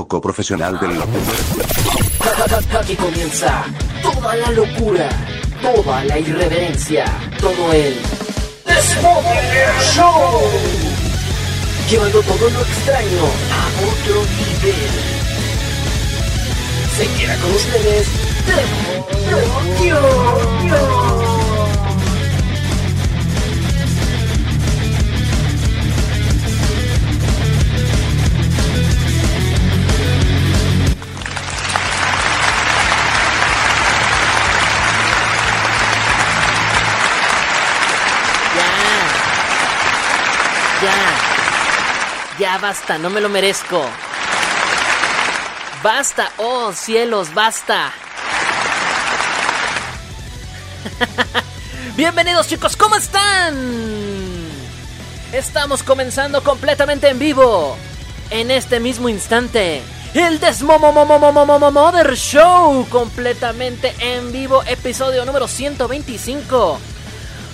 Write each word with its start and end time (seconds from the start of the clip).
poco 0.00 0.18
profesional 0.18 0.80
del. 0.80 0.92
Aquí 2.80 2.96
comienza 2.96 3.64
toda 4.02 4.34
la 4.34 4.50
locura, 4.52 5.10
toda 5.60 6.04
la 6.04 6.18
irreverencia, 6.18 7.04
todo 7.38 7.72
el 7.74 7.96
Show. 9.94 10.40
Llevando 11.90 12.22
todo 12.22 12.48
lo 12.48 12.60
extraño 12.62 13.24
a 13.58 13.62
otro 13.90 14.22
nivel. 14.38 14.92
Se 16.96 17.06
queda 17.18 17.36
con 17.36 17.50
ustedes 17.50 18.06
Dios. 19.82 21.19
Basta, 42.58 42.98
no 42.98 43.10
me 43.10 43.20
lo 43.20 43.28
merezco. 43.28 43.80
Basta, 45.82 46.30
oh 46.36 46.72
cielos, 46.72 47.32
basta. 47.32 47.92
Bienvenidos 51.96 52.48
chicos, 52.48 52.76
¿cómo 52.76 52.96
están? 52.96 53.54
Estamos 55.32 55.82
comenzando 55.82 56.42
completamente 56.42 57.08
en 57.08 57.18
vivo. 57.18 57.76
En 58.30 58.50
este 58.50 58.80
mismo 58.80 59.08
instante. 59.08 59.80
El 60.12 60.40
Desmomomomomomomomother 60.40 62.14
Show. 62.14 62.86
Completamente 62.90 63.94
en 64.00 64.32
vivo. 64.32 64.62
Episodio 64.66 65.24
número 65.24 65.46
125. 65.46 66.78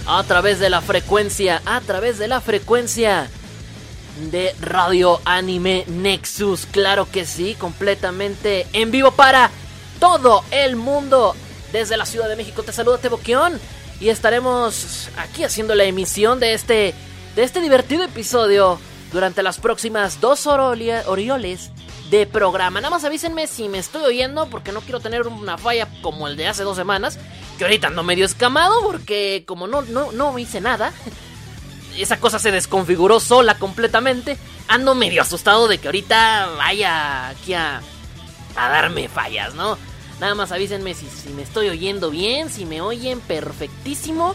A 0.07 0.25
través 0.25 0.59
de 0.59 0.71
la 0.71 0.81
frecuencia. 0.81 1.63
A 1.67 1.81
través 1.83 2.19
de 2.19 2.29
la 2.29 2.41
frecuencia 2.41 3.29
de 4.17 4.55
Radio 4.61 5.21
Anime 5.25 5.85
Nexus. 5.87 6.67
Claro 6.67 7.09
que 7.11 7.25
sí, 7.25 7.55
completamente 7.55 8.67
en 8.73 8.91
vivo 8.91 9.13
para 9.13 9.51
todo 10.01 10.45
el 10.51 10.77
mundo. 10.77 11.35
Desde 11.73 11.97
la 11.97 12.07
Ciudad 12.07 12.29
de 12.29 12.37
México 12.37 12.63
te 12.63 12.73
saluda 12.73 12.99
Teboquión 12.99 13.61
y 14.01 14.09
estaremos 14.09 15.09
aquí 15.17 15.45
haciendo 15.45 15.75
la 15.75 15.85
emisión 15.85 16.41
de 16.41 16.55
este, 16.55 16.95
de 17.35 17.43
este 17.43 17.61
divertido 17.61 18.05
episodio 18.05 18.79
durante 19.13 19.43
las 19.43 19.59
próximas 19.59 20.21
dos 20.21 20.47
orioles 20.47 21.71
de 22.11 22.27
programa. 22.27 22.81
Nada 22.81 22.91
más 22.91 23.05
avísenme 23.05 23.47
si 23.47 23.69
me 23.69 23.79
estoy 23.79 24.05
oyendo 24.05 24.49
porque 24.49 24.73
no 24.73 24.81
quiero 24.81 25.01
tener 25.01 25.27
una 25.27 25.59
falla 25.59 25.89
como 26.03 26.29
el 26.29 26.37
de 26.37 26.49
hace 26.49 26.63
dos 26.63 26.77
semanas. 26.77 27.19
Que 27.59 27.65
ahorita 27.65 27.89
ando 27.89 28.03
medio 28.03 28.27
escamado 28.27 28.83
porque 28.83 29.45
como 29.47 29.67
no, 29.67 29.83
no, 29.83 30.13
no 30.13 30.39
hice 30.39 30.61
nada 30.61 30.93
esa 32.03 32.19
cosa 32.21 32.39
se 32.39 32.51
desconfiguró 32.51 33.21
sola 33.21 33.59
completamente. 33.59 34.37
Ando 34.69 34.95
medio 34.95 35.23
asustado 35.23 35.69
de 35.69 35.79
que 35.79 35.89
ahorita 35.89 36.49
vaya 36.57 37.29
aquí 37.29 37.55
a, 37.55 37.81
a 38.57 38.69
darme 38.69 39.09
fallas, 39.09 39.55
¿no? 39.55 39.79
Nada 40.21 40.35
más 40.35 40.51
avísenme 40.53 40.95
si, 40.95 41.07
si 41.09 41.29
me 41.31 41.43
estoy 41.43 41.69
oyendo 41.69 42.11
bien, 42.11 42.51
si 42.51 42.65
me 42.65 42.81
oyen 42.81 43.21
perfectísimo. 43.21 44.35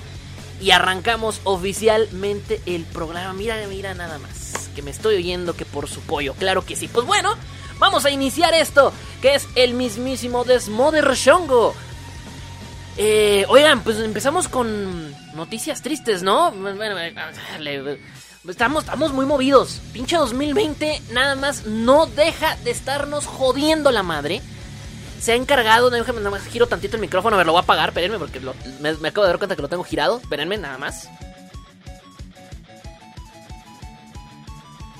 Y 0.62 0.70
arrancamos 0.70 1.42
oficialmente 1.44 2.62
el 2.68 2.84
programa. 2.84 3.34
Mira, 3.34 3.58
mira 3.68 3.96
nada 3.96 4.20
más. 4.20 4.70
Que 4.76 4.84
me 4.84 4.92
estoy 4.92 5.16
oyendo 5.16 5.56
que 5.56 5.66
por 5.66 5.90
su 5.90 6.02
pollo. 6.02 6.36
Claro 6.36 6.64
que 6.64 6.76
sí. 6.76 6.88
Pues 6.88 7.08
bueno, 7.08 7.36
vamos 7.80 8.06
a 8.06 8.12
iniciar 8.12 8.54
esto. 8.54 8.94
Que 9.24 9.34
es 9.34 9.48
el 9.56 9.74
mismísimo 9.74 10.44
Desmother 10.44 11.16
Shongo. 11.16 11.74
Eh, 12.96 13.46
oigan, 13.50 13.82
pues 13.82 13.98
empezamos 13.98 14.48
con 14.48 15.16
noticias 15.36 15.82
tristes, 15.82 16.24
¿no? 16.24 16.52
Bueno, 16.52 16.96
estamos, 18.48 18.84
estamos 18.84 19.14
muy 19.14 19.26
movidos. 19.26 19.82
Pinche 19.94 20.18
2020 20.18 21.02
nada 21.12 21.36
más 21.36 21.66
no 21.66 22.06
deja 22.06 22.56
de 22.58 22.72
estarnos 22.72 23.26
jodiendo 23.26 23.92
la 23.92 24.04
madre. 24.04 24.42
Se 25.20 25.34
ha 25.34 25.36
encargado, 25.36 25.90
déjame 25.92 26.20
nada 26.20 26.32
más 26.32 26.46
giro 26.48 26.68
tantito 26.68 26.96
el 26.96 27.02
micrófono, 27.02 27.36
a 27.36 27.38
ver, 27.38 27.46
lo 27.46 27.52
voy 27.52 27.60
a 27.60 27.64
apagar, 27.64 27.90
espérenme, 27.90 28.18
porque 28.18 28.42
me, 28.80 28.90
acabo 29.08 29.24
de 29.24 29.30
dar 29.30 29.38
cuenta 29.38 29.56
que 29.56 29.62
lo 29.62 29.70
tengo 29.70 29.84
girado. 29.84 30.18
Espérenme, 30.18 30.58
nada 30.58 30.78
más. 30.80 31.10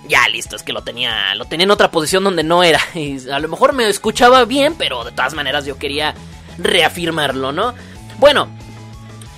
Ya, 0.08 0.28
listo, 0.28 0.56
es 0.56 0.64
que 0.64 0.74
lo 0.74 0.84
tenía, 0.84 1.34
lo 1.36 1.46
tenía 1.46 1.64
en 1.64 1.72
otra 1.72 1.90
posición 1.90 2.24
donde 2.24 2.44
no 2.44 2.64
era. 2.64 2.80
Y 2.94 3.30
a 3.30 3.40
lo 3.40 3.48
mejor 3.48 3.74
me 3.74 3.88
escuchaba 3.88 4.46
bien, 4.46 4.76
pero 4.76 5.04
de 5.04 5.12
todas 5.12 5.34
maneras 5.34 5.66
yo 5.66 5.78
quería 5.78 6.14
reafirmarlo, 6.58 7.52
¿no? 7.52 7.74
Bueno, 8.20 8.50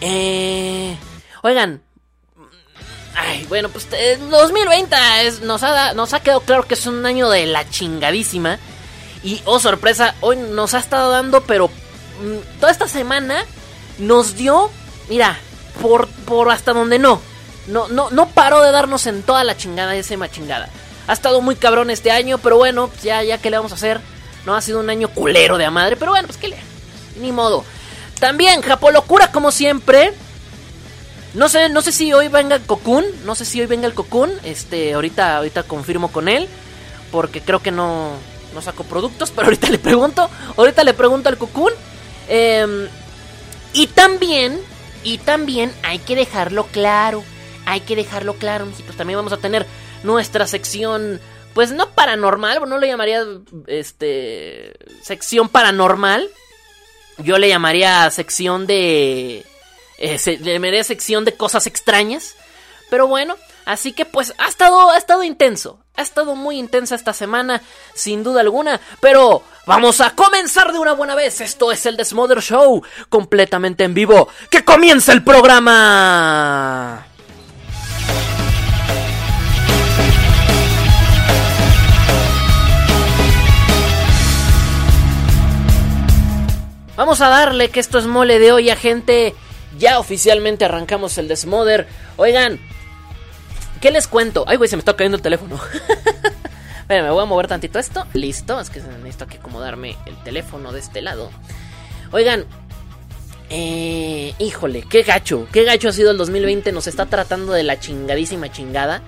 eh, 0.05 0.97
oigan, 1.41 1.81
Ay, 3.15 3.45
bueno, 3.47 3.69
pues 3.69 3.87
2020 3.89 4.95
es, 5.21 5.41
nos, 5.41 5.61
ha, 5.63 5.93
nos 5.93 6.13
ha 6.13 6.21
quedado 6.21 6.41
claro 6.41 6.63
que 6.63 6.73
es 6.73 6.85
un 6.87 7.05
año 7.05 7.29
de 7.29 7.45
la 7.45 7.69
chingadísima. 7.69 8.57
Y, 9.23 9.41
oh 9.45 9.59
sorpresa, 9.59 10.15
hoy 10.21 10.35
nos 10.37 10.73
ha 10.73 10.79
estado 10.79 11.11
dando, 11.11 11.41
pero 11.43 11.67
mm, 11.67 12.59
toda 12.59 12.71
esta 12.71 12.87
semana 12.87 13.45
nos 13.99 14.35
dio, 14.35 14.69
mira, 15.09 15.37
por, 15.81 16.09
hasta 16.49 16.73
donde 16.73 16.99
no. 16.99 17.21
No, 17.67 17.87
no, 17.87 18.09
no 18.09 18.27
paró 18.27 18.61
de 18.61 18.71
darnos 18.71 19.07
en 19.07 19.23
toda 19.23 19.43
la 19.43 19.55
chingada, 19.55 19.95
esa 19.95 20.29
chingada. 20.29 20.69
Ha 21.07 21.13
estado 21.13 21.39
muy 21.41 21.55
cabrón 21.55 21.89
este 21.89 22.11
año, 22.11 22.37
pero 22.39 22.57
bueno, 22.57 22.89
ya, 23.01 23.23
ya 23.23 23.37
que 23.37 23.49
le 23.49 23.57
vamos 23.57 23.71
a 23.71 23.75
hacer. 23.75 24.01
No 24.45 24.55
ha 24.55 24.61
sido 24.61 24.79
un 24.79 24.89
año 24.89 25.07
culero 25.09 25.57
de 25.57 25.65
a 25.65 25.71
madre, 25.71 25.95
pero 25.95 26.11
bueno, 26.11 26.27
pues 26.27 26.37
que 26.37 26.49
le. 26.49 26.57
Ni 27.21 27.31
modo. 27.31 27.63
También, 28.19 28.61
Japolocura, 28.61 29.31
como 29.31 29.51
siempre. 29.51 30.13
No 31.33 31.49
sé, 31.49 31.69
no 31.69 31.81
sé 31.81 31.91
si 31.91 32.13
hoy 32.13 32.27
venga 32.27 32.55
el 32.55 32.61
Cocoon. 32.61 33.05
No 33.25 33.35
sé 33.35 33.45
si 33.45 33.59
hoy 33.59 33.67
venga 33.67 33.87
el 33.87 33.93
Cocoon. 33.93 34.31
Este, 34.43 34.93
ahorita, 34.93 35.37
ahorita 35.37 35.63
confirmo 35.63 36.11
con 36.11 36.27
él. 36.27 36.47
Porque 37.11 37.41
creo 37.41 37.61
que 37.61 37.71
no, 37.71 38.11
no 38.53 38.61
saco 38.61 38.83
productos. 38.83 39.31
Pero 39.35 39.47
ahorita 39.47 39.69
le 39.69 39.79
pregunto. 39.79 40.29
Ahorita 40.57 40.83
le 40.83 40.93
pregunto 40.93 41.29
al 41.29 41.37
Cocoon. 41.37 41.73
Em, 42.27 42.87
y 43.73 43.87
también, 43.87 44.59
y 45.03 45.17
también 45.17 45.73
hay 45.83 45.99
que 45.99 46.15
dejarlo 46.15 46.67
claro. 46.67 47.23
Hay 47.65 47.81
que 47.81 47.95
dejarlo 47.95 48.35
claro, 48.35 48.65
mijitos. 48.65 48.95
También 48.95 49.17
vamos 49.17 49.33
a 49.33 49.37
tener 49.37 49.65
nuestra 50.03 50.47
sección. 50.47 51.19
Pues 51.53 51.71
no 51.71 51.89
paranormal, 51.89 52.67
no 52.67 52.77
lo 52.77 52.85
llamaría 52.85 53.23
este 53.67 54.73
sección 55.03 55.49
paranormal, 55.49 56.27
yo 57.17 57.37
le 57.37 57.49
llamaría 57.49 58.09
sección 58.11 58.67
de... 58.67 59.45
Eh, 59.97 60.19
le 60.25 60.53
llamaría 60.53 60.83
sección 60.83 61.25
de 61.25 61.35
cosas 61.35 61.67
extrañas. 61.67 62.35
Pero 62.89 63.07
bueno, 63.07 63.37
así 63.65 63.93
que 63.93 64.05
pues 64.05 64.33
ha 64.37 64.47
estado, 64.47 64.89
ha 64.91 64.97
estado 64.97 65.23
intenso. 65.23 65.79
Ha 65.95 66.01
estado 66.01 66.35
muy 66.35 66.57
intensa 66.57 66.95
esta 66.95 67.13
semana, 67.13 67.61
sin 67.93 68.23
duda 68.23 68.41
alguna. 68.41 68.81
Pero 68.99 69.43
vamos 69.65 70.01
a 70.01 70.15
comenzar 70.15 70.73
de 70.73 70.79
una 70.79 70.93
buena 70.93 71.15
vez. 71.15 71.41
Esto 71.41 71.71
es 71.71 71.85
el 71.85 71.97
Desmother 71.97 72.41
Show, 72.41 72.83
completamente 73.09 73.83
en 73.83 73.93
vivo. 73.93 74.27
¡Que 74.49 74.65
comience 74.65 75.11
el 75.11 75.23
programa! 75.23 77.12
Vamos 86.95 87.21
a 87.21 87.29
darle 87.29 87.69
que 87.69 87.79
esto 87.79 87.97
es 87.97 88.05
mole 88.05 88.37
de 88.37 88.51
olla, 88.51 88.75
gente. 88.75 89.33
Ya 89.79 89.99
oficialmente 89.99 90.65
arrancamos 90.65 91.17
el 91.17 91.27
Desmother. 91.27 91.87
Oigan, 92.17 92.59
¿qué 93.81 93.89
les 93.89 94.07
cuento? 94.07 94.45
Ay, 94.47 94.57
güey, 94.57 94.69
se 94.69 94.75
me 94.75 94.81
está 94.81 94.95
cayendo 94.95 95.17
el 95.17 95.23
teléfono. 95.23 95.59
me 96.89 97.09
voy 97.09 97.23
a 97.23 97.25
mover 97.25 97.47
tantito 97.47 97.79
esto. 97.79 98.05
Listo, 98.13 98.59
es 98.59 98.69
que 98.69 98.79
necesito 98.79 99.25
que 99.25 99.37
acomodarme 99.37 99.97
el 100.05 100.15
teléfono 100.23 100.71
de 100.71 100.79
este 100.79 101.01
lado. 101.01 101.31
Oigan, 102.11 102.45
eh, 103.49 104.35
híjole, 104.37 104.83
qué 104.83 105.01
gacho, 105.01 105.47
qué 105.51 105.63
gacho 105.63 105.89
ha 105.89 105.93
sido 105.93 106.11
el 106.11 106.17
2020. 106.17 106.71
Nos 106.71 106.85
está 106.85 107.07
tratando 107.07 107.53
de 107.53 107.63
la 107.63 107.79
chingadísima 107.79 108.51
chingada. 108.51 109.01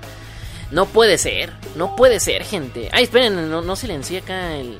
No 0.72 0.88
puede 0.88 1.20
ser, 1.20 1.54
no 1.76 1.96
puede 1.96 2.20
ser, 2.20 2.44
gente. 2.44 2.90
Ay, 2.92 3.04
esperen, 3.04 3.52
no, 3.52 3.62
no 3.62 3.76
silencié 3.76 4.20
acá 4.20 4.56
el, 4.56 4.80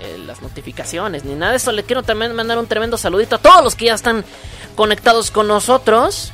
eh, 0.00 0.22
las 0.26 0.42
notificaciones 0.42 1.24
ni 1.24 1.34
nada 1.34 1.52
de 1.52 1.58
eso. 1.58 1.72
Le 1.72 1.84
quiero 1.84 2.02
también 2.02 2.34
mandar 2.34 2.58
un 2.58 2.66
tremendo 2.66 2.96
saludito 2.96 3.36
a 3.36 3.38
todos 3.38 3.62
los 3.62 3.74
que 3.74 3.86
ya 3.86 3.94
están 3.94 4.24
conectados 4.74 5.30
con 5.30 5.48
nosotros. 5.48 6.32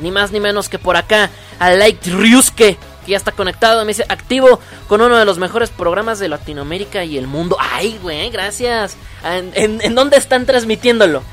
Ni 0.00 0.10
más 0.10 0.32
ni 0.32 0.40
menos 0.40 0.68
que 0.68 0.78
por 0.78 0.96
acá 0.96 1.30
a 1.60 1.70
Like 1.70 2.10
Ryusuke, 2.10 2.76
que 3.04 3.10
ya 3.10 3.16
está 3.16 3.32
conectado. 3.32 3.82
Me 3.84 3.88
dice 3.88 4.04
activo 4.08 4.58
con 4.88 5.00
uno 5.00 5.16
de 5.16 5.24
los 5.24 5.38
mejores 5.38 5.70
programas 5.70 6.18
de 6.18 6.28
Latinoamérica 6.28 7.04
y 7.04 7.16
el 7.16 7.26
mundo. 7.26 7.56
Ay, 7.60 7.98
güey, 8.02 8.30
gracias. 8.30 8.96
¿En, 9.24 9.94
dónde 9.94 10.16
están 10.16 10.46
transmitiéndolo? 10.46 11.22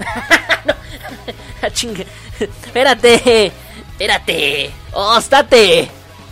Ah, 1.63 1.67
espérate, 2.39 3.51
espérate. 3.91 4.71
Oh, 4.93 5.17
estate, 5.17 5.91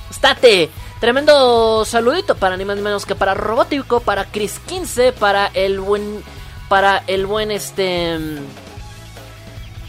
estate. 0.10 0.69
Tremendo 1.00 1.86
saludito 1.86 2.36
para 2.36 2.57
ni 2.57 2.66
más 2.66 2.75
ni 2.75 2.81
menos 2.81 3.06
que 3.06 3.16
para 3.16 3.34
Robótico, 3.34 4.01
para 4.01 4.25
Chris 4.25 4.60
15, 4.68 5.13
para 5.13 5.48
el 5.48 5.80
buen. 5.80 6.24
Para 6.68 7.04
el 7.07 7.25
buen 7.25 7.51
este. 7.51 8.19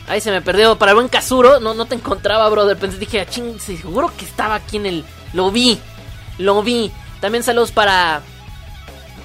Ahí 0.07 0.21
se 0.21 0.31
me 0.31 0.41
perdió. 0.41 0.79
Para 0.79 0.93
el 0.93 0.97
buen 0.97 1.09
Kazuro. 1.09 1.59
No, 1.59 1.75
no 1.75 1.87
te 1.87 1.97
encontraba, 1.97 2.49
brother. 2.49 2.79
Pensé, 2.79 2.99
dije, 2.99 3.21
ah, 3.21 3.27
ching, 3.27 3.59
seguro 3.59 4.13
que 4.17 4.25
estaba 4.25 4.55
aquí 4.55 4.77
en 4.77 4.87
el. 4.87 5.05
Lo 5.33 5.51
vi. 5.51 5.81
Lo 6.39 6.63
vi. 6.63 6.93
También 7.21 7.43
saludos 7.43 7.73
para. 7.73 8.23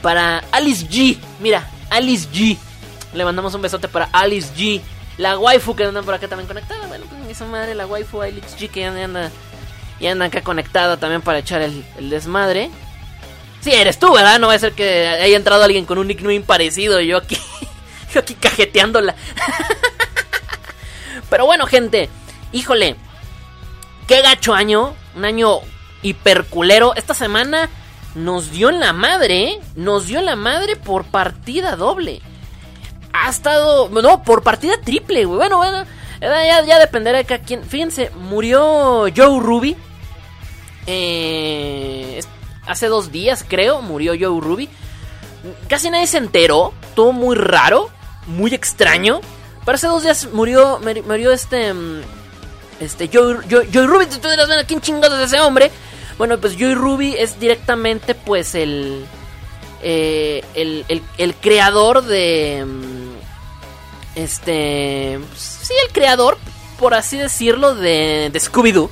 Para 0.01 0.43
Alice 0.51 0.87
G. 0.87 1.19
Mira, 1.39 1.69
Alice 1.91 2.27
G. 2.33 2.57
Le 3.13 3.23
mandamos 3.23 3.53
un 3.53 3.61
besote 3.61 3.87
para 3.87 4.09
Alice 4.11 4.51
G. 4.55 4.81
La 5.17 5.37
waifu 5.37 5.75
que 5.75 5.85
anda 5.85 6.01
por 6.01 6.15
acá 6.15 6.27
también 6.27 6.47
conectada. 6.47 6.87
Bueno, 6.87 7.05
pues 7.07 7.29
esa 7.29 7.45
madre, 7.45 7.75
la 7.75 7.85
waifu 7.85 8.23
Alice 8.23 8.57
G 8.57 8.69
que 8.69 8.85
anda. 8.85 9.31
Y 9.99 10.07
anda 10.07 10.25
acá 10.25 10.41
conectada 10.41 10.97
también 10.97 11.21
para 11.21 11.39
echar 11.39 11.61
el, 11.61 11.85
desmadre. 12.09 12.69
Sí, 13.61 13.71
eres 13.71 13.97
tú, 13.97 14.13
¿verdad? 14.13 14.39
No 14.39 14.47
va 14.47 14.53
a 14.53 14.59
ser 14.59 14.73
que 14.73 15.07
haya 15.07 15.37
entrado 15.37 15.63
alguien 15.63 15.85
con 15.85 15.97
un 15.97 16.07
nickname 16.07 16.41
parecido 16.41 16.99
yo 17.01 17.17
aquí. 17.17 17.37
Yo 18.13 18.21
aquí 18.21 18.35
cajeteándola. 18.35 19.13
Pero 21.29 21.45
bueno, 21.45 21.65
gente. 21.65 22.09
Híjole. 22.53 22.95
Qué 24.07 24.21
gacho 24.21 24.53
año. 24.53 24.95
Un 25.15 25.25
año 25.25 25.59
hiperculero. 26.01 26.95
Esta 26.95 27.13
semana 27.13 27.69
nos 28.13 28.51
dio 28.51 28.69
en 28.69 28.79
la 28.79 28.93
madre. 28.93 29.43
¿eh? 29.43 29.59
Nos 29.75 30.07
dio 30.07 30.19
en 30.19 30.25
la 30.25 30.37
madre 30.37 30.77
por 30.77 31.03
partida 31.03 31.75
doble. 31.75 32.21
Ha 33.11 33.29
estado. 33.29 33.89
No, 33.89 34.23
por 34.23 34.43
partida 34.43 34.79
triple, 34.81 35.25
güey. 35.25 35.37
Bueno, 35.37 35.57
bueno. 35.57 35.85
Ya, 36.21 36.63
ya 36.65 36.79
dependerá 36.79 37.23
de 37.23 37.39
quien. 37.39 37.63
Fíjense, 37.63 38.09
murió 38.15 39.05
Joe 39.15 39.39
Ruby. 39.39 39.75
Eh, 40.87 42.21
hace 42.65 42.87
dos 42.87 43.11
días, 43.11 43.45
creo, 43.47 43.81
murió 43.81 44.13
Joe 44.13 44.41
Ruby. 44.41 44.69
Casi 45.67 45.89
nadie 45.89 46.07
se 46.07 46.17
enteró. 46.17 46.73
Todo 46.95 47.11
muy 47.11 47.35
raro. 47.35 47.89
Muy 48.27 48.53
extraño. 48.53 49.21
Pero 49.65 49.75
hace 49.75 49.87
dos 49.87 50.03
días 50.03 50.29
murió. 50.31 50.79
Murió 51.07 51.31
este. 51.31 51.73
Este. 52.79 53.09
Joe, 53.11 53.37
Joe, 53.49 53.67
Joe 53.71 53.87
Ruby. 53.87 54.05
Tú 54.07 54.29
dirás, 54.29 54.47
bueno, 54.47 54.63
¿quién 54.67 54.81
chingados 54.81 55.19
es 55.19 55.33
ese 55.33 55.41
hombre? 55.41 55.71
Bueno, 56.17 56.39
pues 56.39 56.55
Joey 56.57 56.75
Ruby 56.75 57.15
es 57.17 57.39
directamente, 57.39 58.15
pues, 58.15 58.55
el. 58.55 59.05
Eh, 59.83 60.43
el, 60.55 60.85
el, 60.87 61.03
el, 61.17 61.35
creador 61.35 62.03
de. 62.03 62.65
Este. 64.15 65.19
Sí, 65.35 65.73
el 65.85 65.91
creador, 65.91 66.37
por 66.79 66.93
así 66.93 67.17
decirlo, 67.17 67.75
de, 67.75 68.29
de 68.31 68.39
Scooby-Doo. 68.39 68.89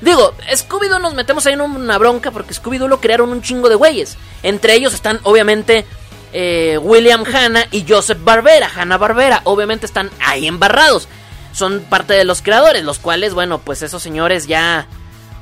Digo, 0.00 0.34
Scooby-Doo 0.52 1.00
nos 1.00 1.14
metemos 1.14 1.46
ahí 1.46 1.54
en 1.54 1.60
una 1.60 1.98
bronca 1.98 2.30
porque 2.30 2.54
Scooby-Doo 2.54 2.88
lo 2.88 3.00
crearon 3.00 3.30
un 3.30 3.42
chingo 3.42 3.68
de 3.68 3.74
güeyes. 3.74 4.16
Entre 4.42 4.74
ellos 4.74 4.92
están, 4.92 5.20
obviamente, 5.22 5.86
eh, 6.32 6.78
William 6.82 7.24
Hanna 7.24 7.66
y 7.70 7.86
Joseph 7.88 8.18
Barbera. 8.22 8.70
Hanna 8.74 8.98
Barbera, 8.98 9.40
obviamente, 9.44 9.86
están 9.86 10.10
ahí 10.20 10.46
embarrados. 10.46 11.08
Son 11.52 11.80
parte 11.80 12.14
de 12.14 12.24
los 12.24 12.42
creadores, 12.42 12.84
los 12.84 12.98
cuales, 12.98 13.32
bueno, 13.32 13.60
pues 13.60 13.82
esos 13.82 14.02
señores 14.02 14.46
ya 14.46 14.88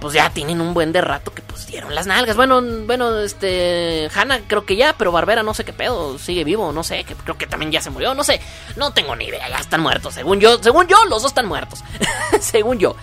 pues 0.02 0.14
ya 0.14 0.30
tienen 0.30 0.60
un 0.60 0.74
buen 0.74 0.90
de 0.90 1.00
rato 1.00 1.32
que 1.32 1.42
pues 1.42 1.68
dieron 1.68 1.94
las 1.94 2.08
nalgas. 2.08 2.34
Bueno, 2.34 2.60
bueno, 2.60 3.20
este 3.20 4.10
Hanna 4.12 4.40
creo 4.48 4.66
que 4.66 4.74
ya, 4.74 4.96
pero 4.98 5.12
Barbera 5.12 5.44
no 5.44 5.54
sé 5.54 5.64
qué 5.64 5.72
pedo, 5.72 6.18
sigue 6.18 6.42
vivo, 6.42 6.72
no 6.72 6.82
sé, 6.82 7.04
que 7.04 7.14
creo 7.14 7.38
que 7.38 7.46
también 7.46 7.70
ya 7.70 7.80
se 7.80 7.90
murió, 7.90 8.12
no 8.12 8.24
sé, 8.24 8.40
no 8.74 8.92
tengo 8.92 9.14
ni 9.14 9.26
idea, 9.26 9.48
ya 9.48 9.58
están 9.58 9.80
muertos, 9.80 10.14
según 10.14 10.40
yo, 10.40 10.60
según 10.60 10.88
yo 10.88 10.96
los 11.04 11.22
dos 11.22 11.30
están 11.30 11.46
muertos. 11.46 11.84
según 12.40 12.80
yo. 12.80 12.96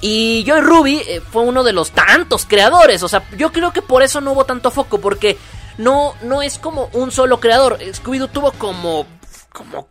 Y 0.00 0.44
Joy 0.46 0.60
Ruby 0.60 1.02
eh, 1.04 1.20
fue 1.20 1.42
uno 1.42 1.64
de 1.64 1.72
los 1.72 1.90
tantos 1.90 2.46
creadores, 2.46 3.02
o 3.02 3.08
sea, 3.08 3.24
yo 3.36 3.50
creo 3.50 3.72
que 3.72 3.82
por 3.82 4.04
eso 4.04 4.20
no 4.20 4.32
hubo 4.32 4.44
tanto 4.44 4.70
foco 4.70 5.00
porque 5.00 5.36
no 5.78 6.14
no 6.22 6.42
es 6.42 6.60
como 6.60 6.90
un 6.92 7.10
solo 7.10 7.40
creador. 7.40 7.76
Scooby 7.92 8.18
Doo 8.18 8.28
tuvo 8.28 8.52
como 8.52 9.04
como 9.52 9.88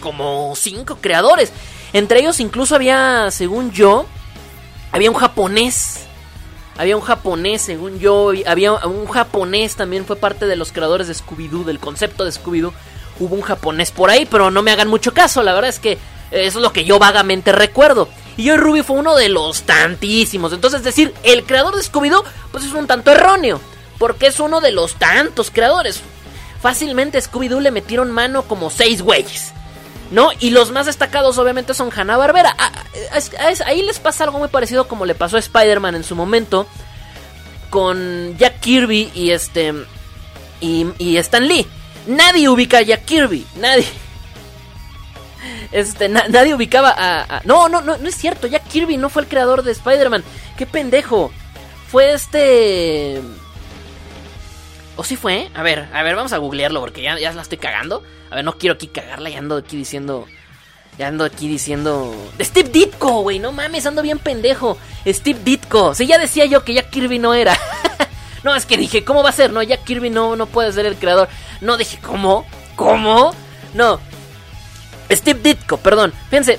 como 0.00 0.56
cinco 0.56 0.96
creadores. 1.02 1.52
Entre 1.92 2.20
ellos 2.20 2.40
incluso 2.40 2.74
había, 2.74 3.30
según 3.30 3.72
yo, 3.72 4.06
había 4.92 5.10
un 5.10 5.16
japonés. 5.16 6.04
Había 6.76 6.96
un 6.96 7.02
japonés, 7.02 7.62
según 7.62 7.98
yo. 7.98 8.32
Había 8.46 8.72
un 8.72 9.06
japonés 9.08 9.76
también 9.76 10.04
fue 10.04 10.16
parte 10.16 10.46
de 10.46 10.56
los 10.56 10.72
creadores 10.72 11.08
de 11.08 11.14
Scooby-Doo, 11.14 11.64
del 11.64 11.80
concepto 11.80 12.24
de 12.24 12.30
Scooby-Doo. 12.30 12.72
Hubo 13.18 13.34
un 13.34 13.42
japonés 13.42 13.90
por 13.90 14.10
ahí, 14.10 14.26
pero 14.26 14.50
no 14.50 14.62
me 14.62 14.70
hagan 14.70 14.88
mucho 14.88 15.12
caso. 15.12 15.42
La 15.42 15.54
verdad 15.54 15.70
es 15.70 15.80
que 15.80 15.98
eso 16.30 16.58
es 16.58 16.62
lo 16.62 16.72
que 16.72 16.84
yo 16.84 16.98
vagamente 16.98 17.52
recuerdo. 17.52 18.08
Y 18.36 18.44
yo 18.44 18.56
Ruby 18.56 18.82
fue 18.82 18.96
uno 18.96 19.16
de 19.16 19.28
los 19.28 19.62
tantísimos. 19.62 20.52
Entonces, 20.52 20.84
decir, 20.84 21.12
el 21.24 21.44
creador 21.44 21.74
de 21.74 21.82
Scooby-Doo, 21.82 22.22
pues 22.52 22.64
es 22.64 22.72
un 22.72 22.86
tanto 22.86 23.10
erróneo. 23.10 23.60
Porque 23.98 24.28
es 24.28 24.38
uno 24.38 24.60
de 24.60 24.70
los 24.70 24.94
tantos 24.94 25.50
creadores. 25.50 26.00
Fácilmente 26.62 27.18
a 27.18 27.20
Scooby-Doo 27.20 27.60
le 27.60 27.72
metieron 27.72 28.12
mano 28.12 28.44
como 28.44 28.70
seis 28.70 29.02
güeyes. 29.02 29.52
¿No? 30.10 30.30
Y 30.40 30.50
los 30.50 30.70
más 30.72 30.86
destacados 30.86 31.38
obviamente 31.38 31.74
son 31.74 31.90
Hanna 31.94 32.16
Barbera. 32.16 32.54
Ah, 32.58 32.72
ahí 33.66 33.82
les 33.82 33.98
pasa 33.98 34.24
algo 34.24 34.38
muy 34.38 34.48
parecido 34.48 34.88
como 34.88 35.06
le 35.06 35.14
pasó 35.14 35.36
a 35.36 35.40
Spider-Man 35.40 35.94
en 35.94 36.04
su 36.04 36.14
momento 36.14 36.66
con 37.70 38.36
Jack 38.38 38.60
Kirby 38.60 39.10
y 39.14 39.30
este 39.30 39.74
y, 40.60 41.16
Stan 41.18 41.46
Lee. 41.46 41.66
Nadie 42.06 42.48
ubica 42.48 42.78
a 42.78 42.82
Jack 42.82 43.04
Kirby, 43.04 43.46
nadie. 43.56 43.86
Este, 45.70 46.08
nadie 46.08 46.54
ubicaba 46.54 46.94
a, 46.96 47.42
No, 47.44 47.68
no, 47.68 47.80
no, 47.80 47.96
no 47.96 48.08
es 48.08 48.16
cierto. 48.16 48.46
Jack 48.46 48.66
Kirby 48.68 48.96
no 48.96 49.08
fue 49.08 49.22
el 49.22 49.28
creador 49.28 49.62
de 49.62 49.72
Spider-Man. 49.72 50.24
Qué 50.56 50.66
pendejo. 50.66 51.30
Fue 51.90 52.12
este... 52.12 53.20
¿O 54.98 55.04
sí 55.04 55.14
fue? 55.14 55.48
A 55.54 55.62
ver, 55.62 55.88
a 55.92 56.02
ver, 56.02 56.16
vamos 56.16 56.32
a 56.32 56.38
googlearlo 56.38 56.80
porque 56.80 57.02
ya, 57.02 57.16
ya 57.20 57.32
la 57.32 57.42
estoy 57.42 57.58
cagando. 57.58 58.02
A 58.32 58.34
ver, 58.34 58.44
no 58.44 58.58
quiero 58.58 58.74
aquí 58.74 58.88
cagarla, 58.88 59.30
ya 59.30 59.38
ando 59.38 59.56
aquí 59.56 59.76
diciendo. 59.76 60.26
Ya 60.98 61.06
ando 61.06 61.24
aquí 61.24 61.46
diciendo. 61.46 62.12
Steve 62.40 62.68
Ditko, 62.68 63.22
güey, 63.22 63.38
no 63.38 63.52
mames, 63.52 63.86
ando 63.86 64.02
bien 64.02 64.18
pendejo. 64.18 64.76
Steve 65.06 65.38
Ditko. 65.44 65.94
Sí, 65.94 66.08
ya 66.08 66.18
decía 66.18 66.46
yo 66.46 66.64
que 66.64 66.74
Jack 66.74 66.90
Kirby 66.90 67.20
no 67.20 67.32
era. 67.32 67.56
no, 68.42 68.56
es 68.56 68.66
que 68.66 68.76
dije, 68.76 69.04
¿cómo 69.04 69.22
va 69.22 69.28
a 69.28 69.32
ser? 69.32 69.52
No, 69.52 69.62
Jack 69.62 69.84
Kirby 69.84 70.10
no, 70.10 70.34
no 70.34 70.46
puede 70.46 70.72
ser 70.72 70.84
el 70.84 70.96
creador. 70.96 71.28
No, 71.60 71.76
dije, 71.76 72.00
¿cómo? 72.02 72.44
¿Cómo? 72.74 73.32
No. 73.74 74.00
Steve 75.12 75.38
Ditko, 75.40 75.76
perdón. 75.76 76.12
Fíjense, 76.28 76.58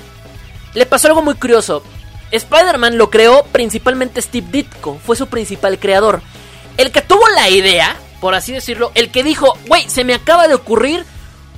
le 0.72 0.86
pasó 0.86 1.08
algo 1.08 1.20
muy 1.20 1.34
curioso. 1.34 1.82
Spider-Man 2.30 2.96
lo 2.96 3.10
creó 3.10 3.44
principalmente 3.52 4.22
Steve 4.22 4.46
Ditko, 4.50 4.98
fue 5.04 5.14
su 5.14 5.26
principal 5.26 5.78
creador. 5.78 6.22
El 6.78 6.90
que 6.90 7.02
tuvo 7.02 7.28
la 7.36 7.50
idea 7.50 7.98
por 8.20 8.34
así 8.34 8.52
decirlo, 8.52 8.92
el 8.94 9.10
que 9.10 9.22
dijo, 9.24 9.56
güey, 9.66 9.88
se 9.88 10.04
me 10.04 10.14
acaba 10.14 10.46
de 10.46 10.54
ocurrir 10.54 11.04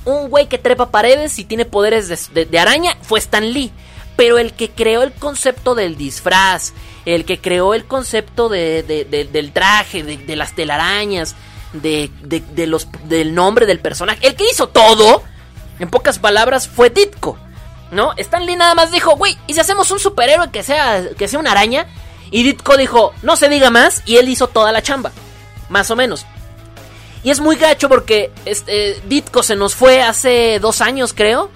un 0.04 0.28
güey 0.28 0.49
que 0.49 0.59
trepa 0.59 0.90
paredes 0.90 1.38
y 1.38 1.45
tiene 1.45 1.64
poderes 1.64 2.31
de, 2.33 2.59
araña, 2.59 2.97
fue 3.02 3.19
Stan 3.19 3.52
Lee. 3.52 3.73
Pero 4.16 4.38
el 4.38 4.52
que 4.52 4.71
creó 4.71 5.02
el 5.02 5.12
concepto 5.12 5.75
del 5.75 5.97
disfraz, 5.97 6.73
el 7.07 7.25
que 7.25 7.40
creó 7.40 7.75
el 7.75 7.87
concepto 7.87 8.49
de, 8.49 8.83
del 8.83 9.52
traje, 9.52 10.02
de, 10.02 10.37
las 10.37 10.54
telarañas, 10.54 11.35
de, 11.73 12.11
los, 12.66 12.88
del 13.04 13.35
nombre 13.35 13.66
del 13.66 13.81
personaje, 13.81 14.26
el 14.26 14.35
que 14.35 14.49
hizo 14.50 14.69
todo, 14.69 15.23
en 15.78 15.88
pocas 15.90 16.19
palabras, 16.19 16.69
fue 16.69 16.90
Ditko. 16.90 17.38
¿No? 17.90 18.14
Stan 18.16 18.47
Lee 18.47 18.57
nada 18.57 18.75
más 18.75 18.90
dijo, 18.90 19.16
güey, 19.16 19.37
¿y 19.47 19.54
si 19.54 19.61
hacemos 19.61 19.90
un 19.90 19.99
superhéroe 19.99 20.50
que 20.50 20.62
sea, 20.62 21.11
que 21.19 21.28
sea 21.28 21.38
una 21.38 21.50
araña? 21.50 21.87
Y 22.31 22.42
Ditko 22.42 22.78
dijo, 22.78 23.12
no 23.23 23.37
se 23.37 23.50
diga 23.50 23.69
más, 23.69 24.02
y 24.07 24.16
él 24.16 24.31
hizo 24.31 24.47
toda 24.47 24.73
la 24.73 24.83
chamba. 24.83 25.12
Más 25.69 25.90
o 25.90 25.97
menos. 25.97 26.25
Y 27.25 27.31
es 27.31 27.41
muy 27.41 27.57
gacho 27.57 27.88
porque 27.88 28.33
este, 28.45 29.00
Ditko 29.07 29.43
se 29.43 29.55
nos 29.55 29.75
fue 29.75 30.02
hace 30.02 30.59
dos 30.61 30.81
años, 30.81 31.12
creo. 31.12 31.50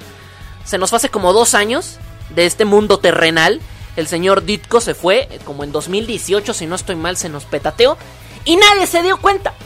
Se 0.65 0.79
nos 0.79 0.91
fue 0.91 0.99
hace 0.99 1.09
como 1.09 1.33
dos 1.33 1.55
años 1.55 1.99
de 2.31 2.47
este 2.47 2.65
mundo 2.65 2.99
terrenal. 2.99 3.61
El 3.97 4.07
señor 4.07 4.45
Ditko 4.45 4.81
se 4.81 4.95
fue 4.95 5.29
eh, 5.31 5.41
como 5.45 5.65
en 5.65 5.73
2018, 5.73 6.55
si 6.55 6.67
no 6.67 6.77
estoy 6.77 6.97
mal, 6.97 7.17
se 7.17 7.29
nos 7.29 7.45
petateó. 7.45 7.97
Y 8.45 8.57
nadie 8.57 8.87
se 8.87 9.03
dio 9.03 9.19
cuenta. 9.19 9.55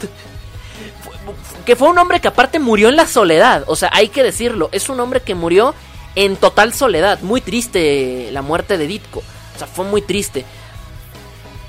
Que 1.67 1.77
fue 1.77 1.89
un 1.89 1.99
hombre 1.99 2.21
que 2.21 2.27
aparte 2.27 2.59
murió 2.59 2.89
en 2.89 2.97
la 2.97 3.07
soledad. 3.07 3.65
O 3.67 3.77
sea, 3.77 3.91
hay 3.93 4.09
que 4.09 4.23
decirlo. 4.23 4.71
Es 4.73 4.89
un 4.89 4.99
hombre 4.99 5.21
que 5.21 5.35
murió 5.35 5.75
en 6.17 6.37
total 6.37 6.73
soledad. 6.73 7.21
Muy 7.21 7.41
triste 7.43 8.31
la 8.33 8.43
muerte 8.43 8.79
de 8.79 8.87
Ditko. 8.87 9.21
O 9.21 9.59
sea, 9.59 9.69
fue 9.69 9.85
muy 9.85 10.03
triste. 10.03 10.45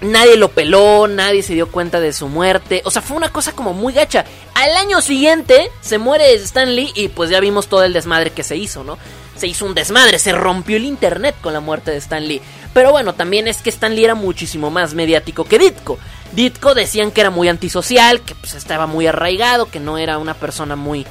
Nadie 0.01 0.35
lo 0.35 0.49
peló, 0.49 1.07
nadie 1.07 1.43
se 1.43 1.53
dio 1.53 1.71
cuenta 1.71 1.99
de 1.99 2.11
su 2.11 2.27
muerte. 2.27 2.81
O 2.85 2.91
sea, 2.91 3.03
fue 3.03 3.17
una 3.17 3.29
cosa 3.29 3.51
como 3.53 3.73
muy 3.73 3.93
gacha. 3.93 4.25
Al 4.55 4.75
año 4.75 4.99
siguiente 4.99 5.69
se 5.81 5.99
muere 5.99 6.33
Stan 6.33 6.75
Lee 6.75 6.91
y 6.95 7.09
pues 7.09 7.29
ya 7.29 7.39
vimos 7.39 7.67
todo 7.67 7.83
el 7.83 7.93
desmadre 7.93 8.31
que 8.31 8.41
se 8.41 8.57
hizo, 8.57 8.83
¿no? 8.83 8.97
Se 9.35 9.45
hizo 9.45 9.65
un 9.65 9.75
desmadre, 9.75 10.17
se 10.17 10.31
rompió 10.31 10.77
el 10.77 10.85
internet 10.85 11.35
con 11.39 11.53
la 11.53 11.59
muerte 11.59 11.91
de 11.91 11.97
Stan 11.97 12.27
Lee. 12.27 12.41
Pero 12.73 12.91
bueno, 12.91 13.13
también 13.13 13.47
es 13.47 13.61
que 13.61 13.69
Stan 13.69 13.95
Lee 13.95 14.05
era 14.05 14.15
muchísimo 14.15 14.71
más 14.71 14.95
mediático 14.95 15.43
que 15.43 15.59
Ditko. 15.59 15.99
Ditko 16.31 16.73
decían 16.73 17.11
que 17.11 17.21
era 17.21 17.29
muy 17.29 17.47
antisocial, 17.47 18.21
que 18.21 18.33
pues 18.33 18.55
estaba 18.55 18.87
muy 18.87 19.05
arraigado, 19.05 19.69
que 19.69 19.79
no 19.79 19.99
era 19.99 20.17
una 20.17 20.33
persona 20.33 20.75
muy 20.75 21.05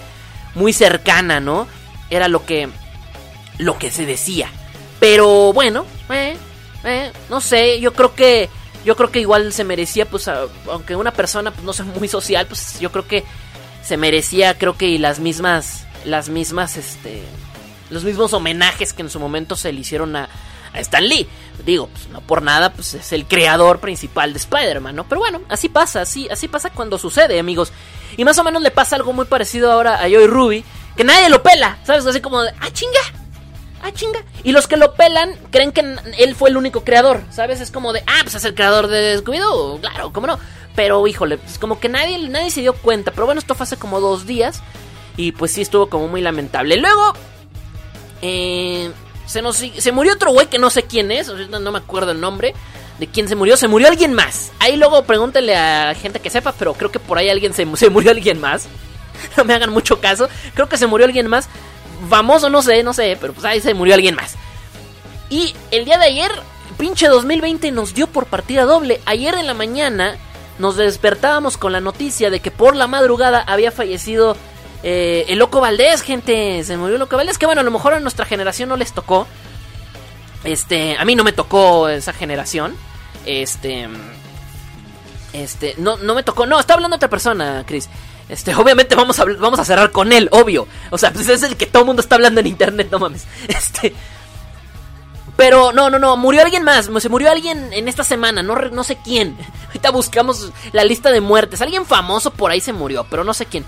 muy 0.56 0.72
cercana, 0.72 1.38
¿no? 1.38 1.68
Era 2.10 2.26
lo 2.26 2.44
que 2.44 2.68
lo 3.58 3.78
que 3.78 3.92
se 3.92 4.04
decía. 4.04 4.50
Pero 4.98 5.52
bueno, 5.52 5.86
eh, 6.10 6.36
eh, 6.84 7.12
no 7.28 7.40
sé, 7.40 7.78
yo 7.80 7.92
creo 7.92 8.14
que 8.14 8.48
Yo 8.84 8.96
creo 8.96 9.10
que 9.10 9.20
igual 9.20 9.52
se 9.52 9.64
merecía, 9.64 10.06
pues, 10.06 10.28
aunque 10.28 10.96
una 10.96 11.12
persona 11.12 11.50
pues, 11.50 11.64
no 11.64 11.72
sea 11.72 11.84
muy 11.84 12.08
social, 12.08 12.46
pues 12.46 12.80
yo 12.80 12.90
creo 12.90 13.06
que 13.06 13.24
se 13.82 13.96
merecía, 13.96 14.56
creo 14.56 14.76
que 14.76 14.98
las 14.98 15.20
mismas, 15.20 15.86
las 16.04 16.28
mismas, 16.28 16.76
este, 16.76 17.22
los 17.90 18.04
mismos 18.04 18.32
homenajes 18.32 18.92
que 18.92 19.02
en 19.02 19.10
su 19.10 19.20
momento 19.20 19.56
se 19.56 19.72
le 19.72 19.80
hicieron 19.80 20.16
a, 20.16 20.28
a 20.72 20.80
Stan 20.80 21.06
Lee. 21.06 21.28
Digo, 21.64 21.88
pues 21.88 22.08
no 22.08 22.20
por 22.22 22.42
nada, 22.42 22.72
pues 22.72 22.94
es 22.94 23.12
el 23.12 23.26
creador 23.26 23.80
principal 23.80 24.32
de 24.32 24.38
Spider-Man, 24.38 24.96
¿no? 24.96 25.04
Pero 25.08 25.20
bueno, 25.20 25.42
así 25.48 25.68
pasa, 25.68 26.00
así, 26.02 26.28
así 26.30 26.48
pasa 26.48 26.70
cuando 26.70 26.98
sucede, 26.98 27.38
amigos. 27.38 27.72
Y 28.16 28.24
más 28.24 28.38
o 28.38 28.44
menos 28.44 28.62
le 28.62 28.70
pasa 28.70 28.96
algo 28.96 29.12
muy 29.12 29.26
parecido 29.26 29.70
ahora 29.70 29.96
a 29.96 30.08
Joy 30.08 30.26
Ruby, 30.26 30.64
que 30.96 31.04
nadie 31.04 31.28
lo 31.28 31.42
pela, 31.42 31.78
¿sabes? 31.84 32.06
Así 32.06 32.20
como 32.20 32.42
de, 32.42 32.50
ah, 32.60 32.70
chinga, 32.72 33.00
ah, 33.82 33.92
chinga. 33.92 34.20
Y 34.44 34.52
los 34.52 34.66
que 34.66 34.76
lo 34.76 34.94
pelan 34.94 35.34
creen 35.50 35.72
que 35.72 35.80
él 36.18 36.34
fue 36.34 36.50
el 36.50 36.56
único 36.56 36.84
creador, 36.84 37.22
¿sabes? 37.30 37.60
Es 37.60 37.70
como 37.70 37.92
de, 37.92 38.02
ah, 38.06 38.20
pues 38.22 38.34
es 38.34 38.44
el 38.44 38.54
creador 38.54 38.88
de 38.88 39.18
Scooby-Doo, 39.18 39.80
claro, 39.80 40.12
cómo 40.12 40.26
no. 40.26 40.38
Pero, 40.76 41.06
híjole, 41.06 41.38
pues 41.38 41.58
como 41.58 41.80
que 41.80 41.88
nadie, 41.88 42.18
nadie 42.28 42.50
se 42.50 42.60
dio 42.60 42.74
cuenta. 42.74 43.10
Pero 43.10 43.26
bueno, 43.26 43.40
esto 43.40 43.54
fue 43.54 43.64
hace 43.64 43.76
como 43.76 44.00
dos 44.00 44.26
días. 44.26 44.62
Y 45.16 45.32
pues 45.32 45.52
sí, 45.52 45.62
estuvo 45.62 45.88
como 45.88 46.08
muy 46.08 46.20
lamentable. 46.20 46.76
Luego, 46.76 47.12
eh, 48.22 48.90
se, 49.26 49.42
nos, 49.42 49.56
se 49.56 49.92
murió 49.92 50.14
otro 50.14 50.32
güey 50.32 50.46
que 50.46 50.58
no 50.58 50.70
sé 50.70 50.84
quién 50.84 51.10
es, 51.10 51.28
no 51.28 51.72
me 51.72 51.78
acuerdo 51.78 52.12
el 52.12 52.20
nombre 52.20 52.54
de 53.00 53.06
quién 53.08 53.26
se 53.26 53.34
murió. 53.34 53.56
Se 53.56 53.66
murió 53.66 53.88
alguien 53.88 54.14
más. 54.14 54.52
Ahí 54.60 54.76
luego 54.76 55.02
pregúntele 55.04 55.56
a 55.56 55.94
gente 55.94 56.20
que 56.20 56.30
sepa, 56.30 56.52
pero 56.52 56.74
creo 56.74 56.92
que 56.92 57.00
por 57.00 57.18
ahí 57.18 57.28
alguien 57.28 57.52
se, 57.52 57.66
se 57.76 57.90
murió 57.90 58.12
alguien 58.12 58.40
más. 58.40 58.68
No 59.36 59.44
me 59.44 59.52
hagan 59.52 59.70
mucho 59.70 60.00
caso. 60.00 60.30
Creo 60.54 60.66
que 60.66 60.78
se 60.78 60.86
murió 60.86 61.06
alguien 61.06 61.26
más. 61.26 61.46
Famoso, 62.08 62.48
no 62.48 62.62
sé, 62.62 62.82
no 62.82 62.92
sé, 62.92 63.16
pero 63.20 63.32
pues 63.32 63.44
ahí 63.44 63.60
se 63.60 63.74
murió 63.74 63.94
alguien 63.94 64.14
más. 64.14 64.36
Y 65.28 65.54
el 65.70 65.84
día 65.84 65.98
de 65.98 66.06
ayer, 66.06 66.30
pinche 66.78 67.08
2020 67.08 67.70
nos 67.70 67.94
dio 67.94 68.06
por 68.06 68.26
partida 68.26 68.64
doble. 68.64 69.00
Ayer 69.06 69.34
en 69.34 69.46
la 69.46 69.54
mañana 69.54 70.16
nos 70.58 70.76
despertábamos 70.76 71.56
con 71.56 71.72
la 71.72 71.80
noticia 71.80 72.30
de 72.30 72.40
que 72.40 72.50
por 72.50 72.76
la 72.76 72.86
madrugada 72.86 73.42
había 73.46 73.70
fallecido 73.70 74.36
eh, 74.82 75.26
el 75.28 75.38
Loco 75.38 75.60
Valdés, 75.60 76.02
gente. 76.02 76.62
Se 76.64 76.76
murió 76.76 76.94
el 76.96 77.00
Loco 77.00 77.16
Valdés. 77.16 77.38
Que 77.38 77.46
bueno, 77.46 77.60
a 77.60 77.64
lo 77.64 77.70
mejor 77.70 77.94
a 77.94 78.00
nuestra 78.00 78.26
generación 78.26 78.68
no 78.68 78.76
les 78.76 78.92
tocó. 78.92 79.26
Este, 80.44 80.96
a 80.98 81.04
mí 81.04 81.14
no 81.14 81.24
me 81.24 81.32
tocó 81.32 81.88
esa 81.88 82.12
generación. 82.12 82.74
Este, 83.26 83.88
este, 85.32 85.74
no, 85.78 85.96
no 85.98 86.14
me 86.14 86.22
tocó. 86.22 86.46
No, 86.46 86.58
está 86.58 86.74
hablando 86.74 86.96
otra 86.96 87.10
persona, 87.10 87.64
Chris. 87.66 87.88
Este, 88.30 88.54
obviamente 88.54 88.94
vamos 88.94 89.18
a, 89.18 89.24
vamos 89.24 89.58
a 89.58 89.64
cerrar 89.64 89.90
con 89.90 90.12
él, 90.12 90.28
obvio. 90.30 90.68
O 90.90 90.98
sea, 90.98 91.12
pues 91.12 91.28
es 91.28 91.42
el 91.42 91.56
que 91.56 91.66
todo 91.66 91.82
el 91.82 91.86
mundo 91.86 92.00
está 92.00 92.14
hablando 92.14 92.40
en 92.40 92.46
internet, 92.46 92.88
no 92.90 92.98
mames. 92.98 93.26
Este. 93.48 93.92
Pero 95.36 95.72
no, 95.72 95.90
no, 95.90 95.98
no, 95.98 96.16
murió 96.16 96.42
alguien 96.42 96.62
más. 96.62 96.90
Se 96.98 97.08
murió 97.08 97.30
alguien 97.30 97.72
en 97.72 97.88
esta 97.88 98.04
semana, 98.04 98.42
no, 98.42 98.54
no 98.54 98.84
sé 98.84 98.98
quién. 99.02 99.36
Ahorita 99.66 99.90
buscamos 99.90 100.52
la 100.72 100.84
lista 100.84 101.10
de 101.10 101.20
muertes. 101.20 101.60
Alguien 101.60 101.86
famoso 101.86 102.30
por 102.30 102.50
ahí 102.50 102.60
se 102.60 102.72
murió, 102.72 103.04
pero 103.10 103.24
no 103.24 103.34
sé 103.34 103.46
quién. 103.46 103.64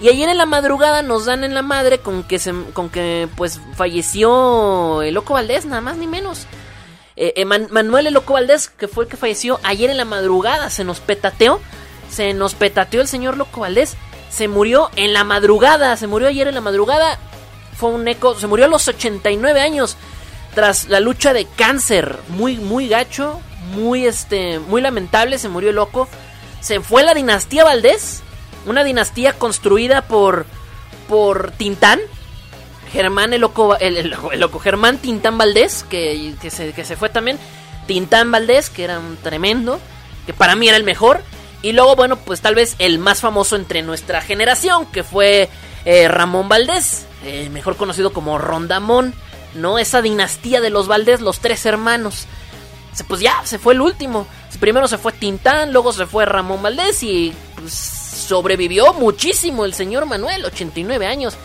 Y 0.00 0.08
ayer 0.08 0.28
en 0.28 0.38
la 0.38 0.46
madrugada 0.46 1.02
nos 1.02 1.26
dan 1.26 1.44
en 1.44 1.54
la 1.54 1.62
madre 1.62 1.98
con 1.98 2.22
que, 2.22 2.38
se, 2.38 2.54
con 2.72 2.88
que 2.88 3.28
pues 3.36 3.60
falleció 3.74 5.02
el 5.02 5.14
Loco 5.14 5.34
Valdés, 5.34 5.66
nada 5.66 5.80
más 5.80 5.96
ni 5.96 6.06
menos. 6.06 6.46
Eh, 7.16 7.44
Manuel 7.44 8.06
el 8.06 8.14
Loco 8.14 8.34
Valdés, 8.34 8.68
que 8.68 8.86
fue 8.86 9.04
el 9.04 9.10
que 9.10 9.16
falleció 9.16 9.58
ayer 9.64 9.90
en 9.90 9.96
la 9.96 10.04
madrugada, 10.04 10.70
se 10.70 10.84
nos 10.84 11.00
petateó. 11.00 11.60
Se 12.10 12.32
nos 12.34 12.54
petateó 12.54 13.00
el 13.00 13.08
señor 13.08 13.36
Loco 13.36 13.60
Valdés. 13.60 13.96
Se 14.30 14.48
murió 14.48 14.90
en 14.96 15.12
la 15.12 15.24
madrugada, 15.24 15.96
se 15.96 16.06
murió 16.06 16.28
ayer 16.28 16.48
en 16.48 16.54
la 16.54 16.60
madrugada. 16.60 17.18
Fue 17.76 17.90
un 17.90 18.06
eco, 18.08 18.38
se 18.38 18.46
murió 18.46 18.66
a 18.66 18.68
los 18.68 18.86
89 18.88 19.60
años 19.60 19.96
tras 20.54 20.88
la 20.88 21.00
lucha 21.00 21.32
de 21.32 21.46
cáncer. 21.46 22.18
Muy, 22.28 22.56
muy 22.56 22.88
gacho, 22.88 23.40
muy, 23.74 24.06
este, 24.06 24.58
muy 24.58 24.80
lamentable, 24.80 25.38
se 25.38 25.48
murió 25.48 25.70
el 25.70 25.76
loco. 25.76 26.08
Se 26.60 26.80
fue 26.80 27.04
la 27.04 27.14
dinastía 27.14 27.64
Valdés 27.64 28.22
una 28.68 28.84
dinastía 28.84 29.32
construida 29.32 30.02
por, 30.02 30.46
por 31.08 31.50
Tintán. 31.52 32.00
Germán 32.92 33.32
el 33.32 33.42
loco, 33.42 33.76
el, 33.78 34.14
loco, 34.36 34.58
Germán 34.58 34.98
Tintán 34.98 35.36
Valdés, 35.36 35.84
que, 35.88 36.34
que, 36.40 36.50
se, 36.50 36.72
que 36.72 36.84
se 36.84 36.96
fue 36.96 37.08
también. 37.08 37.38
Tintán 37.86 38.30
Valdés, 38.30 38.70
que 38.70 38.84
era 38.84 38.98
un 38.98 39.16
tremendo, 39.16 39.80
que 40.26 40.32
para 40.32 40.56
mí 40.56 40.68
era 40.68 40.76
el 40.76 40.84
mejor. 40.84 41.22
Y 41.62 41.72
luego, 41.72 41.96
bueno, 41.96 42.16
pues 42.16 42.40
tal 42.40 42.54
vez 42.54 42.76
el 42.78 42.98
más 42.98 43.20
famoso 43.20 43.56
entre 43.56 43.82
nuestra 43.82 44.20
generación, 44.20 44.86
que 44.86 45.02
fue 45.02 45.48
eh, 45.84 46.08
Ramón 46.08 46.48
Valdés, 46.48 47.06
eh, 47.24 47.48
mejor 47.50 47.76
conocido 47.76 48.12
como 48.12 48.38
Rondamón, 48.38 49.14
¿no? 49.54 49.78
Esa 49.78 50.02
dinastía 50.02 50.60
de 50.60 50.70
los 50.70 50.86
Valdés, 50.86 51.20
los 51.20 51.40
tres 51.40 51.66
hermanos. 51.66 52.26
Pues 53.06 53.20
ya, 53.20 53.40
se 53.44 53.58
fue 53.58 53.74
el 53.74 53.80
último. 53.80 54.26
Primero 54.60 54.88
se 54.88 54.98
fue 54.98 55.12
Tintán, 55.12 55.72
luego 55.72 55.92
se 55.92 56.06
fue 56.06 56.24
Ramón 56.26 56.62
Valdés 56.62 57.02
y 57.02 57.32
pues, 57.56 57.72
sobrevivió 57.72 58.92
muchísimo 58.94 59.64
el 59.64 59.74
señor 59.74 60.06
Manuel, 60.06 60.44
89 60.44 61.06
años. 61.06 61.36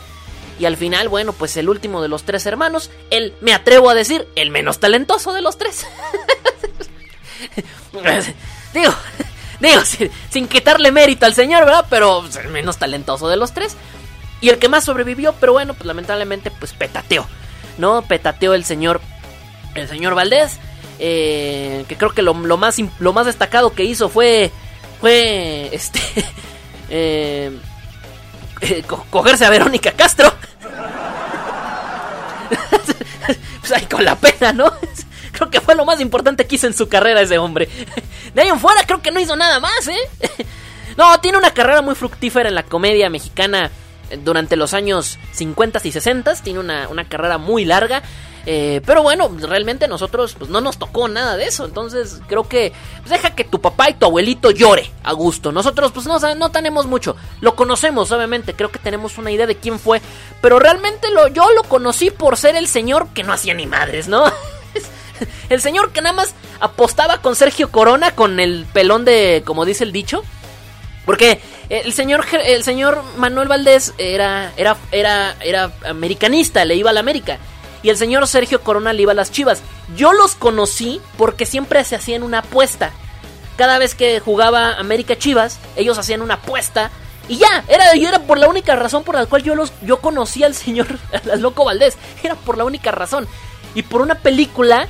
Y 0.60 0.66
al 0.66 0.78
final, 0.78 1.10
bueno, 1.10 1.34
pues 1.34 1.58
el 1.58 1.70
último 1.70 2.02
de 2.02 2.08
los 2.08 2.24
tres 2.24 2.46
hermanos, 2.46 2.92
él, 3.10 3.34
me 3.42 3.54
atrevo 3.54 3.90
a 3.90 3.96
decir, 3.96 4.28
el 4.36 4.52
menos 4.52 4.80
talentoso 4.80 5.34
de 5.34 5.42
los 5.42 5.58
tres. 5.58 5.86
digo, 8.74 8.94
digo, 9.70 9.82
sin, 10.30 10.48
quitarle 10.48 10.92
mérito 10.92 11.26
al 11.26 11.34
señor, 11.34 11.66
¿verdad? 11.66 11.86
Pero 11.90 12.24
el 12.42 12.50
menos 12.50 12.78
talentoso 12.78 13.28
de 13.28 13.38
los 13.38 13.54
tres. 13.54 13.76
Y 14.42 14.50
el 14.50 14.60
que 14.60 14.70
más 14.70 14.84
sobrevivió, 14.84 15.34
pero 15.40 15.54
bueno, 15.54 15.74
pues 15.74 15.86
lamentablemente, 15.86 16.52
pues 16.52 16.74
petateó, 16.74 17.26
¿no? 17.78 18.02
Petateó 18.02 18.54
el 18.54 18.66
señor, 18.66 19.02
el 19.76 19.88
señor 19.88 20.16
Valdés. 20.16 20.60
Eh, 21.00 21.86
que 21.88 21.98
creo 21.98 22.14
que 22.14 22.22
lo, 22.22 22.34
más, 22.34 22.78
lo 23.00 23.14
más 23.14 23.26
destacado 23.26 23.74
que 23.74 23.84
hizo 23.84 24.10
fue, 24.10 24.52
fue, 25.02 25.70
este, 25.74 26.00
eh, 26.90 27.52
eh 28.62 28.84
cogerse 29.10 29.46
a 29.46 29.50
Verónica 29.50 29.92
Castro. 29.94 30.30
pues 33.62 33.72
ahí 33.72 33.86
con 33.86 34.06
la 34.06 34.16
pena, 34.16 34.54
¿no? 34.54 34.72
Que 35.50 35.62
fue 35.62 35.76
lo 35.76 35.86
más 35.86 36.00
importante 36.02 36.46
que 36.46 36.56
hizo 36.56 36.68
en 36.68 36.74
su 36.74 36.88
carrera 36.88 37.22
ese 37.22 37.38
hombre. 37.38 37.70
De 38.34 38.42
ahí 38.42 38.48
en 38.48 38.60
fuera 38.60 38.86
creo 38.86 39.02
que 39.02 39.12
no 39.12 39.20
hizo 39.20 39.36
nada 39.36 39.60
más, 39.60 39.88
¿eh? 39.88 40.48
No, 40.98 41.20
tiene 41.20 41.38
una 41.38 41.52
carrera 41.52 41.82
muy 41.82 41.96
fructífera 41.96 42.50
en 42.50 42.56
la 42.56 42.64
comedia 42.64 43.10
mexicana 43.10 43.72
durante 44.24 44.56
los 44.56 44.74
años 44.74 45.18
50 45.32 45.82
y 45.84 45.92
60. 45.92 46.36
Tiene 46.36 46.60
una, 46.60 46.88
una 46.88 47.08
carrera 47.08 47.38
muy 47.38 47.66
larga. 47.66 48.04
Eh, 48.46 48.82
pero 48.86 49.04
bueno, 49.04 49.32
realmente 49.40 49.88
nosotros 49.88 50.36
pues 50.38 50.50
no 50.50 50.60
nos 50.60 50.78
tocó 50.78 51.08
nada 51.08 51.38
de 51.38 51.46
eso. 51.46 51.66
Entonces 51.66 52.22
creo 52.28 52.48
que 52.48 52.74
pues, 53.00 53.10
deja 53.10 53.36
que 53.36 53.44
tu 53.44 53.62
papá 53.62 53.90
y 53.90 53.94
tu 53.94 54.06
abuelito 54.06 54.52
llore 54.52 54.92
a 55.04 55.14
gusto. 55.14 55.52
Nosotros 55.52 55.92
pues 55.92 56.06
no, 56.06 56.20
no 56.36 56.52
tenemos 56.52 56.86
mucho. 56.86 57.16
Lo 57.42 57.56
conocemos, 57.56 58.12
obviamente. 58.12 58.54
Creo 58.54 58.72
que 58.72 58.80
tenemos 58.80 59.18
una 59.18 59.32
idea 59.32 59.48
de 59.48 59.56
quién 59.56 59.80
fue. 59.80 60.02
Pero 60.42 60.60
realmente 60.60 61.10
lo, 61.12 61.28
yo 61.30 61.52
lo 61.54 61.64
conocí 61.64 62.12
por 62.12 62.38
ser 62.38 62.56
el 62.56 62.68
señor 62.68 63.10
que 63.14 63.24
no 63.24 63.34
hacía 63.34 63.54
ni 63.54 63.66
madres, 63.66 64.08
¿no? 64.08 64.26
el 65.50 65.62
señor 65.62 65.92
que 65.92 66.02
nada 66.02 66.14
más 66.14 66.34
apostaba 66.60 67.20
con 67.22 67.36
Sergio 67.36 67.72
Corona 67.72 68.16
con 68.16 68.40
el 68.40 68.66
pelón 68.74 69.06
de, 69.06 69.44
como 69.46 69.66
dice 69.66 69.84
el 69.84 69.92
dicho. 69.92 70.24
Porque 71.06 71.42
el 71.68 71.92
señor, 71.92 72.26
el 72.46 72.64
señor 72.64 73.04
Manuel 73.18 73.50
Valdés 73.50 73.94
era, 73.98 74.54
era, 74.56 74.78
era, 74.92 75.36
era 75.42 75.74
americanista, 75.86 76.64
le 76.64 76.76
iba 76.76 76.92
a 76.92 76.94
la 76.94 77.02
América 77.02 77.40
y 77.84 77.90
el 77.90 77.98
señor 77.98 78.26
Sergio 78.28 78.62
Corona 78.62 78.94
le 78.94 79.02
iba 79.04 79.12
a 79.12 79.16
las 79.16 79.32
Chivas. 79.32 79.62
Yo 79.96 80.14
los 80.14 80.36
conocí 80.36 81.02
porque 81.18 81.46
siempre 81.46 81.84
se 81.84 81.98
hacían 81.98 82.24
una 82.24 82.40
apuesta. 82.40 82.92
Cada 83.58 83.78
vez 83.78 83.94
que 83.94 84.20
jugaba 84.22 84.76
América 84.76 85.18
Chivas, 85.18 85.60
ellos 85.76 85.98
hacían 85.98 86.22
una 86.22 86.36
apuesta 86.36 86.90
y 87.28 87.38
ya, 87.38 87.64
era, 87.68 87.92
era 87.92 88.20
por 88.20 88.38
la 88.38 88.48
única 88.48 88.76
razón 88.76 89.04
por 89.04 89.16
la 89.16 89.26
cual 89.26 89.44
yo 89.44 89.56
los 89.56 89.72
yo 89.82 89.98
conocí 89.98 90.44
al 90.44 90.56
señor 90.56 90.88
Loco 91.38 91.66
Valdés. 91.66 91.98
Era 92.24 92.36
por 92.36 92.58
la 92.58 92.64
única 92.64 92.92
razón. 92.92 93.28
Y 93.76 93.84
por 93.84 94.02
una 94.02 94.16
película, 94.16 94.88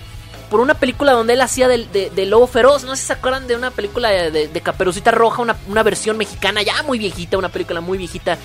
por 0.54 0.60
una 0.60 0.76
película 0.76 1.14
donde 1.14 1.34
él 1.34 1.42
hacía 1.42 1.68
del 1.68 1.92
de, 1.92 2.26
lobo 2.28 2.46
feroz. 2.46 2.84
No 2.84 2.96
sé 2.96 3.02
si 3.02 3.08
se 3.08 3.14
acuerdan 3.14 3.48
de 3.48 3.56
una 3.56 3.72
película 3.72 4.12
de, 4.12 4.62
Caperucita 4.62 5.10
Roja, 5.10 5.42
una, 5.42 5.56
una, 5.68 5.82
versión 5.82 6.16
mexicana 6.16 6.62
ya 6.62 6.84
muy 6.84 7.00
viejita, 7.00 7.40
una 7.40 7.50
película 7.50 7.82
muy 7.82 7.98
viejita 7.98 8.38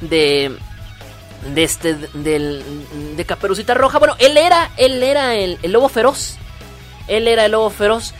de, 0.00 0.56
de 1.52 1.62
este 1.62 1.96
de 1.96 3.24
Caperucita 3.26 3.74
Roja. 3.74 3.98
Bueno, 3.98 4.16
él 4.20 4.38
era 4.38 4.70
él 4.78 5.02
era 5.02 5.34
el, 5.34 5.58
lobo 5.64 5.90
feroz. 5.90 6.36
Él 7.08 7.28
era 7.28 7.44
el 7.44 7.52
lobo 7.52 7.68
feroz 7.68 8.14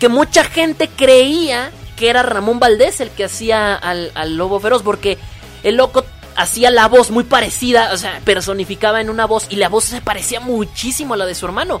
que 0.00 0.08
mucha 0.08 0.42
gente 0.42 0.88
creía 0.88 1.70
que 1.94 2.10
era 2.10 2.24
Ramón 2.24 2.58
Valdés 2.58 3.00
el 3.00 3.10
que 3.10 3.22
hacía 3.22 3.76
al, 3.76 4.10
al 4.16 4.36
lobo 4.36 4.58
feroz 4.58 4.82
porque 4.82 5.16
el 5.62 5.76
loco 5.76 6.04
hacía 6.34 6.72
la 6.72 6.88
voz 6.88 7.12
muy 7.12 7.22
parecida, 7.22 7.92
o 7.92 7.96
sea, 7.96 8.20
personificaba 8.24 9.00
en 9.00 9.10
una 9.10 9.26
voz 9.26 9.46
y 9.48 9.56
la 9.56 9.68
voz 9.68 9.84
se 9.84 10.00
parecía 10.00 10.40
muchísimo 10.40 11.14
a 11.14 11.16
la 11.16 11.26
de 11.26 11.36
su 11.36 11.46
hermano, 11.46 11.80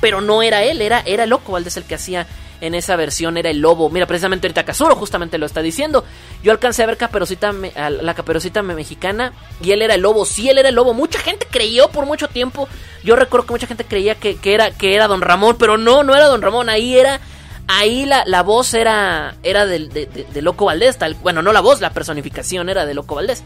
pero 0.00 0.20
no 0.20 0.42
era 0.42 0.62
él, 0.62 0.80
era 0.82 1.02
era 1.04 1.26
loco 1.26 1.52
Valdés 1.52 1.76
el 1.76 1.84
que 1.84 1.94
hacía 1.94 2.26
en 2.60 2.74
esa 2.74 2.96
versión 2.96 3.36
era 3.36 3.50
el 3.50 3.60
lobo. 3.60 3.90
Mira, 3.90 4.06
precisamente 4.06 4.46
ahorita 4.46 4.64
Kazuro 4.64 4.94
justamente 4.96 5.38
lo 5.38 5.46
está 5.46 5.62
diciendo. 5.62 6.04
Yo 6.42 6.52
alcancé 6.52 6.82
a 6.82 6.86
ver 6.86 6.96
caperucita, 6.96 7.52
la 7.52 8.14
caperucita 8.14 8.62
mexicana 8.62 9.32
y 9.62 9.72
él 9.72 9.82
era 9.82 9.94
el 9.94 10.02
lobo. 10.02 10.24
Sí, 10.24 10.48
él 10.48 10.58
era 10.58 10.68
el 10.68 10.74
lobo. 10.74 10.94
Mucha 10.94 11.18
gente 11.18 11.46
creyó 11.50 11.88
por 11.88 12.06
mucho 12.06 12.28
tiempo. 12.28 12.68
Yo 13.02 13.16
recuerdo 13.16 13.46
que 13.46 13.52
mucha 13.52 13.66
gente 13.66 13.84
creía 13.84 14.14
que, 14.14 14.38
era, 14.44 14.70
que 14.70 14.94
era 14.94 15.08
Don 15.08 15.22
Ramón, 15.22 15.56
pero 15.58 15.78
no, 15.78 16.02
no 16.02 16.14
era 16.14 16.26
Don 16.26 16.42
Ramón. 16.42 16.68
Ahí 16.68 16.98
era, 16.98 17.20
ahí 17.66 18.04
la, 18.04 18.24
la 18.26 18.42
voz 18.42 18.74
era, 18.74 19.36
era 19.42 19.66
de, 19.66 19.88
de, 19.88 20.42
Loco 20.42 20.66
Valdés. 20.66 20.98
Tal, 20.98 21.14
bueno, 21.14 21.42
no 21.42 21.52
la 21.52 21.60
voz, 21.60 21.80
la 21.80 21.90
personificación 21.90 22.68
era 22.68 22.84
de 22.84 22.94
Loco 22.94 23.14
Valdés. 23.14 23.42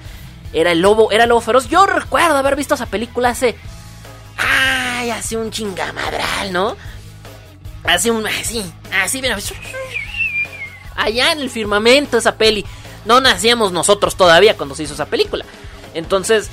Era 0.53 0.71
el 0.71 0.81
lobo, 0.81 1.11
era 1.11 1.25
el 1.25 1.31
lobo 1.31 1.41
feroz. 1.41 1.69
Yo 1.69 1.85
recuerdo 1.85 2.37
haber 2.37 2.55
visto 2.55 2.75
esa 2.75 2.87
película 2.87 3.31
hace. 3.31 3.57
Ay, 4.37 4.84
hace 5.17 5.37
un 5.37 5.51
chingamadral, 5.51 6.53
¿no? 6.53 6.77
Hace 7.85 8.11
un. 8.11 8.27
Así, 8.27 8.65
así, 8.93 9.21
mira. 9.21 9.39
Allá 10.97 11.33
en 11.33 11.41
el 11.41 11.51
firmamento 11.51 12.19
esa 12.19 12.37
peli. 12.37 12.65
No 13.05 13.21
nacíamos 13.21 13.73
nosotros 13.73 14.17
todavía 14.17 14.57
cuando 14.57 14.75
se 14.75 14.85
hizo 14.85 14.95
esa 14.95 15.07
película. 15.07 15.45
Entonces, 15.93 16.49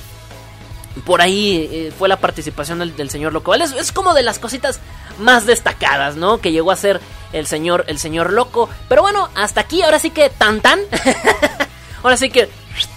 por 1.06 1.22
ahí 1.22 1.70
eh, 1.72 1.94
fue 1.98 2.10
la 2.10 2.20
participación 2.20 2.80
del, 2.80 3.10
señor 3.10 3.32
Loco. 3.32 3.54
Es, 3.56 3.72
es, 3.72 3.92
como 3.92 4.14
de 4.14 4.24
las 4.24 4.40
cositas 4.40 4.80
más 5.20 5.46
destacadas, 5.46 6.16
¿no? 6.16 6.40
Que 6.40 6.52
llegó 6.52 6.72
a 6.72 6.76
ser 6.76 7.00
el 7.32 7.48
señor, 7.48 7.86
el 7.88 8.00
señor 8.00 8.34
Loco. 8.34 8.70
Pero 8.90 9.02
bueno, 9.02 9.30
hasta 9.36 9.62
aquí, 9.62 9.82
ahora 9.82 10.00
sí 10.00 10.10
que 10.10 10.30
tan 10.30 10.60
tan. 10.60 10.80
ahora 12.04 12.18
sí 12.18 12.30
que 12.30 12.50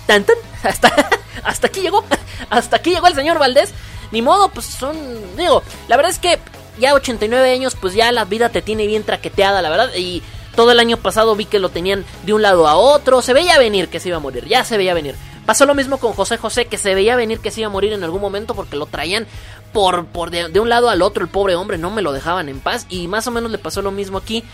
tan 0.06 0.25
tan. 0.25 0.37
Hasta, 0.64 1.11
hasta 1.44 1.66
aquí 1.66 1.80
llegó. 1.80 2.02
Hasta 2.50 2.76
aquí 2.76 2.90
llegó 2.90 3.06
el 3.06 3.14
señor 3.14 3.38
Valdés. 3.38 3.75
Ni 4.14 4.23
modo, 4.23 4.49
pues 4.49 4.66
son. 4.66 4.97
Digo, 5.37 5.64
la 5.88 5.97
verdad 5.97 6.12
es 6.12 6.21
que 6.21 6.38
ya 6.78 6.94
89 6.94 7.50
años, 7.50 7.76
pues 7.78 7.94
ya 7.94 8.12
la 8.12 8.25
vida 8.25 8.49
te 8.49 8.62
tiene 8.62 8.87
bien 8.87 9.02
traqueteada, 9.02 9.61
la 9.61 9.71
verdad. 9.71 9.90
Y 9.97 10.23
todo 10.54 10.71
el 10.71 10.78
año 10.78 10.97
pasado 10.97 11.35
vi 11.35 11.47
que 11.47 11.59
lo 11.59 11.68
tenían 11.68 12.04
de 12.23 12.33
un 12.33 12.40
lado 12.40 12.68
a 12.68 12.76
otro. 12.76 13.23
Se 13.23 13.33
veía 13.33 13.59
venir 13.59 13.88
que 13.88 13.99
se 13.99 14.11
iba 14.11 14.18
a 14.18 14.21
morir, 14.21 14.47
ya 14.47 14.64
se 14.64 14.76
veía 14.76 14.94
venir. 14.94 15.16
Pasó 15.47 15.66
lo 15.66 15.75
mismo 15.75 15.99
con 15.99 16.12
José 16.12 16.37
José, 16.37 16.66
que 16.66 16.78
se 16.78 16.94
veía 16.94 17.16
venir 17.16 17.40
que 17.40 17.50
se 17.50 17.62
iba 17.62 17.66
a 17.66 17.73
morir 17.73 17.92
en 17.92 18.04
algún 18.04 18.21
momento 18.21 18.54
porque 18.54 18.76
lo 18.76 18.87
traían 18.87 19.26
por, 19.73 20.06
por 20.06 20.30
de, 20.30 20.61
un 20.61 20.68
lado 20.68 20.90
al 20.90 21.02
otro. 21.02 21.25
El 21.25 21.28
pobre 21.28 21.56
hombre 21.56 21.76
no 21.76 21.90
me 21.90 22.00
lo 22.00 22.12
dejaban 22.12 22.49
en 22.49 22.61
paz. 22.61 22.87
Y 22.90 23.09
más 23.09 23.26
o 23.26 23.33
menos 23.33 23.50
le 23.50 23.59
pasó 23.59 23.83
lo 23.83 23.90
mismo 23.90 24.18
aquí. 24.18 24.44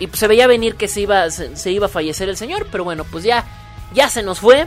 Y 0.00 0.08
se 0.08 0.26
veía 0.26 0.48
venir 0.48 0.74
que 0.74 0.88
se 0.88 1.02
iba, 1.02 1.30
se, 1.30 1.70
iba 1.70 1.86
a 1.86 1.88
fallecer 1.88 2.28
el 2.28 2.36
señor. 2.36 2.66
Pero 2.72 2.82
bueno, 2.82 3.04
pues 3.04 3.22
ya, 3.22 3.44
ya 3.94 4.08
se 4.08 4.24
nos 4.24 4.40
fue. 4.40 4.66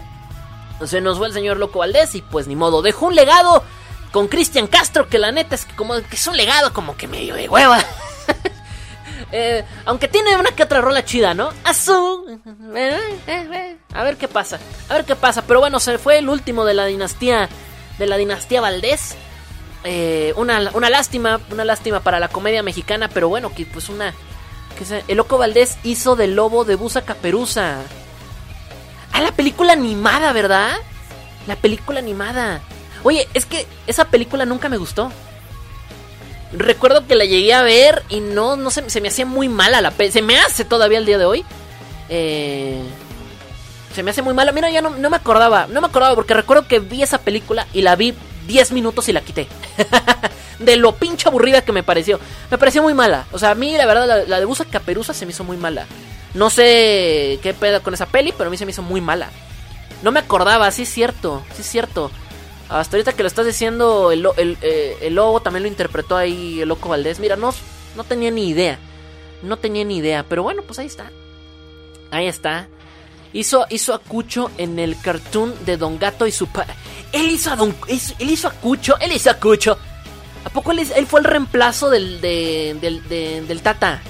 Se 0.85 1.01
nos 1.01 1.17
fue 1.17 1.27
el 1.27 1.33
señor 1.33 1.57
Loco 1.57 1.79
Valdés. 1.79 2.15
Y 2.15 2.21
pues 2.21 2.47
ni 2.47 2.55
modo. 2.55 2.81
Dejó 2.81 3.07
un 3.07 3.15
legado 3.15 3.63
con 4.11 4.27
Cristian 4.27 4.67
Castro. 4.67 5.07
Que 5.07 5.19
la 5.19 5.31
neta 5.31 5.55
es 5.55 5.65
que 5.65 5.75
como 5.75 5.95
que 5.95 6.15
es 6.15 6.27
un 6.27 6.37
legado 6.37 6.73
como 6.73 6.95
que 6.95 7.07
medio 7.07 7.35
de 7.35 7.49
hueva. 7.49 7.79
Eh, 9.33 9.63
aunque 9.85 10.09
tiene 10.09 10.35
una 10.35 10.51
que 10.51 10.63
otra 10.63 10.81
rola 10.81 11.05
chida, 11.05 11.33
¿no? 11.33 11.51
Azul. 11.63 12.41
Eh, 12.75 12.99
eh, 13.27 13.77
a 13.93 14.03
ver 14.03 14.17
qué 14.17 14.27
pasa. 14.27 14.59
A 14.89 14.95
ver 14.95 15.05
qué 15.05 15.15
pasa. 15.15 15.43
Pero 15.43 15.61
bueno, 15.61 15.79
se 15.79 15.97
fue 15.97 16.17
el 16.17 16.27
último 16.27 16.65
de 16.65 16.73
la 16.73 16.85
dinastía. 16.85 17.47
De 17.97 18.07
la 18.07 18.17
dinastía 18.17 18.59
Valdés. 18.59 19.15
una, 20.35 20.71
una 20.73 20.89
lástima. 20.89 21.39
Una 21.49 21.63
lástima 21.63 22.01
para 22.01 22.19
la 22.19 22.27
comedia 22.27 22.61
mexicana. 22.61 23.07
Pero 23.07 23.29
bueno, 23.29 23.53
que 23.55 23.65
pues 23.65 23.87
una. 23.87 24.13
Que 24.77 25.03
el 25.07 25.15
loco 25.15 25.37
Valdés 25.37 25.77
hizo 25.83 26.17
del 26.17 26.35
lobo 26.35 26.65
de 26.65 26.75
Busa 26.75 27.03
Caperuza. 27.03 27.77
Ah, 29.13 29.21
la 29.21 29.31
película 29.31 29.73
animada, 29.73 30.33
¿verdad? 30.33 30.73
La 31.47 31.55
película 31.55 31.99
animada. 31.99 32.61
Oye, 33.03 33.27
es 33.33 33.45
que 33.45 33.65
esa 33.87 34.05
película 34.05 34.45
nunca 34.45 34.69
me 34.69 34.77
gustó. 34.77 35.11
Recuerdo 36.53 37.07
que 37.07 37.15
la 37.15 37.25
llegué 37.25 37.53
a 37.53 37.61
ver 37.61 38.03
y 38.09 38.19
no, 38.19 38.57
no 38.57 38.71
se, 38.71 38.89
se 38.89 39.01
me 39.01 39.07
hacía 39.07 39.25
muy 39.25 39.49
mala 39.49 39.81
la 39.81 39.91
peli. 39.91 40.11
Se 40.11 40.21
me 40.21 40.37
hace 40.37 40.65
todavía 40.65 40.97
el 40.97 41.05
día 41.05 41.17
de 41.17 41.25
hoy. 41.25 41.45
Eh, 42.09 42.81
se 43.93 44.03
me 44.03 44.11
hace 44.11 44.21
muy 44.21 44.33
mala. 44.33 44.51
Mira, 44.51 44.69
ya 44.69 44.81
no, 44.81 44.91
no, 44.91 45.09
me 45.09 45.15
acordaba. 45.15 45.67
No 45.67 45.81
me 45.81 45.87
acordaba 45.87 46.15
porque 46.15 46.33
recuerdo 46.33 46.67
que 46.67 46.79
vi 46.79 47.01
esa 47.01 47.19
película 47.19 47.67
y 47.73 47.81
la 47.81 47.95
vi 47.95 48.13
10 48.47 48.71
minutos 48.73 49.07
y 49.09 49.13
la 49.13 49.21
quité. 49.21 49.47
de 50.59 50.75
lo 50.75 50.95
pinche 50.95 51.27
aburrida 51.27 51.61
que 51.61 51.71
me 51.71 51.83
pareció. 51.83 52.19
Me 52.49 52.57
pareció 52.57 52.83
muy 52.83 52.93
mala. 52.93 53.25
O 53.31 53.39
sea, 53.39 53.51
a 53.51 53.55
mí 53.55 53.75
la 53.77 53.85
verdad 53.85 54.25
la, 54.27 54.39
de 54.39 54.45
Busa 54.45 54.65
Caperuza 54.65 55.13
se 55.13 55.25
me 55.25 55.31
hizo 55.31 55.43
muy 55.43 55.57
mala. 55.57 55.85
No 56.33 56.49
sé 56.49 57.39
qué 57.41 57.53
pedo 57.57 57.81
con 57.81 57.93
esa 57.93 58.05
peli, 58.05 58.33
pero 58.37 58.47
a 58.47 58.51
mí 58.51 58.57
se 58.57 58.65
me 58.65 58.71
hizo 58.71 58.81
muy 58.81 59.01
mala. 59.01 59.29
No 60.01 60.11
me 60.11 60.19
acordaba, 60.19 60.71
sí 60.71 60.83
es 60.83 60.89
cierto, 60.89 61.43
sí 61.53 61.61
es 61.61 61.67
cierto. 61.69 62.11
Hasta 62.71 62.95
ahorita 62.95 63.11
que 63.11 63.23
lo 63.23 63.27
estás 63.27 63.45
diciendo, 63.45 64.13
el, 64.13 64.25
el, 64.37 64.57
eh, 64.61 64.97
el 65.01 65.15
lobo 65.15 65.41
también 65.41 65.63
lo 65.63 65.67
interpretó 65.67 66.15
ahí 66.15 66.61
el 66.61 66.69
loco 66.69 66.87
Valdés. 66.87 67.19
Mira, 67.19 67.35
no, 67.35 67.53
no 67.97 68.03
tenía 68.05 68.31
ni 68.31 68.47
idea. 68.47 68.79
No 69.43 69.57
tenía 69.57 69.83
ni 69.83 69.97
idea. 69.97 70.23
Pero 70.23 70.43
bueno, 70.43 70.61
pues 70.63 70.79
ahí 70.79 70.87
está. 70.87 71.11
Ahí 72.11 72.27
está. 72.27 72.69
Hizo, 73.33 73.65
hizo 73.69 73.93
a 73.93 74.01
en 74.57 74.79
el 74.79 74.99
cartoon 75.01 75.53
de 75.65 75.75
Don 75.75 75.99
Gato 75.99 76.27
y 76.27 76.31
su 76.31 76.47
pa 76.47 76.65
Él 77.11 77.29
hizo 77.31 77.51
a 77.51 77.57
Don. 77.57 77.75
Él 77.87 78.29
hizo 78.29 78.47
a 78.47 78.51
Cucho. 78.51 78.97
Él 78.99 79.11
hizo 79.11 79.29
a 79.29 79.33
Cucho. 79.33 79.77
¿A 80.45 80.49
poco 80.49 80.71
él, 80.71 80.79
él 80.79 81.07
fue 81.07 81.19
el 81.19 81.25
reemplazo 81.25 81.89
del, 81.89 82.21
de, 82.21 82.77
del, 82.79 83.47
del 83.47 83.61
Tata? 83.61 84.01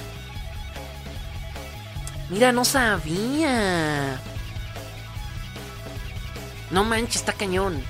Mira, 2.29 2.51
no 2.51 2.63
sabía. 2.63 4.21
No 6.69 6.83
manches, 6.83 7.17
está 7.17 7.33
cañón. 7.33 7.83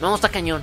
No, 0.00 0.14
está 0.14 0.28
cañón. 0.28 0.62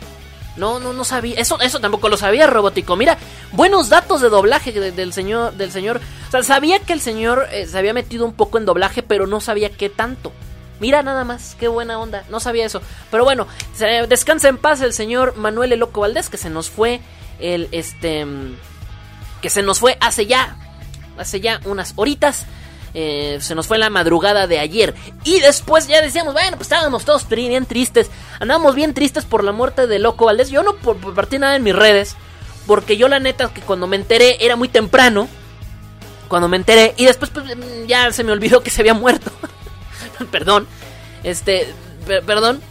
No, 0.56 0.80
no, 0.80 0.91
no 0.91 1.04
sabía. 1.04 1.39
Eso, 1.39 1.60
eso 1.62 1.80
tampoco 1.80 2.10
lo 2.10 2.17
sabía, 2.17 2.47
Robótico. 2.47 2.95
Mira, 2.95 3.17
buenos 3.52 3.89
datos 3.89 4.21
de 4.21 4.30
doblaje 4.30 4.71
del 4.71 5.13
señor, 5.13 5.54
del 5.54 5.71
señor. 5.71 6.02
O 6.28 6.32
sea, 6.32 6.43
sabía 6.43 6.80
que 6.80 6.93
el 6.93 7.02
señor 7.02 7.47
eh, 7.52 7.67
se 7.67 7.78
había 7.78 7.93
metido 7.93 8.26
un 8.26 8.34
poco 8.34 8.58
en 8.58 8.65
doblaje, 8.65 9.04
pero 9.04 9.28
no 9.28 9.39
sabía 9.39 9.69
qué 9.69 9.89
tanto. 9.89 10.34
Mira 10.80 11.02
nada 11.04 11.23
más, 11.23 11.56
qué 11.60 11.67
buena 11.67 12.00
onda. 12.00 12.23
No 12.30 12.39
sabía 12.39 12.65
eso. 12.65 12.82
Pero 13.12 13.23
bueno, 13.23 13.47
descansa 14.10 14.47
en 14.47 14.58
paz 14.58 14.82
el 14.82 14.93
señor 14.93 15.36
Manuel 15.36 15.73
El 15.73 15.80
Loco 15.80 16.02
Valdés, 16.02 16.30
que 16.30 16.38
se 16.38 16.50
nos 16.50 16.69
fue 16.69 17.02
el, 17.39 17.67
este, 17.71 18.26
que 19.41 19.50
se 19.50 19.63
nos 19.63 19.80
fue 19.80 19.97
hace 20.02 20.26
ya, 20.26 20.58
hace 21.17 21.39
ya 21.39 21.62
unas 21.65 21.93
horitas. 21.95 22.45
Eh, 23.00 23.38
se 23.42 23.54
nos 23.54 23.68
fue 23.68 23.78
la 23.78 23.92
madrugada 23.92 24.48
de 24.48 24.58
ayer. 24.58 24.96
Y 25.24 25.40
después 25.40 25.88
ya 25.88 26.02
decíamos, 26.02 26.34
bueno, 26.34 26.58
pues 26.58 26.66
estábamos 26.66 27.06
todos 27.06 27.30
bien 27.30 27.68
tristes. 27.68 28.10
Andábamos 28.40 28.74
bien 28.74 28.96
tristes 28.96 29.24
por 29.24 29.44
la 29.44 29.52
muerte 29.52 29.86
de 29.86 30.00
Loco 30.00 30.26
Valdés. 30.26 30.50
Yo 30.50 30.64
no 30.64 30.74
partí 31.14 31.38
nada 31.38 31.56
en 31.56 31.62
mis 31.62 31.76
redes. 31.76 32.16
Porque 32.66 32.98
yo 32.98 33.08
la 33.08 33.20
neta 33.20 33.54
que 33.54 33.62
cuando 33.62 33.86
me 33.86 33.98
enteré 33.98 34.44
era 34.44 34.56
muy 34.56 34.68
temprano. 34.68 35.28
Cuando 36.28 36.48
me 36.48 36.58
enteré. 36.58 36.96
Y 36.98 37.06
después 37.06 37.30
pues, 37.30 37.46
ya 37.86 38.12
se 38.12 38.24
me 38.24 38.32
olvidó 38.32 38.64
que 38.64 38.72
se 38.72 38.82
había 38.82 38.96
muerto. 38.96 39.32
perdón. 40.32 40.68
Este, 41.22 41.72
perdón. 42.26 42.64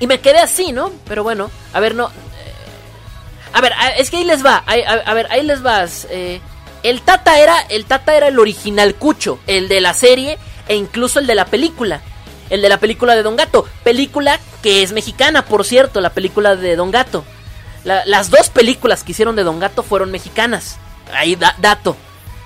Y 0.00 0.08
me 0.08 0.18
quedé 0.18 0.40
así, 0.40 0.72
¿no? 0.72 0.90
Pero 1.06 1.22
bueno, 1.22 1.48
a 1.72 1.78
ver, 1.78 1.94
no. 1.94 2.08
Eh, 2.08 3.52
a 3.52 3.60
ver, 3.60 3.72
es 3.98 4.10
que 4.10 4.16
ahí 4.16 4.24
les 4.24 4.44
va. 4.44 4.64
A, 4.66 5.14
ver, 5.14 5.28
ahí 5.30 5.44
les 5.44 5.62
vas. 5.62 6.08
Eh, 6.10 6.40
el 6.82 7.02
Tata 7.02 7.38
era 7.38 7.60
el 7.60 7.84
Tata 7.84 8.16
era 8.16 8.28
el 8.28 8.38
original 8.38 8.94
Cucho, 8.94 9.38
el 9.46 9.68
de 9.68 9.80
la 9.80 9.94
serie 9.94 10.38
e 10.68 10.76
incluso 10.76 11.18
el 11.18 11.26
de 11.26 11.34
la 11.34 11.46
película. 11.46 12.00
El 12.50 12.60
de 12.60 12.68
la 12.68 12.78
película 12.78 13.14
de 13.14 13.22
Don 13.22 13.36
Gato, 13.36 13.66
película 13.82 14.38
que 14.62 14.82
es 14.82 14.92
mexicana, 14.92 15.44
por 15.46 15.64
cierto, 15.64 16.00
la 16.00 16.10
película 16.10 16.54
de 16.56 16.76
Don 16.76 16.90
Gato. 16.90 17.24
las 17.84 18.30
dos 18.30 18.50
películas 18.50 19.02
que 19.02 19.12
hicieron 19.12 19.36
de 19.36 19.42
Don 19.42 19.58
Gato 19.58 19.82
fueron 19.82 20.10
mexicanas. 20.10 20.78
Ahí 21.12 21.36
dato, 21.36 21.96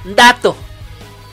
dato, 0.04 0.56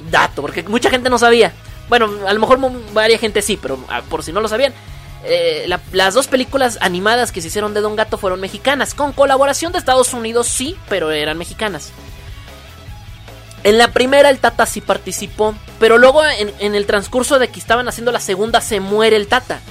dato, 0.09 0.41
porque 0.41 0.63
mucha 0.63 0.89
gente 0.89 1.09
no 1.09 1.17
sabía. 1.17 1.53
Bueno, 1.87 2.09
a 2.27 2.33
lo 2.33 2.39
mejor 2.39 2.59
varias 2.93 3.21
gente 3.21 3.41
sí, 3.41 3.57
pero 3.61 3.77
ah, 3.89 4.01
por 4.09 4.23
si 4.23 4.31
no 4.31 4.41
lo 4.41 4.47
sabían, 4.47 4.73
eh, 5.25 5.69
las 5.91 6.13
dos 6.13 6.27
películas 6.27 6.77
animadas 6.81 7.31
que 7.31 7.41
se 7.41 7.47
hicieron 7.47 7.73
de 7.73 7.81
Don 7.81 7.95
Gato 7.95 8.17
fueron 8.17 8.41
mexicanas, 8.41 8.93
con 8.93 9.13
colaboración 9.13 9.71
de 9.71 9.77
Estados 9.77 10.13
Unidos 10.13 10.47
sí, 10.47 10.75
pero 10.89 11.11
eran 11.11 11.37
mexicanas. 11.37 11.91
En 13.63 13.77
la 13.77 13.93
primera 13.93 14.29
el 14.29 14.39
Tata 14.39 14.65
sí 14.65 14.81
participó, 14.81 15.55
pero 15.79 15.97
luego 15.97 16.21
en, 16.25 16.75
el 16.75 16.85
transcurso 16.85 17.39
de 17.39 17.47
que 17.47 17.59
estaban 17.59 17.87
haciendo 17.87 18.11
la 18.11 18.19
segunda 18.19 18.59
se 18.59 18.79
muere 18.79 19.15
el 19.15 19.27
Tata. 19.27 19.61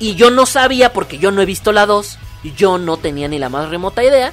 Y 0.00 0.16
yo 0.16 0.30
no 0.30 0.44
sabía, 0.44 0.92
porque 0.92 1.18
yo 1.18 1.30
no 1.30 1.40
he 1.40 1.46
visto 1.46 1.72
la 1.72 1.86
2, 1.86 2.18
yo 2.56 2.78
no 2.78 2.96
tenía 2.96 3.28
ni 3.28 3.38
la 3.38 3.48
más 3.48 3.68
remota 3.68 4.02
idea 4.02 4.32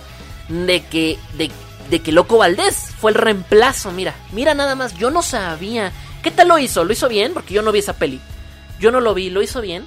de 0.49 0.83
que, 0.85 1.19
de, 1.33 1.51
de 1.89 1.99
que 1.99 2.11
Loco 2.11 2.37
Valdés 2.37 2.93
fue 2.99 3.11
el 3.11 3.15
reemplazo. 3.15 3.91
Mira, 3.91 4.15
mira 4.31 4.53
nada 4.55 4.75
más, 4.75 4.95
yo 4.97 5.11
no 5.11 5.21
sabía. 5.21 5.91
¿Qué 6.23 6.31
tal 6.31 6.47
lo 6.47 6.57
hizo? 6.57 6.83
¿Lo 6.83 6.93
hizo 6.93 7.07
bien? 7.07 7.33
Porque 7.33 7.53
yo 7.53 7.61
no 7.61 7.71
vi 7.71 7.79
esa 7.79 7.93
peli. 7.93 8.19
Yo 8.79 8.91
no 8.91 9.01
lo 9.01 9.13
vi, 9.13 9.29
¿lo 9.29 9.43
hizo 9.43 9.61
bien? 9.61 9.85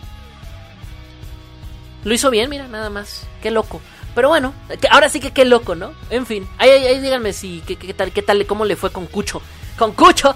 Lo 2.04 2.14
hizo 2.14 2.30
bien, 2.30 2.48
mira, 2.48 2.68
nada 2.68 2.90
más. 2.90 3.26
Qué 3.42 3.50
loco. 3.50 3.80
Pero 4.18 4.30
bueno, 4.30 4.52
ahora 4.90 5.08
sí 5.08 5.20
que 5.20 5.30
qué 5.30 5.44
loco, 5.44 5.76
¿no? 5.76 5.92
En 6.10 6.26
fin, 6.26 6.44
ahí, 6.58 6.98
díganme 6.98 7.32
si, 7.32 7.62
qué, 7.64 7.76
qué, 7.76 7.94
tal, 7.94 8.10
qué 8.10 8.20
tal, 8.20 8.44
cómo 8.46 8.64
le 8.64 8.74
fue 8.74 8.90
con 8.90 9.06
Cucho. 9.06 9.40
Con 9.78 9.92
Cucho, 9.92 10.34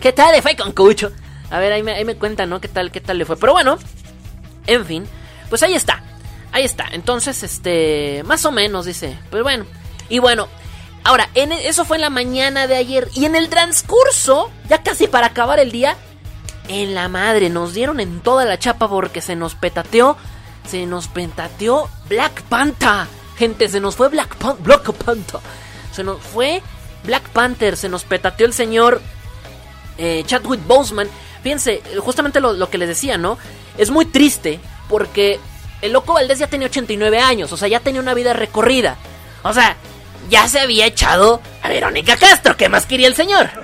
¿qué 0.00 0.14
tal 0.14 0.32
le 0.32 0.40
fue 0.40 0.56
con 0.56 0.72
Cucho? 0.72 1.12
A 1.50 1.58
ver, 1.58 1.70
ahí 1.70 1.82
me, 1.82 1.92
ahí 1.92 2.06
me 2.06 2.16
cuentan, 2.16 2.48
¿no? 2.48 2.62
¿Qué 2.62 2.68
tal, 2.68 2.90
qué 2.90 3.02
tal 3.02 3.18
le 3.18 3.26
fue? 3.26 3.36
Pero 3.36 3.52
bueno, 3.52 3.78
en 4.66 4.86
fin, 4.86 5.06
pues 5.50 5.62
ahí 5.62 5.74
está. 5.74 6.02
Ahí 6.50 6.64
está. 6.64 6.86
Entonces, 6.92 7.42
este, 7.42 8.22
más 8.24 8.46
o 8.46 8.52
menos, 8.52 8.86
dice. 8.86 9.18
Pues 9.28 9.42
bueno. 9.42 9.66
Y 10.08 10.18
bueno, 10.18 10.48
ahora, 11.04 11.28
e, 11.34 11.46
eso 11.68 11.84
fue 11.84 11.98
en 11.98 12.00
la 12.00 12.08
mañana 12.08 12.68
de 12.68 12.76
ayer. 12.76 13.06
Y 13.12 13.26
en 13.26 13.36
el 13.36 13.50
transcurso, 13.50 14.50
ya 14.66 14.82
casi 14.82 15.08
para 15.08 15.26
acabar 15.26 15.58
el 15.58 15.72
día, 15.72 15.98
en 16.68 16.94
la 16.94 17.08
madre, 17.08 17.50
nos 17.50 17.74
dieron 17.74 18.00
en 18.00 18.20
toda 18.20 18.46
la 18.46 18.58
chapa 18.58 18.88
porque 18.88 19.20
se 19.20 19.36
nos 19.36 19.56
petateó 19.56 20.16
se 20.70 20.86
nos 20.86 21.08
pentateó 21.08 21.88
Black 22.08 22.42
Panther. 22.42 23.06
Gente, 23.36 23.68
se 23.68 23.80
nos 23.80 23.96
fue 23.96 24.08
Black, 24.08 24.36
Black 24.60 24.92
Panther. 24.92 25.40
Se 25.92 26.04
nos 26.04 26.20
fue 26.20 26.62
Black 27.04 27.28
Panther. 27.30 27.76
Se 27.76 27.88
nos 27.88 28.04
petateó 28.04 28.46
el 28.46 28.52
señor 28.52 29.02
eh, 29.98 30.22
Chadwick 30.26 30.64
Boseman. 30.66 31.08
Fíjense, 31.42 31.82
justamente 31.98 32.40
lo, 32.40 32.52
lo 32.52 32.70
que 32.70 32.78
les 32.78 32.88
decía, 32.88 33.18
¿no? 33.18 33.36
Es 33.78 33.90
muy 33.90 34.04
triste 34.04 34.60
porque 34.88 35.40
el 35.82 35.92
loco 35.92 36.12
Valdés 36.12 36.38
ya 36.38 36.46
tenía 36.46 36.68
89 36.68 37.18
años, 37.18 37.50
o 37.52 37.56
sea, 37.56 37.66
ya 37.66 37.80
tenía 37.80 38.00
una 38.00 38.14
vida 38.14 38.32
recorrida. 38.32 38.96
O 39.42 39.52
sea, 39.52 39.76
ya 40.28 40.46
se 40.46 40.60
había 40.60 40.86
echado 40.86 41.40
a 41.62 41.68
Verónica 41.68 42.16
Castro. 42.16 42.56
¿Qué 42.56 42.68
más 42.68 42.86
quería 42.86 43.08
el 43.08 43.16
señor? 43.16 43.50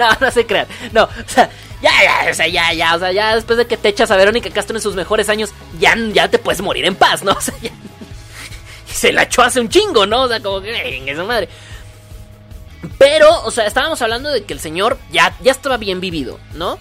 No, 0.00 0.08
no 0.20 0.30
se 0.32 0.44
crean. 0.44 0.66
No, 0.90 1.04
o 1.04 1.28
sea, 1.28 1.48
ya, 1.82 1.90
ya, 2.02 2.30
o 2.30 2.34
sea, 2.34 2.48
ya, 2.48 2.72
ya, 2.72 2.94
o 2.94 2.98
sea, 2.98 3.12
ya 3.12 3.34
después 3.34 3.58
de 3.58 3.66
que 3.66 3.76
te 3.76 3.88
echas 3.88 4.10
a 4.10 4.16
Verónica 4.16 4.50
Castro 4.50 4.76
en 4.76 4.82
sus 4.82 4.94
mejores 4.94 5.28
años, 5.28 5.50
ya, 5.78 5.94
ya 6.12 6.28
te 6.28 6.38
puedes 6.38 6.60
morir 6.60 6.84
en 6.84 6.94
paz, 6.94 7.22
¿no? 7.22 7.32
O 7.36 7.40
sea, 7.40 7.54
ya, 7.60 7.70
se 8.86 9.12
la 9.12 9.24
echó 9.24 9.42
hace 9.42 9.60
un 9.60 9.68
chingo, 9.68 10.06
¿no? 10.06 10.22
O 10.22 10.28
sea, 10.28 10.40
como 10.40 10.60
que 10.60 10.96
en 10.96 11.08
esa 11.08 11.24
madre. 11.24 11.48
Pero, 12.98 13.42
o 13.44 13.50
sea, 13.50 13.66
estábamos 13.66 14.00
hablando 14.00 14.30
de 14.30 14.44
que 14.44 14.54
el 14.54 14.60
señor 14.60 14.98
ya, 15.10 15.36
ya 15.42 15.52
estaba 15.52 15.76
bien 15.76 16.00
vivido, 16.00 16.38
¿no? 16.54 16.78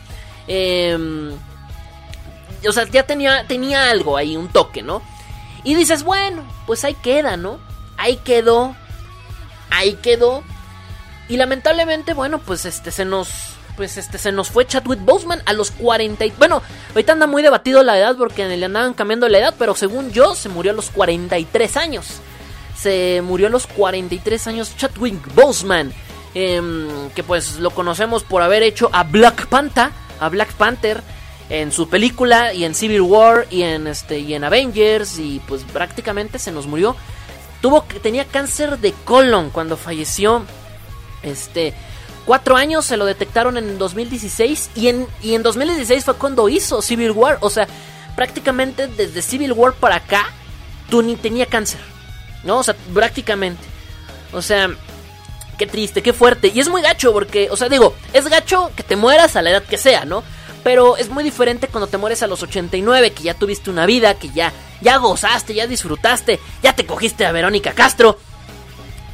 Eh, 0.47 0.97
o 2.67 2.71
sea, 2.71 2.85
ya 2.85 3.03
tenía, 3.03 3.45
tenía 3.47 3.89
algo 3.89 4.17
ahí, 4.17 4.37
un 4.37 4.47
toque, 4.47 4.81
¿no? 4.81 5.01
Y 5.63 5.75
dices, 5.75 6.03
bueno, 6.03 6.43
pues 6.65 6.83
ahí 6.83 6.95
queda, 6.95 7.37
¿no? 7.37 7.59
Ahí 7.97 8.17
quedó. 8.17 8.75
Ahí 9.69 9.95
quedó. 9.95 10.43
Y 11.27 11.37
lamentablemente, 11.37 12.13
bueno, 12.13 12.39
pues 12.39 12.65
este 12.65 12.91
se 12.91 13.05
nos. 13.05 13.54
Pues 13.75 13.97
este 13.97 14.17
se 14.17 14.31
nos 14.31 14.49
fue 14.49 14.65
Chadwick 14.65 15.01
Boseman 15.01 15.41
a 15.45 15.53
los 15.53 15.71
40. 15.71 16.25
Y, 16.25 16.31
bueno, 16.31 16.61
ahorita 16.89 17.11
anda 17.11 17.27
muy 17.27 17.41
debatido 17.41 17.83
la 17.83 17.97
edad 17.97 18.15
porque 18.17 18.45
le 18.45 18.65
andaban 18.65 18.93
cambiando 18.93 19.27
la 19.27 19.39
edad, 19.39 19.55
pero 19.57 19.75
según 19.75 20.11
yo, 20.11 20.35
se 20.35 20.49
murió 20.49 20.71
a 20.71 20.75
los 20.75 20.89
43 20.89 21.77
años. 21.77 22.07
Se 22.77 23.21
murió 23.23 23.47
a 23.47 23.49
los 23.49 23.67
43 23.67 24.47
años 24.47 24.75
Chadwick 24.77 25.33
Boseman. 25.33 25.93
Em, 26.33 27.09
que 27.11 27.23
pues 27.23 27.59
lo 27.59 27.69
conocemos 27.69 28.23
por 28.23 28.41
haber 28.41 28.61
hecho 28.61 28.89
a 28.91 29.03
Black 29.03 29.47
Panther. 29.47 29.89
A 30.19 30.29
Black 30.29 30.51
Panther 30.53 31.01
en 31.49 31.71
su 31.71 31.89
película 31.89 32.53
y 32.53 32.65
en 32.65 32.73
Civil 32.73 33.01
War 33.01 33.47
y 33.51 33.61
en 33.61 33.87
este 33.87 34.19
y 34.19 34.33
en 34.33 34.43
Avengers 34.43 35.19
y 35.19 35.41
pues 35.47 35.63
prácticamente 35.63 36.39
se 36.39 36.51
nos 36.51 36.67
murió. 36.67 36.95
Tuvo 37.61 37.83
tenía 38.01 38.25
cáncer 38.25 38.79
de 38.79 38.93
colon 39.05 39.49
cuando 39.49 39.77
falleció. 39.77 40.43
Este 41.23 41.73
cuatro 42.25 42.55
años 42.55 42.85
se 42.85 42.97
lo 42.97 43.05
detectaron 43.05 43.57
en 43.57 43.77
2016 43.77 44.71
y 44.75 44.87
en 44.87 45.07
y 45.21 45.35
en 45.35 45.43
2016 45.43 46.05
fue 46.05 46.15
cuando 46.15 46.49
hizo 46.49 46.81
Civil 46.81 47.11
War, 47.11 47.37
o 47.41 47.49
sea, 47.49 47.67
prácticamente 48.15 48.87
desde 48.87 49.21
Civil 49.21 49.53
War 49.53 49.73
para 49.73 49.97
acá 49.97 50.25
tú 50.89 51.01
ni 51.01 51.15
tenía 51.15 51.45
cáncer. 51.45 51.79
¿No? 52.43 52.59
O 52.59 52.63
sea, 52.63 52.75
prácticamente. 52.93 53.63
O 54.31 54.41
sea, 54.41 54.69
qué 55.57 55.65
triste, 55.65 56.03
qué 56.03 56.13
fuerte. 56.13 56.51
Y 56.53 56.59
es 56.59 56.69
muy 56.69 56.81
gacho 56.81 57.11
porque, 57.11 57.49
o 57.49 57.57
sea, 57.57 57.69
digo, 57.69 57.95
es 58.13 58.27
gacho 58.27 58.71
que 58.75 58.83
te 58.83 58.95
mueras 58.95 59.35
a 59.35 59.41
la 59.41 59.51
edad 59.51 59.63
que 59.63 59.77
sea, 59.77 60.05
¿no? 60.05 60.23
Pero 60.63 60.97
es 60.97 61.09
muy 61.09 61.23
diferente 61.23 61.67
cuando 61.67 61.87
te 61.87 61.97
mueres 61.97 62.23
a 62.23 62.27
los 62.27 62.41
89, 62.41 63.11
que 63.11 63.23
ya 63.23 63.33
tuviste 63.35 63.69
una 63.69 63.85
vida, 63.85 64.15
que 64.15 64.29
ya, 64.29 64.51
ya 64.81 64.97
gozaste, 64.97 65.53
ya 65.53 65.67
disfrutaste, 65.67 66.39
ya 66.63 66.73
te 66.73 66.85
cogiste 66.85 67.25
a 67.25 67.31
Verónica 67.31 67.73
Castro, 67.73 68.17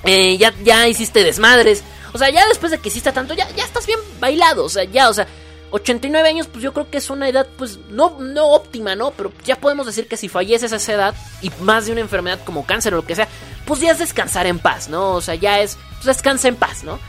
eh, 0.03 0.37
ya, 0.37 0.53
ya 0.63 0.87
hiciste 0.87 1.23
desmadres. 1.23 1.83
O 2.13 2.17
sea, 2.17 2.29
ya 2.29 2.47
después 2.47 2.71
de 2.71 2.79
que 2.79 2.89
hiciste 2.89 3.11
tanto, 3.11 3.33
ya, 3.33 3.49
ya 3.55 3.63
estás 3.63 3.85
bien 3.85 3.99
bailado. 4.19 4.65
O 4.65 4.69
sea, 4.69 4.83
ya, 4.83 5.09
o 5.09 5.13
sea, 5.13 5.27
89 5.71 6.27
años, 6.27 6.47
pues 6.47 6.63
yo 6.63 6.73
creo 6.73 6.89
que 6.89 6.97
es 6.97 7.09
una 7.09 7.29
edad, 7.29 7.47
pues, 7.57 7.79
no, 7.89 8.17
no 8.19 8.47
óptima, 8.47 8.95
¿no? 8.95 9.11
Pero 9.11 9.31
ya 9.45 9.55
podemos 9.55 9.85
decir 9.85 10.07
que 10.07 10.17
si 10.17 10.27
falleces 10.27 10.73
a 10.73 10.75
esa 10.75 10.93
edad 10.93 11.15
y 11.41 11.51
más 11.61 11.85
de 11.85 11.93
una 11.93 12.01
enfermedad 12.01 12.39
como 12.45 12.65
cáncer 12.65 12.93
o 12.93 12.97
lo 12.97 13.05
que 13.05 13.15
sea, 13.15 13.27
pues 13.65 13.79
ya 13.79 13.91
es 13.91 13.99
descansar 13.99 14.45
en 14.47 14.59
paz, 14.59 14.89
¿no? 14.89 15.11
O 15.13 15.21
sea, 15.21 15.35
ya 15.35 15.61
es, 15.61 15.77
pues 15.93 16.05
descansa 16.05 16.49
en 16.49 16.57
paz, 16.57 16.83
¿no? 16.83 16.99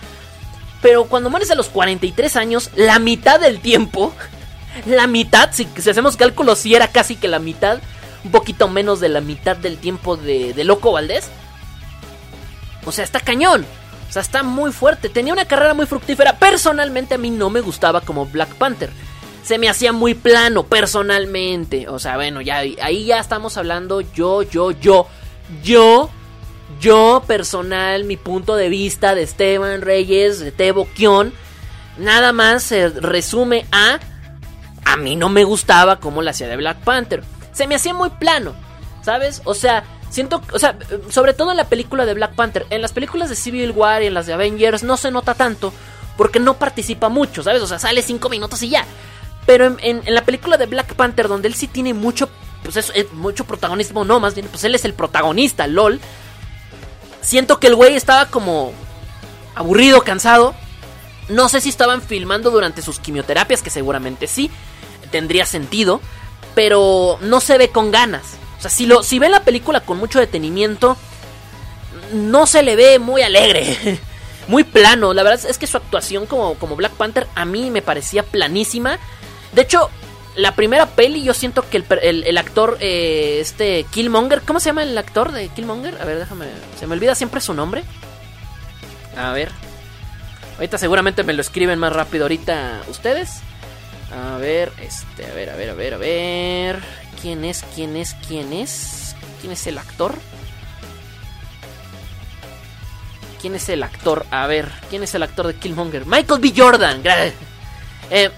Pero 0.81 1.05
cuando 1.05 1.31
mueres 1.31 1.51
a 1.51 1.55
los 1.55 1.69
43 1.69 2.37
años, 2.37 2.71
la 2.77 2.99
mitad 2.99 3.41
del 3.41 3.61
tiempo, 3.61 4.15
la 4.87 5.09
mitad, 5.09 5.51
si, 5.53 5.69
hacemos 5.77 6.17
cálculos, 6.17 6.61
si 6.61 6.75
era 6.75 6.88
casi 6.88 7.17
que 7.17 7.29
la 7.29 7.41
mitad, 7.41 7.81
un 8.25 8.31
poquito 8.31 8.69
menos 8.69 9.01
de 9.01 9.09
la 9.09 9.21
mitad 9.21 9.57
del 9.57 9.79
tiempo 9.79 10.17
de, 10.17 10.55
de 10.55 10.65
Loco 10.65 10.93
Valdés. 10.93 11.29
O 12.85 12.93
sea, 12.93 13.05
está 13.05 13.19
cañón. 13.21 13.67
O 14.12 14.14
sea, 14.14 14.20
está 14.20 14.42
muy 14.42 14.72
fuerte. 14.72 15.09
Tenía 15.09 15.33
una 15.33 15.46
carrera 15.46 15.72
muy 15.72 15.87
fructífera. 15.87 16.38
Personalmente 16.38 17.14
a 17.14 17.18
mí 17.18 17.31
no 17.31 17.48
me 17.48 17.62
gustaba 17.62 18.03
como 18.03 18.27
Black 18.27 18.57
Panther. 18.57 18.90
Se 19.42 19.57
me 19.57 19.70
hacía 19.70 19.92
muy 19.92 20.12
plano, 20.12 20.64
personalmente. 20.64 21.88
O 21.88 21.98
sea, 21.98 22.16
bueno, 22.16 22.42
ya 22.42 22.59
ahí 22.59 23.07
ya 23.07 23.18
estamos 23.18 23.57
hablando 23.57 24.03
yo, 24.03 24.42
yo, 24.42 24.70
yo. 24.72 25.07
Yo 25.62 26.11
yo 26.81 27.22
personal, 27.27 28.05
mi 28.05 28.16
punto 28.16 28.57
de 28.57 28.68
vista 28.68 29.14
de 29.14 29.22
Esteban 29.22 29.81
Reyes, 29.81 30.40
de 30.40 30.53
Tebo 30.53 30.88
Kion, 30.94 31.33
nada 31.96 32.33
más 32.33 32.64
se 32.64 32.88
resume 32.88 33.66
a 33.72 33.98
a 34.85 34.96
mí 34.96 35.14
no 35.14 35.29
me 35.29 35.44
gustaba 35.44 36.01
como 36.01 36.22
la 36.22 36.33
hacía 36.33 36.48
de 36.48 36.57
Black 36.57 36.79
Panther. 36.79 37.22
Se 37.53 37.66
me 37.66 37.77
hacía 37.77 37.94
muy 37.94 38.11
plano, 38.11 38.55
¿sabes? 39.03 39.40
O 39.44 39.55
sea, 39.55 39.85
siento, 40.12 40.42
o 40.53 40.59
sea, 40.59 40.77
sobre 41.11 41.35
todo 41.35 41.51
en 41.51 41.57
la 41.57 41.68
película 41.68 42.07
de 42.07 42.14
Black 42.14 42.35
Panther, 42.35 42.66
en 42.70 42.83
las 42.83 42.92
películas 42.92 43.29
de 43.29 43.37
Civil 43.37 43.72
War 43.72 44.03
y 44.03 44.07
en 44.07 44.14
las 44.14 44.27
de 44.27 44.35
Avengers 44.35 44.83
no 44.83 44.96
se 44.96 45.11
nota 45.11 45.35
tanto 45.35 45.72
porque 46.16 46.38
no 46.38 46.55
participa 46.55 47.09
mucho, 47.09 47.42
¿sabes? 47.42 47.62
O 47.62 47.66
sea, 47.66 47.79
sale 47.79 48.03
cinco 48.03 48.29
minutos 48.29 48.62
y 48.62 48.68
ya. 48.68 48.85
Pero 49.46 49.77
en, 49.81 50.03
la 50.07 50.25
película 50.25 50.57
de 50.57 50.66
Black 50.66 50.94
Panther, 50.94 51.27
donde 51.27 51.48
él 51.48 51.55
sí 51.55 51.66
tiene 51.66 51.94
mucho, 51.94 52.29
pues 52.62 52.77
es, 52.77 53.12
mucho 53.12 53.44
protagonismo, 53.44 54.05
no, 54.05 54.20
más 54.20 54.35
bien, 54.35 54.46
pues 54.46 54.62
él 54.62 54.75
es 54.75 54.85
el 54.85 54.94
protagonista, 54.94 55.66
LOL 55.66 56.01
siento 57.22 57.59
que 57.59 57.68
el 57.68 57.77
güey 57.77 57.96
estaba 57.96 58.27
como 58.27 58.72
aburrido, 59.55 60.03
cansado. 60.03 60.55
No 61.29 61.48
sé 61.48 61.61
si 61.61 61.70
estaban 61.70 62.03
filmando 62.03 62.51
durante 62.51 62.83
sus 62.83 62.98
quimioterapias, 62.98 63.62
que 63.62 63.70
seguramente 63.70 64.27
sí, 64.27 64.51
tendría 65.11 65.46
sentido, 65.46 66.01
pero 66.55 67.18
no 67.22 67.40
se 67.40 67.57
ve 67.57 67.70
con 67.70 67.90
ganas. 67.90 68.35
O 68.62 68.68
sea, 68.68 68.70
si, 68.70 68.87
lo, 68.87 69.03
si 69.03 69.18
ve 69.18 69.29
la 69.29 69.42
película 69.42 69.81
con 69.81 69.98
mucho 69.98 70.20
detenimiento, 70.20 70.96
no 72.12 72.46
se 72.46 72.62
le 72.62 72.77
ve 72.77 73.01
muy 73.01 73.20
alegre, 73.22 73.98
muy 74.46 74.62
plano. 74.62 75.12
La 75.14 75.25
verdad 75.25 75.51
es 75.51 75.59
que 75.59 75.66
su 75.66 75.77
actuación 75.77 76.27
como, 76.27 76.55
como 76.55 76.77
Black 76.77 76.92
Panther 76.92 77.27
a 77.35 77.44
mí 77.44 77.72
me 77.72 77.83
parecía 77.83 78.22
planísima. 78.22 79.01
De 79.51 79.62
hecho, 79.62 79.90
la 80.37 80.55
primera 80.55 80.87
peli 80.87 81.25
yo 81.25 81.35
siento 81.35 81.68
que 81.68 81.83
el, 82.03 82.38
actor, 82.38 82.79
eh, 82.79 83.38
este 83.40 83.85
Killmonger, 83.90 84.42
¿cómo 84.42 84.61
se 84.61 84.66
llama 84.66 84.85
el 84.85 84.96
actor 84.96 85.33
de 85.33 85.48
Killmonger? 85.48 86.01
A 86.01 86.05
ver, 86.05 86.20
déjame, 86.20 86.46
se 86.79 86.87
me 86.87 86.94
olvida 86.94 87.16
siempre 87.16 87.40
su 87.40 87.55
nombre. 87.55 87.83
A 89.16 89.33
ver. 89.33 89.51
Ahorita 90.55 90.79
seguramente 90.79 91.25
me 91.25 91.33
lo 91.33 91.40
escriben 91.40 91.81
más 91.81 91.92
rápido 91.92 92.27
ahorita 92.27 92.83
ustedes. 92.88 93.40
A 94.14 94.37
ver, 94.37 94.70
este, 94.81 95.27
a 95.27 95.35
ver, 95.35 95.51
a 95.51 95.57
ver, 95.57 95.70
a 95.70 95.75
ver, 95.75 95.94
a 95.94 95.98
ver. 95.98 96.83
¿Quién 97.23 97.45
es? 97.45 97.65
¿Quién 97.77 97.97
es? 97.97 98.15
¿Quién 98.27 98.53
es? 98.53 99.15
¿Quién 99.41 99.53
es 99.53 99.67
el 99.69 99.79
actor? 99.79 100.13
¿Quién 103.41 103.55
es 103.55 103.69
el 103.69 103.85
actor? 103.85 104.27
A 104.33 104.49
ver, 104.49 104.69
¿quién 104.91 105.05
es 105.05 105.15
el 105.15 105.23
actor 105.23 105.47
de 105.47 105.55
Killmonger? 105.55 106.05
Michael 106.05 106.41
B. 106.41 106.53
Jordan. 106.57 107.01
Eh, 108.11 108.31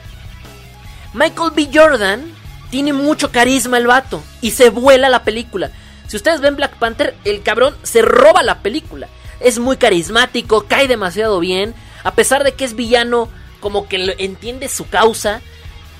Michael 1.15 1.53
B. 1.57 1.71
Jordan 1.73 2.31
tiene 2.71 2.93
mucho 2.93 3.33
carisma 3.33 3.79
el 3.79 3.87
vato 3.87 4.23
y 4.43 4.51
se 4.51 4.69
vuela 4.69 5.09
la 5.09 5.25
película. 5.25 5.71
Si 6.07 6.17
ustedes 6.17 6.43
ven 6.43 6.57
Black 6.57 6.77
Panther, 6.77 7.17
el 7.25 7.43
cabrón 7.43 7.75
se 7.83 8.03
roba 8.03 8.43
la 8.43 8.61
película. 8.61 9.09
Es 9.41 9.59
muy 9.59 9.79
carismático, 9.79 10.67
cae 10.69 10.89
demasiado 10.89 11.41
bien. 11.41 11.75
A 12.03 12.15
pesar 12.15 12.45
de 12.45 12.53
que 12.53 12.67
es 12.67 12.75
villano, 12.75 13.31
como 13.61 13.89
que 13.89 14.15
entiende 14.19 14.69
su 14.69 14.89
causa. 14.89 15.41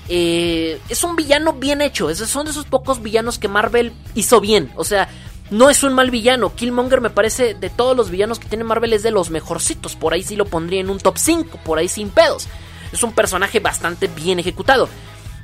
Eh, 0.07 0.79
es 0.89 1.03
un 1.03 1.15
villano 1.15 1.53
bien 1.53 1.81
hecho. 1.81 2.09
Esos 2.09 2.29
son 2.29 2.45
de 2.45 2.51
esos 2.51 2.65
pocos 2.65 3.01
villanos 3.01 3.39
que 3.39 3.47
Marvel 3.47 3.93
hizo 4.13 4.39
bien. 4.39 4.71
O 4.75 4.83
sea, 4.83 5.09
no 5.49 5.69
es 5.69 5.83
un 5.83 5.93
mal 5.93 6.11
villano. 6.11 6.55
Killmonger 6.55 7.01
me 7.01 7.09
parece 7.09 7.53
de 7.53 7.69
todos 7.69 7.95
los 7.95 8.09
villanos 8.09 8.39
que 8.39 8.47
tiene 8.47 8.63
Marvel 8.63 8.93
es 8.93 9.03
de 9.03 9.11
los 9.11 9.29
mejorcitos. 9.29 9.95
Por 9.95 10.13
ahí 10.13 10.23
sí 10.23 10.35
lo 10.35 10.45
pondría 10.45 10.79
en 10.79 10.89
un 10.89 10.99
top 10.99 11.17
5, 11.17 11.59
por 11.63 11.77
ahí 11.77 11.87
sin 11.87 12.09
pedos. 12.09 12.47
Es 12.91 13.03
un 13.03 13.13
personaje 13.13 13.59
bastante 13.59 14.07
bien 14.07 14.39
ejecutado. 14.39 14.89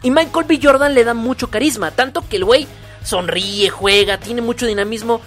Y 0.04 0.12
Michael 0.12 0.45
B. 0.47 0.60
Jordan 0.62 0.95
le 0.95 1.04
da 1.04 1.13
mucho 1.13 1.50
carisma, 1.50 1.91
tanto 1.91 2.28
que 2.28 2.38
el 2.38 2.45
güey 2.45 2.67
sonríe, 3.04 3.69
juega, 3.69 4.17
tiene 4.17 4.41
mucho 4.41 4.65
dinamismo. 4.65 5.21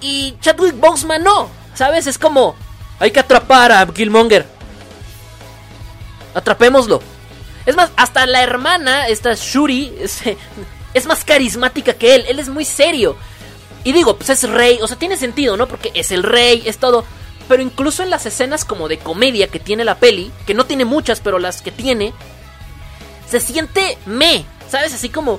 Y 0.00 0.36
Chadwick 0.40 0.78
Boseman 0.80 1.22
no, 1.22 1.50
¿sabes? 1.74 2.06
Es 2.06 2.18
como, 2.18 2.54
hay 2.98 3.10
que 3.10 3.20
atrapar 3.20 3.72
a 3.72 3.86
Killmonger. 3.86 4.46
Atrapémoslo. 6.34 7.02
Es 7.70 7.76
más, 7.76 7.92
hasta 7.94 8.26
la 8.26 8.42
hermana, 8.42 9.06
esta 9.06 9.32
Shuri, 9.36 9.94
es, 10.00 11.06
más 11.06 11.24
carismática 11.24 11.94
que 11.94 12.16
él. 12.16 12.24
Él 12.26 12.40
es 12.40 12.48
muy 12.48 12.64
serio. 12.64 13.14
Y 13.84 13.92
digo, 13.92 14.16
pues 14.16 14.28
es 14.30 14.42
rey, 14.42 14.80
o 14.82 14.88
sea, 14.88 14.98
tiene 14.98 15.16
sentido, 15.16 15.56
¿no? 15.56 15.68
Porque 15.68 15.92
es 15.94 16.10
el 16.10 16.24
rey, 16.24 16.64
es 16.66 16.78
todo. 16.78 17.04
Pero 17.48 17.62
incluso 17.62 18.02
en 18.02 18.10
las 18.10 18.26
escenas 18.26 18.64
como 18.64 18.88
de 18.88 18.98
comedia 18.98 19.46
que 19.46 19.60
tiene 19.60 19.84
la 19.84 20.00
peli, 20.00 20.32
que 20.48 20.54
no 20.54 20.66
tiene 20.66 20.84
muchas, 20.84 21.20
pero 21.20 21.38
las 21.38 21.62
que 21.62 21.70
tiene, 21.70 22.12
se 23.28 23.38
siente 23.38 23.98
me, 24.04 24.44
¿sabes? 24.68 24.92
Así 24.92 25.08
como, 25.08 25.38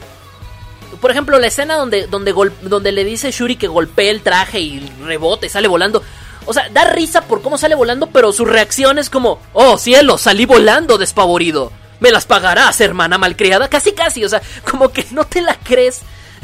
por 1.01 1.11
ejemplo, 1.11 1.37
la 1.37 1.47
escena 1.47 1.75
donde, 1.75 2.07
donde, 2.07 2.91
le 2.93 3.03
dice 3.03 3.31
Shuri 3.31 3.57
que 3.57 3.67
golpea 3.67 4.09
el 4.09 4.21
traje 4.21 4.61
y 4.61 4.79
rebote, 5.03 5.49
sale 5.49 5.67
volando. 5.67 6.01
O 6.45 6.53
sea, 6.53 6.69
da 6.69 6.85
risa 6.85 7.23
por 7.23 7.41
cómo 7.41 7.57
sale 7.57 7.75
volando, 7.75 8.07
pero 8.07 8.31
su 8.31 8.45
reacción 8.45 8.99
es 8.99 9.09
como, 9.09 9.41
oh 9.51 9.77
cielo, 9.77 10.17
salí 10.17 10.45
volando 10.45 10.97
despavorido. 10.97 11.73
Me 12.01 12.11
las 12.11 12.25
pagarás, 12.25 12.81
hermana 12.81 13.17
malcriada. 13.17 13.69
Casi, 13.69 13.93
casi, 13.93 14.25
o 14.25 14.29
sea, 14.29 14.41
como 14.69 14.89
que 14.91 15.05
no 15.11 15.23
te 15.23 15.39
la 15.39 15.55
crees 15.55 16.01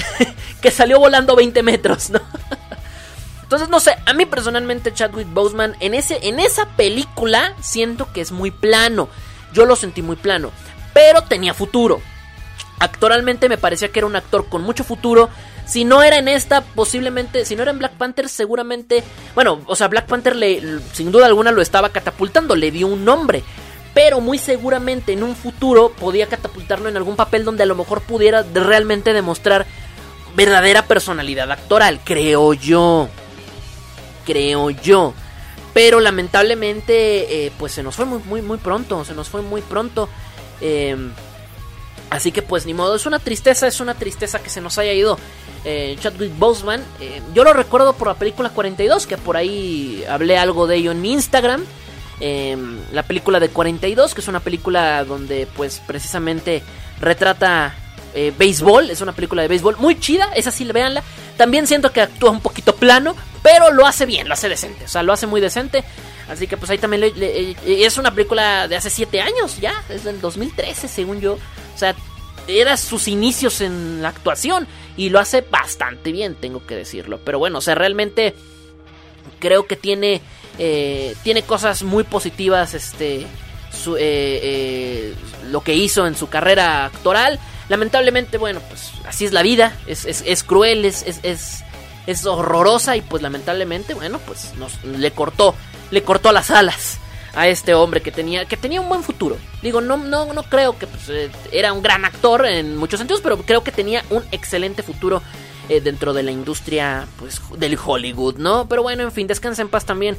que 0.62 0.72
salió 0.72 1.00
volando 1.00 1.36
20 1.36 1.62
metros, 1.64 2.12
¿no? 2.12 2.22
Entonces, 3.42 3.68
no 3.70 3.80
sé, 3.80 3.96
a 4.06 4.14
mí 4.14 4.26
personalmente 4.26 4.94
Chadwick 4.94 5.32
Boseman 5.34 5.76
en, 5.80 5.94
ese, 5.94 6.20
en 6.28 6.40
esa 6.40 6.68
película 6.76 7.56
siento 7.62 8.12
que 8.14 8.22
es 8.22 8.32
muy 8.32 8.52
plano. 8.52 9.10
Yo 9.54 9.66
lo 9.66 9.76
sentí 9.76 10.02
muy 10.02 10.16
plano, 10.16 10.52
pero 10.94 11.24
tenía 11.24 11.54
futuro. 11.54 12.02
Actoralmente 12.80 13.50
me 13.50 13.58
parecía 13.58 13.88
que 13.90 14.00
era 14.00 14.06
un 14.06 14.16
actor 14.16 14.50
con 14.50 14.62
mucho 14.62 14.84
futuro. 14.84 15.30
Si 15.66 15.86
no 15.86 16.04
era 16.04 16.18
en 16.18 16.28
esta, 16.28 16.62
posiblemente, 16.62 17.46
si 17.46 17.56
no 17.56 17.64
era 17.64 17.72
en 17.72 17.80
Black 17.80 17.94
Panther, 17.94 18.30
seguramente, 18.30 19.04
bueno, 19.34 19.62
o 19.66 19.76
sea, 19.76 19.88
Black 19.88 20.06
Panther 20.06 20.36
le, 20.36 20.80
sin 20.94 21.12
duda 21.12 21.26
alguna 21.26 21.52
lo 21.52 21.62
estaba 21.62 21.90
catapultando, 21.90 22.56
le 22.56 22.70
dio 22.70 22.88
un 22.88 23.04
nombre. 23.04 23.44
Pero 23.98 24.22
muy 24.22 24.38
seguramente 24.38 25.14
en 25.14 25.24
un 25.24 25.36
futuro 25.36 25.92
podía 25.92 26.28
catapultarlo 26.28 26.88
en 26.88 26.98
algún 26.98 27.16
papel 27.16 27.44
donde 27.44 27.64
a 27.64 27.66
lo 27.66 27.74
mejor 27.74 28.02
pudiera 28.02 28.46
realmente 28.54 29.12
demostrar 29.12 29.66
verdadera 30.36 30.86
personalidad 30.86 31.52
actoral, 31.52 32.00
creo 32.04 32.54
yo 32.54 33.10
creo 34.28 34.70
yo. 34.70 35.14
Pero 35.74 36.00
lamentablemente, 36.00 37.46
eh, 37.46 37.52
pues 37.58 37.72
se 37.72 37.84
nos 37.84 37.96
fue 37.96 38.06
muy, 38.06 38.20
muy, 38.26 38.42
muy 38.42 38.58
pronto. 38.58 39.06
Se 39.06 39.14
nos 39.14 39.30
fue 39.30 39.42
muy 39.42 39.62
pronto. 39.62 40.10
Em, 40.60 41.12
así 42.10 42.32
que 42.32 42.42
pues 42.42 42.66
ni 42.66 42.74
modo. 42.74 42.96
Es 42.96 43.06
una 43.06 43.20
tristeza, 43.20 43.68
es 43.68 43.80
una 43.80 43.94
tristeza 43.94 44.40
que 44.40 44.50
se 44.50 44.60
nos 44.60 44.78
haya 44.78 44.92
ido 44.92 45.18
eh, 45.64 45.96
Chadwick 46.00 46.38
Boseman. 46.38 46.84
Eh, 47.00 47.22
yo 47.34 47.44
lo 47.44 47.54
recuerdo 47.54 47.94
por 47.94 48.08
la 48.08 48.16
película 48.16 48.50
42, 48.50 49.08
que 49.08 49.18
por 49.18 49.38
ahí 49.38 50.04
hablé 50.10 50.38
algo 50.38 50.68
de 50.68 50.76
ello 50.76 50.92
en 50.92 51.02
mi 51.02 51.14
Instagram. 51.14 51.64
Em, 52.20 52.80
la 52.94 53.04
película 53.04 53.40
de 53.40 53.50
42, 53.50 54.14
que 54.14 54.22
es 54.22 54.28
una 54.28 54.40
película 54.40 55.04
donde 55.04 55.48
pues 55.56 55.82
precisamente 55.86 56.64
retrata 57.00 57.76
eh, 58.16 58.34
béisbol, 58.36 58.90
es 58.90 59.02
una 59.02 59.12
película 59.12 59.44
de 59.44 59.48
béisbol 59.48 59.78
muy 59.78 60.00
chida, 60.00 60.32
esa 60.36 60.50
sí, 60.50 60.66
véanla. 60.66 61.04
También 61.38 61.68
siento 61.68 61.92
que 61.92 62.02
actúa 62.02 62.32
un 62.32 62.42
poquito 62.42 62.76
plano, 62.76 63.16
pero 63.44 63.72
lo 63.72 63.86
hace 63.86 64.08
bien, 64.08 64.28
lo 64.28 64.34
hace 64.34 64.50
decente, 64.50 64.86
o 64.86 64.88
sea, 64.88 65.04
lo 65.04 65.14
hace 65.14 65.28
muy 65.28 65.42
decente. 65.42 65.84
Así 66.28 66.48
que 66.48 66.58
pues 66.58 66.70
ahí 66.72 66.78
también 66.78 67.04
eh, 67.04 67.56
es 67.66 67.98
una 67.98 68.12
película 68.12 68.68
de 68.68 68.76
hace 68.76 68.90
7 68.90 69.22
años 69.22 69.60
ya, 69.62 69.84
es 69.90 70.04
del 70.04 70.20
2013 70.20 70.88
según 70.88 71.22
yo. 71.22 71.34
O 71.34 71.78
sea, 71.78 71.96
era 72.48 72.78
sus 72.78 73.08
inicios 73.08 73.62
en 73.62 74.02
la 74.02 74.10
actuación 74.10 74.68
y 74.96 75.10
lo 75.10 75.20
hace 75.20 75.42
bastante 75.42 76.12
bien, 76.12 76.36
tengo 76.36 76.66
que 76.66 76.76
decirlo. 76.76 77.20
Pero 77.24 77.40
bueno, 77.40 77.60
o 77.60 77.62
sea, 77.62 77.76
realmente 77.76 78.34
creo 79.40 79.68
que 79.68 79.76
tiene, 79.76 80.22
eh, 80.58 81.16
tiene 81.24 81.44
cosas 81.44 81.84
muy 81.84 82.04
positivas, 82.04 82.74
este, 82.74 83.28
lo 83.86 85.62
que 85.62 85.76
hizo 85.76 86.08
en 86.08 86.16
su 86.16 86.30
carrera 86.30 86.86
actoral. 86.86 87.40
Lamentablemente, 87.70 88.38
bueno, 88.38 88.62
pues 88.68 88.92
así 89.06 89.26
es 89.26 89.34
la 89.34 89.42
vida, 89.42 89.76
es, 89.88 90.06
es, 90.06 90.44
cruel, 90.44 90.86
es, 90.86 91.04
es, 91.24 91.64
es, 92.06 92.26
horrorosa 92.26 92.96
y 92.96 93.02
pues 93.02 93.22
lamentablemente, 93.22 93.94
bueno, 93.94 94.20
pues 94.20 94.54
nos, 94.56 94.84
le 94.84 95.12
cortó, 95.12 95.54
le 95.92 96.02
cortó 96.02 96.32
las 96.32 96.50
alas 96.50 97.00
a 97.36 97.48
este 97.48 97.74
hombre 97.74 98.02
que 98.02 98.12
tenía, 98.12 98.46
que 98.46 98.58
tenía 98.58 98.82
un 98.82 98.88
buen 98.88 99.04
futuro. 99.04 99.38
Digo, 99.62 99.82
no, 99.82 99.98
no, 99.98 100.34
no 100.34 100.44
creo 100.44 100.78
que 100.80 100.88
pues, 100.88 101.10
eh, 101.10 101.30
era 101.52 101.74
un 101.74 101.84
gran 101.84 102.06
actor 102.06 102.46
en 102.46 102.78
muchos 102.78 103.00
sentidos, 103.00 103.22
pero 103.22 103.38
creo 103.38 103.64
que 103.64 103.72
tenía 103.72 104.04
un 104.10 104.24
excelente 104.32 104.82
futuro 104.82 105.22
eh, 105.70 105.82
dentro 105.82 106.14
de 106.14 106.24
la 106.24 106.32
industria 106.32 107.06
pues, 107.20 107.42
del 107.58 107.78
Hollywood, 107.84 108.38
¿no? 108.38 108.68
Pero 108.70 108.82
bueno, 108.82 109.04
en 109.04 109.12
fin, 109.12 109.28
descansa 109.28 109.62
en 109.62 109.68
paz 109.68 109.86
también 109.86 110.18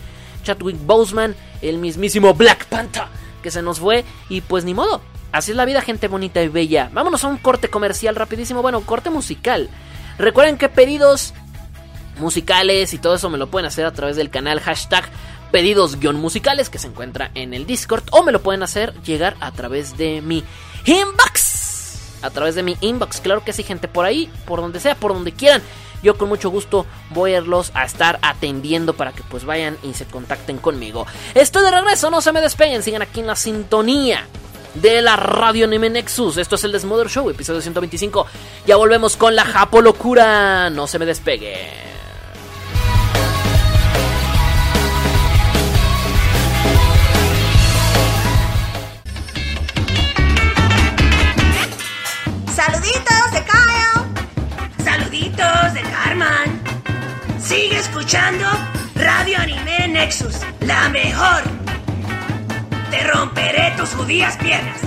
Chadwick 0.49 0.79
Boseman, 0.87 1.37
el 1.61 1.77
mismísimo 1.77 2.33
Black 2.33 2.65
Panther 2.67 3.05
que 3.43 3.51
se 3.51 3.61
nos 3.61 3.81
fue 3.81 4.05
y 4.29 4.41
pues 4.41 4.65
ni 4.65 4.75
modo, 4.75 5.03
Así 5.31 5.51
es 5.51 5.59
la 5.59 5.67
vida, 5.67 5.83
gente 5.83 6.09
bonita 6.09 6.43
y 6.43 6.49
bella. 6.49 6.89
Vámonos 6.91 7.23
a 7.23 7.29
un 7.29 7.37
corte 7.37 7.69
comercial 7.69 8.17
rapidísimo. 8.17 8.63
Bueno, 8.63 8.81
corte 8.81 9.11
musical. 9.11 9.69
Recuerden 10.17 10.57
que 10.57 10.71
pedidos 10.71 11.35
musicales 12.19 12.95
y 12.95 12.99
todo 12.99 13.17
eso 13.17 13.29
me 13.29 13.37
lo 13.37 13.49
pueden 13.49 13.67
hacer 13.67 13.85
a 13.85 13.93
través 13.93 14.17
del 14.17 14.31
canal 14.31 14.59
hashtag 14.59 15.05
pedidos-musicales 15.53 16.71
que 16.71 16.79
se 16.79 16.87
encuentra 16.87 17.31
en 17.35 17.53
el 17.53 17.67
Discord. 17.67 18.05
O 18.11 18.23
me 18.23 18.33
lo 18.33 18.41
pueden 18.41 18.63
hacer 18.63 18.95
llegar 19.03 19.37
a 19.41 19.53
través 19.53 19.99
de 19.99 20.23
mi 20.23 20.43
inbox. 20.87 22.23
A 22.23 22.31
través 22.31 22.55
de 22.55 22.63
mi 22.63 22.79
inbox. 22.81 23.21
Claro 23.21 23.45
que 23.45 23.53
sí, 23.53 23.65
gente. 23.65 23.87
Por 23.87 24.07
ahí, 24.07 24.33
por 24.47 24.63
donde 24.63 24.81
sea, 24.81 24.95
por 24.95 25.13
donde 25.13 25.33
quieran. 25.33 25.61
Yo 26.03 26.17
con 26.17 26.29
mucho 26.29 26.51
gusto 26.51 26.87
voy 27.11 27.35
a 27.35 27.39
irlos 27.39 27.71
a 27.75 27.85
estar 27.85 28.19
atendiendo 28.23 28.95
para 28.95 29.13
que 29.13 29.23
pues 29.23 29.45
vayan 29.45 29.77
y 29.83 29.95
se 29.95 30.07
contacten 30.07 30.59
conmigo. 30.59 31.07
Estoy 31.35 31.65
de 31.65 31.71
regreso, 31.71 32.11
no 32.11 32.21
se 32.21 32.33
me 32.33 32.41
despeguen, 32.41 32.83
sigan 32.83 33.03
aquí 33.03 33.21
en 33.21 33.27
la 33.27 33.37
sintonía 33.37 34.27
de 34.75 35.03
la 35.03 35.17
Radio 35.17 35.65
Anime 35.65 35.91
Nexus. 35.91 36.37
Esto 36.37 36.55
es 36.55 36.65
el 36.65 36.73
Desmother 36.73 37.09
Show, 37.09 37.29
episodio 37.31 37.61
125. 37.61 38.27
Ya 38.67 38.77
volvemos 38.77 39.17
con 39.17 39.35
la 39.35 39.45
Japo 39.45 39.81
Locura. 39.81 40.71
No 40.71 40.87
se 40.87 40.99
me 40.99 41.07
despegue. 41.07 41.98
Sigue 57.61 57.79
escuchando 57.81 58.47
Radio 58.95 59.37
Anime 59.37 59.89
Nexus, 59.89 60.37
la 60.61 60.89
mejor 60.91 61.43
te 62.89 63.05
romperé 63.09 63.75
tus 63.77 63.89
judías 63.97 64.37
piernas. 64.37 64.81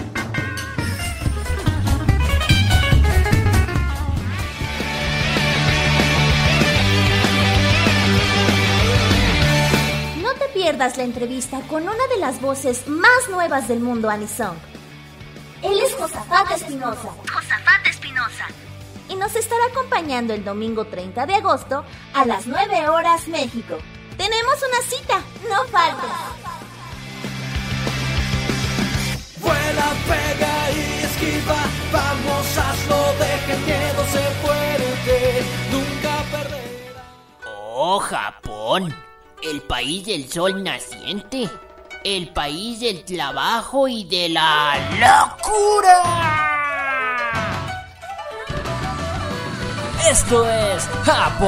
No 10.22 10.34
te 10.36 10.46
pierdas 10.54 10.96
la 10.96 11.04
entrevista 11.04 11.60
con 11.68 11.84
una 11.84 12.08
de 12.08 12.20
las 12.22 12.40
voces 12.40 12.88
más 12.88 13.28
nuevas 13.30 13.68
del 13.68 13.82
mundo 13.82 14.10
Anisong. 14.10 14.56
Él 15.62 15.78
es 15.78 15.94
Josafat 15.96 16.52
Espinosa. 16.52 17.10
Josafat 17.34 17.88
Espinosa. 17.88 18.48
Y 19.12 19.16
nos 19.16 19.36
estará 19.36 19.66
acompañando 19.66 20.34
el 20.34 20.46
domingo 20.46 20.86
30 20.86 21.26
de 21.26 21.36
agosto 21.36 21.84
a 22.14 22.24
las 22.24 22.48
9 22.48 22.88
horas 22.88 23.28
México. 23.28 23.78
Tenemos 24.16 24.56
una 24.66 24.82
cita, 24.88 25.22
no 25.50 25.66
faltes. 25.66 26.10
Vuela, 29.42 29.92
pega 30.08 30.72
y 30.72 31.04
esquiva, 31.04 31.58
vamos, 31.92 32.58
hazlo, 32.58 33.14
deja 33.20 33.54
el 33.54 33.60
miedo, 33.60 34.06
se 34.12 34.24
fuerte, 34.42 35.44
nunca 35.72 36.24
perderá. 36.32 37.04
Oh, 37.66 38.00
Japón, 38.00 38.96
el 39.44 39.62
país 39.64 40.06
del 40.06 40.32
sol 40.32 40.64
naciente, 40.64 41.50
el 42.06 42.30
país 42.30 42.80
del 42.80 43.04
trabajo 43.04 43.90
y 43.90 44.06
de 44.06 44.30
la 44.30 44.78
locura. 45.02 46.81
Esto 50.10 50.50
es 50.50 50.90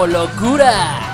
Locura. 0.05 1.13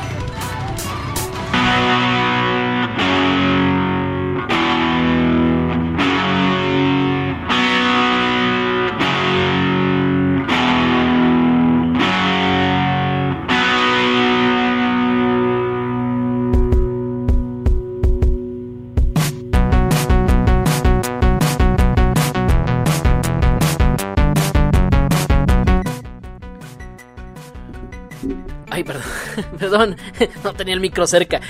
Perdón, 29.69 29.97
no 30.43 30.53
tenía 30.53 30.73
el 30.73 30.79
micro 30.79 31.05
cerca. 31.07 31.41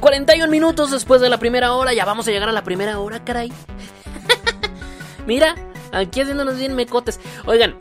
41 0.00 0.44
eh, 0.44 0.48
minutos 0.48 0.90
después 0.90 1.20
de 1.20 1.28
la 1.28 1.38
primera 1.38 1.72
hora, 1.72 1.92
ya 1.92 2.04
vamos 2.04 2.28
a 2.28 2.30
llegar 2.30 2.48
a 2.48 2.52
la 2.52 2.62
primera 2.62 2.98
hora, 3.00 3.24
caray. 3.24 3.52
Mira, 5.26 5.54
aquí 5.92 6.20
haciéndonos 6.20 6.56
bien 6.56 6.74
mecotes. 6.74 7.20
Oigan, 7.46 7.76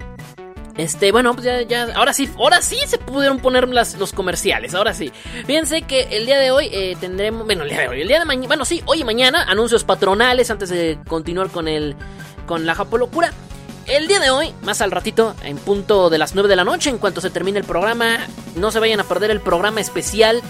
este, 0.75 1.11
bueno, 1.11 1.33
pues 1.33 1.45
ya, 1.45 1.61
ya, 1.61 1.93
ahora 1.95 2.13
sí, 2.13 2.29
ahora 2.37 2.61
sí 2.61 2.77
se 2.85 2.97
pudieron 2.97 3.39
poner 3.39 3.67
los 3.67 4.13
comerciales, 4.13 4.73
ahora 4.73 4.93
sí. 4.93 5.11
Fíjense 5.45 5.83
que 5.83 6.03
el 6.11 6.25
día 6.25 6.39
de 6.39 6.51
hoy 6.51 6.69
eh, 6.71 6.95
tendremos, 6.99 7.45
bueno, 7.45 7.63
el 7.63 7.69
día 7.69 7.81
de 7.81 7.87
hoy, 7.87 8.01
el 8.01 8.07
día 8.07 8.19
de 8.19 8.25
mañana, 8.25 8.47
bueno, 8.47 8.65
sí, 8.65 8.81
hoy 8.85 9.01
y 9.01 9.03
mañana, 9.03 9.43
anuncios 9.43 9.83
patronales 9.83 10.51
antes 10.51 10.69
de 10.69 10.99
continuar 11.07 11.49
con 11.49 11.67
el, 11.67 11.95
con 12.45 12.65
la 12.65 12.75
Japolocura. 12.75 13.31
El 13.87 14.09
día 14.09 14.19
de 14.19 14.29
hoy, 14.29 14.53
más 14.63 14.81
al 14.81 14.91
ratito, 14.91 15.33
en 15.43 15.57
punto 15.57 16.09
de 16.09 16.17
las 16.17 16.35
9 16.35 16.49
de 16.49 16.57
la 16.57 16.65
noche, 16.65 16.89
en 16.89 16.97
cuanto 16.97 17.21
se 17.21 17.29
termine 17.29 17.57
el 17.57 17.63
programa, 17.65 18.17
no 18.57 18.69
se 18.69 18.79
vayan 18.79 18.99
a 18.99 19.05
perder 19.05 19.31
el 19.31 19.39
programa 19.39 19.79
especial 19.79 20.41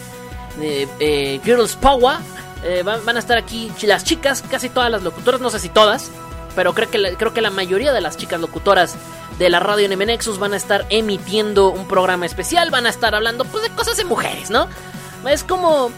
de 0.60 0.88
eh, 1.00 1.40
Girls 1.44 1.76
Power. 1.76 2.18
Eh, 2.64 2.82
van, 2.84 3.16
a 3.16 3.20
estar 3.20 3.38
aquí 3.38 3.72
las 3.84 4.04
chicas, 4.04 4.44
casi 4.50 4.70
todas 4.70 4.90
las 4.90 5.04
locutoras, 5.04 5.40
no 5.40 5.52
sé 5.52 5.60
si 5.60 5.70
todas, 5.70 6.10
pero 6.56 6.74
creo 6.74 6.90
que 6.90 6.98
la, 6.98 7.12
creo 7.12 7.32
que 7.32 7.42
la 7.42 7.52
mayoría 7.52 7.94
de 7.94 8.02
las 8.02 8.18
chicas 8.18 8.42
locutoras 8.42 8.96
de 9.38 9.52
la 9.52 9.60
radio 9.60 9.88
NM 9.88 10.08
Nexus 10.08 10.40
van 10.40 10.54
a 10.54 10.58
estar 10.58 10.88
emitiendo 10.90 11.70
un 11.70 11.88
programa 11.88 12.26
especial, 12.26 12.72
van 12.72 12.88
a 12.88 12.90
estar 12.90 13.14
hablando 13.14 13.46
pues 13.46 13.62
de 13.62 13.70
cosas 13.70 13.98
de 13.98 14.06
mujeres, 14.06 14.50
¿no? 14.50 14.68
Es 15.30 15.44
como 15.44 15.92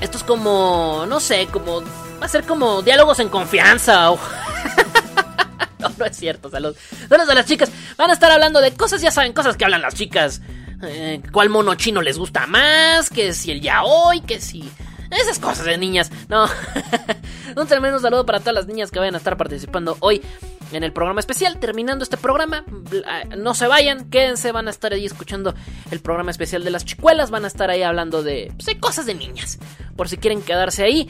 esto 0.00 0.18
es 0.18 0.22
como 0.22 1.04
no 1.08 1.18
sé, 1.18 1.48
como 1.48 1.80
va 1.80 2.26
a 2.26 2.28
ser 2.28 2.44
como 2.44 2.82
diálogos 2.82 3.18
en 3.18 3.28
confianza 3.28 4.12
o 4.12 4.18
no, 5.88 5.94
no 5.96 6.04
es 6.04 6.16
cierto, 6.16 6.50
saludos. 6.50 6.76
Saludos 7.08 7.28
a 7.28 7.34
las 7.34 7.46
chicas. 7.46 7.70
Van 7.96 8.10
a 8.10 8.14
estar 8.14 8.30
hablando 8.30 8.60
de 8.60 8.74
cosas, 8.74 9.00
ya 9.00 9.10
saben, 9.10 9.32
cosas 9.32 9.56
que 9.56 9.64
hablan 9.64 9.82
las 9.82 9.94
chicas. 9.94 10.40
Eh, 10.82 11.22
¿Cuál 11.32 11.48
mono 11.48 11.74
chino 11.74 12.02
les 12.02 12.18
gusta 12.18 12.46
más? 12.46 13.10
Que 13.10 13.32
si 13.32 13.50
el 13.50 13.60
yaoi, 13.60 14.20
que 14.22 14.40
si 14.40 14.70
esas 15.10 15.38
cosas 15.38 15.66
de 15.66 15.78
niñas. 15.78 16.10
No. 16.28 16.48
Un 17.56 17.66
tremendo 17.66 17.98
saludo 17.98 18.26
para 18.26 18.40
todas 18.40 18.54
las 18.54 18.66
niñas 18.66 18.90
que 18.90 18.98
vayan 18.98 19.14
a 19.14 19.18
estar 19.18 19.36
participando 19.36 19.96
hoy 20.00 20.20
en 20.72 20.82
el 20.82 20.92
programa 20.92 21.20
especial. 21.20 21.58
Terminando 21.58 22.02
este 22.02 22.16
programa, 22.16 22.64
no 23.36 23.54
se 23.54 23.66
vayan, 23.66 24.10
quédense, 24.10 24.52
van 24.52 24.66
a 24.66 24.70
estar 24.70 24.92
ahí 24.92 25.04
escuchando 25.04 25.54
el 25.90 26.00
programa 26.00 26.30
especial 26.30 26.64
de 26.64 26.70
las 26.70 26.84
chicuelas. 26.84 27.30
Van 27.30 27.44
a 27.44 27.48
estar 27.48 27.70
ahí 27.70 27.82
hablando 27.82 28.22
de, 28.22 28.52
pues, 28.56 28.76
cosas 28.78 29.06
de 29.06 29.14
niñas. 29.14 29.58
Por 29.96 30.08
si 30.08 30.16
quieren 30.16 30.42
quedarse 30.42 30.82
ahí. 30.82 31.08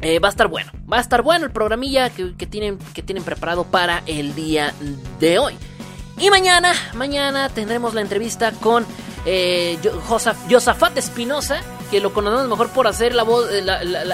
Eh, 0.00 0.20
va 0.20 0.28
a 0.28 0.30
estar 0.30 0.46
bueno, 0.46 0.70
va 0.90 0.98
a 0.98 1.00
estar 1.00 1.22
bueno 1.22 1.44
el 1.44 1.50
programilla 1.50 2.10
que, 2.10 2.46
tienen, 2.46 2.78
que 2.94 3.02
tienen 3.02 3.24
preparado 3.24 3.64
para 3.64 4.04
el 4.06 4.32
día 4.36 4.72
de 5.18 5.40
hoy. 5.40 5.56
Y 6.18 6.30
mañana, 6.30 6.72
mañana 6.94 7.48
tendremos 7.48 7.94
la 7.94 8.00
entrevista 8.00 8.52
con 8.52 8.86
eh, 9.26 9.76
Josafat 10.06 10.96
Espinosa, 10.96 11.60
que 11.90 12.00
lo 12.00 12.12
conocemos 12.12 12.48
mejor 12.48 12.68
por 12.68 12.86
hacer 12.86 13.12
la 13.12 13.24
voz, 13.24 13.48
eh, 13.50 13.66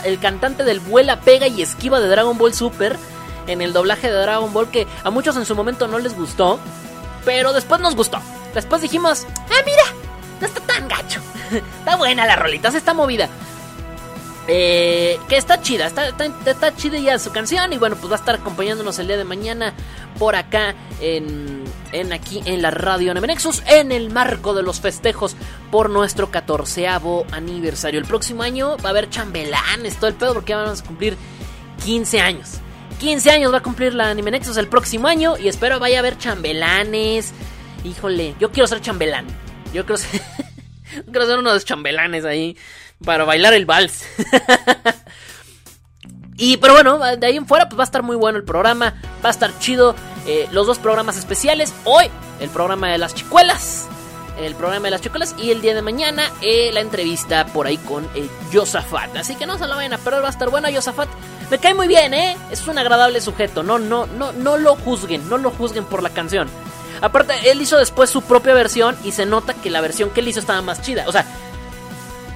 el 0.04 0.18
cantante 0.20 0.64
del 0.64 0.80
vuela, 0.80 1.20
pega 1.20 1.48
y 1.48 1.60
esquiva 1.60 2.00
de 2.00 2.08
Dragon 2.08 2.38
Ball 2.38 2.54
Super 2.54 2.96
en 3.46 3.60
el 3.60 3.74
doblaje 3.74 4.10
de 4.10 4.18
Dragon 4.18 4.54
Ball 4.54 4.70
que 4.70 4.86
a 5.02 5.10
muchos 5.10 5.36
en 5.36 5.44
su 5.44 5.54
momento 5.54 5.86
no 5.86 5.98
les 5.98 6.16
gustó, 6.16 6.58
pero 7.26 7.52
después 7.52 7.82
nos 7.82 7.94
gustó. 7.94 8.20
Después 8.54 8.80
dijimos, 8.80 9.26
ah, 9.50 9.62
mira, 9.66 9.82
no 10.40 10.46
está 10.46 10.60
tan 10.60 10.88
gacho. 10.88 11.20
está 11.78 11.96
buena 11.96 12.24
la 12.24 12.36
rolita, 12.36 12.70
se 12.70 12.78
está 12.78 12.94
movida. 12.94 13.28
Eh, 14.46 15.18
que 15.26 15.38
está 15.38 15.62
chida, 15.62 15.87
está, 15.87 16.76
chida 16.76 16.98
ya 16.98 17.18
su 17.18 17.33
canción 17.33 17.72
y 17.72 17.78
bueno, 17.78 17.96
pues 17.96 18.11
va 18.12 18.16
a 18.16 18.18
estar 18.18 18.35
acompañándonos 18.35 18.98
el 18.98 19.07
día 19.07 19.16
de 19.16 19.24
mañana 19.24 19.72
por 20.18 20.37
acá 20.37 20.74
en, 21.00 21.64
en 21.92 22.12
aquí 22.12 22.42
en 22.44 22.61
la 22.61 22.70
radio 22.70 23.14
Nexus 23.14 23.62
en 23.66 23.90
el 23.90 24.11
marco 24.11 24.52
de 24.52 24.62
los 24.62 24.80
festejos 24.80 25.35
por 25.70 25.88
nuestro 25.88 26.30
catorceavo 26.30 27.24
aniversario. 27.33 27.98
El 27.98 28.07
próximo 28.07 28.42
año 28.42 28.76
va 28.85 28.88
a 28.88 28.90
haber 28.90 29.09
chambelanes, 29.09 29.96
todo 29.96 30.09
el 30.09 30.14
pedo 30.14 30.35
porque 30.35 30.54
vamos 30.54 30.83
a 30.83 30.85
cumplir 30.85 31.16
15 31.83 32.20
años. 32.20 32.61
15 33.00 33.30
años 33.30 33.50
va 33.50 33.59
a 33.59 33.62
cumplir 33.62 33.94
la 33.94 34.11
Anime 34.11 34.30
Nexus 34.30 34.59
el 34.59 34.68
próximo 34.68 35.09
año 35.09 35.38
y 35.38 35.48
espero 35.48 35.80
vaya 35.80 35.96
a 35.96 36.00
haber 36.00 36.18
chambelanes. 36.18 37.33
Híjole, 37.83 38.35
yo 38.38 38.50
quiero 38.52 38.66
ser 38.66 38.83
chambelán. 38.83 39.26
Yo 39.72 39.87
quiero 39.87 39.96
ser, 39.96 40.20
quiero 41.11 41.26
ser 41.26 41.38
uno 41.38 41.48
de 41.48 41.57
los 41.57 41.64
chambelanes 41.64 42.26
ahí 42.26 42.59
para 43.02 43.24
bailar 43.24 43.54
el 43.54 43.66
vals. 43.66 44.04
y 46.37 46.57
pero 46.59 46.74
bueno, 46.74 46.98
de 46.98 47.26
ahí 47.26 47.37
en 47.37 47.46
fuera 47.46 47.68
pues 47.68 47.78
va 47.78 47.85
a 47.85 47.87
estar 47.87 48.02
muy 48.02 48.16
bueno 48.16 48.38
el 48.38 48.44
programa, 48.44 48.94
va 49.24 49.28
a 49.28 49.33
estar 49.33 49.59
chido 49.59 49.94
eh, 50.26 50.48
los 50.52 50.66
dos 50.66 50.78
programas 50.78 51.16
especiales. 51.16 51.72
Hoy 51.85 52.07
el 52.40 52.50
programa 52.50 52.90
de 52.90 52.98
las 52.98 53.14
chicuelas, 53.14 53.88
el 54.38 54.54
programa 54.54 54.87
de 54.87 54.90
las 54.90 55.00
chicuelas 55.00 55.35
y 55.38 55.50
el 55.50 55.61
día 55.61 55.74
de 55.74 55.83
mañana 55.83 56.24
eh, 56.42 56.70
la 56.72 56.80
entrevista 56.80 57.46
por 57.46 57.66
ahí 57.66 57.76
con 57.78 58.04
eh. 58.14 58.28
Así 59.16 59.37
que 59.37 59.46
no 59.46 59.59
se 59.59 59.66
lo 59.66 59.76
vayan 59.76 59.94
a 59.94 59.98
perder, 59.98 60.22
va 60.22 60.28
a 60.28 60.30
estar 60.30 60.50
bueno 60.50 60.68
Yosafat. 60.68 61.09
Me 61.50 61.59
cae 61.59 61.74
muy 61.74 61.88
bien, 61.88 62.14
¿eh? 62.14 62.37
Es 62.50 62.66
un 62.66 62.78
agradable 62.78 63.20
sujeto. 63.20 63.62
No, 63.62 63.78
no, 63.78 64.07
no, 64.07 64.33
no 64.33 64.57
lo 64.57 64.76
juzguen, 64.76 65.28
no 65.28 65.38
lo 65.38 65.50
juzguen 65.50 65.85
por 65.85 66.02
la 66.02 66.11
canción. 66.11 66.48
Aparte, 67.00 67.35
él 67.50 67.61
hizo 67.61 67.76
después 67.76 68.09
su 68.09 68.22
propia 68.22 68.54
versión 68.54 68.96
y 69.04 69.12
se 69.12 69.26
nota 69.26 69.52
que 69.54 69.70
la 69.70 69.80
versión 69.80 70.11
que 70.11 70.20
él 70.20 70.28
hizo 70.28 70.40
estaba 70.40 70.62
más 70.62 70.80
chida. 70.80 71.04
O 71.07 71.12
sea, 71.12 71.26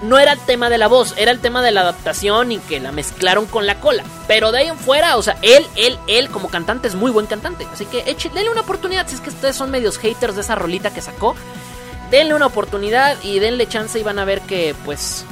no 0.02 0.18
era 0.18 0.32
el 0.32 0.38
tema 0.40 0.70
de 0.70 0.78
la 0.78 0.87
voz, 0.87 1.14
era 1.16 1.30
el 1.30 1.40
tema 1.40 1.62
de 1.62 1.72
la 1.72 1.80
adaptación 1.80 2.52
y 2.52 2.58
que 2.58 2.80
la 2.80 2.92
mezclaron 2.92 3.46
con 3.46 3.66
la 3.66 3.80
cola. 3.80 4.04
Pero 4.26 4.52
de 4.52 4.58
ahí 4.58 4.68
en 4.68 4.78
fuera, 4.78 5.16
o 5.16 5.22
sea, 5.22 5.37
él, 5.42 5.66
él, 5.76 5.98
él 6.06 6.28
como 6.28 6.48
cantante 6.48 6.88
es 6.88 6.94
muy 6.94 7.11
buen 7.11 7.26
cantante. 7.26 7.66
Así 7.72 7.84
que 7.87 8.02
denle 8.04 8.50
una 8.50 8.61
oportunidad 8.61 9.08
si 9.08 9.16
es 9.16 9.20
que 9.20 9.30
ustedes 9.30 9.56
son 9.56 9.70
medios 9.70 9.98
haters 9.98 10.34
de 10.34 10.42
esa 10.42 10.54
rolita 10.54 10.92
que 10.92 11.00
sacó. 11.00 11.34
Denle 12.11 12.34
una 12.34 12.46
oportunidad 12.46 13.16
y 13.22 13.38
denle 13.38 13.66
chance 13.66 13.98
y 13.98 14.02
van 14.02 14.18
a 14.18 14.24
ver 14.24 14.40
que 14.42 14.74
pues 14.84 15.24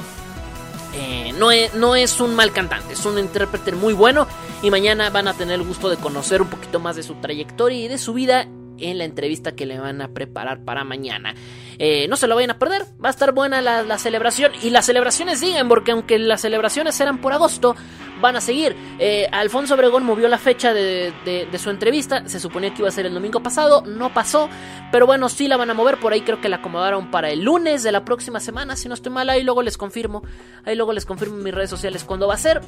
eh, 0.93 1.33
no, 1.37 1.51
es, 1.51 1.73
no 1.73 1.95
es 1.95 2.19
un 2.19 2.35
mal 2.35 2.51
cantante, 2.51 2.93
es 2.93 3.05
un 3.05 3.17
intérprete 3.17 3.71
muy 3.71 3.93
bueno. 3.93 4.27
Y 4.61 4.71
mañana 4.71 5.09
van 5.09 5.27
a 5.27 5.33
tener 5.33 5.55
el 5.59 5.65
gusto 5.65 5.89
de 5.89 5.97
conocer 5.97 6.41
un 6.41 6.49
poquito 6.49 6.79
más 6.79 6.95
de 6.95 7.03
su 7.03 7.15
trayectoria 7.15 7.85
y 7.85 7.87
de 7.87 7.97
su 7.97 8.13
vida 8.13 8.47
en 8.79 8.97
la 8.97 9.05
entrevista 9.05 9.53
que 9.53 9.65
le 9.65 9.79
van 9.79 10.01
a 10.01 10.09
preparar 10.09 10.63
para 10.63 10.83
mañana. 10.83 11.33
Eh, 11.79 12.07
no 12.07 12.15
se 12.15 12.27
lo 12.27 12.35
vayan 12.35 12.51
a 12.51 12.59
perder, 12.59 12.83
va 13.03 13.09
a 13.09 13.11
estar 13.11 13.33
buena 13.33 13.61
la, 13.61 13.97
celebración 13.97 14.51
y 14.63 14.71
las 14.71 14.85
celebraciones 14.85 15.39
siguen 15.39 15.67
porque 15.67 15.91
aunque 15.91 16.17
las 16.17 16.41
celebraciones 16.41 16.99
eran 16.99 17.19
por 17.19 17.33
agosto, 17.33 17.75
van 18.19 18.35
a 18.35 18.41
seguir. 18.41 18.75
Eh, 18.99 19.27
Alfonso 19.31 19.75
Obregón 19.75 20.03
movió 20.03 20.27
la 20.27 20.39
fecha 20.39 20.73
de, 20.73 21.47
su 21.57 21.69
entrevista, 21.69 22.27
se 22.27 22.39
suponía 22.39 22.73
que 22.73 22.81
iba 22.81 22.89
a 22.89 22.91
ser 22.91 23.05
el 23.05 23.13
domingo 23.13 23.41
pasado, 23.41 23.83
no 23.85 24.13
pasó, 24.13 24.49
pero 24.91 25.05
bueno, 25.05 25.29
sí 25.29 25.47
la 25.47 25.57
van 25.57 25.69
a 25.69 25.73
mover, 25.73 25.99
por 25.99 26.13
ahí 26.13 26.21
creo 26.21 26.41
que 26.41 26.49
la 26.49 26.57
acomodaron 26.57 27.11
para 27.11 27.29
el 27.29 27.43
lunes 27.43 27.83
de 27.83 27.91
la 27.91 28.03
próxima 28.05 28.39
semana, 28.39 28.75
si 28.75 28.87
no 28.87 28.95
estoy 28.95 29.11
mal, 29.11 29.29
ahí 29.29 29.43
luego 29.43 29.61
les 29.61 29.77
confirmo, 29.77 30.23
ahí 30.65 30.75
luego 30.75 30.93
les 30.93 31.05
confirmo 31.05 31.37
en 31.37 31.43
mis 31.43 31.53
redes 31.53 31.69
sociales 31.69 32.03
cuándo 32.03 32.27
va 32.27 32.35
a 32.35 32.37
ser. 32.37 32.61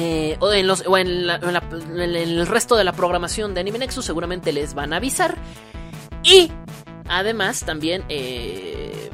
Eh, 0.00 0.36
o, 0.38 0.52
en, 0.52 0.68
los, 0.68 0.84
en, 0.86 1.08
el 1.08 2.46
resto 2.46 2.76
de 2.76 2.84
la 2.84 2.92
programación 2.92 3.52
de 3.52 3.60
Anime 3.60 3.80
Nexus 3.80 4.04
seguramente 4.04 4.52
les 4.52 4.72
van 4.74 4.92
a 4.92 4.98
avisar. 4.98 5.34
Y 6.22 6.52
además 7.08 7.64
también 7.64 8.04
eh, 8.08 9.10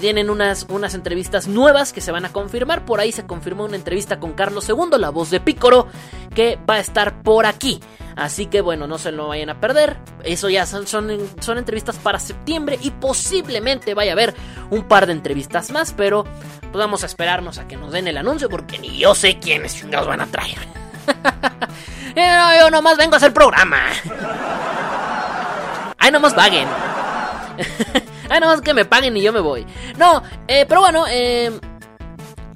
tienen 0.00 0.30
unas, 0.30 0.66
unas 0.68 0.94
entrevistas 0.94 1.48
nuevas 1.48 1.92
que 1.92 2.00
se 2.00 2.12
van 2.12 2.24
a 2.24 2.32
confirmar. 2.32 2.84
Por 2.84 3.00
ahí 3.00 3.12
se 3.12 3.26
confirmó 3.26 3.64
una 3.64 3.76
entrevista 3.76 4.20
con 4.20 4.32
Carlos 4.32 4.68
II, 4.68 4.98
la 4.98 5.10
voz 5.10 5.30
de 5.30 5.40
Pícoro, 5.40 5.88
que 6.34 6.58
va 6.68 6.74
a 6.74 6.80
estar 6.80 7.22
por 7.22 7.46
aquí. 7.46 7.80
Así 8.16 8.46
que 8.46 8.60
bueno, 8.60 8.86
no 8.86 8.98
se 8.98 9.10
lo 9.12 9.28
vayan 9.28 9.50
a 9.50 9.60
perder. 9.60 9.96
Eso 10.22 10.48
ya 10.48 10.66
son, 10.66 10.86
son, 10.86 11.18
son, 11.40 11.58
entrevistas 11.58 11.96
para 11.96 12.18
septiembre 12.20 12.78
y 12.80 12.90
posiblemente 12.90 13.94
vaya 13.94 14.12
a 14.12 14.14
haber 14.14 14.34
un 14.70 14.84
par 14.84 15.06
de 15.06 15.12
entrevistas 15.12 15.70
más, 15.70 15.92
pero 15.92 16.24
pues 16.60 16.74
vamos 16.74 17.02
a 17.02 17.06
esperarnos 17.06 17.58
a 17.58 17.66
que 17.66 17.76
nos 17.76 17.92
den 17.92 18.06
el 18.06 18.16
anuncio 18.16 18.48
porque 18.48 18.78
ni 18.78 18.98
yo 18.98 19.14
sé 19.14 19.38
quiénes 19.38 19.84
nos 19.84 20.06
van 20.06 20.20
a 20.20 20.26
traer. 20.26 20.58
yo 22.60 22.70
nomás 22.70 22.96
vengo 22.96 23.14
a 23.14 23.16
hacer 23.16 23.32
programa. 23.34 23.78
Ay, 25.98 26.10
nomás 26.12 26.34
paguen. 28.24 28.32
Ay, 28.32 28.40
nomás 28.40 28.60
que 28.60 28.74
me 28.74 28.84
paguen 28.84 29.16
y 29.16 29.22
yo 29.22 29.32
me 29.32 29.40
voy. 29.40 29.66
No, 29.96 30.22
eh, 30.48 30.66
pero 30.68 30.80
bueno, 30.80 31.04
eh, 31.08 31.52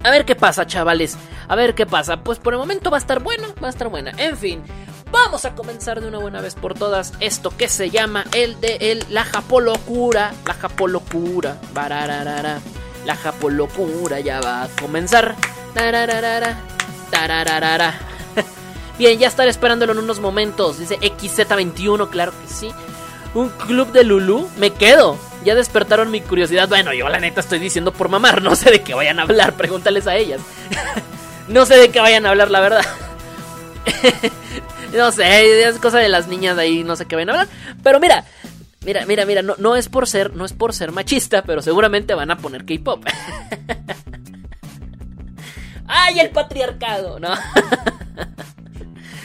a 0.04 0.10
ver 0.10 0.24
qué 0.24 0.34
pasa, 0.34 0.66
chavales. 0.66 1.16
A 1.48 1.56
ver 1.56 1.74
qué 1.74 1.86
pasa. 1.86 2.22
Pues 2.22 2.38
por 2.38 2.52
el 2.52 2.58
momento 2.58 2.90
va 2.90 2.98
a 2.98 3.00
estar 3.00 3.20
bueno, 3.20 3.48
va 3.62 3.68
a 3.68 3.70
estar 3.70 3.88
buena. 3.88 4.12
En 4.16 4.36
fin, 4.36 4.62
vamos 5.10 5.44
a 5.44 5.54
comenzar 5.54 6.00
de 6.00 6.08
una 6.08 6.18
buena 6.18 6.40
vez 6.40 6.54
por 6.54 6.74
todas 6.74 7.14
esto 7.20 7.50
que 7.56 7.68
se 7.68 7.90
llama 7.90 8.24
el 8.32 8.60
de 8.60 8.76
el, 8.92 9.04
la 9.10 9.24
japolocura. 9.24 10.32
La 10.46 10.54
japolocura. 10.54 11.58
Barararara. 11.72 12.60
La 13.06 13.16
japolocura 13.16 14.20
ya 14.20 14.40
va 14.40 14.64
a 14.64 14.68
comenzar. 14.68 15.34
Tarararara. 15.74 16.58
Tarararara. 17.10 17.94
Bien, 18.98 19.18
ya 19.18 19.28
estaré 19.28 19.50
esperándolo 19.50 19.92
en 19.92 19.98
unos 19.98 20.20
momentos. 20.20 20.78
Dice 20.78 20.98
XZ21, 21.00 22.08
claro 22.10 22.32
que 22.32 22.52
sí. 22.52 22.70
Un 23.34 23.48
club 23.48 23.90
de 23.92 24.04
Lulu. 24.04 24.48
Me 24.58 24.70
quedo. 24.70 25.18
Ya 25.44 25.54
despertaron 25.54 26.10
mi 26.10 26.20
curiosidad. 26.20 26.68
Bueno, 26.68 26.92
yo 26.92 27.08
la 27.08 27.20
neta 27.20 27.40
estoy 27.40 27.58
diciendo 27.58 27.92
por 27.92 28.08
mamar. 28.08 28.42
No 28.42 28.56
sé 28.56 28.70
de 28.70 28.82
qué 28.82 28.94
vayan 28.94 29.18
a 29.18 29.22
hablar. 29.22 29.54
Pregúntales 29.54 30.06
a 30.06 30.16
ellas. 30.16 30.40
no 31.48 31.64
sé 31.66 31.76
de 31.76 31.90
qué 31.90 32.00
vayan 32.00 32.26
a 32.26 32.30
hablar, 32.30 32.50
la 32.50 32.60
verdad. 32.60 32.84
no 34.92 35.12
sé, 35.12 35.62
es 35.62 35.78
cosa 35.78 35.98
de 35.98 36.08
las 36.08 36.28
niñas 36.28 36.56
de 36.56 36.62
ahí, 36.62 36.84
no 36.84 36.96
sé 36.96 37.06
qué 37.06 37.16
vayan 37.16 37.30
a 37.30 37.32
hablar. 37.32 37.48
Pero 37.82 38.00
mira, 38.00 38.24
mira, 38.84 39.06
mira, 39.06 39.24
mira, 39.24 39.42
no, 39.42 39.54
no 39.58 39.76
es 39.76 39.88
por 39.88 40.06
ser, 40.08 40.34
no 40.34 40.44
es 40.44 40.52
por 40.52 40.74
ser 40.74 40.92
machista, 40.92 41.42
pero 41.42 41.62
seguramente 41.62 42.14
van 42.14 42.30
a 42.30 42.38
poner 42.38 42.64
K-pop. 42.64 43.04
¡Ay, 45.86 46.20
el 46.20 46.30
patriarcado! 46.30 47.18
¿No? 47.18 47.30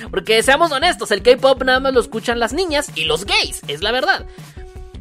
Porque 0.09 0.43
seamos 0.43 0.72
honestos, 0.72 1.11
el 1.11 1.24
K-pop 1.24 1.64
nada 1.64 1.80
más 1.80 1.93
lo 1.93 1.99
escuchan 1.99 2.39
las 2.39 2.53
niñas 2.53 2.91
y 2.95 3.05
los 3.05 3.26
gays, 3.26 3.61
es 3.68 3.82
la 3.82 3.91
verdad. 3.91 4.26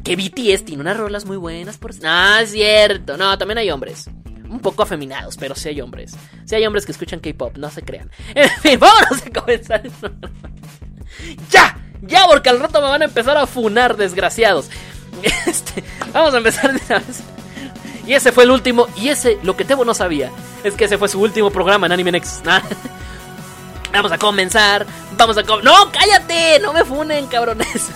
Que 0.03 0.15
BTS 0.15 0.65
tiene 0.65 0.81
unas 0.81 0.97
rolas 0.97 1.25
muy 1.25 1.37
buenas 1.37 1.77
por... 1.77 1.95
No, 2.01 2.37
es 2.37 2.51
cierto. 2.51 3.17
No, 3.17 3.37
también 3.37 3.57
hay 3.57 3.71
hombres. 3.71 4.09
Un 4.49 4.59
poco 4.59 4.83
afeminados, 4.83 5.37
pero 5.37 5.55
sí 5.55 5.69
hay 5.69 5.81
hombres. 5.81 6.13
Sí 6.45 6.55
hay 6.55 6.65
hombres 6.65 6.85
que 6.85 6.91
escuchan 6.91 7.19
K-pop, 7.19 7.57
no 7.57 7.69
se 7.71 7.81
crean. 7.81 8.11
En 8.35 8.49
fin, 8.61 8.79
vámonos 8.79 9.25
a 9.25 9.41
comenzar. 9.41 9.83
¡Ya! 11.49 11.77
¡Ya! 12.01 12.27
Porque 12.27 12.49
al 12.49 12.59
rato 12.59 12.81
me 12.81 12.87
van 12.87 13.01
a 13.01 13.05
empezar 13.05 13.37
a 13.37 13.47
funar, 13.47 13.97
desgraciados. 13.97 14.69
Este, 15.45 15.83
vamos 16.11 16.33
a 16.33 16.37
empezar 16.37 16.73
de 16.73 16.81
una 16.89 16.99
vez. 16.99 17.23
Y 18.05 18.13
ese 18.13 18.31
fue 18.31 18.43
el 18.43 18.51
último. 18.51 18.87
Y 18.97 19.09
ese, 19.09 19.37
lo 19.43 19.55
que 19.55 19.63
Tebo 19.63 19.85
no 19.85 19.93
sabía, 19.93 20.31
es 20.63 20.73
que 20.73 20.85
ese 20.85 20.97
fue 20.97 21.07
su 21.07 21.21
último 21.21 21.49
programa 21.49 21.85
en 21.85 21.93
Anime 21.93 22.11
Next. 22.11 22.45
Vamos 23.93 24.11
a 24.11 24.17
comenzar. 24.17 24.85
Vamos 25.17 25.37
a 25.37 25.43
com 25.43 25.61
¡No, 25.63 25.91
cállate! 25.91 26.59
No 26.59 26.73
me 26.73 26.83
funen, 26.83 27.27
cabrones. 27.27 27.89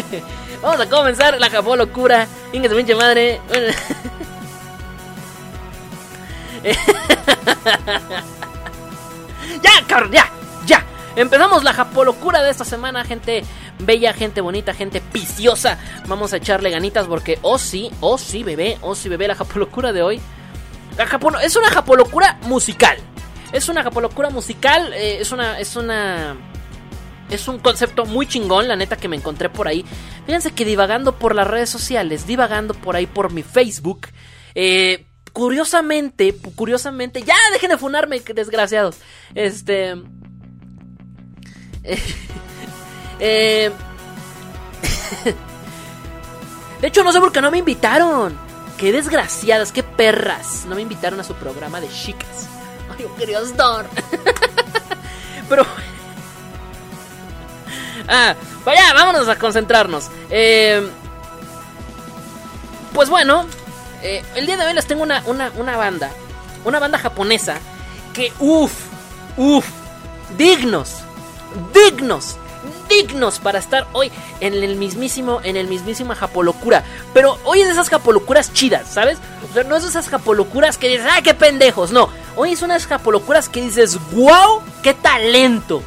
Vamos 0.62 0.80
a 0.80 0.88
comenzar 0.88 1.38
la 1.40 1.50
Japón 1.50 1.78
locura. 1.78 2.26
Inga 2.52 2.68
su 2.68 2.76
pinche 2.76 2.94
madre. 2.94 3.40
ya, 9.62 9.86
cabrón, 9.86 10.12
ya, 10.12 10.30
ya. 10.66 10.84
Empezamos 11.16 11.64
la 11.64 11.72
japolocura 11.72 12.42
de 12.42 12.50
esta 12.50 12.64
semana, 12.64 13.04
gente 13.04 13.44
bella, 13.78 14.12
gente 14.12 14.40
bonita, 14.40 14.72
gente 14.74 15.00
piciosa. 15.00 15.78
Vamos 16.06 16.32
a 16.32 16.36
echarle 16.36 16.70
ganitas 16.70 17.06
porque, 17.06 17.38
oh 17.42 17.58
sí, 17.58 17.90
oh 18.00 18.16
sí, 18.18 18.42
bebé, 18.44 18.78
oh 18.80 18.94
sí, 18.94 19.08
bebé, 19.08 19.28
la 19.28 19.34
japolocura 19.34 19.92
de 19.92 20.02
hoy. 20.02 20.20
La 20.96 21.06
japo 21.06 21.36
es 21.38 21.56
una 21.56 21.70
japolocura 21.70 22.38
musical. 22.42 22.98
Es 23.52 23.68
una 23.68 23.82
japolocura 23.82 24.30
musical, 24.30 24.92
eh, 24.94 25.18
es 25.20 25.32
una, 25.32 25.58
es 25.58 25.76
una... 25.76 26.36
Es 27.32 27.48
un 27.48 27.58
concepto 27.58 28.04
muy 28.04 28.26
chingón, 28.26 28.68
la 28.68 28.76
neta 28.76 28.96
que 28.96 29.08
me 29.08 29.16
encontré 29.16 29.48
por 29.48 29.66
ahí. 29.66 29.84
Fíjense 30.26 30.52
que 30.52 30.66
divagando 30.66 31.18
por 31.18 31.34
las 31.34 31.46
redes 31.46 31.70
sociales, 31.70 32.26
divagando 32.26 32.74
por 32.74 32.94
ahí 32.94 33.06
por 33.06 33.32
mi 33.32 33.42
Facebook, 33.42 34.08
eh, 34.54 35.06
curiosamente, 35.32 36.36
curiosamente, 36.54 37.22
ya 37.22 37.34
dejen 37.52 37.70
de 37.70 37.78
funarme, 37.78 38.20
desgraciados. 38.20 38.96
Este... 39.34 39.96
Eh, 43.24 43.70
de 46.80 46.88
hecho, 46.88 47.04
no 47.04 47.12
sé 47.12 47.20
por 47.20 47.30
qué 47.30 47.40
no 47.40 47.52
me 47.52 47.58
invitaron. 47.58 48.36
Qué 48.76 48.90
desgraciadas, 48.90 49.70
qué 49.70 49.84
perras. 49.84 50.64
No 50.66 50.74
me 50.74 50.82
invitaron 50.82 51.20
a 51.20 51.24
su 51.24 51.34
programa 51.34 51.80
de 51.80 51.88
chicas. 51.88 52.48
Ay, 52.90 53.06
quería 53.16 53.38
estar. 53.42 53.86
Pero. 55.48 55.64
Ah, 58.08 58.34
vaya, 58.64 58.92
vámonos 58.94 59.28
a 59.28 59.38
concentrarnos. 59.38 60.10
Eh, 60.30 60.88
pues 62.92 63.08
bueno, 63.08 63.46
eh, 64.02 64.22
el 64.34 64.46
día 64.46 64.56
de 64.56 64.66
hoy 64.66 64.74
les 64.74 64.86
tengo 64.86 65.02
una, 65.02 65.22
una, 65.26 65.50
una 65.56 65.76
banda. 65.76 66.10
Una 66.64 66.78
banda 66.78 66.98
japonesa 66.98 67.56
que, 68.12 68.32
uff, 68.38 68.72
uff, 69.36 69.66
dignos, 70.36 70.98
dignos 71.74 72.36
dignos 72.88 73.38
para 73.38 73.58
estar 73.58 73.86
hoy 73.92 74.10
en 74.40 74.54
el 74.54 74.76
mismísimo, 74.76 75.40
en 75.42 75.56
el 75.56 75.66
mismísimo 75.66 76.14
japolocura. 76.14 76.84
Pero 77.14 77.38
hoy 77.44 77.60
es 77.60 77.66
de 77.66 77.72
esas 77.72 77.88
japolocuras 77.88 78.52
chidas, 78.52 78.88
¿sabes? 78.88 79.18
O 79.48 79.54
sea, 79.54 79.64
no 79.64 79.76
es 79.76 79.82
de 79.82 79.88
esas 79.88 80.08
japolocuras 80.08 80.78
que 80.78 80.88
dices, 80.88 81.06
¡ay, 81.10 81.22
qué 81.22 81.34
pendejos! 81.34 81.90
No, 81.92 82.08
hoy 82.36 82.52
es 82.52 82.62
unas 82.62 82.86
japolocuras 82.86 83.48
que 83.48 83.62
dices, 83.62 83.98
¡wow! 84.12 84.62
¡Qué 84.82 84.94
talento! 84.94 85.82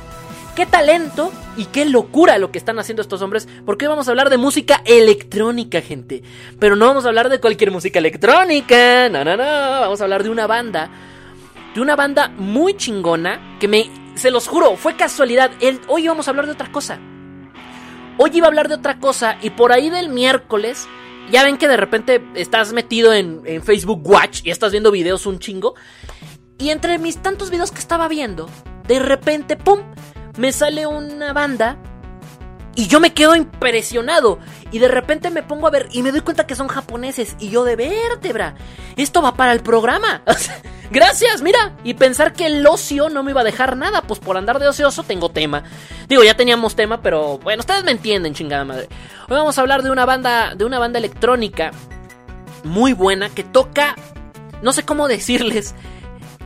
¡Qué 0.55 0.65
talento! 0.65 1.31
Y 1.57 1.65
qué 1.65 1.85
locura 1.85 2.37
lo 2.37 2.51
que 2.51 2.57
están 2.57 2.79
haciendo 2.79 3.01
estos 3.01 3.21
hombres. 3.21 3.47
Porque 3.65 3.85
hoy 3.85 3.89
vamos 3.89 4.07
a 4.07 4.11
hablar 4.11 4.29
de 4.29 4.37
música 4.37 4.81
electrónica, 4.85 5.81
gente. 5.81 6.23
Pero 6.59 6.75
no 6.75 6.87
vamos 6.87 7.05
a 7.05 7.09
hablar 7.09 7.29
de 7.29 7.39
cualquier 7.39 7.71
música 7.71 7.99
electrónica. 7.99 9.09
No, 9.09 9.23
no, 9.23 9.35
no. 9.35 9.43
Vamos 9.43 9.99
a 9.99 10.03
hablar 10.05 10.23
de 10.23 10.29
una 10.29 10.47
banda. 10.47 10.89
De 11.73 11.81
una 11.81 11.95
banda 11.95 12.29
muy 12.29 12.75
chingona. 12.75 13.57
Que 13.59 13.67
me 13.67 13.89
se 14.15 14.31
los 14.31 14.47
juro, 14.47 14.75
fue 14.77 14.95
casualidad. 14.95 15.51
hoy 15.87 16.05
íbamos 16.05 16.27
a 16.27 16.31
hablar 16.31 16.45
de 16.45 16.53
otra 16.53 16.71
cosa. 16.71 16.99
Hoy 18.17 18.31
iba 18.33 18.47
a 18.47 18.49
hablar 18.49 18.69
de 18.69 18.75
otra 18.75 18.99
cosa 18.99 19.37
y 19.41 19.49
por 19.49 19.73
ahí 19.73 19.89
del 19.89 20.07
miércoles, 20.07 20.87
ya 21.29 21.43
ven 21.43 21.57
que 21.57 21.67
de 21.67 21.75
repente 21.75 22.23
estás 22.35 22.71
metido 22.71 23.13
en, 23.13 23.41
en 23.43 23.61
Facebook 23.61 24.01
Watch 24.07 24.41
y 24.45 24.51
estás 24.51 24.71
viendo 24.71 24.89
videos 24.91 25.25
un 25.25 25.39
chingo. 25.39 25.75
Y 26.57 26.69
entre 26.69 26.97
mis 26.97 27.17
tantos 27.17 27.51
videos 27.51 27.73
que 27.73 27.79
estaba 27.79 28.07
viendo, 28.07 28.49
de 28.87 28.99
repente, 28.99 29.57
¡pum! 29.57 29.81
Me 30.37 30.51
sale 30.51 30.85
una 30.85 31.33
banda 31.33 31.77
y 32.75 32.87
yo 32.87 32.99
me 32.99 33.13
quedo 33.13 33.35
impresionado. 33.35 34.39
Y 34.71 34.79
de 34.79 34.89
repente 34.89 35.29
me 35.29 35.43
pongo 35.43 35.67
a 35.67 35.71
ver 35.71 35.87
y 35.91 36.03
me 36.03 36.11
doy 36.11 36.21
cuenta 36.21 36.45
que 36.45 36.55
son 36.55 36.67
japoneses. 36.67 37.35
Y 37.39 37.49
yo 37.49 37.63
de 37.63 37.77
vértebra. 37.77 38.55
Esto 38.97 39.21
va 39.21 39.35
para 39.35 39.53
el 39.53 39.61
programa. 39.61 40.21
Gracias, 40.91 41.41
mira. 41.41 41.77
Y 41.85 41.93
pensar 41.93 42.33
que 42.33 42.47
el 42.47 42.67
ocio 42.67 43.09
no 43.09 43.23
me 43.23 43.31
iba 43.31 43.41
a 43.41 43.45
dejar 43.45 43.77
nada. 43.77 44.01
Pues 44.01 44.19
por 44.19 44.35
andar 44.35 44.59
de 44.59 44.67
ocioso 44.67 45.03
tengo 45.03 45.29
tema. 45.29 45.63
Digo, 46.09 46.23
ya 46.23 46.35
teníamos 46.35 46.75
tema, 46.75 47.01
pero 47.01 47.37
bueno, 47.39 47.61
ustedes 47.61 47.85
me 47.85 47.91
entienden, 47.91 48.33
chingada 48.33 48.65
madre. 48.65 48.89
Hoy 49.29 49.37
vamos 49.37 49.57
a 49.57 49.61
hablar 49.61 49.81
de 49.81 49.91
una 49.91 50.05
banda. 50.05 50.53
De 50.55 50.65
una 50.65 50.77
banda 50.77 50.99
electrónica. 50.99 51.71
Muy 52.65 52.91
buena. 52.91 53.29
Que 53.29 53.45
toca. 53.45 53.95
No 54.61 54.73
sé 54.73 54.83
cómo 54.83 55.07
decirles. 55.07 55.75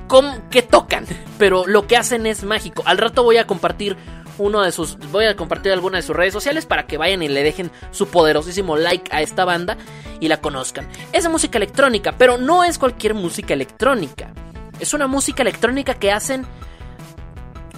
Cómo, 0.10 0.50
que 0.50 0.62
tocan. 0.62 1.06
Pero 1.38 1.66
lo 1.68 1.88
que 1.88 1.96
hacen 1.96 2.26
es 2.26 2.44
mágico. 2.44 2.84
Al 2.86 2.98
rato 2.98 3.24
voy 3.24 3.38
a 3.38 3.48
compartir 3.48 3.96
uno 4.40 4.62
de 4.62 4.72
sus. 4.72 4.98
Voy 5.12 5.26
a 5.26 5.36
compartir 5.36 5.72
alguna 5.72 5.98
de 5.98 6.04
sus 6.04 6.16
redes 6.16 6.34
sociales 6.34 6.66
para 6.66 6.88
que 6.88 6.98
vayan 6.98 7.22
y 7.22 7.28
le 7.28 7.44
dejen 7.44 7.72
su 7.92 8.08
poderosísimo 8.08 8.76
like 8.76 9.16
a 9.16 9.22
esta 9.22 9.46
banda 9.46 9.78
y 10.20 10.28
la 10.28 10.42
conozcan. 10.42 10.90
Es 11.14 11.30
música 11.30 11.58
electrónica, 11.58 12.16
pero 12.18 12.38
no 12.38 12.64
es 12.64 12.78
cualquier 12.80 13.14
música 13.14 13.54
electrónica. 13.54 14.34
Es 14.80 14.94
una 14.94 15.08
música 15.08 15.44
electrónica 15.44 15.94
que 15.94 16.12
hacen 16.12 16.46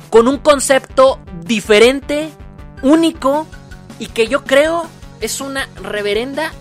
con 0.10 0.28
un 0.28 0.38
concepto 0.38 1.20
diferente, 1.44 2.30
único 2.82 3.46
y 4.00 4.08
que 4.08 4.28
yo 4.28 4.44
creo 4.44 4.88
es 5.20 5.42
una 5.42 5.68
reverenda. 5.84 6.52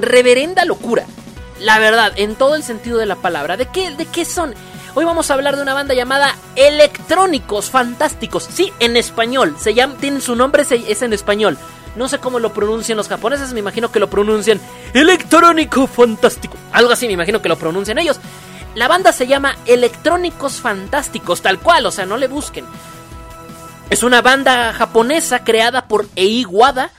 Reverenda 0.00 0.64
locura. 0.64 1.06
La 1.60 1.78
verdad, 1.78 2.12
en 2.16 2.34
todo 2.34 2.56
el 2.56 2.62
sentido 2.62 2.98
de 2.98 3.06
la 3.06 3.16
palabra. 3.16 3.56
¿De 3.56 3.66
qué, 3.66 3.90
de 3.92 4.06
qué 4.06 4.24
son? 4.24 4.54
Hoy 4.94 5.04
vamos 5.04 5.30
a 5.30 5.34
hablar 5.34 5.56
de 5.56 5.62
una 5.62 5.74
banda 5.74 5.94
llamada 5.94 6.36
Electrónicos 6.56 7.70
Fantásticos. 7.70 8.44
Sí, 8.44 8.72
en 8.80 8.96
español. 8.96 9.56
Se 9.58 9.74
llama, 9.74 9.94
tienen 10.00 10.20
su 10.20 10.36
nombre, 10.36 10.62
es 10.68 11.02
en 11.02 11.12
español. 11.12 11.58
No 11.96 12.08
sé 12.08 12.18
cómo 12.18 12.40
lo 12.40 12.52
pronuncian 12.52 12.96
los 12.96 13.08
japoneses, 13.08 13.52
me 13.52 13.60
imagino 13.60 13.92
que 13.92 14.00
lo 14.00 14.10
pronuncian 14.10 14.60
Electrónico 14.94 15.86
Fantástico. 15.86 16.56
Algo 16.72 16.92
así, 16.92 17.06
me 17.06 17.12
imagino 17.12 17.40
que 17.40 17.48
lo 17.48 17.56
pronuncian 17.56 17.98
ellos. 17.98 18.18
La 18.74 18.88
banda 18.88 19.12
se 19.12 19.28
llama 19.28 19.56
Electrónicos 19.66 20.60
Fantásticos, 20.60 21.42
tal 21.42 21.60
cual, 21.60 21.86
o 21.86 21.92
sea, 21.92 22.06
no 22.06 22.16
le 22.16 22.26
busquen. 22.26 22.64
Es 23.90 24.02
una 24.02 24.22
banda 24.22 24.72
japonesa 24.72 25.44
creada 25.44 25.86
por 25.86 26.06
Ei 26.16 26.44
Wada 26.44 26.90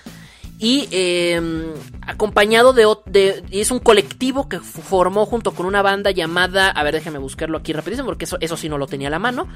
y 0.60 0.88
em, 0.92 1.74
acompañado 2.06 2.74
de, 2.74 2.88
de, 3.06 3.44
es 3.52 3.72
un 3.72 3.80
colectivo 3.80 4.48
que 4.50 4.60
formó 4.60 5.26
junto 5.26 5.52
con 5.52 5.66
una 5.66 5.82
banda 5.82 6.12
llamada, 6.12 6.70
a 6.70 6.84
ver, 6.84 6.94
déjame 6.96 7.20
buscarlo 7.20 7.58
aquí 7.58 7.74
rapidísimo 7.74 8.08
porque 8.08 8.26
eso, 8.26 8.38
eso 8.42 8.58
sí 8.58 8.70
no 8.70 8.78
lo 8.78 8.88
tenía 8.88 9.08
a 9.08 9.12
la 9.12 9.20
mano. 9.20 9.48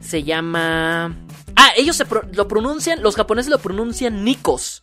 Se 0.00 0.22
llama 0.22 1.14
Ah, 1.56 1.70
ellos 1.76 1.96
se 1.96 2.04
lo 2.32 2.48
pronuncian, 2.48 3.02
los 3.02 3.16
japoneses 3.16 3.50
lo 3.50 3.58
pronuncian 3.58 4.24
Nikos. 4.24 4.82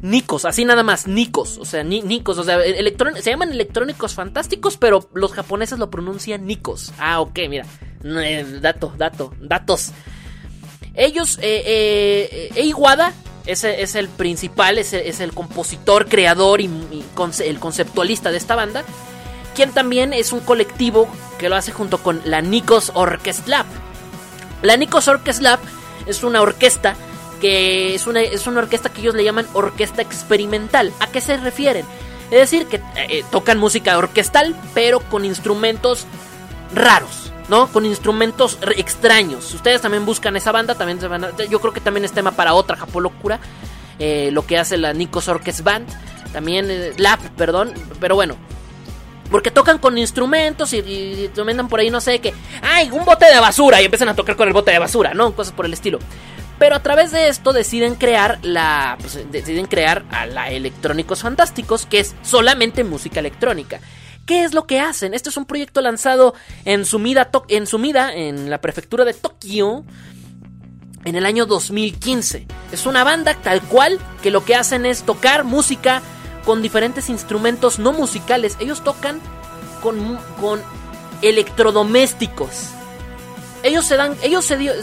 Nikos, 0.00 0.44
así 0.44 0.64
nada 0.64 0.84
más, 0.84 1.08
Nikos, 1.08 1.58
o 1.58 1.64
sea, 1.64 1.82
Nikos, 1.82 2.38
o 2.38 2.44
sea, 2.44 2.60
se 2.60 3.30
llaman 3.30 3.50
electrónicos 3.50 4.14
fantásticos, 4.14 4.76
pero 4.76 5.08
los 5.12 5.32
japoneses 5.32 5.78
lo 5.78 5.90
pronuncian 5.90 6.46
Nikos. 6.46 6.92
Ah, 6.98 7.20
ok, 7.20 7.40
mira, 7.48 7.66
eh, 8.04 8.46
dato, 8.60 8.92
dato, 8.96 9.34
datos. 9.40 9.90
Ellos, 10.94 11.38
eh, 11.42 11.62
eh, 11.66 12.50
eh 12.54 12.64
Es, 13.48 13.64
el 13.94 14.08
principal, 14.08 14.76
es, 14.76 14.92
el 14.92 15.32
compositor, 15.32 16.06
creador 16.06 16.60
y, 16.60 16.68
el 17.44 17.58
conceptualista 17.58 18.30
de 18.30 18.36
esta 18.36 18.54
banda, 18.54 18.84
quien 19.54 19.72
también 19.72 20.12
es 20.12 20.32
un 20.32 20.40
colectivo 20.40 21.08
que 21.38 21.48
lo 21.48 21.56
hace 21.56 21.72
junto 21.72 21.98
con 21.98 22.20
la 22.24 22.42
Nikos 22.42 22.92
Orchestra. 22.94 23.64
La 24.62 24.76
Nikos 24.76 25.08
Orchestra 25.08 25.58
es 26.06 26.22
una 26.22 26.42
orquesta 26.42 26.94
que 27.40 27.94
es 27.94 28.06
una, 28.06 28.20
es 28.20 28.46
una 28.46 28.60
orquesta 28.60 28.90
que 28.90 29.00
ellos 29.00 29.14
le 29.14 29.24
llaman 29.24 29.46
orquesta 29.54 30.02
experimental. 30.02 30.92
¿A 31.00 31.06
qué 31.06 31.20
se 31.20 31.36
refieren? 31.38 31.86
Es 32.30 32.38
decir, 32.38 32.66
que 32.66 32.82
eh, 32.96 33.24
tocan 33.30 33.58
música 33.58 33.96
orquestal, 33.96 34.54
pero 34.74 35.00
con 35.00 35.24
instrumentos 35.24 36.06
raros. 36.74 37.32
¿No? 37.48 37.68
Con 37.68 37.86
instrumentos 37.86 38.58
extraños. 38.76 39.54
ustedes 39.54 39.80
también 39.80 40.04
buscan 40.04 40.36
esa 40.36 40.52
banda, 40.52 40.74
también 40.74 41.00
se 41.00 41.08
van 41.08 41.26
yo 41.50 41.60
creo 41.60 41.72
que 41.72 41.80
también 41.80 42.04
es 42.04 42.12
tema 42.12 42.32
para 42.32 42.54
otra 42.54 42.76
Japolocura. 42.76 43.40
Eh, 43.98 44.30
lo 44.32 44.46
que 44.46 44.58
hace 44.58 44.76
la 44.76 44.92
Nikos 44.92 45.28
Orkes 45.28 45.64
Band. 45.64 45.88
También, 46.32 46.66
eh, 46.70 46.92
perdón. 47.36 47.74
Pero 48.00 48.14
bueno. 48.14 48.36
Porque 49.30 49.50
tocan 49.50 49.78
con 49.78 49.98
instrumentos 49.98 50.72
y, 50.72 50.78
y, 50.78 51.30
por 51.68 51.80
ahí, 51.80 51.90
no 51.90 52.00
sé, 52.00 52.18
que... 52.18 52.32
¡Ay, 52.62 52.90
un 52.90 53.04
bote 53.04 53.26
de 53.26 53.38
basura! 53.38 53.82
Y 53.82 53.84
empiezan 53.84 54.08
a 54.08 54.14
tocar 54.14 54.36
con 54.36 54.48
el 54.48 54.54
bote 54.54 54.70
de 54.70 54.78
basura, 54.78 55.12
¿no? 55.12 55.34
Cosas 55.34 55.52
por 55.52 55.66
el 55.66 55.74
estilo. 55.74 55.98
Pero 56.58 56.74
a 56.74 56.82
través 56.82 57.12
de 57.12 57.28
esto 57.28 57.52
deciden 57.52 57.94
crear 57.94 58.38
la. 58.42 58.96
Pues, 59.00 59.30
deciden 59.30 59.66
crear 59.66 60.04
a 60.10 60.26
la 60.26 60.50
Electrónicos 60.50 61.22
Fantásticos, 61.22 61.86
que 61.86 62.00
es 62.00 62.16
solamente 62.22 62.84
música 62.84 63.20
electrónica. 63.20 63.80
¿Qué 64.28 64.44
es 64.44 64.52
lo 64.52 64.66
que 64.66 64.78
hacen? 64.78 65.14
Este 65.14 65.30
es 65.30 65.38
un 65.38 65.46
proyecto 65.46 65.80
lanzado 65.80 66.34
en 66.66 66.84
Sumida, 66.84 67.30
en, 67.48 67.66
Sumida, 67.66 68.12
en 68.12 68.50
la 68.50 68.60
prefectura 68.60 69.06
de 69.06 69.14
Tokio, 69.14 69.86
en 71.06 71.16
el 71.16 71.24
año 71.24 71.46
2015. 71.46 72.46
Es 72.70 72.84
una 72.84 73.04
banda 73.04 73.32
tal 73.42 73.62
cual 73.62 73.98
que 74.22 74.30
lo 74.30 74.44
que 74.44 74.54
hacen 74.54 74.84
es 74.84 75.04
tocar 75.04 75.44
música 75.44 76.02
con 76.44 76.60
diferentes 76.60 77.08
instrumentos 77.08 77.78
no 77.78 77.94
musicales. 77.94 78.58
Ellos 78.60 78.84
tocan 78.84 79.18
con, 79.82 80.18
con 80.38 80.60
electrodomésticos. 81.22 82.68
Ellos 83.62 83.86
se 83.86 83.96
dan, 83.96 84.14
ellos 84.20 84.44
se 84.44 84.58
dio, 84.58 84.74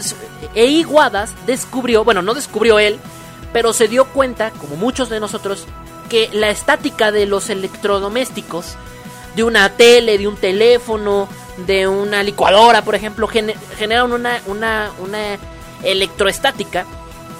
e 0.56 0.66
Iguadas 0.66 1.34
descubrió, 1.46 2.02
bueno, 2.02 2.20
no 2.20 2.34
descubrió 2.34 2.80
él, 2.80 2.98
pero 3.52 3.72
se 3.72 3.86
dio 3.86 4.06
cuenta, 4.06 4.50
como 4.50 4.74
muchos 4.74 5.08
de 5.08 5.20
nosotros, 5.20 5.66
que 6.10 6.30
la 6.32 6.50
estática 6.50 7.12
de 7.12 7.26
los 7.26 7.48
electrodomésticos, 7.48 8.76
de 9.36 9.44
una 9.44 9.68
tele, 9.76 10.16
de 10.16 10.26
un 10.26 10.36
teléfono, 10.36 11.28
de 11.58 11.86
una 11.86 12.22
licuadora, 12.22 12.82
por 12.82 12.94
ejemplo, 12.94 13.28
generan 13.28 14.12
una, 14.12 14.40
una, 14.46 15.38
electroestática 15.82 16.86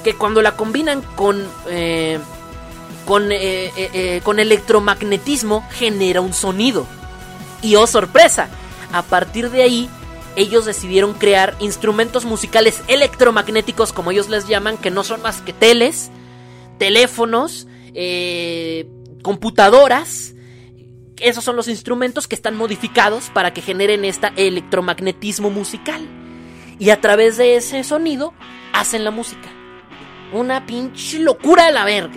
que 0.05 0.15
cuando 0.15 0.43
la 0.43 0.57
combinan 0.57 1.01
con, 1.17 1.49
eh, 1.69 2.19
con, 3.07 3.33
eh, 3.33 3.73
eh, 3.77 4.21
con 4.23 4.39
electromagnetismo 4.39 5.67
genera 5.73 6.21
un 6.21 6.35
sonido. 6.35 6.87
Y 7.63 7.77
oh 7.77 7.87
sorpresa, 7.87 8.49
a 8.93 9.03
partir 9.03 9.51
de 9.51 9.63
ahí 9.63 9.91
ellos 10.37 10.67
decidieron 10.67 11.15
crear 11.15 11.57
instrumentos 11.61 12.27
musicales 12.27 12.83
electromagnéticos, 12.89 13.95
como 13.95 14.11
ellos 14.11 14.29
les 14.29 14.47
llaman, 14.47 14.77
que 14.77 14.91
no 14.91 15.03
son 15.03 15.23
más 15.23 15.41
que 15.41 15.55
teles, 15.55 16.11
teléfonos, 16.79 17.67
computadoras. 19.23 20.36
Esos 21.21 21.45
son 21.45 21.57
los 21.57 21.69
instrumentos 21.69 22.29
que 22.29 22.35
están 22.35 22.57
modificados 22.57 23.31
para 23.31 23.53
que 23.53 23.63
generen 23.63 24.05
este 24.05 24.29
electromagnetismo 24.37 25.51
musical. 25.51 26.07
Y 26.79 26.91
a 26.91 27.01
través 27.01 27.37
de 27.37 27.57
ese 27.57 27.85
sonido 27.85 28.35
hacen 28.73 29.05
la 29.05 29.11
música. 29.11 29.49
Una 30.33 30.67
pinche 30.67 31.19
locura 31.19 31.69
a 31.69 31.71
la 31.71 31.85
verga. 31.85 32.17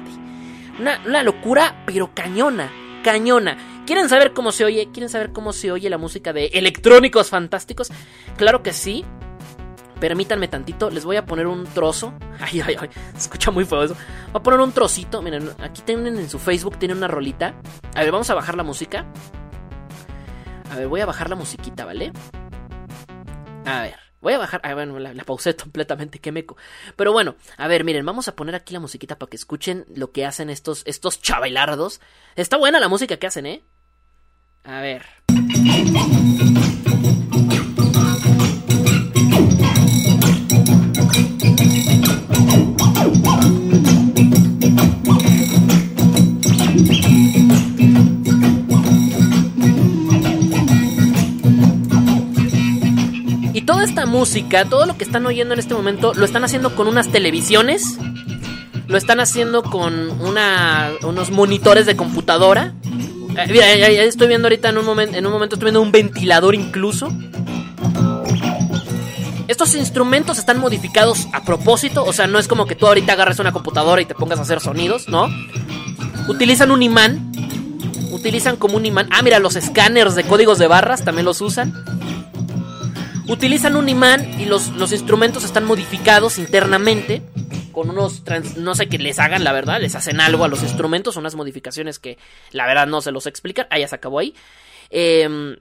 Una, 0.80 1.02
una 1.06 1.24
locura, 1.24 1.84
pero 1.86 2.14
cañona, 2.14 2.72
cañona. 3.04 3.58
¿Quieren 3.86 4.10
saber 4.10 4.34
cómo 4.34 4.52
se 4.52 4.66
oye? 4.66 4.90
¿Quieren 4.92 5.10
saber 5.10 5.32
cómo 5.32 5.54
se 5.54 5.72
oye 5.72 5.90
la 5.90 5.98
música 5.98 6.32
de 6.34 6.48
Electrónicos 6.48 7.30
Fantásticos? 7.30 7.92
Claro 8.38 8.62
que 8.62 8.74
sí. 8.74 9.04
Permítanme 10.00 10.48
tantito, 10.48 10.90
les 10.90 11.04
voy 11.04 11.18
a 11.18 11.26
poner 11.26 11.48
un 11.48 11.66
trozo. 11.66 12.14
Ay, 12.40 12.62
ay, 12.62 12.78
ay, 12.80 12.90
se 13.14 13.18
escucha 13.18 13.52
muy 13.52 13.66
feo 13.66 13.84
eso. 13.84 13.96
Voy 14.28 14.40
a 14.40 14.44
poner 14.44 14.62
un 14.62 14.72
trocito. 14.72 15.22
Miren, 15.22 15.52
aquí 15.60 15.82
tienen 15.82 16.18
en 16.18 16.30
su 16.30 16.40
Facebook, 16.40 16.80
tienen 16.80 16.98
una 16.98 17.10
rolita. 17.10 17.54
A 17.96 18.02
ver, 18.02 18.12
vamos 18.12 18.30
a 18.30 18.34
bajar 18.34 18.56
la 18.56 18.64
música. 18.64 19.06
A 20.72 20.78
ver, 20.78 20.88
voy 20.88 21.02
a 21.02 21.06
bajar 21.06 21.30
la 21.30 21.36
musiquita, 21.36 21.84
¿vale? 21.84 22.14
A 23.66 23.82
ver. 23.82 24.10
Voy 24.22 24.34
a 24.34 24.38
bajar. 24.38 24.62
Ah, 24.64 24.74
bueno, 24.74 25.00
la, 25.00 25.24
pausé 25.24 25.56
completamente, 25.58 26.20
qué 26.20 26.32
meco. 26.32 26.58
Pero 26.96 27.12
bueno, 27.12 27.36
a 27.58 27.68
ver, 27.68 27.84
miren, 27.84 28.06
vamos 28.06 28.28
a 28.28 28.36
poner 28.36 28.56
aquí 28.56 28.74
la 28.74 28.80
musiquita 28.80 29.18
para 29.18 29.30
que 29.30 29.38
escuchen 29.38 29.86
lo 29.94 30.12
que 30.12 30.26
hacen 30.26 30.50
estos, 30.50 30.84
estos 30.86 31.22
chavailardos. 31.22 32.02
Está 32.36 32.58
buena 32.58 32.80
la 32.80 32.88
música 32.88 33.18
que 33.18 33.28
hacen, 33.28 33.46
¿eh? 33.46 33.64
A 34.64 34.82
ver. 34.82 35.06
Toda 53.80 53.88
esta 53.88 54.06
música, 54.06 54.66
todo 54.66 54.86
lo 54.86 54.98
que 54.98 55.06
están 55.06 55.26
oyendo 55.26 55.54
en 55.54 55.60
este 55.62 55.74
momento, 55.74 56.14
lo 56.14 56.26
están 56.26 56.44
haciendo 56.44 56.76
con 56.76 56.90
unas 56.90 57.14
televisiones, 57.14 57.98
lo 58.88 58.98
están 58.98 59.22
haciendo 59.22 59.64
con 59.64 60.20
una, 60.20 60.92
unos 61.04 61.32
monitores 61.32 61.86
de 61.86 61.96
computadora 61.96 62.74
eh, 63.38 63.46
mira, 63.48 63.74
ya, 63.78 64.04
estoy 64.04 64.28
viendo 64.28 64.48
ahorita 64.48 64.68
en 64.68 64.80
un 64.80 64.86
momento, 64.86 65.18
en 65.18 65.26
un 65.26 65.32
momento 65.32 65.56
estoy 65.56 65.68
viendo 65.68 65.82
un 65.82 65.94
ventilador 65.94 66.56
incluso. 66.56 67.08
Estos 69.48 69.74
instrumentos 69.76 70.38
están 70.40 70.60
modificados 70.60 71.30
a 71.32 71.46
propósito, 71.46 72.04
o 72.04 72.12
sea, 72.12 72.28
no 72.28 72.38
es 72.38 72.50
como 72.50 72.66
que 72.66 72.76
tú 72.76 72.86
ahorita 72.86 73.14
agarres 73.14 73.40
una 73.40 73.54
computadora 73.54 74.02
y 74.02 74.06
te 74.06 74.14
pongas 74.14 74.40
a 74.40 74.42
hacer 74.42 74.60
sonidos, 74.60 75.08
¿no? 75.08 75.30
Utilizan 76.28 76.72
un 76.72 76.84
imán, 76.84 77.32
utilizan 78.12 78.58
como 78.58 78.76
un 78.76 78.86
imán. 78.86 79.08
Ah, 79.10 79.22
mira, 79.22 79.40
los 79.40 79.56
escáneres 79.56 80.16
de 80.16 80.26
códigos 80.26 80.60
de 80.60 80.68
barras 80.68 81.06
también 81.06 81.24
los 81.24 81.40
usan. 81.40 81.99
Utilizan 83.30 83.76
un 83.76 83.88
imán 83.88 84.42
y 84.42 84.46
los, 84.46 84.70
los 84.70 84.92
instrumentos 84.92 85.44
están 85.44 85.64
modificados 85.64 86.38
internamente 86.40 87.22
con 87.72 87.90
unos 87.90 88.24
no 88.58 88.76
sé 88.76 88.90
qué 88.90 88.98
les 88.98 89.20
hagan, 89.20 89.44
la 89.44 89.54
verdad, 89.54 89.80
les 89.80 89.96
hacen 89.96 90.20
algo 90.20 90.44
a 90.44 90.48
los 90.48 90.64
instrumentos, 90.64 91.16
unas 91.16 91.36
modificaciones 91.36 92.00
que 92.00 92.18
la 92.52 92.66
verdad 92.68 92.88
no 92.88 93.02
se 93.02 93.12
los 93.12 93.26
explican. 93.28 93.68
Ah, 93.70 93.80
ya 93.80 93.88
se 93.88 93.96
acabó 93.96 94.20
ahí. 94.20 94.36
Em, 94.90 95.56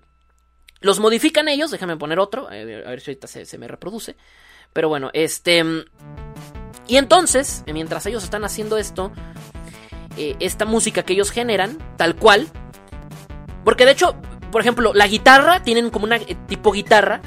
los 0.80 0.98
modifican 1.00 1.48
ellos, 1.48 1.70
déjame 1.70 1.96
poner 1.96 2.18
otro, 2.18 2.48
a 2.48 2.50
ver 2.52 3.00
si 3.00 3.10
ahorita 3.10 3.26
se, 3.26 3.58
me 3.58 3.68
reproduce. 3.68 4.16
Pero 4.72 4.88
bueno, 4.88 5.10
este... 5.12 5.64
Y 6.86 6.96
entonces, 6.96 7.64
mientras 7.72 8.06
ellos 8.06 8.24
están 8.24 8.44
haciendo 8.44 8.78
esto, 8.78 9.12
eh, 10.16 10.36
esta 10.40 10.64
música 10.64 11.02
que 11.02 11.12
ellos 11.12 11.30
generan, 11.30 11.78
tal 11.98 12.16
cual, 12.16 12.48
porque 13.64 13.84
de 13.84 13.92
hecho, 13.92 14.16
por 14.50 14.62
ejemplo, 14.62 14.94
la 14.94 15.06
guitarra, 15.06 15.62
tienen 15.62 15.90
como 15.90 16.06
una 16.06 16.16
eh, 16.16 16.36
tipo 16.48 16.72
guitarra, 16.72 17.20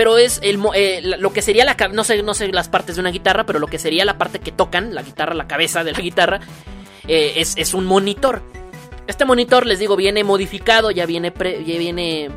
pero 0.00 0.16
es 0.16 0.40
el, 0.42 0.58
eh, 0.74 1.02
lo 1.02 1.30
que 1.34 1.42
sería 1.42 1.62
la 1.66 1.76
no 1.92 2.04
sé 2.04 2.22
no 2.22 2.32
sé 2.32 2.48
las 2.48 2.70
partes 2.70 2.96
de 2.96 3.02
una 3.02 3.10
guitarra, 3.10 3.44
pero 3.44 3.58
lo 3.58 3.66
que 3.66 3.78
sería 3.78 4.06
la 4.06 4.16
parte 4.16 4.38
que 4.38 4.50
tocan, 4.50 4.94
la 4.94 5.02
guitarra, 5.02 5.34
la 5.34 5.46
cabeza 5.46 5.84
de 5.84 5.92
la 5.92 5.98
guitarra 6.00 6.40
eh, 7.06 7.34
es, 7.36 7.74
un 7.74 7.84
monitor. 7.84 8.40
Este 9.06 9.26
monitor 9.26 9.66
les 9.66 9.78
digo 9.78 9.96
viene 9.96 10.24
modificado, 10.24 10.90
ya 10.90 11.04
viene 11.04 11.34
ya 11.36 11.78
viene 11.78 12.30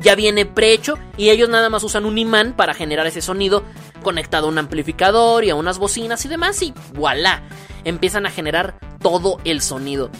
ya 0.00 0.14
viene 0.14 0.46
prehecho 0.46 0.96
y 1.16 1.30
ellos 1.30 1.48
nada 1.48 1.68
más 1.68 1.82
usan 1.82 2.04
un 2.04 2.16
imán 2.16 2.52
para 2.52 2.74
generar 2.74 3.08
ese 3.08 3.22
sonido 3.22 3.64
conectado 4.04 4.46
a 4.46 4.50
un 4.50 4.58
amplificador 4.58 5.42
y 5.42 5.50
a 5.50 5.56
unas 5.56 5.80
bocinas 5.80 6.24
y 6.26 6.28
demás 6.28 6.62
y 6.62 6.72
voilà, 6.94 7.42
empiezan 7.82 8.24
a 8.24 8.30
generar 8.30 8.78
todo 9.02 9.40
el 9.42 9.62
sonido. 9.62 10.10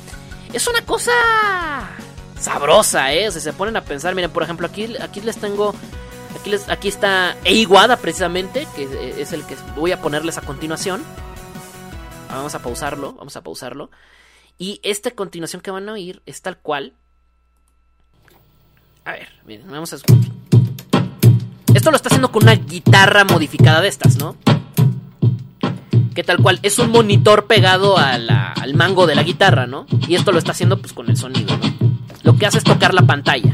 Es 0.52 0.66
una 0.66 0.84
cosa 0.84 1.12
sabrosa, 2.36 3.12
¿eh? 3.12 3.28
O 3.28 3.30
sea, 3.30 3.40
se 3.40 3.52
ponen 3.52 3.76
a 3.76 3.84
pensar, 3.84 4.16
miren, 4.16 4.32
por 4.32 4.42
ejemplo, 4.42 4.66
aquí, 4.66 4.96
aquí 5.00 5.20
les 5.20 5.36
tengo 5.36 5.72
Aquí, 6.36 6.50
les, 6.50 6.68
aquí 6.68 6.88
está 6.88 7.36
Eiguada 7.44 7.96
precisamente, 7.96 8.66
que 8.74 9.20
es 9.20 9.32
el 9.32 9.44
que 9.44 9.56
voy 9.76 9.92
a 9.92 10.00
ponerles 10.00 10.38
a 10.38 10.42
continuación. 10.42 11.02
Vamos 12.28 12.54
a 12.54 12.58
pausarlo, 12.60 13.14
vamos 13.14 13.36
a 13.36 13.42
pausarlo. 13.42 13.90
Y 14.58 14.80
esta 14.82 15.10
continuación 15.12 15.62
que 15.62 15.70
van 15.70 15.88
a 15.88 15.92
oír 15.92 16.22
es 16.26 16.42
tal 16.42 16.58
cual. 16.58 16.92
A 19.04 19.12
ver, 19.12 19.28
miren, 19.46 19.70
vamos 19.70 19.92
a. 19.92 19.96
Esto 21.74 21.90
lo 21.90 21.96
está 21.96 22.08
haciendo 22.08 22.32
con 22.32 22.42
una 22.42 22.54
guitarra 22.54 23.24
modificada 23.24 23.80
de 23.80 23.88
estas, 23.88 24.16
¿no? 24.16 24.36
Que 26.14 26.24
tal 26.24 26.38
cual 26.38 26.58
es 26.62 26.78
un 26.78 26.90
monitor 26.90 27.46
pegado 27.46 27.96
al 27.96 28.74
mango 28.74 29.06
de 29.06 29.14
la 29.14 29.22
guitarra, 29.22 29.66
¿no? 29.66 29.86
Y 30.08 30.16
esto 30.16 30.32
lo 30.32 30.38
está 30.38 30.50
haciendo 30.52 30.78
pues 30.80 30.92
con 30.92 31.08
el 31.08 31.16
sonido, 31.16 31.56
¿no? 31.56 31.72
Lo 32.24 32.36
que 32.36 32.46
hace 32.46 32.58
es 32.58 32.64
tocar 32.64 32.92
la 32.92 33.02
pantalla. 33.02 33.50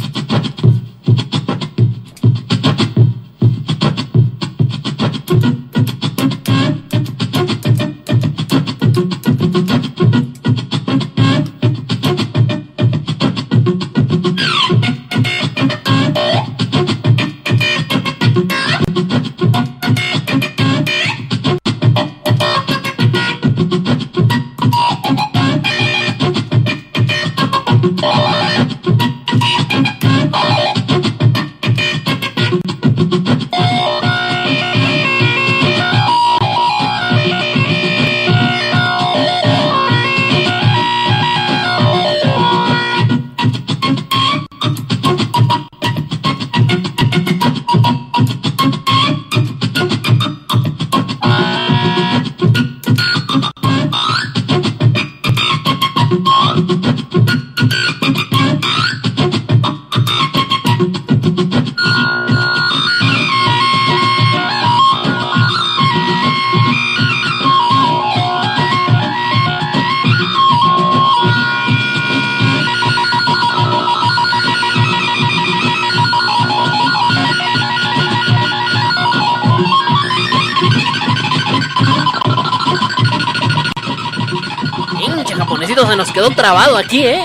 Quedó 86.25 86.37
trabado 86.37 86.77
aquí, 86.77 87.07
¿eh? 87.07 87.25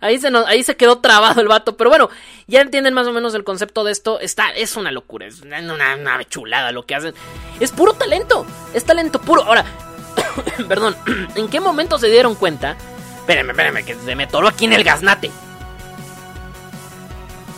ahí, 0.00 0.18
se 0.18 0.30
nos, 0.30 0.46
ahí 0.46 0.62
se 0.62 0.76
quedó 0.76 0.98
trabado 1.00 1.40
el 1.40 1.48
vato. 1.48 1.76
Pero 1.76 1.90
bueno, 1.90 2.08
ya 2.46 2.62
entienden 2.62 2.94
más 2.94 3.06
o 3.06 3.12
menos 3.12 3.34
el 3.34 3.44
concepto 3.44 3.84
de 3.84 3.92
esto. 3.92 4.18
Está, 4.20 4.50
es 4.50 4.76
una 4.76 4.90
locura, 4.90 5.26
es 5.26 5.42
una, 5.42 5.60
una 5.60 6.24
chulada 6.24 6.72
lo 6.72 6.86
que 6.86 6.94
hacen. 6.94 7.14
Es 7.60 7.70
puro 7.70 7.92
talento, 7.92 8.46
es 8.72 8.84
talento 8.84 9.20
puro. 9.20 9.42
Ahora, 9.42 9.66
perdón, 10.68 10.96
¿en 11.34 11.48
qué 11.48 11.60
momento 11.60 11.98
se 11.98 12.08
dieron 12.08 12.34
cuenta? 12.34 12.76
Espérenme, 13.16 13.52
espérenme, 13.52 13.84
que 13.84 13.94
se 13.94 14.16
me 14.16 14.26
toró 14.26 14.48
aquí 14.48 14.64
en 14.64 14.72
el 14.72 14.84
gaznate. 14.84 15.30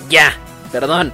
Ya, 0.08 0.36
perdón. 0.72 1.12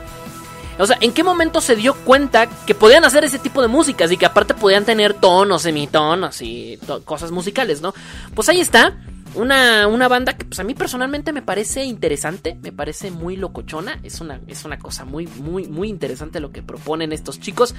O 0.79 0.87
sea, 0.87 0.97
¿en 1.01 1.13
qué 1.13 1.23
momento 1.23 1.61
se 1.61 1.77
dio 1.77 1.95
cuenta 1.95 2.49
que 2.67 2.75
podían 2.75 3.05
hacer 3.05 3.25
ese 3.25 3.39
tipo 3.39 3.63
de 3.63 3.69
músicas 3.69 4.11
y 4.11 4.17
que 4.17 4.27
aparte 4.27 4.55
podían 4.55 4.85
tener 4.85 5.15
tonos, 5.15 5.63
semitonos 5.63 6.41
y 6.43 6.79
cosas 7.05 7.31
musicales, 7.31 7.81
¿no? 7.81 7.95
Pues 8.35 8.49
ahí 8.49 8.61
está. 8.61 8.97
Una, 9.35 9.87
una, 9.87 10.09
banda 10.09 10.35
que 10.35 10.45
pues 10.45 10.61
a 10.61 10.65
mí 10.65 10.75
personalmente 10.75 11.33
me 11.33 11.41
parece 11.41 11.85
interesante, 11.85 12.59
me 12.61 12.71
parece 12.71 13.11
muy 13.11 13.37
locochona, 13.37 13.99
es 14.03 14.21
una, 14.21 14.43
es 14.47 14.67
una 14.67 14.79
cosa 14.79 15.07
muy, 15.07 15.27
muy, 15.27 15.67
muy 15.69 15.89
interesante 15.89 16.39
lo 16.39 16.53
que 16.53 16.63
proponen 16.63 17.15
estos 17.15 17.41
chicos, 17.41 17.75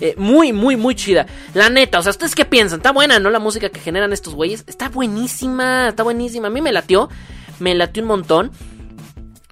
eh, 0.00 0.14
muy, 0.16 0.54
muy, 0.54 0.76
muy 0.76 0.94
chida. 0.94 1.26
La 1.52 1.68
neta, 1.68 1.98
o 1.98 2.02
sea, 2.02 2.08
¿ustedes 2.08 2.34
qué 2.34 2.46
piensan? 2.46 2.78
Está 2.78 2.90
buena, 2.90 3.18
¿no? 3.18 3.28
La 3.28 3.38
música 3.38 3.68
que 3.68 3.80
generan 3.80 4.14
estos 4.14 4.34
güeyes, 4.34 4.64
está 4.66 4.88
buenísima, 4.88 5.88
está 5.88 6.02
buenísima, 6.04 6.46
a 6.46 6.50
mí 6.50 6.62
me 6.62 6.72
latió, 6.72 7.10
me 7.58 7.74
latió 7.74 8.02
un 8.02 8.08
montón. 8.08 8.50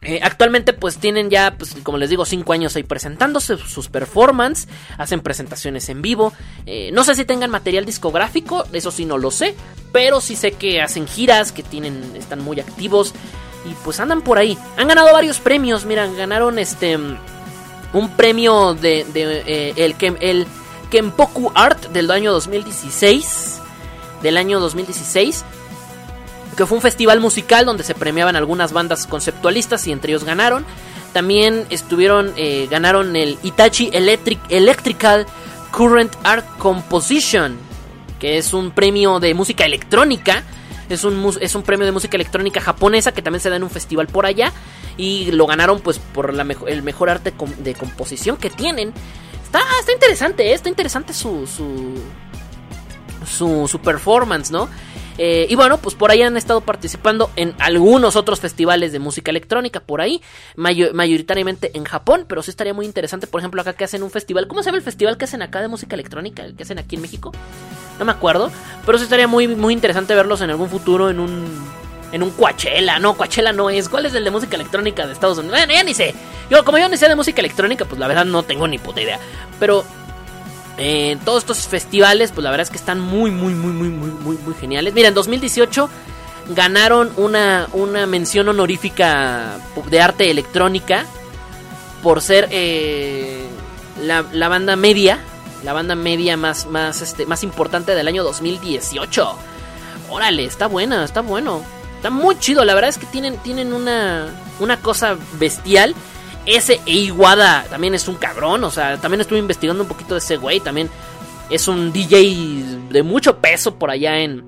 Eh, 0.04 0.18
actualmente 0.20 0.72
pues 0.72 0.98
tienen 0.98 1.30
ya, 1.30 1.54
pues, 1.56 1.76
como 1.82 1.96
les 1.96 2.10
digo, 2.10 2.24
5 2.24 2.52
años 2.52 2.74
ahí 2.74 2.82
presentándose 2.82 3.56
sus 3.56 3.88
performances, 3.88 4.68
hacen 4.98 5.20
presentaciones 5.20 5.88
en 5.88 6.02
vivo. 6.02 6.32
Eh, 6.66 6.90
no 6.92 7.04
sé 7.04 7.14
si 7.14 7.24
tengan 7.24 7.50
material 7.50 7.84
discográfico, 7.84 8.64
eso 8.72 8.90
sí 8.90 9.04
no 9.04 9.16
lo 9.16 9.30
sé, 9.30 9.54
pero 9.92 10.20
sí 10.20 10.34
sé 10.34 10.52
que 10.52 10.82
hacen 10.82 11.06
giras, 11.06 11.52
que 11.52 11.62
tienen, 11.62 12.16
están 12.16 12.40
muy 12.40 12.58
activos 12.58 13.14
y 13.64 13.74
pues 13.84 14.00
andan 14.00 14.22
por 14.22 14.38
ahí. 14.38 14.58
Han 14.76 14.88
ganado 14.88 15.12
varios 15.12 15.38
premios, 15.38 15.84
miran, 15.84 16.16
ganaron 16.16 16.58
este 16.58 16.98
un 17.92 18.08
premio 18.16 18.74
de, 18.74 19.06
eh, 19.14 19.74
el, 19.76 19.94
el 20.20 20.46
Kenpoku 20.90 21.52
Art 21.54 21.90
del 21.92 22.10
año 22.10 22.32
2016, 22.32 23.60
del 24.22 24.36
año 24.36 24.58
2016 24.58 25.44
que 26.56 26.66
fue 26.66 26.76
un 26.76 26.82
festival 26.82 27.20
musical 27.20 27.64
donde 27.64 27.84
se 27.84 27.94
premiaban 27.94 28.36
algunas 28.36 28.72
bandas 28.72 29.06
conceptualistas 29.06 29.86
y 29.86 29.92
entre 29.92 30.12
ellos 30.12 30.24
ganaron. 30.24 30.64
También 31.12 31.66
estuvieron, 31.70 32.32
eh, 32.36 32.68
ganaron 32.70 33.16
el 33.16 33.38
Itachi 33.42 33.90
Electric, 33.92 34.40
Electrical 34.48 35.26
Current 35.70 36.14
Art 36.24 36.46
Composition, 36.58 37.58
que 38.18 38.38
es 38.38 38.52
un 38.54 38.70
premio 38.70 39.20
de 39.20 39.34
música 39.34 39.64
electrónica. 39.64 40.42
Es 40.88 41.04
un, 41.04 41.34
es 41.40 41.54
un 41.54 41.62
premio 41.62 41.86
de 41.86 41.92
música 41.92 42.16
electrónica 42.16 42.60
japonesa 42.60 43.12
que 43.12 43.22
también 43.22 43.40
se 43.40 43.48
da 43.48 43.56
en 43.56 43.62
un 43.62 43.70
festival 43.70 44.06
por 44.06 44.26
allá. 44.26 44.52
Y 44.96 45.30
lo 45.32 45.46
ganaron 45.46 45.80
pues 45.80 45.98
por 45.98 46.34
la 46.34 46.46
el 46.66 46.82
mejor 46.82 47.08
arte 47.08 47.32
de 47.58 47.74
composición 47.74 48.36
que 48.36 48.50
tienen. 48.50 48.92
Está, 49.44 49.60
está 49.80 49.92
interesante, 49.92 50.50
¿eh? 50.50 50.54
está 50.54 50.68
interesante 50.68 51.12
su, 51.12 51.46
su, 51.46 51.94
su, 53.26 53.68
su 53.68 53.78
performance, 53.80 54.50
¿no? 54.50 54.68
Eh, 55.18 55.46
y 55.48 55.54
bueno, 55.54 55.78
pues 55.78 55.94
por 55.94 56.10
ahí 56.10 56.22
han 56.22 56.36
estado 56.36 56.60
participando 56.62 57.30
en 57.36 57.54
algunos 57.58 58.16
otros 58.16 58.40
festivales 58.40 58.92
de 58.92 58.98
música 58.98 59.30
electrónica, 59.30 59.80
por 59.80 60.00
ahí, 60.00 60.22
mayoritariamente 60.56 61.76
en 61.76 61.84
Japón, 61.84 62.24
pero 62.28 62.42
sí 62.42 62.50
estaría 62.50 62.74
muy 62.74 62.86
interesante, 62.86 63.26
por 63.26 63.40
ejemplo, 63.40 63.60
acá 63.60 63.74
que 63.74 63.84
hacen 63.84 64.02
un 64.02 64.10
festival, 64.10 64.48
¿cómo 64.48 64.62
se 64.62 64.66
llama 64.66 64.78
el 64.78 64.84
festival 64.84 65.18
que 65.18 65.24
hacen 65.24 65.42
acá 65.42 65.60
de 65.60 65.68
música 65.68 65.94
electrónica, 65.94 66.44
el 66.44 66.54
que 66.54 66.62
hacen 66.62 66.78
aquí 66.78 66.96
en 66.96 67.02
México? 67.02 67.32
No 67.98 68.04
me 68.04 68.12
acuerdo, 68.12 68.50
pero 68.86 68.98
sí 68.98 69.04
estaría 69.04 69.28
muy, 69.28 69.48
muy 69.48 69.74
interesante 69.74 70.14
verlos 70.14 70.40
en 70.40 70.50
algún 70.50 70.68
futuro 70.68 71.10
en 71.10 71.20
un... 71.20 71.82
En 72.12 72.22
un 72.22 72.30
Coachella, 72.30 72.98
no, 72.98 73.16
Coachella 73.16 73.54
no 73.54 73.70
es. 73.70 73.88
¿Cuál 73.88 74.04
es 74.04 74.12
el 74.12 74.22
de 74.22 74.30
música 74.30 74.56
electrónica 74.56 75.06
de 75.06 75.14
Estados 75.14 75.38
Unidos? 75.38 75.56
Bueno, 75.56 75.72
ya 75.72 75.82
ni 75.82 75.94
sé. 75.94 76.14
Yo, 76.50 76.62
como 76.62 76.76
yo 76.76 76.86
ni 76.90 76.98
sé 76.98 77.08
de 77.08 77.16
música 77.16 77.40
electrónica, 77.40 77.86
pues 77.86 77.98
la 77.98 78.06
verdad 78.06 78.26
no 78.26 78.42
tengo 78.42 78.68
ni 78.68 78.78
puta 78.78 79.00
idea. 79.00 79.18
Pero 79.58 79.82
eh, 80.78 81.18
todos 81.24 81.42
estos 81.42 81.68
festivales, 81.68 82.32
pues 82.32 82.42
la 82.42 82.50
verdad 82.50 82.64
es 82.64 82.70
que 82.70 82.76
están 82.76 83.00
muy, 83.00 83.30
muy, 83.30 83.54
muy, 83.54 83.72
muy, 83.72 83.88
muy, 83.88 84.10
muy, 84.10 84.38
muy 84.38 84.54
geniales. 84.54 84.94
Mira, 84.94 85.08
en 85.08 85.14
2018 85.14 85.88
ganaron 86.50 87.12
una, 87.16 87.68
una 87.72 88.06
mención 88.06 88.48
honorífica 88.48 89.58
de 89.88 90.00
arte 90.00 90.30
electrónica 90.30 91.04
por 92.02 92.20
ser 92.20 92.48
eh, 92.50 93.46
la, 94.02 94.48
banda 94.48 94.76
media, 94.76 95.18
la 95.62 95.72
banda 95.72 95.94
media 95.94 96.36
más, 96.36 96.66
más, 96.66 97.00
este, 97.00 97.26
más 97.26 97.44
importante 97.44 97.94
del 97.94 98.08
año 98.08 98.24
2018. 98.24 99.36
Órale, 100.10 100.44
está 100.44 100.66
buena, 100.66 101.04
está 101.04 101.20
bueno. 101.20 101.62
Está 101.96 102.10
muy 102.10 102.36
chido, 102.38 102.64
la 102.64 102.74
verdad 102.74 102.90
es 102.90 102.98
que 102.98 103.06
tienen, 103.06 103.36
tienen 103.38 103.72
una, 103.72 104.26
una 104.58 104.78
cosa 104.78 105.16
bestial. 105.38 105.94
Ese 106.46 106.80
Iwada 106.86 107.64
también 107.70 107.94
es 107.94 108.08
un 108.08 108.16
cabrón, 108.16 108.64
o 108.64 108.70
sea, 108.70 109.00
también 109.00 109.20
estuve 109.20 109.38
investigando 109.38 109.82
un 109.82 109.88
poquito 109.88 110.14
de 110.14 110.18
ese 110.18 110.36
güey, 110.36 110.58
también 110.60 110.90
es 111.50 111.68
un 111.68 111.92
DJ 111.92 112.88
de 112.90 113.02
mucho 113.02 113.38
peso 113.38 113.78
por 113.78 113.90
allá 113.90 114.18
en, 114.18 114.44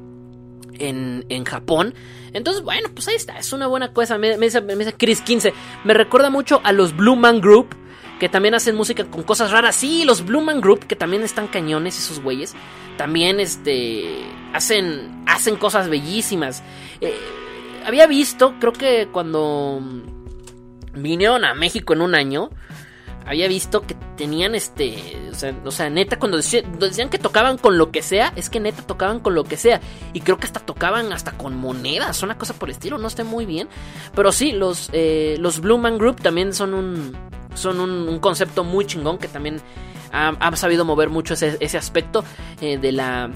en, 0.78 1.24
en 1.28 1.44
Japón. 1.44 1.94
Entonces, 2.32 2.64
bueno, 2.64 2.88
pues 2.92 3.06
ahí 3.06 3.14
está, 3.14 3.38
es 3.38 3.52
una 3.52 3.68
buena 3.68 3.92
cosa. 3.92 4.18
Me, 4.18 4.36
me, 4.36 4.46
dice, 4.46 4.94
Chris 4.98 5.20
15, 5.20 5.54
me 5.84 5.94
recuerda 5.94 6.30
mucho 6.30 6.60
a 6.64 6.72
los 6.72 6.96
Blue 6.96 7.14
Man 7.14 7.40
Group, 7.40 7.76
que 8.18 8.28
también 8.28 8.54
hacen 8.54 8.74
música 8.74 9.04
con 9.04 9.22
cosas 9.22 9.52
raras. 9.52 9.76
Sí, 9.76 10.04
los 10.04 10.24
Blue 10.24 10.40
Man 10.40 10.60
Group, 10.60 10.86
que 10.86 10.96
también 10.96 11.22
están 11.22 11.46
cañones 11.46 11.96
esos 11.96 12.20
güeyes, 12.20 12.54
también 12.96 13.38
este, 13.38 14.24
hacen, 14.52 15.22
hacen 15.26 15.56
cosas 15.56 15.88
bellísimas. 15.88 16.64
Eh, 17.00 17.14
había 17.86 18.08
visto, 18.08 18.54
creo 18.58 18.72
que 18.72 19.08
cuando 19.12 19.80
vinieron 20.94 21.44
a 21.44 21.54
México 21.54 21.92
en 21.92 22.00
un 22.00 22.14
año, 22.14 22.50
había 23.26 23.48
visto 23.48 23.82
que 23.82 23.96
tenían 24.16 24.54
este. 24.54 24.96
O 25.64 25.70
sea, 25.70 25.90
neta, 25.90 26.18
cuando 26.18 26.36
decían, 26.36 27.08
que 27.08 27.18
tocaban 27.18 27.58
con 27.58 27.78
lo 27.78 27.90
que 27.90 28.02
sea, 28.02 28.32
es 28.36 28.50
que 28.50 28.60
neta 28.60 28.82
tocaban 28.82 29.20
con 29.20 29.34
lo 29.34 29.44
que 29.44 29.56
sea. 29.56 29.80
Y 30.12 30.20
creo 30.20 30.36
que 30.36 30.46
hasta 30.46 30.60
tocaban 30.60 31.12
hasta 31.12 31.32
con 31.32 31.56
monedas, 31.56 32.22
una 32.22 32.36
cosa 32.36 32.54
por 32.54 32.68
el 32.68 32.74
estilo, 32.74 32.98
no 32.98 33.08
esté 33.08 33.24
muy 33.24 33.46
bien. 33.46 33.68
Pero 34.14 34.30
sí, 34.32 34.52
los, 34.52 34.90
eh, 34.92 35.36
los 35.38 35.60
Blue 35.60 35.78
Man 35.78 35.98
Group 35.98 36.20
también 36.20 36.52
son 36.52 36.74
un. 36.74 37.16
Son 37.54 37.78
un, 37.78 38.18
concepto 38.18 38.64
muy 38.64 38.84
chingón 38.84 39.16
que 39.16 39.28
también 39.28 39.60
ha, 40.10 40.56
sabido 40.56 40.84
mover 40.84 41.08
mucho 41.08 41.34
ese, 41.34 41.56
ese 41.60 41.78
aspecto 41.78 42.24
eh, 42.60 42.78
de 42.78 42.90
la 42.90 43.30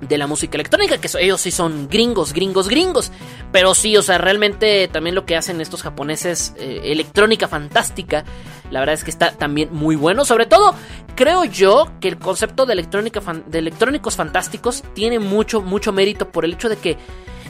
de 0.00 0.18
la 0.18 0.26
música 0.26 0.56
electrónica, 0.56 0.98
que 0.98 1.08
ellos 1.20 1.40
sí 1.40 1.50
son 1.50 1.88
gringos, 1.88 2.32
gringos, 2.32 2.68
gringos. 2.68 3.12
Pero 3.52 3.74
sí, 3.74 3.96
o 3.96 4.02
sea, 4.02 4.18
realmente 4.18 4.88
también 4.88 5.14
lo 5.14 5.26
que 5.26 5.36
hacen 5.36 5.60
estos 5.60 5.82
japoneses, 5.82 6.54
eh, 6.56 6.80
electrónica 6.84 7.48
fantástica, 7.48 8.24
la 8.70 8.80
verdad 8.80 8.94
es 8.94 9.04
que 9.04 9.10
está 9.10 9.32
también 9.32 9.68
muy 9.72 9.96
bueno. 9.96 10.24
Sobre 10.24 10.46
todo, 10.46 10.74
creo 11.14 11.44
yo 11.44 11.90
que 12.00 12.08
el 12.08 12.18
concepto 12.18 12.66
de, 12.66 12.72
electrónica 12.72 13.20
de 13.46 13.58
electrónicos 13.58 14.16
fantásticos 14.16 14.82
tiene 14.94 15.18
mucho, 15.18 15.60
mucho 15.60 15.92
mérito 15.92 16.30
por 16.30 16.44
el 16.44 16.54
hecho 16.54 16.68
de 16.68 16.76
que 16.76 16.96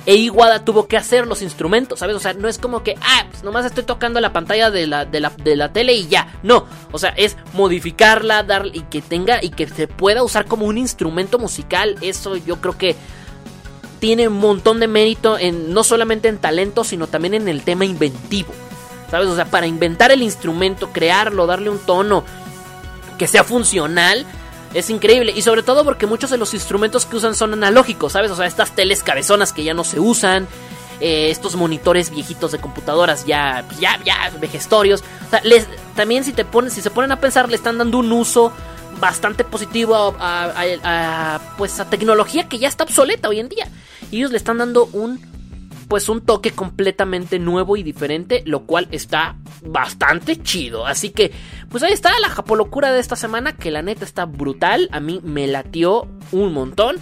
e 0.07 0.15
Iguada 0.15 0.65
tuvo 0.65 0.89
que 0.89 0.97
hacer 0.97 1.27
los 1.27 1.43
instrumentos, 1.43 1.99
¿sabes? 1.99 2.17
O 2.17 2.21
sea, 2.21 2.33
no 2.33 2.49
es 2.49 2.59
como 2.59 2.83
que, 2.83 2.97
ah, 3.03 3.27
pues 3.31 3.43
nomás 3.43 3.65
estoy 3.67 3.85
tocando 3.85 4.21
la 4.21 4.33
pantalla 4.33 4.71
de 4.71 4.87
la, 4.87 5.05
de 5.05 5.21
la, 5.21 5.31
de 5.31 5.57
la 5.57 5.73
tele 5.73 5.93
y 5.95 6.09
ya. 6.09 6.39
No, 6.43 6.67
o 6.93 6.99
sea, 6.99 7.11
es 7.11 7.37
modificarla, 7.53 8.43
darle 8.43 8.73
y 8.79 8.81
que 8.83 9.03
tenga 9.03 9.43
y 9.43 9.51
que 9.51 9.69
se 9.69 9.87
pueda 9.89 10.23
usar 10.23 10.47
como 10.47 10.67
un 10.67 10.79
instrumento 10.79 11.39
musical. 11.39 11.97
Eso 12.01 12.37
yo 12.37 12.61
creo 12.61 12.79
que 12.79 12.97
tiene 13.99 14.29
un 14.29 14.39
montón 14.39 14.81
de 14.81 14.89
mérito 14.89 15.39
en 15.39 15.75
no 15.75 15.85
solamente 15.85 16.29
en 16.29 16.39
talento, 16.39 16.85
sino 16.85 17.07
también 17.07 17.35
en 17.35 17.49
el 17.49 17.63
tema 17.63 17.85
inventivo. 17.85 18.53
¿Sabes? 19.11 19.29
O 19.29 19.37
sea, 19.37 19.47
para 19.47 19.67
inventar 19.67 20.13
el 20.13 20.23
instrumento, 20.23 20.91
crearlo, 20.93 21.47
darle 21.47 21.69
un 21.69 21.81
tono 21.81 22.25
que 23.19 23.27
sea 23.27 23.45
funcional 23.45 24.25
es 24.75 24.91
increíble. 24.91 25.33
Y 25.35 25.43
sobre 25.43 25.63
todo 25.63 25.85
porque 25.85 26.07
muchos 26.07 26.31
de 26.31 26.39
los 26.39 26.55
instrumentos 26.55 27.07
que 27.07 27.17
usan 27.17 27.35
son 27.35 27.53
analógicos, 27.53 28.13
¿sabes? 28.13 28.31
O 28.31 28.37
sea, 28.37 28.47
estas 28.47 28.75
teles 28.75 29.03
cabezonas 29.03 29.53
que 29.53 29.65
ya 29.65 29.75
no 29.75 29.85
se 29.85 30.01
usan. 30.01 30.47
Eh, 31.01 31.31
estos 31.31 31.57
monitores 31.57 32.11
viejitos 32.11 32.53
de 32.53 32.59
computadoras 32.59 33.25
ya, 33.25 33.65
ya, 33.81 33.99
ya, 34.05 34.31
vejestorios. 34.39 35.03
O 35.27 35.31
sea, 35.31 35.41
les, 35.45 35.67
también 35.97 36.25
si 36.25 36.33
te 36.35 36.45
ponen, 36.45 36.71
si 36.71 36.83
se 36.83 36.91
ponen 36.91 37.11
a 37.11 37.21
pensar, 37.21 37.49
le 37.49 37.57
están 37.57 37.79
dando 37.79 37.99
un 37.99 38.13
uso 38.13 38.53
bastante 39.01 39.45
positivo 39.45 40.15
a, 40.19 41.41
pues 41.57 41.81
a 41.81 41.89
tecnología 41.89 42.49
que 42.49 42.59
ya 42.59 42.69
está 42.69 42.85
obsoleta 42.85 43.31
hoy 43.31 43.41
en 43.41 43.49
día. 43.49 43.67
Y 44.11 44.19
ellos 44.19 44.31
le 44.31 44.37
están 44.37 44.59
dando 44.59 44.91
un 44.93 45.21
pues 45.89 46.09
un 46.09 46.21
toque 46.21 46.53
completamente 46.53 47.41
nuevo 47.41 47.77
y 47.77 47.83
diferente, 47.83 48.45
lo 48.47 48.61
cual 48.61 48.87
está 48.93 49.35
bastante 49.63 50.41
chido. 50.41 50.87
Así 50.87 51.11
que, 51.11 51.33
pues 51.71 51.83
ahí 51.83 51.93
está 51.93 52.19
la 52.21 52.29
japolocura 52.29 52.93
de 52.93 53.01
esta 53.01 53.17
semana, 53.17 53.57
que 53.57 53.71
la 53.71 53.81
neta 53.83 54.05
está 54.05 54.27
brutal, 54.27 54.89
a 54.93 55.01
mí 55.01 55.21
me 55.23 55.47
latió 55.47 56.07
un 56.33 56.53
montón. 56.53 56.97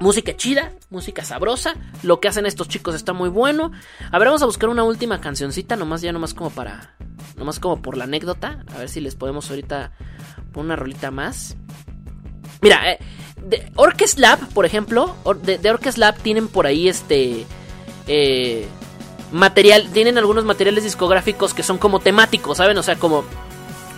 Música 0.00 0.36
chida, 0.36 0.72
música 0.90 1.24
sabrosa. 1.24 1.74
Lo 2.02 2.20
que 2.20 2.28
hacen 2.28 2.46
estos 2.46 2.68
chicos 2.68 2.94
está 2.94 3.12
muy 3.12 3.28
bueno. 3.28 3.72
A 4.12 4.18
ver, 4.18 4.28
vamos 4.28 4.42
a 4.42 4.46
buscar 4.46 4.68
una 4.70 4.84
última 4.84 5.20
cancioncita, 5.20 5.74
nomás 5.76 6.02
ya 6.02 6.12
nomás 6.12 6.34
como 6.34 6.50
para. 6.50 6.94
Nomás 7.36 7.58
como 7.58 7.82
por 7.82 7.96
la 7.96 8.04
anécdota. 8.04 8.64
A 8.74 8.78
ver 8.78 8.88
si 8.88 9.00
les 9.00 9.16
podemos 9.16 9.50
ahorita 9.50 9.92
poner 10.52 10.66
una 10.66 10.76
rolita 10.76 11.10
más. 11.10 11.56
Mira, 12.62 12.92
eh, 12.92 12.98
de 13.42 13.72
Orchest 13.74 14.18
Lab, 14.18 14.38
por 14.50 14.66
ejemplo, 14.66 15.16
de, 15.42 15.58
de 15.58 15.78
Lab 15.96 16.16
tienen 16.18 16.46
por 16.46 16.66
ahí 16.66 16.88
este. 16.88 17.44
eh, 18.06 18.68
material. 19.32 19.88
Tienen 19.92 20.16
algunos 20.16 20.44
materiales 20.44 20.84
discográficos 20.84 21.54
que 21.54 21.62
son 21.64 21.76
como 21.76 21.98
temáticos, 22.00 22.58
¿saben? 22.58 22.78
O 22.78 22.82
sea, 22.82 22.96
como. 22.96 23.24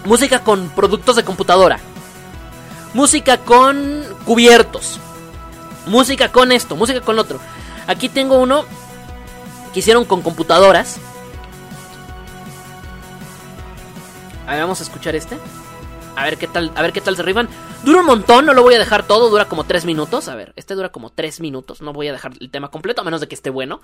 Música 0.05 0.43
con 0.43 0.71
productos 0.71 1.17
de 1.17 1.25
computadora. 1.25 1.79
Música 2.95 3.39
con 3.39 4.05
cubiertos. 4.25 4.99
Música 5.87 6.31
con 6.31 6.53
esto, 6.53 6.77
música 6.77 7.01
con 7.01 7.19
otro. 7.19 7.39
Aquí 7.87 8.09
tengo 8.09 8.39
uno 8.39 8.65
que 9.73 9.81
hicieron 9.81 10.05
con 10.05 10.23
computadoras. 10.23 10.99
A 14.47 14.53
ver, 14.53 14.63
vamos 14.63 14.81
a 14.81 14.83
escuchar 14.83 15.15
este. 15.15 15.39
A 16.17 16.25
ver 16.25 16.39
qué 16.39 16.49
tal, 16.49 16.73
a 16.75 16.83
ver 16.83 16.93
qué 16.93 17.01
tal 17.01 17.17
se 17.17 17.23
rifan. 17.23 17.49
Dura 17.85 18.01
un 18.01 18.07
montón, 18.07 18.47
no 18.47 18.55
lo 18.55 18.63
voy 18.63 18.75
a 18.75 18.79
dejar 18.79 19.07
todo, 19.07 19.31
dura 19.31 19.47
como 19.47 19.65
3 19.65 19.85
minutos. 19.85 20.29
A 20.29 20.35
ver, 20.35 20.53
este 20.57 20.75
dura 20.75 20.91
como 20.91 21.11
3 21.11 21.41
minutos. 21.41 21.83
No 21.83 21.93
voy 21.93 22.09
a 22.09 22.13
dejar 22.13 22.33
el 22.41 22.51
tema 22.51 22.71
completo, 22.71 23.03
a 23.03 23.05
menos 23.05 23.21
de 23.21 23.29
que 23.29 23.35
esté 23.35 23.51
bueno. 23.51 23.81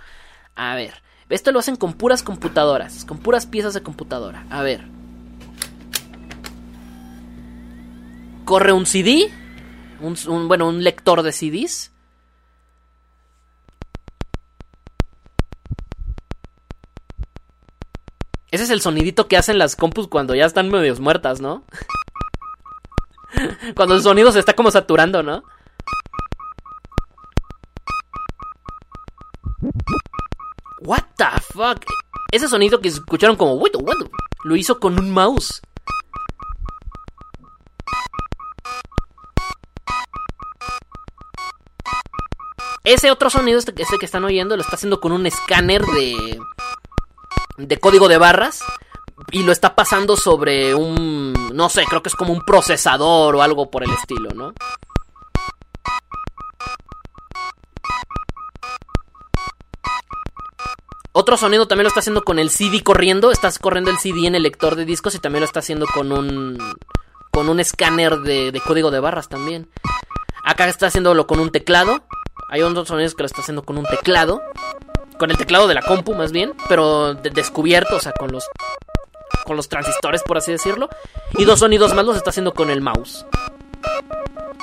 A 0.54 0.74
ver, 0.74 1.02
esto 1.28 1.52
lo 1.52 1.58
hacen 1.58 1.76
con 1.76 1.92
puras 1.92 2.22
computadoras, 2.22 3.04
con 3.04 3.18
puras 3.18 3.46
piezas 3.46 3.74
de 3.74 3.82
computadora. 3.82 4.44
A 4.50 4.62
ver. 4.62 4.95
Corre 8.46 8.72
un 8.72 8.86
CD, 8.86 9.28
un, 10.00 10.46
bueno, 10.46 10.68
un 10.68 10.84
lector 10.84 11.22
de 11.24 11.32
CDs. 11.32 11.90
Ese 18.52 18.62
es 18.62 18.70
el 18.70 18.80
sonidito 18.80 19.26
que 19.26 19.36
hacen 19.36 19.58
las 19.58 19.74
compus 19.74 20.06
cuando 20.06 20.36
ya 20.36 20.46
están 20.46 20.70
medios 20.70 21.00
muertas, 21.00 21.40
¿no? 21.40 21.64
cuando 23.74 23.96
el 23.96 24.02
sonido 24.02 24.30
se 24.30 24.38
está 24.38 24.54
como 24.54 24.70
saturando, 24.70 25.24
¿no? 25.24 25.42
What 30.82 31.02
the 31.16 31.24
fuck? 31.52 31.84
Ese 32.30 32.46
sonido 32.46 32.80
que 32.80 32.86
escucharon 32.86 33.34
como 33.34 33.60
lo 34.44 34.54
hizo 34.54 34.78
con 34.78 35.00
un 35.00 35.10
mouse. 35.10 35.62
Ese 42.86 43.10
otro 43.10 43.30
sonido, 43.30 43.58
este, 43.58 43.74
que 43.74 44.06
están 44.06 44.22
oyendo, 44.22 44.56
lo 44.56 44.62
está 44.62 44.76
haciendo 44.76 45.00
con 45.00 45.10
un 45.10 45.26
escáner 45.26 45.84
de, 45.84 46.38
de 47.56 47.80
código 47.80 48.06
de 48.06 48.16
barras. 48.16 48.62
Y 49.32 49.42
lo 49.42 49.50
está 49.50 49.74
pasando 49.74 50.16
sobre 50.16 50.72
un, 50.72 51.32
no 51.52 51.68
sé, 51.68 51.84
creo 51.84 52.00
que 52.00 52.10
es 52.10 52.14
como 52.14 52.32
un 52.32 52.42
procesador 52.42 53.34
o 53.34 53.42
algo 53.42 53.72
por 53.72 53.82
el 53.82 53.90
estilo, 53.90 54.30
¿no? 54.36 54.52
Otro 61.10 61.36
sonido 61.36 61.66
también 61.66 61.84
lo 61.84 61.88
está 61.88 62.00
haciendo 62.00 62.22
con 62.22 62.38
el 62.38 62.50
CD 62.50 62.84
corriendo. 62.84 63.32
Estás 63.32 63.58
corriendo 63.58 63.90
el 63.90 63.98
CD 63.98 64.28
en 64.28 64.36
el 64.36 64.44
lector 64.44 64.76
de 64.76 64.84
discos 64.84 65.16
y 65.16 65.18
también 65.18 65.40
lo 65.40 65.46
está 65.46 65.58
haciendo 65.58 65.86
con 65.92 66.12
un, 66.12 66.56
con 67.32 67.48
un 67.48 67.58
escáner 67.58 68.18
de, 68.18 68.52
de 68.52 68.60
código 68.60 68.92
de 68.92 69.00
barras 69.00 69.28
también. 69.28 69.68
Acá 70.44 70.68
está 70.68 70.86
haciéndolo 70.86 71.26
con 71.26 71.40
un 71.40 71.50
teclado. 71.50 72.05
Hay 72.50 72.62
otros 72.62 72.88
sonidos 72.88 73.14
que 73.14 73.22
lo 73.22 73.26
está 73.26 73.40
haciendo 73.42 73.62
con 73.64 73.78
un 73.78 73.84
teclado. 73.84 74.42
Con 75.18 75.30
el 75.30 75.36
teclado 75.38 75.66
de 75.66 75.74
la 75.74 75.82
compu, 75.82 76.14
más 76.14 76.32
bien. 76.32 76.52
Pero 76.68 77.14
de- 77.14 77.30
descubierto, 77.30 77.96
o 77.96 78.00
sea, 78.00 78.12
con 78.12 78.30
los. 78.32 78.46
Con 79.44 79.56
los 79.56 79.68
transistores, 79.68 80.22
por 80.22 80.38
así 80.38 80.52
decirlo. 80.52 80.88
Y 81.38 81.44
dos 81.44 81.60
sonidos 81.60 81.94
más 81.94 82.04
los 82.04 82.16
está 82.16 82.30
haciendo 82.30 82.52
con 82.54 82.70
el 82.70 82.80
mouse. 82.80 83.24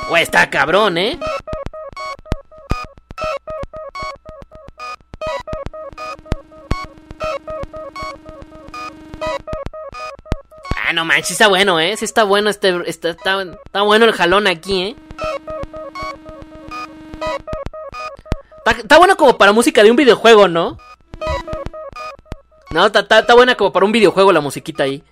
Güey, 0.09 0.24
está 0.24 0.49
cabrón, 0.49 0.97
¿eh? 0.97 1.17
Ah, 10.86 10.93
no 10.93 11.05
manches, 11.05 11.32
está 11.32 11.47
bueno, 11.47 11.80
¿eh? 11.80 11.95
Sí 11.97 12.05
está 12.05 12.24
bueno 12.24 12.49
este... 12.49 12.69
Está, 12.89 13.09
está, 13.09 13.41
está 13.41 13.82
bueno 13.82 14.05
el 14.05 14.11
jalón 14.13 14.47
aquí, 14.47 14.82
¿eh? 14.82 14.95
Está, 18.66 18.97
bueno 18.97 19.18
como 19.18 19.38
para 19.38 19.51
música 19.51 19.84
de 19.84 19.91
un 19.91 19.97
videojuego, 19.97 20.47
¿no? 20.47 20.78
No, 22.72 22.86
está, 22.88 23.36
buena 23.36 23.55
como 23.55 23.72
para 23.74 23.86
un 23.86 23.91
videojuego 23.91 24.32
la 24.32 24.41
musiquita 24.41 24.84
ahí. 24.84 25.03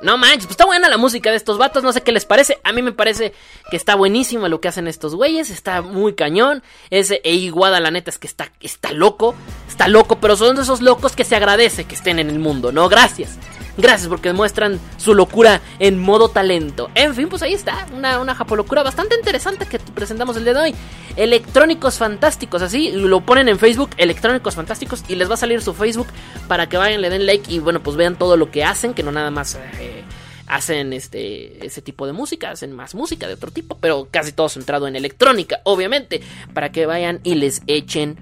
No 0.00 0.16
manches, 0.16 0.46
pues 0.46 0.52
está 0.52 0.64
buena 0.64 0.88
la 0.88 0.96
música 0.96 1.30
de 1.30 1.36
estos 1.36 1.58
vatos, 1.58 1.82
no 1.82 1.92
sé 1.92 2.02
qué 2.02 2.12
les 2.12 2.24
parece. 2.24 2.60
A 2.62 2.72
mí 2.72 2.82
me 2.82 2.92
parece 2.92 3.32
que 3.70 3.76
está 3.76 3.96
buenísimo 3.96 4.48
lo 4.48 4.60
que 4.60 4.68
hacen 4.68 4.86
estos 4.86 5.14
güeyes, 5.14 5.50
está 5.50 5.82
muy 5.82 6.14
cañón. 6.14 6.62
Ese 6.90 7.20
e 7.24 7.34
Iguada, 7.34 7.80
la 7.80 7.90
neta 7.90 8.10
es 8.10 8.18
que 8.18 8.28
está, 8.28 8.52
está 8.60 8.92
loco, 8.92 9.34
está 9.66 9.88
loco, 9.88 10.20
pero 10.20 10.36
son 10.36 10.54
de 10.54 10.62
esos 10.62 10.82
locos 10.82 11.16
que 11.16 11.24
se 11.24 11.34
agradece 11.34 11.84
que 11.84 11.96
estén 11.96 12.20
en 12.20 12.30
el 12.30 12.38
mundo, 12.38 12.70
¿no? 12.70 12.88
Gracias. 12.88 13.38
Gracias 13.78 14.08
porque 14.08 14.32
muestran 14.32 14.80
su 14.96 15.14
locura 15.14 15.60
en 15.78 16.00
modo 16.00 16.28
talento. 16.28 16.90
En 16.96 17.14
fin, 17.14 17.28
pues 17.28 17.42
ahí 17.42 17.54
está, 17.54 17.86
una, 17.94 18.18
una 18.18 18.34
japolocura 18.34 18.82
bastante 18.82 19.14
interesante 19.14 19.66
que 19.66 19.78
presentamos 19.78 20.36
el 20.36 20.42
día 20.42 20.52
de 20.54 20.60
hoy. 20.60 20.74
Electrónicos 21.14 21.96
Fantásticos, 21.96 22.60
así 22.60 22.90
lo 22.90 23.20
ponen 23.20 23.48
en 23.48 23.56
Facebook, 23.56 23.90
Electrónicos 23.96 24.56
Fantásticos, 24.56 25.04
y 25.06 25.14
les 25.14 25.30
va 25.30 25.34
a 25.34 25.36
salir 25.36 25.62
su 25.62 25.74
Facebook 25.74 26.08
para 26.48 26.68
que 26.68 26.76
vayan, 26.76 27.00
le 27.00 27.08
den 27.08 27.24
like 27.24 27.52
y 27.52 27.60
bueno, 27.60 27.80
pues 27.80 27.96
vean 27.96 28.16
todo 28.18 28.36
lo 28.36 28.50
que 28.50 28.64
hacen, 28.64 28.94
que 28.94 29.04
no 29.04 29.12
nada 29.12 29.30
más 29.30 29.54
eh, 29.78 30.02
hacen 30.48 30.92
este 30.92 31.64
ese 31.64 31.80
tipo 31.80 32.04
de 32.04 32.12
música, 32.12 32.50
hacen 32.50 32.72
más 32.72 32.96
música 32.96 33.28
de 33.28 33.34
otro 33.34 33.52
tipo, 33.52 33.78
pero 33.78 34.08
casi 34.10 34.32
todo 34.32 34.48
centrado 34.48 34.88
en 34.88 34.96
electrónica, 34.96 35.60
obviamente, 35.62 36.20
para 36.52 36.72
que 36.72 36.84
vayan 36.84 37.20
y 37.22 37.36
les 37.36 37.62
echen 37.68 38.16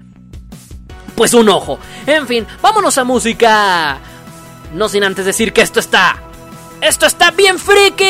pues 1.15 1.33
un 1.33 1.49
ojo. 1.49 1.79
En 2.05 2.27
fin, 2.27 2.45
vámonos 2.61 2.95
a 2.99 3.03
música. 3.03 3.99
No 4.73 4.89
sin 4.89 5.03
antes 5.03 5.25
decir 5.25 5.53
que 5.53 5.61
esto 5.61 5.79
está. 5.79 6.17
¡Esto 6.81 7.05
está 7.05 7.31
bien 7.31 7.57
friki! 7.57 8.05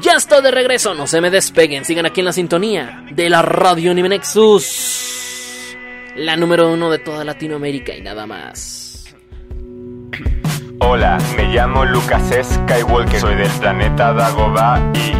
Ya 0.00 0.12
estoy 0.16 0.42
de 0.42 0.50
regreso, 0.50 0.94
no 0.94 1.06
se 1.06 1.20
me 1.20 1.30
despeguen, 1.30 1.84
sigan 1.84 2.06
aquí 2.06 2.20
en 2.20 2.26
la 2.26 2.32
sintonía 2.32 3.04
de 3.10 3.28
la 3.28 3.42
Radio 3.42 3.90
Anime 3.90 4.08
Nexus, 4.08 5.76
la 6.16 6.36
número 6.36 6.72
uno 6.72 6.90
de 6.90 6.98
toda 6.98 7.22
Latinoamérica 7.24 7.94
y 7.94 8.00
nada 8.00 8.26
más. 8.26 9.04
Hola, 10.80 11.18
me 11.36 11.44
llamo 11.52 11.84
Lucas 11.84 12.22
Skywalker, 12.42 13.20
soy 13.20 13.34
del 13.34 13.50
planeta 13.60 14.14
Dagobah 14.14 14.80
y 14.94 15.19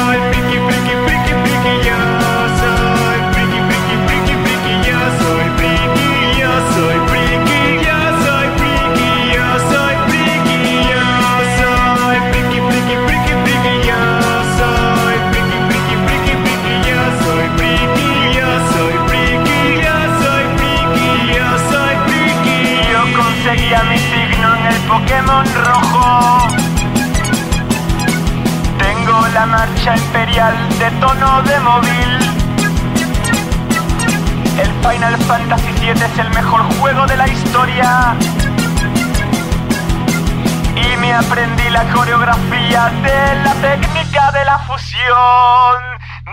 soy 0.01 0.17
friki, 0.29 0.57
friki, 0.67 0.93
friki, 1.05 1.33
friki, 1.43 1.73
yo 1.87 2.10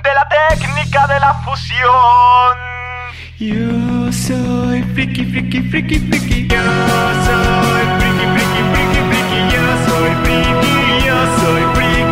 De 0.03 0.11
la 0.15 0.25
técnica 0.29 1.07
de 1.07 1.19
la 1.21 1.35
fusión. 1.45 2.55
Yo 3.39 4.13
soy 4.13 4.83
friki, 4.95 5.25
friki, 5.25 5.61
friki, 5.71 5.99
friki. 5.99 6.49
Yo 6.49 6.63
soy 7.27 7.85
friki, 7.99 8.25
friki, 8.35 8.61
friki, 8.73 9.01
friki. 9.09 9.39
Yo 9.55 9.65
soy 9.87 10.13
friki, 10.23 10.75
yo 11.07 11.19
soy 11.41 11.63
friki, 11.75 12.08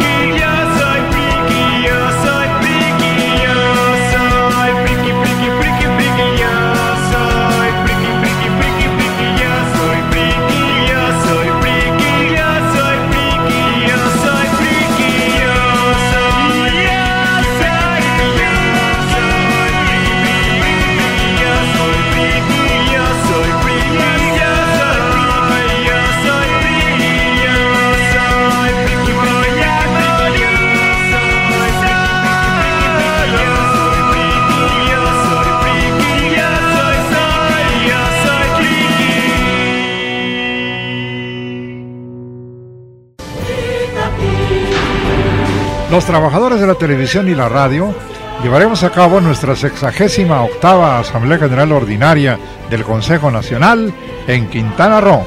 Los 45.96 46.04
trabajadores 46.04 46.60
de 46.60 46.66
la 46.66 46.74
televisión 46.74 47.26
y 47.26 47.34
la 47.34 47.48
radio 47.48 47.94
llevaremos 48.42 48.82
a 48.82 48.90
cabo 48.90 49.18
nuestra 49.18 49.56
sexagésima 49.56 50.42
octava 50.42 50.98
Asamblea 50.98 51.38
General 51.38 51.72
Ordinaria 51.72 52.38
del 52.68 52.84
Consejo 52.84 53.30
Nacional 53.30 53.94
en 54.26 54.46
Quintana 54.50 55.00
Roo, 55.00 55.24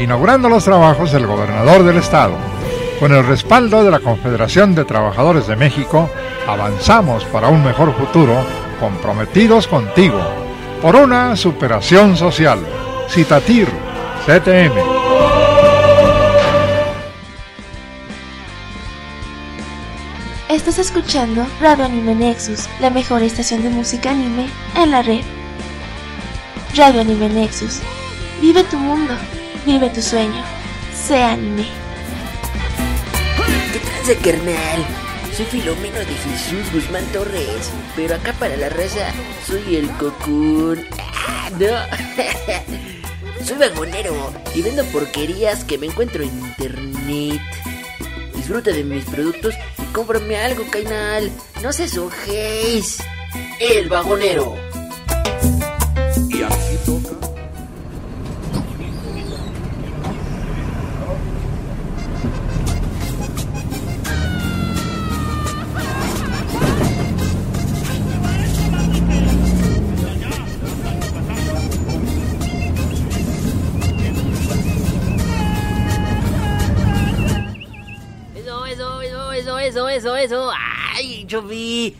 inaugurando 0.00 0.48
los 0.48 0.64
trabajos 0.64 1.12
del 1.12 1.28
gobernador 1.28 1.84
del 1.84 1.98
estado. 1.98 2.34
Con 2.98 3.12
el 3.12 3.24
respaldo 3.24 3.84
de 3.84 3.92
la 3.92 4.00
Confederación 4.00 4.74
de 4.74 4.84
Trabajadores 4.84 5.46
de 5.46 5.54
México, 5.54 6.10
avanzamos 6.44 7.22
para 7.26 7.46
un 7.46 7.62
mejor 7.62 7.94
futuro, 7.94 8.34
comprometidos 8.80 9.68
contigo, 9.68 10.20
por 10.82 10.96
una 10.96 11.36
superación 11.36 12.16
social. 12.16 12.58
Citatir, 13.08 13.68
CTM. 14.26 14.89
Estás 20.50 20.80
escuchando 20.80 21.46
Radio 21.60 21.84
Anime 21.84 22.12
Nexus, 22.12 22.68
la 22.80 22.90
mejor 22.90 23.22
estación 23.22 23.62
de 23.62 23.68
música 23.68 24.10
anime 24.10 24.48
en 24.74 24.90
la 24.90 25.00
red. 25.00 25.20
Radio 26.74 27.02
Anime 27.02 27.28
Nexus. 27.28 27.78
Vive 28.40 28.64
tu 28.64 28.76
mundo, 28.76 29.14
vive 29.64 29.88
tu 29.90 30.02
sueño. 30.02 30.42
Sea 30.92 31.34
anime. 31.34 31.66
¿Qué 33.72 33.78
tranza, 33.78 34.24
carnal? 34.24 34.84
Soy 35.36 35.46
Filomeno 35.46 36.00
de 36.00 36.06
Jesús 36.06 36.72
Guzmán 36.72 37.04
Torres, 37.12 37.70
pero 37.94 38.16
acá 38.16 38.32
para 38.32 38.56
la 38.56 38.70
raza 38.70 39.12
soy 39.46 39.76
el 39.76 39.88
cocún. 39.98 40.84
Ah, 41.28 41.48
no. 41.60 43.44
soy 43.44 43.56
vagonero 43.56 44.32
y 44.52 44.62
vendo 44.62 44.84
porquerías 44.86 45.62
que 45.62 45.78
me 45.78 45.86
encuentro 45.86 46.24
en 46.24 46.36
internet. 46.40 47.40
Disfruta 48.34 48.72
de 48.72 48.82
mis 48.82 49.04
productos 49.04 49.54
y 49.90 49.92
cómprame 49.92 50.36
algo, 50.36 50.64
canal. 50.70 51.30
No 51.62 51.72
se 51.72 51.88
sujéis. 51.88 52.98
El 53.58 53.88
vagonero. 53.88 54.56
Y 56.28 56.42
eso, 79.70 79.88
eso, 79.88 80.16
eso. 80.16 80.50
Ay, 80.94 81.24
Chofi. 81.26 81.96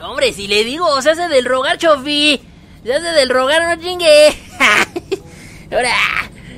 Hombre, 0.00 0.32
si 0.32 0.48
le 0.48 0.64
digo, 0.64 1.00
se 1.02 1.10
hace 1.10 1.28
del 1.28 1.44
rogar, 1.44 1.76
Chofi. 1.76 2.40
Se 2.84 2.94
hace 2.94 3.08
del 3.08 3.28
rogar, 3.28 3.62
no 3.76 3.82
chingue. 3.82 4.34
Ahora, 5.70 5.94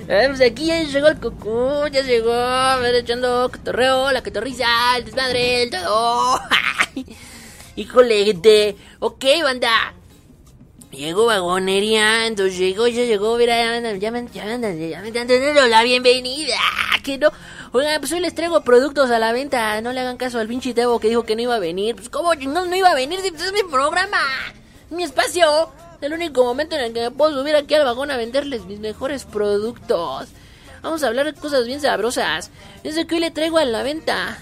pues 0.07 0.41
aquí 0.41 0.67
ya 0.67 0.83
llegó 0.83 1.09
el 1.09 1.19
cucú, 1.19 1.89
ya 1.91 2.03
llegó, 2.03 2.31
ver, 2.81 2.95
echando 2.95 3.51
cotorreo, 3.51 4.13
la 4.13 4.23
cotorriza, 4.23 4.97
el 4.97 5.05
desmadre, 5.05 5.65
el 5.65 5.71
todo. 5.71 6.41
Híjole, 7.77 8.25
gente. 8.25 8.77
Ok, 9.01 9.25
banda. 9.43 9.95
Llegó 10.93 11.27
vagonería, 11.27 12.27
entonces 12.27 12.57
llegó, 12.57 12.87
ya 12.87 13.03
llegó, 13.03 13.37
mira, 13.37 13.57
ya 13.59 13.71
me 13.71 13.77
andan, 13.79 13.99
ya 13.99 14.13
me, 14.13 14.29
ya 14.33 14.45
me 14.45 15.11
ya 15.11 15.25
me 15.25 15.39
dando 15.41 15.67
la 15.67 15.83
bienvenida, 15.83 16.57
que 17.03 17.19
no. 17.19 17.33
Oigan, 17.77 17.99
pues 17.99 18.13
hoy 18.13 18.21
les 18.21 18.37
traigo 18.37 18.63
productos 18.63 19.11
a 19.11 19.19
la 19.19 19.33
venta, 19.33 19.81
no 19.81 19.93
le 19.93 19.99
hagan 19.99 20.17
caso 20.17 20.39
al 20.39 20.47
pinche 20.47 20.75
Tebo 20.75 21.01
que 21.01 21.09
dijo 21.09 21.25
que 21.25 21.35
no 21.35 21.43
iba 21.43 21.57
a 21.57 21.59
venir. 21.59 21.97
Pues 21.97 22.09
cómo 22.09 22.33
no, 22.33 22.67
no 22.67 22.77
iba 22.77 22.89
a 22.89 22.95
venir, 22.95 23.19
si 23.21 23.33
pues, 23.33 23.43
es 23.43 23.53
mi 23.53 23.65
programa, 23.69 24.21
mi 24.91 25.03
espacio. 25.03 25.73
Es 25.97 26.03
el 26.05 26.13
único 26.13 26.45
momento 26.45 26.77
en 26.77 26.83
el 26.83 26.93
que 26.93 27.11
puedo 27.11 27.37
subir 27.37 27.57
aquí 27.57 27.75
al 27.75 27.85
vagón 27.85 28.13
a 28.13 28.17
venderles 28.17 28.65
mis 28.67 28.79
mejores 28.79 29.25
productos. 29.25 30.29
Vamos 30.83 31.03
a 31.03 31.09
hablar 31.09 31.27
de 31.27 31.35
cosas 31.35 31.67
bien 31.67 31.81
sabrosas. 31.81 32.53
Es 32.85 32.95
de 32.95 33.09
que 33.09 33.17
hoy 33.17 33.21
le 33.23 33.33
traigo 33.33 33.59
a 33.59 33.65
la 33.65 33.83
venta. 33.83 34.39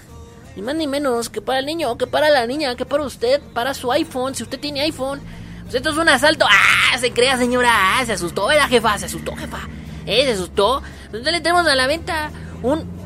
Ni 0.55 0.61
más 0.61 0.75
ni 0.75 0.85
menos 0.85 1.29
que 1.29 1.41
para 1.41 1.57
el 1.57 1.65
niño, 1.65 1.97
que 1.97 2.05
para 2.05 2.29
la 2.29 2.45
niña, 2.45 2.75
que 2.75 2.85
para 2.85 3.01
usted, 3.01 3.41
para 3.55 3.73
su 3.73 3.91
iPhone, 3.91 4.35
si 4.35 4.43
usted 4.43 4.59
tiene 4.59 4.81
iPhone. 4.81 5.19
Pues 5.63 5.73
esto 5.73 5.89
es 5.89 5.97
un 5.97 6.07
asalto. 6.07 6.45
¡Ah! 6.47 6.99
Se 6.99 7.11
crea, 7.11 7.35
señora. 7.39 7.71
¡Ah! 7.73 8.05
Se 8.05 8.13
asustó, 8.13 8.45
¿verdad, 8.45 8.69
jefa? 8.69 8.95
Se 8.99 9.05
asustó, 9.05 9.35
jefa. 9.35 9.67
¿Eh? 10.05 10.23
Se 10.23 10.33
asustó. 10.33 10.83
Entonces 11.05 11.33
le 11.33 11.41
tenemos 11.41 11.65
a 11.65 11.73
la 11.73 11.87
venta 11.87 12.29
un, 12.61 13.02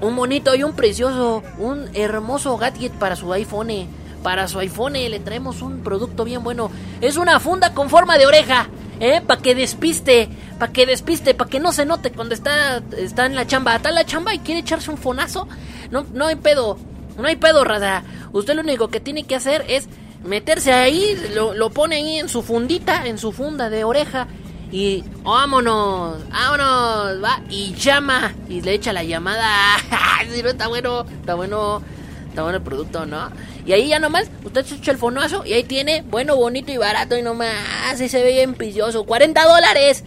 un 0.00 0.16
bonito 0.16 0.54
y 0.54 0.62
un 0.62 0.72
precioso, 0.74 1.42
un 1.58 1.88
hermoso 1.94 2.56
gadget 2.56 2.92
para 2.92 3.16
su 3.16 3.32
iPhone. 3.32 3.88
Para 4.22 4.48
su 4.48 4.58
iPhone 4.58 4.94
le 4.94 5.20
traemos 5.20 5.62
un 5.62 5.80
producto 5.82 6.24
bien 6.24 6.42
bueno. 6.42 6.70
Es 7.00 7.16
una 7.16 7.40
funda 7.40 7.72
con 7.74 7.88
forma 7.88 8.18
de 8.18 8.26
oreja. 8.26 8.68
¿Eh? 9.00 9.20
Para 9.24 9.40
que 9.40 9.54
despiste. 9.54 10.28
para 10.58 10.72
que 10.72 10.84
despiste, 10.84 11.32
para 11.32 11.48
que 11.48 11.60
no 11.60 11.70
se 11.70 11.86
note 11.86 12.10
cuando 12.10 12.34
está, 12.34 12.82
está 12.96 13.26
en 13.26 13.36
la 13.36 13.46
chamba. 13.46 13.76
Está 13.76 13.90
en 13.90 13.94
la 13.94 14.04
chamba 14.04 14.34
y 14.34 14.40
quiere 14.40 14.60
echarse 14.60 14.90
un 14.90 14.98
fonazo. 14.98 15.48
No, 15.90 16.04
no 16.12 16.26
hay 16.26 16.36
pedo, 16.36 16.78
no 17.16 17.28
hay 17.28 17.36
pedo, 17.36 17.64
raza. 17.64 18.02
Usted 18.32 18.54
lo 18.54 18.62
único 18.62 18.88
que 18.88 19.00
tiene 19.00 19.24
que 19.24 19.36
hacer 19.36 19.64
es 19.68 19.88
meterse 20.24 20.72
ahí, 20.72 21.16
lo, 21.34 21.54
lo 21.54 21.70
pone 21.70 21.96
ahí 21.96 22.18
en 22.18 22.28
su 22.28 22.42
fundita, 22.42 23.06
en 23.06 23.18
su 23.18 23.32
funda 23.32 23.70
de 23.70 23.84
oreja. 23.84 24.26
Y 24.70 25.02
vámonos, 25.22 26.28
vámonos, 26.28 27.24
va, 27.24 27.40
y 27.48 27.74
llama, 27.74 28.34
y 28.48 28.60
le 28.60 28.74
echa 28.74 28.92
la 28.92 29.02
llamada. 29.02 29.78
si 30.34 30.42
no, 30.42 30.50
está 30.50 30.68
bueno, 30.68 31.06
está 31.20 31.34
bueno, 31.34 31.82
está 32.28 32.42
bueno 32.42 32.58
el 32.58 32.62
producto, 32.62 33.06
¿no? 33.06 33.30
Y 33.64 33.72
ahí 33.72 33.88
ya 33.88 33.98
nomás, 33.98 34.30
usted 34.44 34.66
se 34.66 34.74
echa 34.74 34.92
el 34.92 34.98
fonazo 34.98 35.44
y 35.46 35.54
ahí 35.54 35.64
tiene, 35.64 36.02
bueno, 36.02 36.36
bonito 36.36 36.70
y 36.70 36.76
barato 36.76 37.16
y 37.16 37.22
nomás, 37.22 37.98
y 38.00 38.08
se 38.10 38.22
ve 38.22 38.32
bien 38.32 38.54
pilloso. 38.54 39.06
¡40 39.06 39.42
dólares! 39.46 40.04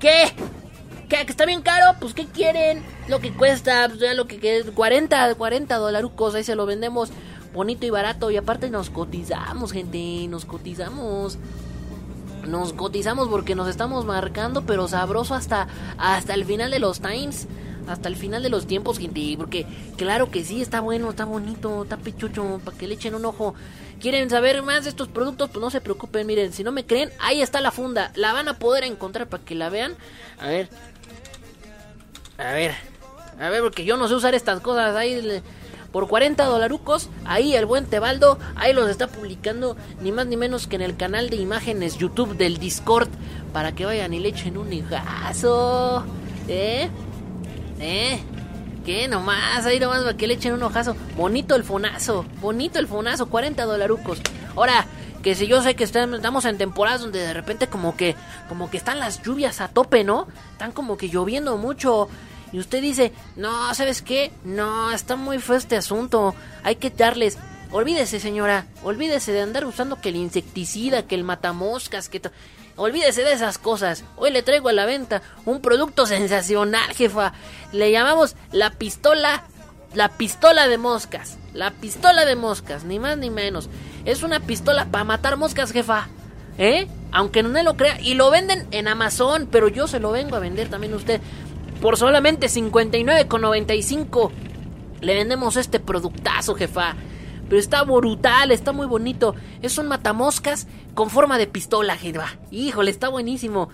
¿Qué? 0.00 0.32
¿Qué? 1.08 1.26
¿Que 1.26 1.30
está 1.30 1.44
bien 1.44 1.60
caro? 1.60 1.98
Pues, 2.00 2.14
¿qué 2.14 2.26
quieren? 2.26 2.82
Lo 3.08 3.20
que 3.20 3.32
cuesta, 3.32 3.88
pues, 3.88 4.00
ya 4.00 4.14
lo 4.14 4.26
que 4.26 4.40
que 4.40 4.62
40, 4.62 5.34
40 5.34 5.76
dolarucos, 5.76 6.34
ahí 6.34 6.44
se 6.44 6.54
lo 6.54 6.64
vendemos 6.64 7.10
bonito 7.52 7.84
y 7.84 7.90
barato. 7.90 8.30
Y 8.30 8.38
aparte 8.38 8.70
nos 8.70 8.88
cotizamos, 8.88 9.72
gente, 9.72 10.26
nos 10.28 10.46
cotizamos. 10.46 11.38
Nos 12.46 12.72
cotizamos 12.72 13.28
porque 13.28 13.54
nos 13.54 13.68
estamos 13.68 14.04
marcando, 14.04 14.62
pero 14.66 14.88
sabroso 14.88 15.34
hasta, 15.34 15.68
hasta 15.98 16.34
el 16.34 16.44
final 16.44 16.70
de 16.70 16.78
los 16.80 17.00
times. 17.00 17.46
Hasta 17.88 18.08
el 18.08 18.14
final 18.16 18.42
de 18.44 18.48
los 18.48 18.66
tiempos, 18.66 18.98
gente. 18.98 19.34
Porque 19.36 19.66
claro 19.96 20.30
que 20.30 20.44
sí, 20.44 20.62
está 20.62 20.80
bueno, 20.80 21.10
está 21.10 21.24
bonito, 21.24 21.82
está 21.82 21.96
pichucho. 21.96 22.60
Para 22.64 22.76
que 22.76 22.86
le 22.86 22.94
echen 22.94 23.14
un 23.14 23.24
ojo. 23.24 23.54
¿Quieren 24.00 24.30
saber 24.30 24.62
más 24.62 24.84
de 24.84 24.90
estos 24.90 25.08
productos? 25.08 25.50
Pues 25.50 25.60
no 25.60 25.70
se 25.70 25.80
preocupen, 25.80 26.26
miren. 26.26 26.52
Si 26.52 26.62
no 26.64 26.70
me 26.72 26.84
creen, 26.86 27.10
ahí 27.20 27.42
está 27.42 27.60
la 27.60 27.70
funda. 27.72 28.12
La 28.14 28.32
van 28.32 28.48
a 28.48 28.58
poder 28.58 28.84
encontrar 28.84 29.28
para 29.28 29.44
que 29.44 29.54
la 29.56 29.68
vean. 29.68 29.94
A 30.40 30.46
ver. 30.48 30.68
A 32.38 32.52
ver. 32.52 32.74
A 33.40 33.48
ver, 33.48 33.62
porque 33.62 33.84
yo 33.84 33.96
no 33.96 34.06
sé 34.08 34.14
usar 34.14 34.34
estas 34.34 34.60
cosas. 34.60 34.94
Ahí 34.94 35.20
le- 35.20 35.42
por 35.92 36.08
40 36.08 36.44
dolarucos. 36.44 37.08
Ahí 37.24 37.54
el 37.54 37.66
buen 37.66 37.86
Tebaldo. 37.86 38.38
Ahí 38.56 38.72
los 38.72 38.88
está 38.88 39.06
publicando. 39.06 39.76
Ni 40.00 40.10
más 40.10 40.26
ni 40.26 40.36
menos 40.36 40.66
que 40.66 40.76
en 40.76 40.82
el 40.82 40.96
canal 40.96 41.30
de 41.30 41.36
imágenes 41.36 41.98
YouTube 41.98 42.36
del 42.36 42.58
Discord. 42.58 43.08
Para 43.52 43.72
que 43.72 43.84
vayan 43.84 44.14
y 44.14 44.20
le 44.20 44.30
echen 44.30 44.56
un 44.56 44.72
hijazo. 44.72 46.04
¿Eh? 46.48 46.88
¿Eh? 47.78 48.20
¿Qué? 48.84 49.06
Nomás, 49.06 49.64
ahí 49.64 49.78
nomás 49.78 50.02
para 50.02 50.16
que 50.16 50.26
le 50.26 50.34
echen 50.34 50.54
un 50.54 50.62
ojazo. 50.62 50.96
Bonito 51.16 51.54
el 51.54 51.62
fonazo, 51.62 52.24
bonito 52.40 52.80
el 52.80 52.88
fonazo, 52.88 53.28
40 53.28 53.64
dolarucos. 53.64 54.20
Ahora, 54.56 54.86
que 55.22 55.36
si 55.36 55.46
yo 55.46 55.62
sé 55.62 55.76
que 55.76 55.84
estamos 55.84 56.44
en 56.44 56.58
temporadas 56.58 57.00
donde 57.00 57.20
de 57.20 57.32
repente 57.32 57.68
como 57.68 57.96
que, 57.96 58.16
como 58.48 58.70
que 58.70 58.76
están 58.76 58.98
las 58.98 59.22
lluvias 59.22 59.60
a 59.60 59.68
tope, 59.68 60.02
¿no? 60.02 60.26
Están 60.52 60.72
como 60.72 60.96
que 60.96 61.08
lloviendo 61.08 61.56
mucho. 61.58 62.08
Y 62.52 62.58
usted 62.58 62.82
dice, 62.82 63.12
no, 63.36 63.74
¿sabes 63.74 64.02
qué? 64.02 64.30
No, 64.44 64.92
está 64.92 65.16
muy 65.16 65.38
feo 65.38 65.56
este 65.56 65.76
asunto. 65.76 66.34
Hay 66.62 66.76
que 66.76 66.90
darles. 66.90 67.38
Olvídese, 67.70 68.20
señora. 68.20 68.66
Olvídese 68.82 69.32
de 69.32 69.40
andar 69.40 69.64
usando 69.64 70.00
que 70.00 70.10
el 70.10 70.16
insecticida, 70.16 71.06
que 71.06 71.14
el 71.14 71.24
matamoscas, 71.24 72.08
que... 72.08 72.20
Olvídese 72.76 73.22
de 73.22 73.32
esas 73.32 73.58
cosas. 73.58 74.04
Hoy 74.16 74.30
le 74.30 74.42
traigo 74.42 74.68
a 74.68 74.72
la 74.72 74.86
venta 74.86 75.22
un 75.44 75.60
producto 75.60 76.06
sensacional, 76.06 76.92
jefa. 76.94 77.32
Le 77.72 77.90
llamamos 77.90 78.34
la 78.50 78.70
pistola, 78.70 79.44
la 79.94 80.08
pistola 80.10 80.68
de 80.68 80.78
moscas. 80.78 81.38
La 81.54 81.70
pistola 81.70 82.24
de 82.24 82.36
moscas, 82.36 82.84
ni 82.84 82.98
más 82.98 83.18
ni 83.18 83.30
menos. 83.30 83.68
Es 84.04 84.22
una 84.22 84.40
pistola 84.40 84.86
para 84.86 85.04
matar 85.04 85.36
moscas, 85.36 85.72
jefa. 85.72 86.08
¿Eh? 86.58 86.88
Aunque 87.12 87.42
no 87.42 87.62
lo 87.62 87.76
crea. 87.76 88.00
Y 88.00 88.14
lo 88.14 88.30
venden 88.30 88.66
en 88.70 88.88
Amazon, 88.88 89.48
pero 89.50 89.68
yo 89.68 89.86
se 89.86 90.00
lo 90.00 90.10
vengo 90.10 90.36
a 90.36 90.40
vender 90.40 90.68
también 90.68 90.94
a 90.94 90.96
usted. 90.96 91.20
Por 91.82 91.98
solamente 91.98 92.46
59,95. 92.46 94.30
Le 95.00 95.14
vendemos 95.14 95.56
este 95.56 95.80
productazo, 95.80 96.54
jefa. 96.54 96.94
Pero 97.48 97.58
está 97.58 97.82
brutal, 97.82 98.52
está 98.52 98.70
muy 98.70 98.86
bonito. 98.86 99.34
Es 99.62 99.76
un 99.78 99.88
matamoscas 99.88 100.68
con 100.94 101.10
forma 101.10 101.38
de 101.38 101.48
pistola, 101.48 101.96
jefa. 101.96 102.38
Híjole, 102.52 102.92
está 102.92 103.08
buenísimo. 103.08 103.68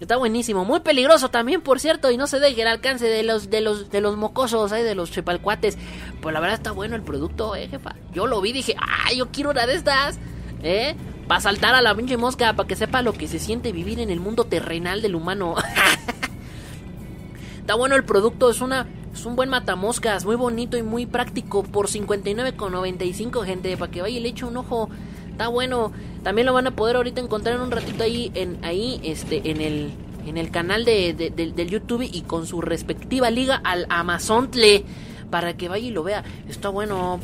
Está 0.00 0.16
buenísimo, 0.16 0.64
muy 0.64 0.80
peligroso 0.80 1.28
también, 1.28 1.60
por 1.60 1.78
cierto, 1.78 2.10
y 2.10 2.16
no 2.16 2.26
se 2.26 2.40
deje 2.40 2.62
el 2.62 2.68
alcance 2.68 3.04
de 3.04 3.22
los 3.22 3.50
de 3.50 3.60
los 3.60 3.90
de 3.90 4.00
los 4.00 4.16
mocosos, 4.16 4.72
eh, 4.72 4.82
de 4.82 4.94
los 4.94 5.10
chepalcuates. 5.10 5.76
Pues 6.22 6.32
la 6.32 6.40
verdad 6.40 6.56
está 6.56 6.70
bueno 6.70 6.96
el 6.96 7.02
producto, 7.02 7.54
eh, 7.54 7.68
jefa. 7.68 7.96
Yo 8.14 8.26
lo 8.26 8.40
vi 8.40 8.52
dije, 8.52 8.74
"Ah, 8.80 9.12
yo 9.14 9.30
quiero 9.30 9.50
una 9.50 9.66
de 9.66 9.74
estas." 9.74 10.18
¿Eh? 10.62 10.96
Para 11.28 11.42
saltar 11.42 11.74
a 11.74 11.82
la 11.82 11.94
pinche 11.94 12.16
mosca, 12.16 12.54
para 12.54 12.66
que 12.66 12.76
sepa 12.76 13.02
lo 13.02 13.12
que 13.12 13.28
se 13.28 13.38
siente 13.38 13.72
vivir 13.72 14.00
en 14.00 14.10
el 14.10 14.20
mundo 14.20 14.44
terrenal 14.44 15.02
del 15.02 15.14
humano. 15.14 15.56
Está 17.70 17.78
bueno 17.78 17.94
el 17.94 18.02
producto, 18.02 18.50
es 18.50 18.60
una 18.62 18.88
es 19.14 19.24
un 19.24 19.36
buen 19.36 19.48
matamoscas, 19.48 20.24
muy 20.24 20.34
bonito 20.34 20.76
y 20.76 20.82
muy 20.82 21.06
práctico 21.06 21.62
por 21.62 21.86
59,95, 21.86 23.44
gente, 23.44 23.76
para 23.76 23.92
que 23.92 24.02
vaya 24.02 24.18
y 24.18 24.20
le 24.20 24.30
eche 24.30 24.44
un 24.44 24.56
ojo. 24.56 24.90
Está 25.30 25.46
bueno. 25.46 25.92
También 26.24 26.46
lo 26.46 26.52
van 26.52 26.66
a 26.66 26.72
poder 26.72 26.96
ahorita 26.96 27.20
encontrar 27.20 27.54
en 27.54 27.60
un 27.60 27.70
ratito 27.70 28.02
ahí 28.02 28.32
en 28.34 28.58
ahí 28.64 29.00
este 29.04 29.52
en 29.52 29.60
el 29.60 29.92
en 30.26 30.36
el 30.36 30.50
canal 30.50 30.84
de, 30.84 31.14
de- 31.14 31.30
del- 31.30 31.70
YouTube 31.70 32.02
y 32.02 32.22
con 32.22 32.44
su 32.44 32.60
respectiva 32.60 33.30
liga 33.30 33.60
al 33.62 33.86
Amazontle 33.88 34.84
para 35.30 35.56
que 35.56 35.68
vaya 35.68 35.86
y 35.86 35.90
lo 35.92 36.02
vea. 36.02 36.24
Está 36.48 36.70
bueno. 36.70 37.20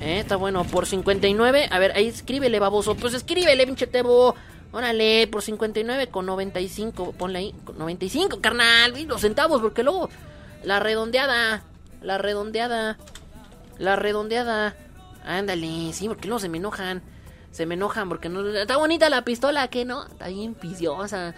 ¿eh? 0.00 0.20
Está 0.20 0.36
bueno 0.36 0.64
por 0.64 0.86
59. 0.86 1.68
A 1.70 1.78
ver, 1.78 1.92
ahí 1.94 2.06
escríbele, 2.06 2.58
baboso. 2.58 2.94
Pues 2.94 3.12
escríbele, 3.12 3.66
pinche 3.66 3.86
tebo. 3.86 4.34
Órale, 4.72 5.26
por 5.26 5.42
59 5.42 6.08
con 6.08 6.26
95. 6.26 7.12
Ponle 7.12 7.38
ahí, 7.40 7.54
con 7.64 7.78
95, 7.78 8.40
carnal. 8.40 8.94
Los 9.06 9.20
centavos, 9.22 9.60
porque 9.60 9.82
luego 9.82 10.08
la 10.62 10.78
redondeada. 10.80 11.62
La 12.02 12.18
redondeada. 12.18 12.96
La 13.78 13.96
redondeada. 13.96 14.76
Ándale, 15.24 15.92
sí, 15.92 16.08
porque 16.08 16.28
luego 16.28 16.38
se 16.40 16.48
me 16.48 16.58
enojan. 16.58 17.02
Se 17.50 17.66
me 17.66 17.74
enojan 17.74 18.08
porque 18.08 18.28
no. 18.28 18.46
Está 18.48 18.76
bonita 18.76 19.10
la 19.10 19.24
pistola, 19.24 19.68
¿qué 19.68 19.84
no? 19.84 20.06
Está 20.06 20.28
bien 20.28 20.56
viciosa. 20.62 21.34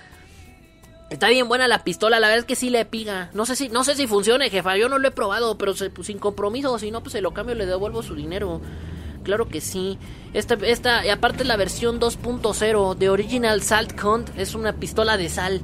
Está 1.09 1.29
bien 1.29 1.47
buena 1.49 1.69
la 1.69 1.85
pistola, 1.85 2.21
la 2.21 2.29
verdad 2.29 2.41
es 2.41 2.45
que 2.47 2.57
sí 2.57 2.71
le 2.71 2.85
piga. 2.87 3.29
No 3.35 3.45
sé 3.45 3.55
si, 3.55 3.69
no 3.69 3.85
sé 3.85 3.95
si 3.97 4.07
funcione, 4.07 4.49
jefa. 4.49 4.77
Yo 4.79 4.89
no 4.89 4.99
lo 4.99 5.09
he 5.09 5.11
probado, 5.11 5.59
pero 5.59 5.75
se- 5.75 5.91
pues, 5.91 6.07
sin 6.07 6.19
compromiso. 6.19 6.79
Si 6.79 6.91
no, 6.91 7.03
pues 7.03 7.13
se 7.13 7.21
lo 7.21 7.33
cambio 7.35 7.55
le 7.55 7.67
devuelvo 7.67 8.03
su 8.03 8.15
dinero. 8.15 8.61
Claro 9.23 9.49
que 9.49 9.61
sí. 9.61 9.99
Esta, 10.35 10.55
esta, 10.55 11.05
y 11.05 11.11
aparte 11.11 11.45
la 11.45 11.57
versión 11.57 12.01
2.0 12.01 12.97
de 12.97 13.09
Original 13.11 13.63
Salt 13.63 14.03
Hunt 14.03 14.31
es 14.37 14.55
una 14.55 14.73
pistola 14.75 15.17
de 15.17 15.29
sal. 15.29 15.61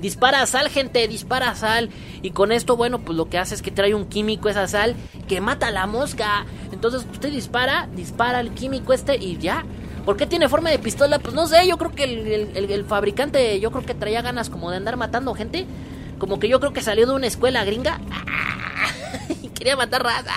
Dispara 0.00 0.46
sal, 0.46 0.70
gente, 0.70 1.06
dispara 1.08 1.54
sal. 1.54 1.90
Y 2.22 2.30
con 2.30 2.52
esto, 2.52 2.76
bueno, 2.76 3.00
pues 3.00 3.16
lo 3.16 3.28
que 3.28 3.38
hace 3.38 3.54
es 3.54 3.62
que 3.62 3.70
trae 3.70 3.94
un 3.94 4.06
químico 4.06 4.48
esa 4.48 4.66
sal 4.66 4.94
que 5.28 5.40
mata 5.40 5.68
a 5.68 5.70
la 5.70 5.86
mosca. 5.86 6.46
Entonces 6.72 7.06
usted 7.10 7.30
dispara, 7.30 7.88
dispara 7.94 8.40
el 8.40 8.52
químico 8.52 8.92
este 8.92 9.16
y 9.16 9.36
ya. 9.38 9.64
¿Por 10.04 10.16
qué 10.16 10.26
tiene 10.26 10.48
forma 10.48 10.70
de 10.70 10.78
pistola? 10.78 11.18
Pues 11.18 11.34
no 11.34 11.46
sé, 11.46 11.66
yo 11.68 11.76
creo 11.76 11.92
que 11.92 12.04
el, 12.04 12.84
fabricante, 12.86 13.60
yo 13.60 13.70
creo 13.70 13.84
que 13.84 13.94
traía 13.94 14.22
ganas 14.22 14.48
como 14.48 14.70
de 14.70 14.78
andar 14.78 14.96
matando 14.96 15.34
gente. 15.34 15.66
Como 16.18 16.38
que 16.38 16.48
yo 16.48 16.60
creo 16.60 16.72
que 16.72 16.82
salió 16.82 17.06
de 17.06 17.12
una 17.12 17.26
escuela 17.26 17.64
gringa. 17.64 18.00
y 19.42 19.48
quería 19.48 19.76
matar 19.76 20.02
raza. 20.02 20.34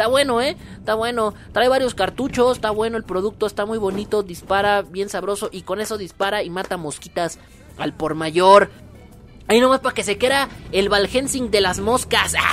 Está 0.00 0.08
bueno, 0.08 0.40
¿eh? 0.40 0.56
Está 0.78 0.94
bueno. 0.94 1.34
Trae 1.52 1.68
varios 1.68 1.94
cartuchos, 1.94 2.56
está 2.56 2.70
bueno 2.70 2.96
el 2.96 3.04
producto, 3.04 3.44
está 3.44 3.66
muy 3.66 3.76
bonito, 3.76 4.22
dispara 4.22 4.80
bien 4.80 5.10
sabroso 5.10 5.50
y 5.52 5.60
con 5.60 5.78
eso 5.78 5.98
dispara 5.98 6.42
y 6.42 6.48
mata 6.48 6.78
mosquitas 6.78 7.38
al 7.76 7.92
por 7.92 8.14
mayor. 8.14 8.70
Ahí 9.46 9.60
nomás 9.60 9.80
para 9.80 9.94
que 9.94 10.02
se 10.02 10.16
quiera 10.16 10.48
el 10.72 10.88
Valhensing 10.88 11.50
de 11.50 11.60
las 11.60 11.80
moscas. 11.80 12.32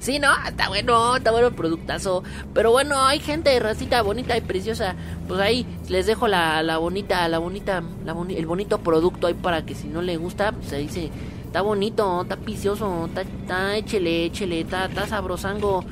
Sí, 0.00 0.18
no, 0.18 0.30
está 0.48 0.68
bueno, 0.70 1.16
está 1.16 1.30
bueno 1.30 1.48
el 1.48 1.54
productazo. 1.54 2.24
Pero 2.54 2.70
bueno, 2.70 3.04
hay 3.04 3.20
gente 3.20 3.60
racita 3.60 4.00
bonita 4.00 4.34
y 4.34 4.40
preciosa. 4.40 4.96
Pues 5.28 5.38
ahí 5.40 5.66
les 5.90 6.06
dejo 6.06 6.26
la, 6.26 6.62
la 6.62 6.78
bonita, 6.78 7.28
la 7.28 7.38
bonita, 7.38 7.82
el 8.30 8.46
bonito 8.46 8.78
producto 8.78 9.26
ahí 9.26 9.34
para 9.34 9.66
que 9.66 9.74
si 9.74 9.88
no 9.88 10.00
le 10.00 10.16
gusta, 10.16 10.52
pues 10.52 10.90
se. 10.90 11.10
Está 11.50 11.62
bonito, 11.62 12.22
está 12.22 12.36
picioso, 12.36 13.06
está, 13.06 13.22
está 13.22 13.76
échele, 13.76 14.24
échele, 14.26 14.60
está, 14.60 14.84
está 14.84 15.08
sabrosango. 15.08 15.84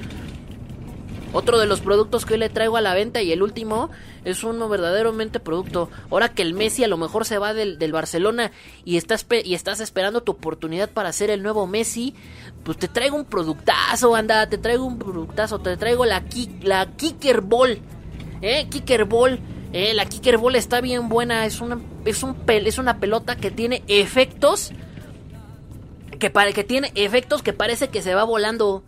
Otro 1.33 1.59
de 1.59 1.67
los 1.67 1.81
productos 1.81 2.25
que 2.25 2.35
hoy 2.35 2.39
le 2.39 2.49
traigo 2.49 2.77
a 2.77 2.81
la 2.81 2.95
venta 2.95 3.21
y 3.23 3.33
el 3.33 3.43
último 3.43 3.91
es 4.25 4.45
uno 4.45 4.69
verdaderamente 4.69 5.41
producto. 5.41 5.91
Ahora 6.13 6.29
que 6.29 6.43
el 6.43 6.55
Messi 6.55 6.85
a 6.85 6.89
lo 6.89 6.97
mejor 6.97 7.25
se 7.25 7.39
va 7.39 7.55
del, 7.55 7.77
del 7.81 7.91
Barcelona 7.91 8.53
y 8.85 8.99
estás, 8.99 9.27
y 9.45 9.55
estás 9.55 9.81
esperando 9.81 10.23
tu 10.23 10.31
oportunidad 10.33 10.89
para 10.91 11.13
ser 11.13 11.29
el 11.31 11.43
nuevo 11.43 11.67
Messi, 11.67 12.15
pues 12.63 12.79
te 12.79 12.87
traigo 12.87 13.17
un 13.17 13.25
productazo, 13.25 14.15
anda, 14.15 14.49
te 14.49 14.59
traigo 14.59 14.85
un 14.85 14.97
productazo, 14.99 15.59
te 15.59 15.77
traigo 15.77 16.05
la, 16.07 16.25
ki- 16.25 16.61
la 16.63 16.87
Kicker 16.97 17.41
Ball. 17.41 17.81
¿Eh? 18.43 18.69
Kicker 18.71 19.07
Ball. 19.07 19.41
Eh, 19.73 19.93
la 19.93 20.07
Kicker 20.07 20.39
Ball 20.39 20.55
está 20.55 20.81
bien 20.81 21.09
buena, 21.09 21.45
es 21.47 21.61
una, 21.61 21.79
es, 22.05 22.23
un 22.23 22.37
es 22.47 22.79
una 22.79 23.01
pelota 23.01 23.35
que 23.37 23.51
tiene 23.51 23.83
efectos 23.89 24.71
que, 26.19 26.31
pare- 26.31 26.53
que 26.53 26.64
tiene 26.64 26.93
efectos 26.95 27.43
que 27.43 27.53
parece 27.53 27.89
que 27.89 28.03
se 28.03 28.14
va 28.14 28.25
volando. 28.25 28.83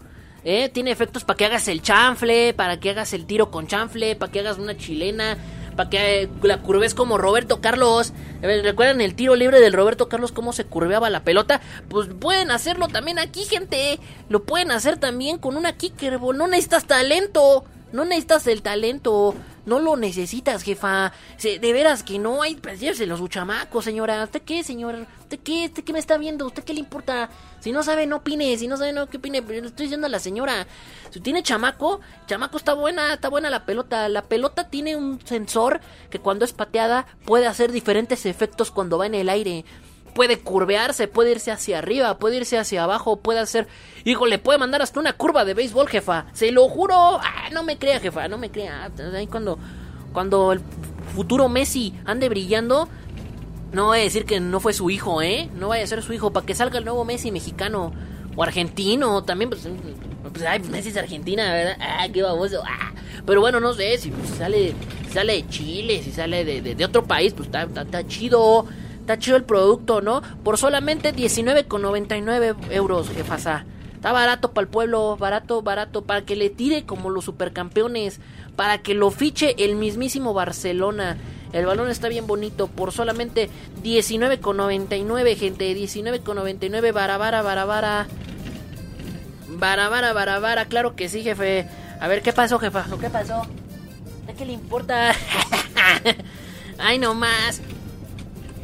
¿eh? 0.44 0.68
Tiene 0.68 0.90
efectos 0.90 1.24
para 1.24 1.36
que 1.36 1.44
hagas 1.46 1.68
el 1.68 1.82
chanfle, 1.82 2.54
para 2.54 2.80
que 2.80 2.90
hagas 2.90 3.12
el 3.12 3.26
tiro 3.26 3.50
con 3.50 3.66
chanfle, 3.66 4.16
para 4.16 4.32
que 4.32 4.40
hagas 4.40 4.58
una 4.58 4.76
chilena, 4.76 5.36
para 5.76 5.90
que 5.90 6.22
eh, 6.22 6.28
la 6.42 6.62
curves 6.62 6.94
como 6.94 7.18
Roberto 7.18 7.60
Carlos. 7.60 8.12
¿Recuerdan 8.42 9.00
el 9.00 9.14
tiro 9.14 9.36
libre 9.36 9.60
del 9.60 9.72
Roberto 9.74 10.08
Carlos 10.08 10.32
cómo 10.32 10.52
se 10.52 10.64
curveaba 10.64 11.10
la 11.10 11.24
pelota? 11.24 11.60
Pues 11.88 12.08
pueden 12.08 12.50
hacerlo 12.50 12.88
también 12.88 13.18
aquí, 13.18 13.44
gente. 13.44 13.98
Lo 14.28 14.44
pueden 14.44 14.70
hacer 14.70 14.96
también 14.96 15.38
con 15.38 15.56
una 15.56 15.76
kicker. 15.76 16.20
No 16.20 16.46
necesitas 16.46 16.86
talento. 16.86 17.64
No 17.92 18.04
necesitas 18.04 18.46
el 18.46 18.62
talento. 18.62 19.34
No 19.66 19.78
lo 19.78 19.96
necesitas, 19.96 20.62
jefa. 20.62 21.12
De 21.42 21.72
veras 21.72 22.02
que 22.02 22.18
no 22.18 22.42
hay. 22.42 22.58
A 22.64 23.16
su 23.16 23.28
chamaco, 23.28 23.82
señora. 23.82 24.24
¿Usted 24.24 24.42
qué, 24.42 24.62
señor? 24.64 25.06
¿Usted 25.20 25.38
qué? 25.40 25.66
¿Usted 25.66 25.84
qué 25.84 25.92
me 25.92 25.98
está 25.98 26.18
viendo? 26.18 26.46
¿Usted 26.46 26.64
qué 26.64 26.74
le 26.74 26.80
importa? 26.80 27.30
Si 27.60 27.72
no 27.72 27.82
sabe, 27.82 28.06
no 28.06 28.16
opine. 28.16 28.56
Si 28.56 28.66
no 28.68 28.76
sabe, 28.76 28.92
no 28.92 29.08
que 29.08 29.18
opine. 29.18 29.40
Le 29.42 29.58
estoy 29.58 29.86
diciendo 29.86 30.06
a 30.06 30.10
la 30.10 30.18
señora. 30.18 30.66
Si 31.10 31.20
tiene 31.20 31.42
chamaco, 31.42 32.00
chamaco 32.26 32.56
está 32.56 32.74
buena, 32.74 33.14
está 33.14 33.28
buena 33.28 33.50
la 33.50 33.66
pelota. 33.66 34.08
La 34.08 34.22
pelota 34.22 34.68
tiene 34.68 34.96
un 34.96 35.20
sensor 35.24 35.80
que 36.08 36.18
cuando 36.18 36.44
es 36.44 36.52
pateada 36.52 37.06
puede 37.24 37.46
hacer 37.46 37.72
diferentes 37.72 38.26
efectos 38.26 38.70
cuando 38.70 38.98
va 38.98 39.06
en 39.06 39.14
el 39.14 39.28
aire. 39.28 39.64
Puede 40.14 40.38
curvearse, 40.38 41.08
puede 41.08 41.30
irse 41.32 41.50
hacia 41.52 41.78
arriba, 41.78 42.18
puede 42.18 42.36
irse 42.38 42.58
hacia 42.58 42.84
abajo, 42.84 43.16
puede 43.20 43.38
hacer... 43.40 43.68
Híjole, 44.04 44.38
puede 44.38 44.58
mandar 44.58 44.82
hasta 44.82 44.98
una 45.00 45.12
curva 45.12 45.44
de 45.44 45.54
béisbol, 45.54 45.88
jefa. 45.88 46.26
Se 46.32 46.50
lo 46.52 46.68
juro. 46.68 46.94
Ah, 46.94 47.48
no 47.52 47.62
me 47.62 47.78
crea, 47.78 48.00
jefa, 48.00 48.26
no 48.28 48.36
me 48.38 48.50
crea. 48.50 48.90
Ahí 49.14 49.26
cuando, 49.26 49.58
cuando 50.12 50.52
el 50.52 50.60
futuro 51.14 51.48
Messi 51.48 51.94
ande 52.04 52.28
brillando, 52.28 52.88
no 53.72 53.86
voy 53.86 54.00
a 54.00 54.02
decir 54.02 54.24
que 54.24 54.40
no 54.40 54.58
fue 54.60 54.72
su 54.72 54.90
hijo, 54.90 55.22
¿eh? 55.22 55.48
No 55.54 55.68
vaya 55.68 55.84
a 55.84 55.86
ser 55.86 56.02
su 56.02 56.12
hijo, 56.12 56.32
para 56.32 56.44
que 56.46 56.54
salga 56.54 56.78
el 56.78 56.84
nuevo 56.84 57.04
Messi 57.04 57.30
mexicano. 57.30 57.92
O 58.36 58.42
argentino, 58.42 59.22
también, 59.24 59.50
pues, 59.50 59.68
pues 60.32 60.44
ay, 60.44 60.60
Messi 60.60 60.88
es 60.90 60.96
argentina, 60.96 61.52
¿verdad? 61.52 61.76
Ah, 61.80 62.06
qué 62.12 62.22
baboso. 62.22 62.62
Ah. 62.64 62.92
Pero 63.26 63.40
bueno, 63.40 63.60
no 63.60 63.74
sé, 63.74 63.98
si 63.98 64.12
sale, 64.38 64.74
sale 65.12 65.34
de 65.34 65.48
Chile, 65.48 66.02
si 66.02 66.10
sale 66.10 66.44
de, 66.44 66.62
de- 66.62 66.74
de 66.74 66.84
otro 66.84 67.04
país, 67.04 67.32
pues 67.34 67.48
está 67.48 68.06
chido. 68.06 68.66
Está 69.10 69.18
chido 69.18 69.36
el 69.38 69.42
producto, 69.42 70.00
¿no? 70.00 70.22
Por 70.44 70.56
solamente 70.56 71.12
19,99 71.12 72.70
euros, 72.70 73.08
jefasa. 73.08 73.64
Está 73.92 74.12
barato 74.12 74.52
para 74.52 74.62
el 74.62 74.68
pueblo, 74.68 75.16
barato, 75.16 75.62
barato, 75.62 76.02
para 76.02 76.24
que 76.24 76.36
le 76.36 76.48
tire 76.48 76.84
como 76.84 77.10
los 77.10 77.24
supercampeones, 77.24 78.20
para 78.54 78.78
que 78.78 78.94
lo 78.94 79.10
fiche 79.10 79.56
el 79.64 79.74
mismísimo 79.74 80.32
Barcelona. 80.32 81.16
El 81.52 81.66
balón 81.66 81.90
está 81.90 82.06
bien 82.06 82.28
bonito, 82.28 82.68
por 82.68 82.92
solamente 82.92 83.50
19,99, 83.82 85.36
gente, 85.36 85.74
19,99, 85.74 86.92
barabara, 86.92 87.42
barabara. 87.42 88.06
Barabara, 89.48 90.12
barabara, 90.12 90.66
claro 90.66 90.94
que 90.94 91.08
sí, 91.08 91.24
jefe. 91.24 91.66
A 91.98 92.06
ver, 92.06 92.22
¿qué 92.22 92.32
pasó, 92.32 92.60
jefa? 92.60 92.86
¿O 92.92 92.98
¿Qué 92.98 93.10
pasó? 93.10 93.42
¿A 94.28 94.32
qué 94.38 94.44
le 94.44 94.52
importa? 94.52 95.12
Ay, 96.78 97.00
no 97.00 97.14
más. 97.14 97.60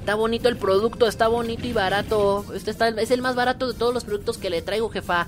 Está 0.06 0.14
bonito 0.14 0.48
el 0.48 0.56
producto, 0.56 1.08
está 1.08 1.26
bonito 1.26 1.66
y 1.66 1.72
barato. 1.72 2.44
Este 2.54 2.70
está, 2.70 2.86
es 2.90 3.10
el 3.10 3.22
más 3.22 3.34
barato 3.34 3.66
de 3.66 3.76
todos 3.76 3.92
los 3.92 4.04
productos 4.04 4.38
que 4.38 4.50
le 4.50 4.62
traigo, 4.62 4.88
jefa. 4.88 5.26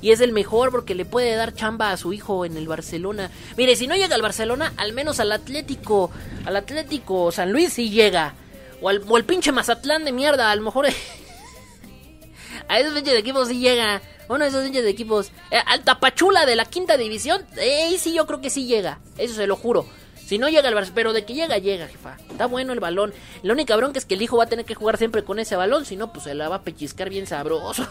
Y 0.00 0.12
es 0.12 0.20
el 0.20 0.30
mejor 0.30 0.70
porque 0.70 0.94
le 0.94 1.04
puede 1.04 1.34
dar 1.34 1.56
chamba 1.56 1.90
a 1.90 1.96
su 1.96 2.12
hijo 2.12 2.44
en 2.44 2.56
el 2.56 2.68
Barcelona. 2.68 3.32
Mire, 3.56 3.74
si 3.74 3.88
no 3.88 3.96
llega 3.96 4.14
al 4.14 4.22
Barcelona, 4.22 4.74
al 4.76 4.92
menos 4.92 5.18
al 5.18 5.32
Atlético. 5.32 6.12
Al 6.44 6.54
Atlético 6.54 7.32
San 7.32 7.50
Luis 7.50 7.72
sí 7.72 7.90
llega. 7.90 8.36
O 8.80 8.90
al, 8.90 9.02
o 9.08 9.16
al 9.16 9.24
pinche 9.24 9.50
Mazatlán 9.50 10.04
de 10.04 10.12
mierda. 10.12 10.52
A 10.52 10.54
lo 10.54 10.62
mejor. 10.62 10.86
a 12.68 12.78
esos 12.78 12.94
pinches 12.94 13.18
equipos 13.18 13.48
sí 13.48 13.58
llega. 13.58 14.02
Uno 14.28 14.44
de 14.44 14.50
esos 14.50 14.62
pinches 14.62 14.86
equipos. 14.86 15.32
Eh, 15.50 15.58
al 15.66 15.82
Tapachula 15.82 16.46
de 16.46 16.54
la 16.54 16.66
quinta 16.66 16.96
división. 16.96 17.44
Eh, 17.56 17.96
sí, 17.98 18.14
yo 18.14 18.24
creo 18.28 18.40
que 18.40 18.50
sí 18.50 18.66
llega. 18.66 19.00
Eso 19.18 19.34
se 19.34 19.48
lo 19.48 19.56
juro. 19.56 19.84
Si 20.32 20.38
no 20.38 20.48
llega 20.48 20.66
al 20.66 20.74
Barça, 20.74 20.92
pero 20.94 21.12
de 21.12 21.26
que 21.26 21.34
llega, 21.34 21.58
llega, 21.58 21.86
jefa. 21.88 22.16
Está 22.30 22.46
bueno 22.46 22.72
el 22.72 22.80
balón. 22.80 23.12
La 23.42 23.52
única 23.52 23.76
bronca 23.76 23.98
es 23.98 24.06
que 24.06 24.14
el 24.14 24.22
hijo 24.22 24.38
va 24.38 24.44
a 24.44 24.46
tener 24.46 24.64
que 24.64 24.74
jugar 24.74 24.96
siempre 24.96 25.24
con 25.24 25.38
ese 25.38 25.56
balón, 25.56 25.84
si 25.84 25.94
no, 25.94 26.10
pues 26.10 26.24
se 26.24 26.34
la 26.34 26.48
va 26.48 26.56
a 26.56 26.62
pellizcar 26.62 27.10
bien 27.10 27.26
sabroso. 27.26 27.86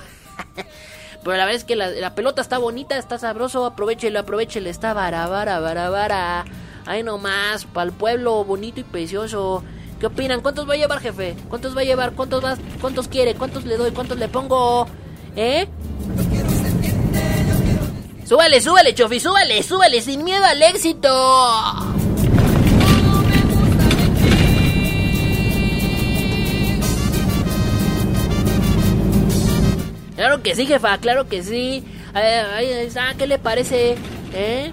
pero 1.24 1.38
la 1.38 1.46
verdad 1.46 1.54
es 1.54 1.66
que 1.66 1.76
la, 1.76 2.16
pelota 2.16 2.42
está 2.42 2.58
bonita, 2.58 2.98
está 2.98 3.20
sabroso, 3.20 3.64
aprovechelo, 3.64 4.18
aprovechelo, 4.18 4.72
está 4.72 4.96
vara, 4.96 5.28
vara, 5.28 5.60
vara, 5.60 5.92
vara. 5.92 6.46
Ahí 6.88 7.04
nomás, 7.04 7.66
para 7.66 7.86
el 7.86 7.92
pueblo 7.92 8.44
bonito 8.44 8.80
y 8.80 8.86
precioso. 8.86 9.64
¿Qué 10.00 10.08
opinan? 10.08 10.42
¿Cuántos 10.42 10.68
va 10.68 10.74
a 10.74 10.78
llevar, 10.78 11.00
jefe? 11.00 11.36
¿Cuántos 11.48 11.78
va 11.78 11.82
a 11.82 11.84
llevar? 11.84 12.14
¿Cuántos 12.14 12.42
vas? 12.42 12.58
¿Cuántos 12.82 13.08
quiere? 13.08 13.36
¿Cuántos 13.36 13.66
le 13.66 13.78
doy? 13.78 13.92
¿Cuántos 13.92 14.18
le 14.18 14.28
pongo? 14.28 14.88
¿Eh? 15.36 15.68
Súbale, 18.26 18.60
súbale, 18.62 18.96
Chofi, 18.96 19.20
súbale, 19.20 19.62
súbale, 19.62 20.02
sin 20.02 20.24
miedo 20.24 20.44
al 20.44 20.64
éxito. 20.64 21.92
Claro 30.22 30.43
que 30.43 30.53
sí, 30.53 30.67
jefa, 30.67 30.99
claro 30.99 31.28
que 31.28 31.41
sí. 31.41 31.84
Eh, 32.13 32.43
ahí 32.53 32.69
está, 32.69 33.15
¿qué 33.17 33.26
le 33.26 33.39
parece? 33.39 33.95
¿Eh? 34.36 34.72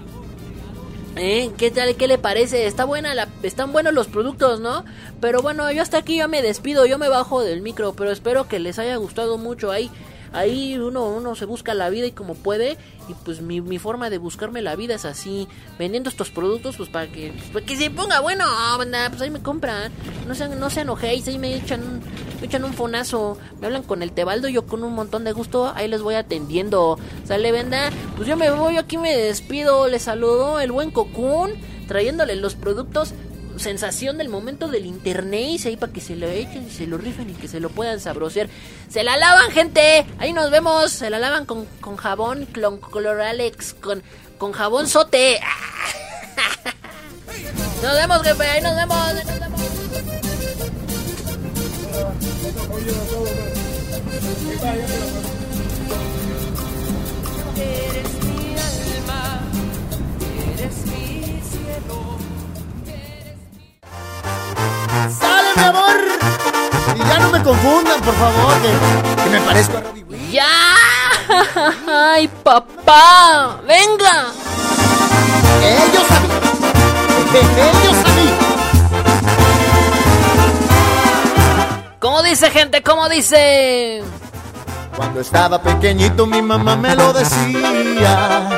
¿Eh? 1.15 1.49
¿Qué 1.57 1.71
tal? 1.71 1.95
¿Qué 1.95 2.07
le 2.07 2.19
parece? 2.19 2.67
Está 2.67 2.85
buena 2.85 3.15
la, 3.15 3.27
están 3.41 3.71
buenos 3.71 3.91
los 3.95 4.05
productos, 4.05 4.59
¿no? 4.59 4.85
Pero 5.19 5.41
bueno, 5.41 5.71
yo 5.71 5.81
hasta 5.81 5.97
aquí 5.97 6.17
ya 6.17 6.27
me 6.27 6.43
despido, 6.43 6.85
yo 6.85 6.99
me 6.99 7.09
bajo 7.09 7.41
del 7.41 7.61
micro, 7.61 7.93
pero 7.93 8.11
espero 8.11 8.47
que 8.47 8.59
les 8.59 8.77
haya 8.77 8.95
gustado 8.97 9.39
mucho 9.39 9.71
ahí. 9.71 9.89
Ahí 10.33 10.77
uno, 10.77 11.07
uno 11.09 11.33
se 11.33 11.45
busca 11.45 11.73
la 11.73 11.89
vida 11.89 12.05
y 12.05 12.11
como 12.11 12.35
puede. 12.35 12.77
Y 13.07 13.15
pues 13.25 13.41
mi, 13.41 13.59
mi 13.59 13.79
forma 13.79 14.11
de 14.11 14.19
buscarme 14.19 14.61
la 14.61 14.75
vida 14.75 14.93
es 14.93 15.05
así. 15.05 15.47
Vendiendo 15.79 16.11
estos 16.11 16.29
productos, 16.29 16.77
pues 16.77 16.89
para 16.89 17.07
que, 17.07 17.33
pues, 17.51 17.65
que 17.65 17.75
se 17.75 17.89
ponga 17.89 18.19
bueno. 18.19 18.45
pues 19.09 19.19
ahí 19.19 19.31
me 19.31 19.41
compran. 19.41 19.91
No 20.27 20.35
se, 20.35 20.47
no 20.47 20.69
se 20.69 20.81
enojéis, 20.81 21.27
ahí 21.27 21.39
me 21.39 21.55
echan, 21.55 21.81
un- 21.81 22.28
me 22.39 22.47
echan 22.47 22.63
un 22.63 22.73
fonazo. 22.73 23.37
Me 23.59 23.67
hablan 23.67 23.83
con 23.83 24.01
el 24.01 24.11
Tebaldo, 24.11 24.47
yo 24.47 24.65
con 24.65 24.83
un 24.83 24.93
montón 24.93 25.23
de 25.23 25.31
gusto. 25.31 25.71
Ahí 25.75 25.87
les 25.87 26.01
voy 26.01 26.15
atendiendo. 26.15 26.97
¿Sale, 27.25 27.51
venda? 27.51 27.89
Pues 28.15 28.27
yo 28.27 28.37
me 28.37 28.51
voy, 28.51 28.75
yo 28.75 28.81
aquí 28.81 28.97
me 28.97 29.15
despido. 29.15 29.87
Les 29.87 30.03
saludo 30.03 30.59
el 30.59 30.71
buen 30.71 30.91
Cocoon. 30.91 31.53
Trayéndole 31.87 32.35
los 32.35 32.55
productos 32.55 33.13
sensación 33.59 34.17
del 34.17 34.29
momento 34.29 34.69
del 34.69 34.85
internet 34.85 35.59
ahí 35.65 35.75
para 35.75 35.91
que 35.91 35.99
se 36.01 36.15
lo 36.15 36.27
echen 36.27 36.67
y 36.67 36.71
se 36.71 36.87
lo 36.87 36.97
rifen 36.97 37.29
y 37.29 37.33
que 37.33 37.47
se 37.47 37.59
lo 37.59 37.69
puedan 37.69 37.99
sabrosear. 37.99 38.47
Se 38.89 39.03
la 39.03 39.17
lavan, 39.17 39.51
gente. 39.51 40.05
Ahí 40.17 40.33
nos 40.33 40.49
vemos. 40.49 40.91
Se 40.91 41.09
la 41.09 41.19
lavan 41.19 41.45
con, 41.45 41.65
con 41.81 41.97
jabón 41.97 42.45
con 42.45 42.77
Cloralex, 42.77 43.73
con, 43.75 44.01
con 44.37 44.53
jabón 44.53 44.87
sote. 44.87 45.39
Nos 47.81 47.93
vemos, 47.93 48.21
jefe. 48.23 48.43
Ahí 48.43 48.61
nos 48.61 48.75
vemos. 48.75 48.97
ahí 48.97 49.25
nos 49.25 49.39
vemos. 49.39 49.88
¡Sale, 65.19 65.49
mi 65.55 65.63
amor! 65.63 65.97
Y 66.95 66.99
ya 66.99 67.19
no 67.19 67.29
me 67.29 67.43
confundan, 67.43 68.01
por 68.01 68.13
favor, 68.15 68.53
que, 68.61 69.23
que 69.23 69.29
me 69.29 69.41
parezco 69.41 69.77
a 69.77 69.81
Robbie 69.81 70.03
Williams. 70.03 70.33
¡Ya! 70.33 70.45
¡Ay, 72.13 72.27
papá! 72.43 73.59
¡Venga! 73.67 74.31
Ellos 75.63 76.11
a 76.11 76.19
mí. 76.19 76.27
Ellos 77.33 77.97
a 78.05 78.09
mí. 78.15 78.38
¿Cómo 81.99 82.23
dice, 82.23 82.49
gente? 82.49 82.81
¿Cómo 82.81 83.09
dice? 83.09 84.01
Cuando 84.95 85.19
estaba 85.19 85.61
pequeñito 85.61 86.25
mi 86.25 86.41
mamá 86.41 86.77
me 86.77 86.95
lo 86.95 87.11
decía. 87.11 88.49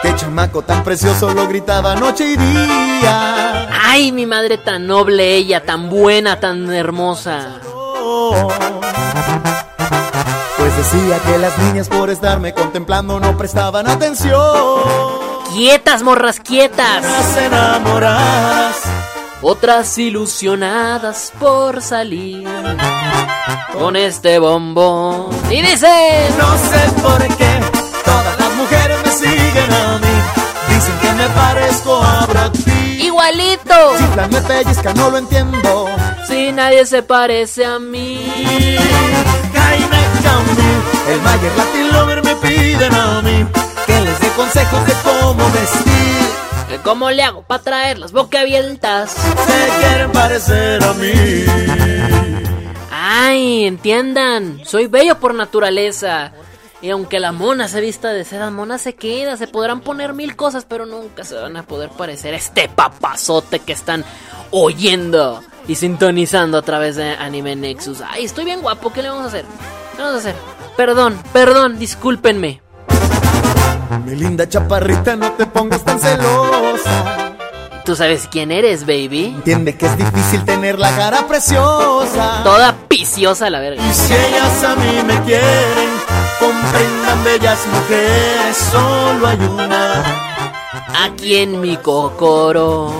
Qué 0.00 0.14
chamaco 0.16 0.62
tan 0.62 0.82
precioso 0.82 1.34
lo 1.34 1.46
gritaba 1.46 1.94
noche 1.94 2.32
y 2.32 2.36
día. 2.36 3.68
¡Ay, 3.88 4.10
mi 4.10 4.24
madre 4.24 4.56
tan 4.56 4.86
noble 4.86 5.34
ella, 5.34 5.64
tan 5.64 5.90
buena, 5.90 6.40
tan 6.40 6.72
hermosa! 6.72 7.60
Pues 10.56 10.76
decía 10.78 11.18
que 11.26 11.38
las 11.38 11.58
niñas 11.58 11.88
por 11.88 12.08
estarme 12.08 12.54
contemplando 12.54 13.20
no 13.20 13.36
prestaban 13.36 13.86
atención. 13.86 14.40
¡Quietas, 15.52 16.02
morras, 16.02 16.40
quietas! 16.40 17.04
Unas 17.04 17.36
enamoradas. 17.36 18.95
Otras 19.42 19.98
ilusionadas 19.98 21.32
por 21.38 21.82
salir 21.82 22.48
con 23.78 23.94
este 23.96 24.38
bombón. 24.38 25.28
Y 25.50 25.60
dice: 25.62 25.86
No 26.38 26.56
sé 26.56 27.02
por 27.02 27.36
qué 27.36 27.60
todas 28.04 28.38
las 28.38 28.54
mujeres 28.54 28.98
me 29.04 29.10
siguen 29.12 29.72
a 29.72 29.98
mí. 29.98 30.74
Dicen 30.74 30.98
que 31.00 31.12
me 31.12 31.28
parezco 31.28 32.02
a 32.02 32.26
Brad 32.26 32.52
Pitt. 32.52 33.00
¡Igualito! 33.02 33.74
Chiflan, 33.98 34.30
me 34.30 34.40
pellizcan, 34.40 34.96
no 34.96 35.10
lo 35.10 35.18
entiendo. 35.18 35.88
Si 36.26 36.50
nadie 36.52 36.86
se 36.86 37.02
parece 37.02 37.64
a 37.64 37.78
mí. 37.78 38.26
Jaime 39.54 39.98
Camil, 40.22 40.82
el 41.12 41.20
Mayer 41.22 41.52
Latin 41.56 41.92
Lover 41.92 42.22
me 42.24 42.34
piden 42.36 42.94
a 42.94 43.22
mí 43.22 43.46
que 43.86 44.00
les 44.00 44.20
dé 44.20 44.28
consejos 44.30 44.86
de 44.86 44.92
cómo 45.04 45.50
vestir. 45.50 45.85
¿Cómo 46.82 47.10
le 47.10 47.22
hago 47.22 47.42
para 47.42 47.62
traer 47.62 47.98
las 47.98 48.12
boquiabiertas? 48.12 49.10
Se 49.12 49.80
quieren 49.80 50.12
parecer 50.12 50.82
a 50.82 50.92
mí. 50.94 51.12
Ay, 52.90 53.66
entiendan, 53.66 54.60
soy 54.64 54.86
bello 54.86 55.18
por 55.18 55.34
naturaleza. 55.34 56.32
Y 56.82 56.90
aunque 56.90 57.20
la 57.20 57.32
mona 57.32 57.68
se 57.68 57.80
vista 57.80 58.12
de 58.12 58.24
seda, 58.24 58.50
mona 58.50 58.78
se 58.78 58.94
queda. 58.94 59.36
Se 59.36 59.48
podrán 59.48 59.80
poner 59.80 60.12
mil 60.12 60.36
cosas, 60.36 60.66
pero 60.68 60.86
nunca 60.86 61.24
se 61.24 61.34
van 61.34 61.56
a 61.56 61.62
poder 61.64 61.90
parecer 61.90 62.34
a 62.34 62.36
este 62.36 62.68
papazote 62.68 63.60
que 63.60 63.72
están 63.72 64.04
oyendo 64.50 65.42
y 65.66 65.74
sintonizando 65.74 66.58
a 66.58 66.62
través 66.62 66.96
de 66.96 67.10
Anime 67.10 67.56
Nexus. 67.56 68.02
Ay, 68.06 68.24
estoy 68.24 68.44
bien 68.44 68.60
guapo, 68.60 68.92
¿qué 68.92 69.02
le 69.02 69.08
vamos 69.08 69.24
a 69.24 69.28
hacer? 69.28 69.44
¿Qué 69.96 70.02
vamos 70.02 70.14
a 70.14 70.18
hacer? 70.18 70.34
Perdón, 70.76 71.18
perdón, 71.32 71.78
discúlpenme. 71.78 72.60
Mi 74.04 74.14
linda 74.14 74.48
chaparrita, 74.48 75.16
no 75.16 75.32
te 75.32 75.46
pongas 75.46 75.84
tan 75.84 76.00
celosa. 76.00 77.34
¿Tú 77.84 77.94
sabes 77.94 78.26
quién 78.28 78.50
eres, 78.50 78.84
baby? 78.84 79.26
Entiende 79.36 79.76
que 79.76 79.86
es 79.86 79.96
difícil 79.96 80.44
tener 80.44 80.78
la 80.78 80.90
cara 80.96 81.26
preciosa. 81.28 82.42
Toda 82.42 82.74
piciosa 82.88 83.48
la 83.48 83.60
verga. 83.60 83.80
Y 83.80 83.94
si 83.94 84.12
ellas 84.12 84.64
a 84.64 84.74
mí 84.74 85.02
me 85.06 85.22
quieren, 85.22 85.90
comprendan 86.40 87.24
bellas 87.24 87.60
mujeres, 87.72 88.56
solo 88.72 89.28
hay 89.28 89.38
una. 89.38 90.02
Aquí 91.04 91.36
en 91.36 91.60
mi 91.60 91.76
cocoro, 91.76 92.92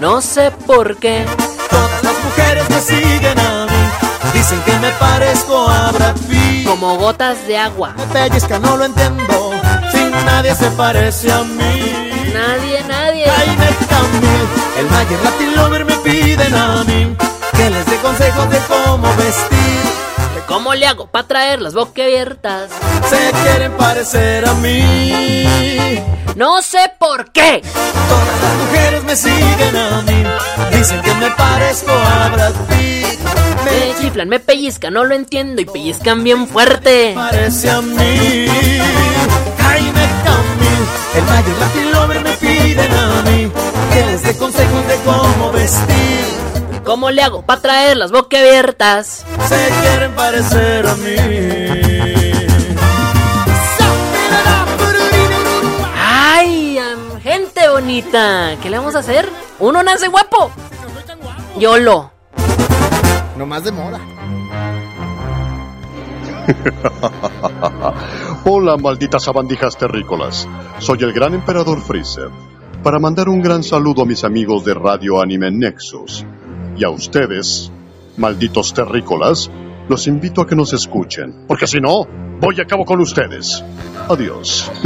no 0.00 0.20
sé 0.20 0.50
por 0.66 0.96
qué. 0.96 1.24
Todas 1.70 2.02
las 2.02 2.24
mujeres 2.24 2.68
me 2.68 2.80
siguen 2.80 3.38
a 3.38 3.66
mí, 3.66 4.32
dicen 4.34 4.60
que 4.62 4.72
me 4.78 4.90
parezco 4.92 5.68
a 5.68 5.92
Brad 5.92 6.16
Pitt. 6.28 6.66
Como 6.66 6.96
gotas 6.96 7.46
de 7.46 7.58
agua. 7.58 7.94
Me 7.96 8.06
pellizca, 8.06 8.58
no 8.58 8.76
lo 8.76 8.86
entiendo, 8.86 9.45
nadie 10.26 10.54
se 10.54 10.70
parece 10.72 11.32
a 11.32 11.42
mí. 11.42 12.32
Nadie, 12.34 12.82
nadie. 12.86 13.24
Ay, 13.30 13.56
me. 13.56 13.76
El 14.80 14.86
Mayer 14.90 15.20
Latin 15.24 15.56
Lover 15.56 15.84
me 15.86 15.96
piden 15.96 16.54
a 16.54 16.84
mí 16.84 17.16
que 17.56 17.70
les 17.70 17.86
dé 17.86 17.96
consejos 17.96 18.50
de 18.50 18.58
cómo 18.68 19.08
vestir. 19.16 19.66
¿Cómo 20.46 20.74
le 20.74 20.86
hago 20.86 21.06
para 21.06 21.26
traer 21.26 21.62
las 21.62 21.74
boquiabiertas? 21.74 22.70
Se 23.08 23.32
quieren 23.42 23.72
parecer 23.72 24.46
a 24.46 24.54
mí. 24.54 25.98
No 26.36 26.62
sé 26.62 26.92
por 26.98 27.32
qué. 27.32 27.62
Todas 27.62 28.42
las 28.42 28.54
mujeres 28.62 29.04
me 29.04 29.16
siguen 29.16 29.76
a 29.76 30.02
mí. 30.02 30.24
Dicen 30.76 31.00
que 31.02 31.14
me 31.14 31.30
parezco 31.30 31.90
a 31.90 32.28
Brad 32.28 32.54
Pitt. 32.68 33.45
Me 33.64 33.94
chiflan, 34.00 34.28
me 34.28 34.40
pellizcan, 34.40 34.94
no 34.94 35.04
lo 35.04 35.14
entiendo 35.14 35.60
y 35.60 35.64
pellizcan 35.64 36.22
bien 36.22 36.46
fuerte. 36.46 37.12
Parece 37.14 37.70
a 37.70 37.80
mí. 37.80 37.96
Ay, 39.58 39.82
me 39.82 40.06
cambio. 40.24 40.76
El 41.14 41.24
Mayer 41.24 41.58
Latin 41.58 41.92
Lover 41.92 42.20
me 42.20 42.32
piden 42.32 42.92
a 42.92 43.22
mí 43.22 43.50
que 43.92 44.06
les 44.06 44.22
dé 44.22 44.36
consejos 44.36 44.88
de 44.88 44.96
cómo 45.04 45.52
vestir. 45.52 46.46
¿Cómo 46.84 47.10
le 47.10 47.22
hago 47.22 47.42
para 47.42 47.60
traer 47.60 47.96
las 47.96 48.12
boquiabiertas? 48.12 49.24
Se 49.48 49.68
quieren 49.82 50.12
parecer 50.12 50.86
a 50.86 50.94
mí. 50.94 51.16
Ay, 55.98 56.78
gente 57.22 57.68
bonita, 57.68 58.54
¿qué 58.62 58.70
le 58.70 58.78
vamos 58.78 58.94
a 58.94 59.00
hacer? 59.00 59.28
Uno 59.58 59.82
nace 59.82 60.06
guapo. 60.08 60.52
Yolo. 61.58 62.10
No 62.12 62.15
más 63.44 63.64
de 63.64 63.72
moda. 63.72 64.00
Hola, 68.44 68.76
malditas 68.76 69.24
sabandijas 69.24 69.76
terrícolas. 69.76 70.48
Soy 70.78 70.98
el 71.00 71.12
gran 71.12 71.34
emperador 71.34 71.80
Freezer. 71.80 72.30
Para 72.82 72.98
mandar 72.98 73.28
un 73.28 73.42
gran 73.42 73.62
saludo 73.62 74.02
a 74.02 74.06
mis 74.06 74.24
amigos 74.24 74.64
de 74.64 74.74
Radio 74.74 75.20
Anime 75.20 75.50
Nexus. 75.50 76.24
Y 76.76 76.84
a 76.84 76.90
ustedes, 76.90 77.72
malditos 78.16 78.72
terrícolas, 78.72 79.50
los 79.88 80.06
invito 80.06 80.42
a 80.42 80.46
que 80.46 80.56
nos 80.56 80.72
escuchen. 80.72 81.44
Porque 81.48 81.66
si 81.66 81.80
no, 81.80 82.06
voy 82.40 82.60
a 82.60 82.64
cabo 82.64 82.84
con 82.84 83.00
ustedes. 83.00 83.64
Adiós. 84.08 84.70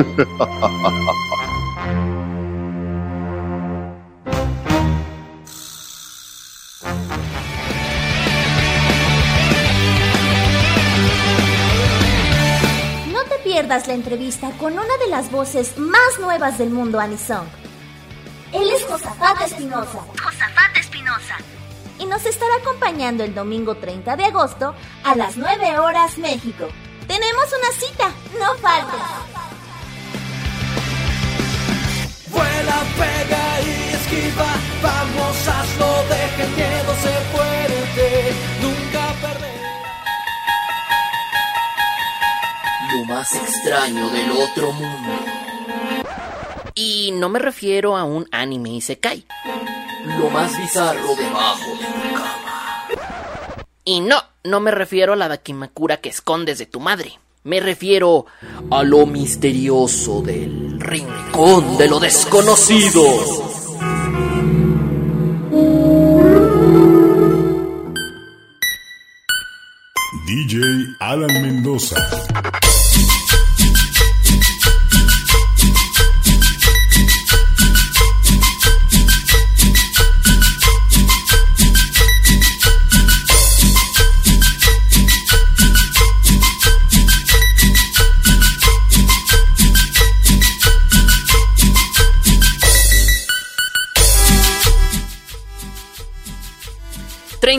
pierdas 13.61 13.89
la 13.89 13.93
entrevista 13.93 14.51
con 14.53 14.73
una 14.73 14.97
de 15.05 15.09
las 15.11 15.31
voces 15.31 15.77
más 15.77 16.19
nuevas 16.19 16.57
del 16.57 16.70
mundo 16.70 16.99
Anisong. 16.99 17.47
Él 18.55 18.70
es 18.70 18.82
Josafat 18.87 19.43
Espinosa. 19.43 19.99
Josafat 20.12 20.77
Espinosa. 20.78 21.37
Y 21.99 22.07
nos 22.07 22.24
estará 22.24 22.55
acompañando 22.55 23.23
el 23.23 23.35
domingo 23.35 23.74
30 23.74 24.16
de 24.16 24.24
agosto 24.24 24.74
a 25.05 25.15
las 25.15 25.37
9 25.37 25.78
horas 25.78 26.16
México. 26.16 26.69
Tenemos 27.07 27.45
una 27.59 27.87
cita, 27.87 28.09
no 28.39 28.55
faltes. 28.62 29.01
Vuela, 32.28 32.81
pega 32.97 33.61
y 33.61 33.95
esquiva, 33.95 34.55
vamos, 34.82 35.49
hazlo, 35.49 35.87
deja 36.09 36.45
el 36.45 36.51
miedo, 36.53 36.95
se 37.03 37.15
fuerte, 37.37 38.32
más 43.11 43.35
extraño 43.35 44.09
del 44.11 44.31
otro 44.31 44.70
mundo. 44.70 45.11
Y 46.77 47.11
no 47.12 47.28
me 47.28 47.41
refiero 47.41 47.97
a 47.97 48.05
un 48.05 48.28
anime 48.31 48.70
Isekai. 48.70 49.27
Lo 50.20 50.31
más 50.31 50.57
bizarro 50.57 51.16
debajo 51.16 51.70
de 51.73 51.87
tu 51.87 52.15
cama. 52.15 52.87
Y 53.85 54.01
no, 54.01 54.23
no 54.45 54.61
me 54.61 54.70
refiero 54.70 55.15
a 55.15 55.16
la 55.16 55.27
Dakimakura 55.27 55.97
que 55.97 56.09
escondes 56.09 56.59
de 56.59 56.66
tu 56.66 56.78
madre. 56.78 57.19
Me 57.43 57.59
refiero 57.59 58.27
a 58.70 58.85
lo 58.85 59.07
misterioso 59.07 60.23
del 60.23 60.81
rincón 60.81 61.78
de 61.78 61.89
lo 61.89 61.99
desconocido. 61.99 63.03
DJ 70.27 70.95
Alan 71.01 71.43
Mendoza. 71.43 71.97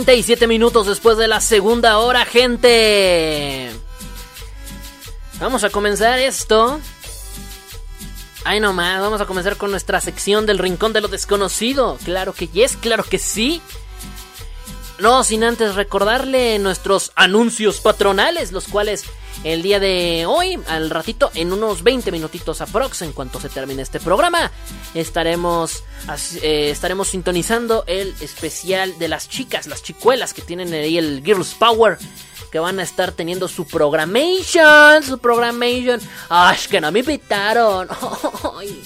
37 0.05 0.47
minutos 0.47 0.87
después 0.87 1.15
de 1.17 1.27
la 1.27 1.39
segunda 1.39 1.99
hora, 1.99 2.25
gente. 2.25 3.69
Vamos 5.39 5.63
a 5.63 5.69
comenzar 5.69 6.17
esto. 6.17 6.79
Ay, 8.43 8.59
nomás, 8.59 8.99
vamos 8.99 9.21
a 9.21 9.27
comenzar 9.27 9.57
con 9.57 9.69
nuestra 9.69 10.01
sección 10.01 10.47
del 10.47 10.57
Rincón 10.57 10.91
de 10.91 11.01
lo 11.01 11.07
Desconocido. 11.07 11.99
Claro 12.03 12.33
que 12.33 12.47
yes, 12.47 12.77
claro 12.77 13.03
que 13.03 13.19
sí. 13.19 13.61
No, 14.97 15.23
sin 15.23 15.43
antes 15.43 15.75
recordarle 15.75 16.57
nuestros 16.57 17.11
anuncios 17.15 17.79
patronales, 17.79 18.51
los 18.51 18.67
cuales 18.67 19.03
el 19.43 19.61
día 19.61 19.79
de 19.79 20.25
hoy, 20.27 20.59
al 20.67 20.89
ratito, 20.89 21.31
en 21.33 21.51
unos 21.51 21.83
20 21.83 22.11
minutitos 22.11 22.61
aprox, 22.61 23.01
en 23.01 23.11
cuanto 23.11 23.39
se 23.39 23.49
termine 23.49 23.81
este 23.81 23.99
programa, 23.99 24.51
estaremos, 24.93 25.83
eh, 26.41 26.69
estaremos 26.69 27.09
sintonizando 27.09 27.83
el 27.87 28.13
especial 28.21 28.97
de 28.99 29.07
las 29.07 29.29
chicas, 29.29 29.67
las 29.67 29.81
chicuelas 29.83 30.33
que 30.33 30.41
tienen 30.41 30.73
ahí 30.73 30.97
el 30.97 31.23
Girls 31.25 31.55
Power, 31.55 31.97
que 32.51 32.59
van 32.59 32.79
a 32.79 32.83
estar 32.83 33.13
teniendo 33.13 33.47
su 33.47 33.65
programation, 33.65 35.01
su 35.03 35.17
programation. 35.17 35.99
¡Ay, 36.29 36.57
que 36.69 36.81
no 36.81 36.91
me 36.91 36.99
invitaron! 36.99 37.87
¡Ay! 38.59 38.83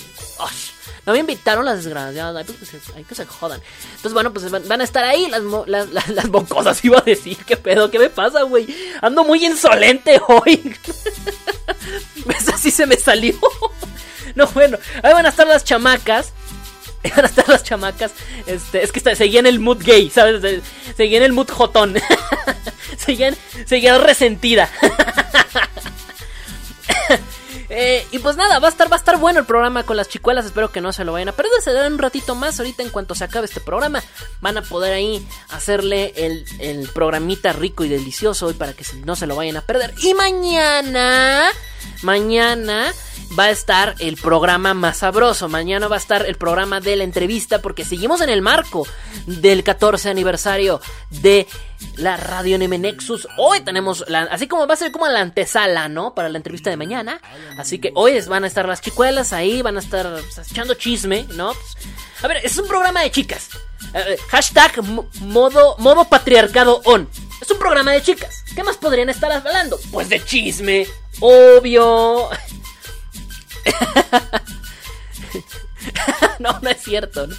No 1.06 1.14
me 1.14 1.20
invitaron 1.20 1.66
las 1.66 1.84
desgraciadas. 1.84 2.48
Hay 2.48 2.56
que, 2.56 2.66
se, 2.66 2.80
hay 2.96 3.04
que 3.04 3.16
se 3.16 3.26
jodan. 3.26 3.62
Entonces, 3.90 4.14
bueno, 4.14 4.34
pues 4.34 4.50
van, 4.50 4.82
a 4.82 4.84
estar 4.84 5.04
ahí 5.04 5.28
las, 5.30 5.44
las, 5.68 5.90
las, 5.90 6.10
las, 6.10 6.28
bocosas. 6.30 6.84
Iba 6.84 7.00
a 7.00 7.02
decir, 7.02 7.38
¿qué 7.46 7.58
pedo? 7.58 7.92
¿Qué 7.92 8.00
me 8.00 8.10
pasa, 8.10 8.42
güey? 8.44 8.68
Ando 9.02 9.24
muy 9.24 9.46
insolente 9.46 10.20
hoy. 10.28 10.76
¿Ves? 12.26 12.50
Así 12.50 12.72
se 12.72 12.88
me 12.88 12.96
salió. 12.98 13.36
no, 14.36 14.48
bueno, 14.48 14.78
ahí 15.04 15.14
van 15.14 15.26
a 15.26 15.30
estar 15.30 15.48
las 15.48 15.64
chamacas. 15.64 16.34
Ahí 17.04 17.12
van 17.16 17.26
a 17.26 17.28
estar 17.28 17.48
las 17.48 17.64
chamacas. 17.64 18.12
Este, 18.48 18.84
es 18.84 18.92
que 18.92 18.98
está, 19.00 19.14
seguían 19.16 19.46
el 19.46 19.60
mood 19.60 19.84
gay, 19.84 20.10
¿sabes? 20.10 20.64
Seguían 20.98 21.22
el 21.22 21.34
mood 21.34 21.50
jotón. 21.50 21.96
seguían, 22.98 23.36
seguían 23.66 24.02
resentida. 24.02 24.72
Eh, 27.70 28.06
y 28.12 28.20
pues 28.20 28.36
nada, 28.38 28.60
va 28.60 28.68
a 28.68 28.72
estar, 28.72 28.92
va 28.92 28.96
a 28.96 29.00
estar 29.00 29.18
bueno 29.18 29.40
el 29.40 29.46
programa 29.46 29.84
con 29.84 29.98
las 29.98 30.08
chicuelas. 30.08 30.46
Espero 30.46 30.72
que 30.72 30.82
no 30.82 30.94
se 30.94 31.04
lo 31.04 31.14
vayan 31.14 31.30
a 31.30 31.32
perder. 31.34 31.62
Se 31.62 31.74
darán 31.74 31.94
un 31.94 32.00
ratito 32.00 32.36
más. 32.36 32.60
Ahorita, 32.60 32.84
en 32.84 32.90
cuanto 32.90 33.16
se 33.16 33.24
acabe 33.24 33.46
este 33.46 33.62
programa, 33.62 34.04
van 34.42 34.58
a 34.58 34.62
poder 34.62 34.94
ahí 34.94 35.26
hacerle 35.50 36.14
el, 36.16 36.46
el 36.60 36.90
programita 36.90 37.54
rico 37.54 37.84
y 37.84 37.90
delicioso. 37.90 38.50
Y 38.52 38.54
para 38.54 38.74
que 38.74 38.86
no 39.04 39.16
se 39.16 39.28
lo 39.28 39.36
vayan 39.36 39.58
a 39.58 39.62
perder. 39.62 39.94
Y 40.02 40.14
mañana, 40.14 41.50
mañana 42.02 42.94
va 43.38 43.46
a 43.46 43.50
estar 43.50 43.96
el 44.00 44.18
programa 44.18 44.74
más 44.74 44.98
sabroso. 44.98 45.50
Mañana 45.50 45.88
va 45.88 45.96
a 45.96 46.00
estar 46.00 46.26
el 46.26 46.36
programa 46.36 46.80
de 46.80 46.96
la 46.96 47.04
entrevista. 47.04 47.62
Porque 47.62 47.86
seguimos 47.86 48.22
en 48.22 48.30
el 48.30 48.42
marco 48.42 48.88
del 49.26 49.64
14 49.64 50.10
aniversario 50.10 50.82
de 51.10 51.48
la 51.98 52.18
Radio 52.18 52.58
NM 52.58 52.80
Nexus. 52.80 53.28
Hoy 53.38 53.62
tenemos, 53.62 54.04
la, 54.08 54.24
así 54.24 54.48
como 54.48 54.68
va 54.68 54.74
a 54.74 54.78
ser 54.78 54.92
como 54.92 55.08
la 55.08 55.22
antesala, 55.22 55.88
¿no? 55.88 56.14
Para 56.14 56.30
la 56.30 56.38
entrevista 56.38 56.70
de 56.70 56.78
mañana. 56.78 57.22
Así 57.58 57.80
que 57.80 57.92
hoy 57.96 58.20
van 58.22 58.44
a 58.44 58.48
estar 58.48 58.68
las 58.68 58.82
chicuelas 58.82 59.34
ahí, 59.34 59.62
van 59.62 59.78
a 59.78 59.80
estar 59.80 60.20
echando 60.50 60.74
chisme, 60.76 61.26
¿no? 61.34 61.54
A 62.22 62.28
ver, 62.28 62.38
es 62.44 62.58
un 62.58 62.68
programa 62.68 63.02
de 63.02 63.12
chicas. 63.12 63.50
Eh, 63.94 64.18
hashtag 64.30 64.82
mo- 64.84 65.10
modo, 65.22 65.76
modo 65.80 66.06
patriarcado 66.06 66.82
on. 66.86 67.10
Es 67.42 67.50
un 67.52 67.60
programa 67.60 67.92
de 67.92 68.02
chicas. 68.02 68.44
¿Qué 68.56 68.64
más 68.64 68.78
podrían 68.78 69.10
estar 69.10 69.32
hablando? 69.32 69.78
Pues 69.92 70.10
de 70.10 70.24
chisme, 70.24 70.88
obvio. 71.20 72.30
no, 76.40 76.60
no 76.62 76.70
es 76.70 76.82
cierto. 76.82 77.28
¿no? 77.28 77.36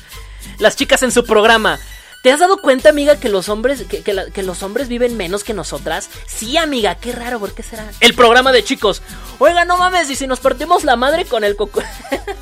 Las 0.58 0.76
chicas 0.76 1.02
en 1.02 1.12
su 1.12 1.24
programa. 1.24 1.78
¿Te 2.26 2.32
has 2.32 2.40
dado 2.40 2.60
cuenta, 2.60 2.88
amiga, 2.88 3.20
que 3.20 3.28
los 3.28 3.48
hombres 3.48 3.84
que, 3.84 4.42
los 4.42 4.62
hombres 4.64 4.88
viven 4.88 5.16
menos 5.16 5.44
que 5.44 5.54
nosotras? 5.54 6.10
Sí, 6.26 6.56
amiga, 6.56 6.96
qué 6.96 7.12
raro, 7.12 7.38
¿por 7.38 7.54
qué 7.54 7.62
será? 7.62 7.88
El 8.00 8.14
programa 8.14 8.50
de 8.50 8.64
chicos. 8.64 9.00
Oiga, 9.38 9.64
no 9.64 9.76
mames, 9.76 10.10
y 10.10 10.16
si 10.16 10.26
nos 10.26 10.40
partimos 10.40 10.82
la 10.82 10.96
madre 10.96 11.26
con 11.26 11.44
el 11.44 11.54
coco. 11.54 11.84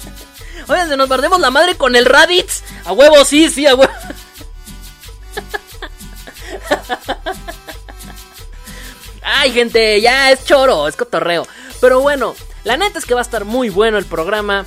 Oigan, 0.69 0.89
si 0.89 0.97
nos 0.97 1.07
partimos 1.07 1.39
la 1.39 1.51
madre 1.51 1.77
con 1.77 1.97
el 1.97 2.07
Raditz. 2.07 2.63
A 2.87 2.95
huevo, 2.95 3.27
sí, 3.27 3.51
sí, 3.51 3.67
a 3.67 3.75
huevo. 3.75 3.93
Ay, 9.23 9.53
gente, 9.53 10.01
ya 10.01 10.31
es 10.31 10.47
choro, 10.47 10.89
es 10.89 10.97
cotorreo. 10.97 11.47
Pero 11.83 12.01
bueno, 12.01 12.35
la 12.65 12.79
neta 12.79 12.99
es 12.99 13.05
que 13.05 13.13
va 13.13 13.21
a 13.21 13.23
estar 13.23 13.45
muy 13.45 13.69
bueno 13.69 13.99
el 13.99 14.07
programa. 14.07 14.65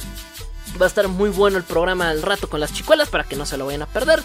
Va 0.80 0.86
a 0.86 0.90
estar 0.90 1.08
muy 1.08 1.30
bueno 1.30 1.58
el 1.58 1.64
programa 1.64 2.10
al 2.10 2.22
rato 2.22 2.50
con 2.50 2.60
las 2.60 2.74
chicuelas 2.74 3.10
para 3.10 3.24
que 3.24 3.36
no 3.36 3.46
se 3.46 3.58
lo 3.58 3.66
vayan 3.66 3.82
a 3.82 3.88
perder. 3.88 4.22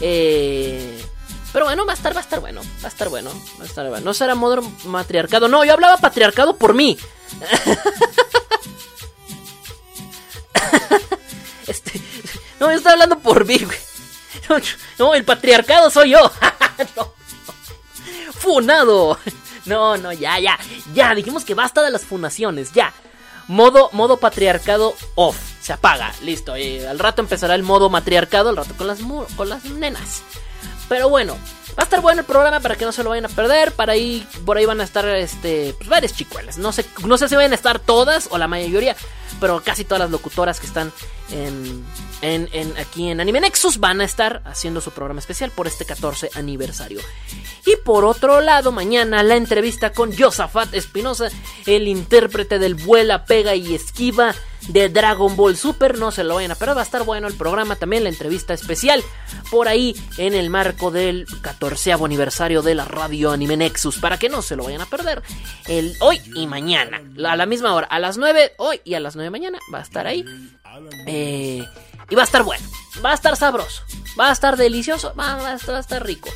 Eh, 0.00 1.02
pero 1.52 1.64
bueno, 1.64 1.86
va 1.86 1.92
a 1.92 1.96
estar, 1.96 2.14
va 2.14 2.20
a 2.20 2.22
estar 2.22 2.40
bueno. 2.40 2.60
Va 2.82 2.86
a 2.86 2.88
estar 2.88 3.08
bueno. 3.08 3.30
Va 3.58 3.64
a 3.64 3.66
estar 3.66 3.88
bueno. 3.88 4.04
No 4.04 4.14
será 4.14 4.34
modo 4.34 4.62
matriarcado. 4.84 5.48
No, 5.48 5.64
yo 5.64 5.72
hablaba 5.72 5.96
patriarcado 5.96 6.56
por 6.56 6.74
mí. 6.74 6.98
este, 11.66 12.00
no, 12.60 12.70
yo 12.70 12.76
estoy 12.76 12.92
hablando 12.92 13.18
por 13.18 13.44
mí, 13.46 13.58
güey. 13.58 13.78
No, 14.48 14.56
no, 14.98 15.14
el 15.14 15.24
patriarcado 15.24 15.90
soy 15.90 16.10
yo. 16.10 16.30
No. 16.94 17.14
Funado. 18.34 19.18
No, 19.64 19.96
no, 19.96 20.12
ya, 20.12 20.38
ya. 20.38 20.58
Ya, 20.92 21.14
dijimos 21.14 21.44
que 21.44 21.54
basta 21.54 21.82
de 21.82 21.90
las 21.90 22.04
funaciones. 22.04 22.72
Ya. 22.72 22.92
Modo, 23.48 23.88
modo 23.92 24.18
patriarcado 24.18 24.94
off. 25.14 25.38
Se 25.66 25.72
apaga. 25.72 26.12
Listo. 26.22 26.54
eh, 26.54 26.86
al 26.86 27.00
rato 27.00 27.22
empezará 27.22 27.56
el 27.56 27.64
modo 27.64 27.90
matriarcado. 27.90 28.50
Al 28.50 28.56
rato 28.56 28.74
con 28.76 28.86
las, 28.86 29.00
con 29.36 29.48
las 29.48 29.64
nenas. 29.64 30.22
Pero 30.88 31.08
bueno. 31.08 31.36
Va 31.76 31.82
a 31.82 31.84
estar 31.84 32.00
bueno 32.00 32.20
el 32.20 32.26
programa 32.26 32.60
para 32.60 32.76
que 32.76 32.84
no 32.86 32.92
se 32.92 33.02
lo 33.02 33.10
vayan 33.10 33.26
a 33.26 33.28
perder. 33.28 33.72
Para 33.72 33.92
ahí, 33.94 34.26
por 34.46 34.56
ahí 34.56 34.64
van 34.64 34.80
a 34.80 34.84
estar 34.84 35.04
este, 35.08 35.74
pues, 35.76 35.88
varias. 35.90 36.14
No 36.56 36.70
sé, 36.72 36.86
no 37.04 37.18
sé 37.18 37.28
si 37.28 37.34
van 37.34 37.50
a 37.50 37.54
estar 37.56 37.80
todas 37.80 38.28
o 38.30 38.38
la 38.38 38.46
mayoría. 38.46 38.94
Pero 39.40 39.60
casi 39.62 39.84
todas 39.84 39.98
las 40.00 40.10
locutoras 40.10 40.60
que 40.60 40.66
están 40.68 40.90
en, 41.30 41.84
en, 42.22 42.48
en- 42.52 42.76
aquí 42.78 43.10
en 43.10 43.20
Anime 43.20 43.40
Nexus 43.40 43.78
van 43.78 44.00
a 44.00 44.04
estar 44.04 44.40
haciendo 44.46 44.80
su 44.80 44.92
programa 44.92 45.18
especial 45.20 45.50
por 45.50 45.66
este 45.66 45.84
14 45.84 46.30
aniversario. 46.34 47.00
Y 47.66 47.74
por 47.84 48.04
otro 48.06 48.40
lado, 48.40 48.70
mañana 48.72 49.22
la 49.24 49.34
entrevista 49.36 49.92
con 49.92 50.16
Josafat 50.16 50.72
Espinosa, 50.72 51.28
el 51.66 51.88
intérprete 51.88 52.58
del 52.60 52.76
vuela, 52.76 53.24
pega 53.26 53.54
y 53.56 53.74
esquiva 53.74 54.34
de 54.68 54.88
Dragon 54.88 55.36
Ball 55.36 55.56
Super. 55.56 55.98
No 55.98 56.10
se 56.10 56.24
lo 56.24 56.34
vayan 56.36 56.50
a 56.50 56.54
perder, 56.54 56.76
va 56.76 56.80
a 56.80 56.84
estar 56.84 57.04
bueno 57.04 57.28
el 57.28 57.34
programa, 57.34 57.76
también 57.76 58.04
la 58.04 58.10
entrevista 58.10 58.54
especial 58.54 59.02
por 59.50 59.68
ahí 59.68 59.96
en 60.18 60.34
el 60.34 60.50
marco 60.50 60.90
del 60.90 61.26
14 61.42 61.92
aniversario 61.92 62.62
de 62.62 62.74
la 62.74 62.84
radio 62.84 63.30
Anime 63.32 63.56
Nexus, 63.56 63.98
para 63.98 64.18
que 64.18 64.28
no 64.28 64.42
se 64.42 64.56
lo 64.56 64.64
vayan 64.64 64.80
a 64.80 64.86
perder. 64.86 65.22
El 65.66 65.94
hoy 66.00 66.20
y 66.34 66.46
mañana, 66.46 67.00
a 67.24 67.36
la 67.36 67.46
misma 67.46 67.74
hora, 67.74 67.86
a 67.86 67.98
las 67.98 68.16
9 68.16 68.54
hoy 68.58 68.80
y 68.84 68.94
a 68.94 69.00
las 69.00 69.16
9 69.16 69.30
mañana, 69.30 69.58
va 69.72 69.78
a 69.78 69.82
estar 69.82 70.06
ahí. 70.06 70.24
Eh, 71.06 71.64
y 72.08 72.14
va 72.14 72.22
a 72.22 72.24
estar 72.24 72.42
bueno, 72.42 72.64
va 73.04 73.12
a 73.12 73.14
estar 73.14 73.36
sabroso, 73.36 73.82
va 74.18 74.28
a 74.28 74.32
estar 74.32 74.56
delicioso, 74.56 75.14
va, 75.18 75.36
va 75.36 75.50
a 75.50 75.54
estar, 75.54 75.74
va 75.74 75.78
a 75.78 75.80
estar 75.80 76.04
rico. 76.04 76.28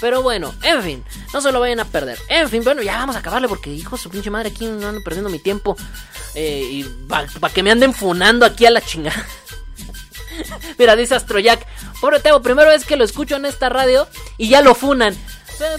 Pero 0.00 0.22
bueno, 0.22 0.54
en 0.62 0.82
fin, 0.82 1.04
no 1.34 1.40
se 1.40 1.50
lo 1.50 1.60
vayan 1.60 1.80
a 1.80 1.84
perder. 1.84 2.18
En 2.28 2.48
fin, 2.48 2.62
bueno, 2.62 2.82
ya 2.82 2.96
vamos 2.98 3.16
a 3.16 3.18
acabarle 3.18 3.48
porque, 3.48 3.70
hijo 3.70 3.96
de 3.96 4.02
su 4.02 4.10
pinche 4.10 4.30
madre, 4.30 4.50
aquí 4.50 4.66
no 4.66 4.88
ando 4.88 5.02
perdiendo 5.02 5.28
mi 5.28 5.40
tiempo. 5.40 5.76
Eh, 6.34 6.62
y 6.70 6.84
para 7.08 7.52
que 7.52 7.62
me 7.62 7.70
anden 7.70 7.94
funando 7.94 8.46
aquí 8.46 8.66
a 8.66 8.70
la 8.70 8.80
chingada. 8.80 9.26
Mira, 10.78 10.94
dice 10.94 11.14
Astrojack, 11.14 11.66
pobre 12.00 12.20
Teo, 12.20 12.42
primera 12.42 12.70
vez 12.70 12.84
que 12.84 12.96
lo 12.96 13.04
escucho 13.04 13.36
en 13.36 13.44
esta 13.44 13.68
radio 13.68 14.06
y 14.36 14.48
ya 14.48 14.62
lo 14.62 14.74
funan. 14.74 15.16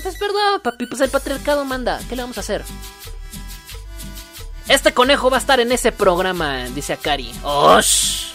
Pues 0.03 0.17
perdón, 0.17 0.61
papi, 0.61 0.85
pues 0.87 0.99
el 1.01 1.09
patriarcado 1.09 1.63
manda. 1.63 1.99
¿Qué 2.09 2.15
le 2.15 2.23
vamos 2.23 2.37
a 2.37 2.41
hacer? 2.41 2.63
Este 4.67 4.93
conejo 4.93 5.29
va 5.29 5.37
a 5.37 5.39
estar 5.39 5.59
en 5.59 5.71
ese 5.71 5.91
programa, 5.91 6.65
dice 6.75 6.93
Akari. 6.93 7.33
¡Osh! 7.43 8.33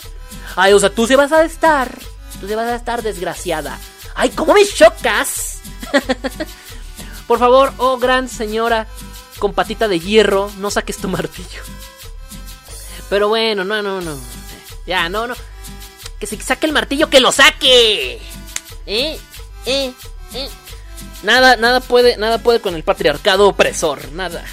Ay, 0.57 0.73
o 0.73 0.79
sea, 0.79 0.91
tú 0.91 1.07
sí 1.07 1.15
vas 1.15 1.33
a 1.33 1.45
estar. 1.45 1.97
Tú 2.41 2.49
sí 2.49 2.55
vas 2.55 2.69
a 2.69 2.75
estar 2.75 3.03
desgraciada. 3.03 3.79
¡Ay, 4.15 4.31
cómo 4.31 4.55
me 4.55 4.67
chocas! 4.67 5.59
Por 7.27 7.39
favor, 7.39 7.73
oh 7.79 7.99
gran 7.99 8.29
señora 8.29 8.87
con 9.39 9.53
patita 9.53 9.89
de 9.89 10.01
hierro, 10.01 10.51
no 10.59 10.71
saques 10.71 10.97
tu 10.97 11.09
martillo. 11.09 11.63
Pero 13.15 13.29
bueno, 13.29 13.63
no, 13.63 13.81
no, 13.81 14.01
no. 14.01 14.19
Ya, 14.89 15.09
no, 15.09 15.29
no. 15.29 15.37
Que 16.19 16.27
se 16.27 16.37
saque 16.43 16.67
el 16.67 16.73
martillo, 16.73 17.09
que 17.09 17.21
lo 17.21 17.31
saque. 17.31 18.15
¿Eh? 18.87 19.17
¿Eh? 19.67 19.93
¿Eh? 20.35 20.49
Nada, 21.23 21.55
nada 21.55 21.79
puede, 21.79 22.17
nada 22.17 22.39
puede 22.39 22.59
con 22.61 22.75
el 22.75 22.83
patriarcado 22.83 23.47
opresor, 23.47 24.11
nada. 24.11 24.45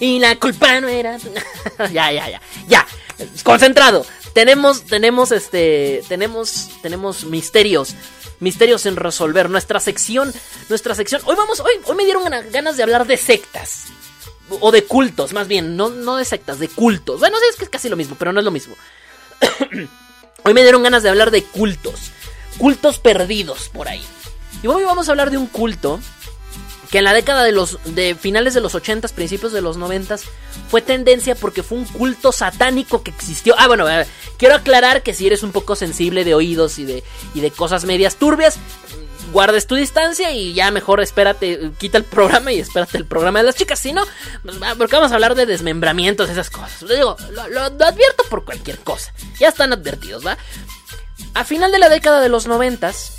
Y 0.00 0.18
la 0.18 0.34
culpa 0.34 0.80
no 0.80 0.88
era. 0.88 1.16
ya, 1.92 2.10
ya, 2.10 2.28
ya. 2.28 2.42
Ya. 2.66 2.86
Concentrado. 3.44 4.04
Tenemos, 4.34 4.82
tenemos, 4.82 5.30
este, 5.30 6.02
tenemos, 6.08 6.70
tenemos 6.82 7.22
misterios. 7.26 7.94
Misterios 8.40 8.84
en 8.86 8.96
resolver. 8.96 9.48
Nuestra 9.48 9.78
sección, 9.78 10.34
nuestra 10.68 10.96
sección. 10.96 11.22
Hoy 11.24 11.36
vamos, 11.36 11.60
hoy, 11.60 11.74
hoy 11.84 11.94
me 11.94 12.04
dieron 12.04 12.24
gana- 12.24 12.42
ganas 12.50 12.76
de 12.76 12.82
hablar 12.82 13.06
de 13.06 13.16
sectas. 13.16 13.84
O 14.60 14.70
de 14.70 14.84
cultos, 14.84 15.32
más 15.32 15.48
bien. 15.48 15.76
No, 15.76 15.90
no 15.90 16.16
de 16.16 16.24
sectas, 16.24 16.58
de 16.58 16.68
cultos. 16.68 17.20
Bueno, 17.20 17.36
sí, 17.38 17.44
es 17.50 17.56
que 17.56 17.64
es 17.64 17.70
casi 17.70 17.88
lo 17.88 17.96
mismo, 17.96 18.16
pero 18.18 18.32
no 18.32 18.40
es 18.40 18.44
lo 18.44 18.50
mismo. 18.50 18.74
hoy 20.44 20.54
me 20.54 20.62
dieron 20.62 20.82
ganas 20.82 21.02
de 21.02 21.08
hablar 21.08 21.30
de 21.30 21.42
cultos. 21.42 22.10
Cultos 22.58 22.98
perdidos 22.98 23.68
por 23.70 23.88
ahí. 23.88 24.02
Y 24.62 24.66
hoy 24.66 24.84
vamos 24.84 25.08
a 25.08 25.12
hablar 25.12 25.30
de 25.30 25.38
un 25.38 25.46
culto 25.46 26.00
que 26.90 26.98
en 26.98 27.04
la 27.04 27.14
década 27.14 27.42
de 27.42 27.52
los 27.52 27.78
de 27.86 28.14
finales 28.14 28.52
de 28.52 28.60
los 28.60 28.74
80 28.74 29.08
principios 29.08 29.52
de 29.52 29.62
los 29.62 29.78
90 29.78 30.18
fue 30.68 30.82
tendencia 30.82 31.34
porque 31.34 31.62
fue 31.62 31.78
un 31.78 31.86
culto 31.86 32.32
satánico 32.32 33.02
que 33.02 33.10
existió. 33.10 33.54
Ah, 33.58 33.66
bueno, 33.66 33.86
quiero 34.36 34.54
aclarar 34.54 35.02
que 35.02 35.14
si 35.14 35.26
eres 35.26 35.42
un 35.42 35.52
poco 35.52 35.74
sensible 35.74 36.22
de 36.22 36.34
oídos 36.34 36.78
y 36.78 36.84
de 36.84 37.02
y 37.34 37.40
de 37.40 37.50
cosas 37.50 37.86
medias 37.86 38.16
turbias, 38.16 38.58
guardes 39.32 39.66
tu 39.66 39.74
distancia 39.74 40.30
y 40.30 40.54
ya 40.54 40.70
mejor 40.70 41.00
espérate, 41.00 41.72
quita 41.78 41.98
el 41.98 42.04
programa 42.04 42.52
y 42.52 42.60
espérate 42.60 42.98
el 42.98 43.06
programa 43.06 43.40
de 43.40 43.46
las 43.46 43.56
chicas, 43.56 43.78
si 43.78 43.92
no, 43.92 44.02
pues, 44.42 44.56
porque 44.78 44.96
vamos 44.96 45.10
a 45.10 45.14
hablar 45.14 45.34
de 45.34 45.46
desmembramientos, 45.46 46.30
esas 46.30 46.50
cosas. 46.50 46.82
Lo 46.82 47.16
lo, 47.48 47.60
advierto 47.60 48.24
por 48.28 48.44
cualquier 48.44 48.78
cosa. 48.78 49.12
Ya 49.40 49.48
están 49.48 49.72
advertidos, 49.72 50.24
¿va? 50.24 50.36
A 51.34 51.44
final 51.44 51.72
de 51.72 51.78
la 51.78 51.88
década 51.88 52.20
de 52.20 52.28
los 52.28 52.46
noventas, 52.46 53.14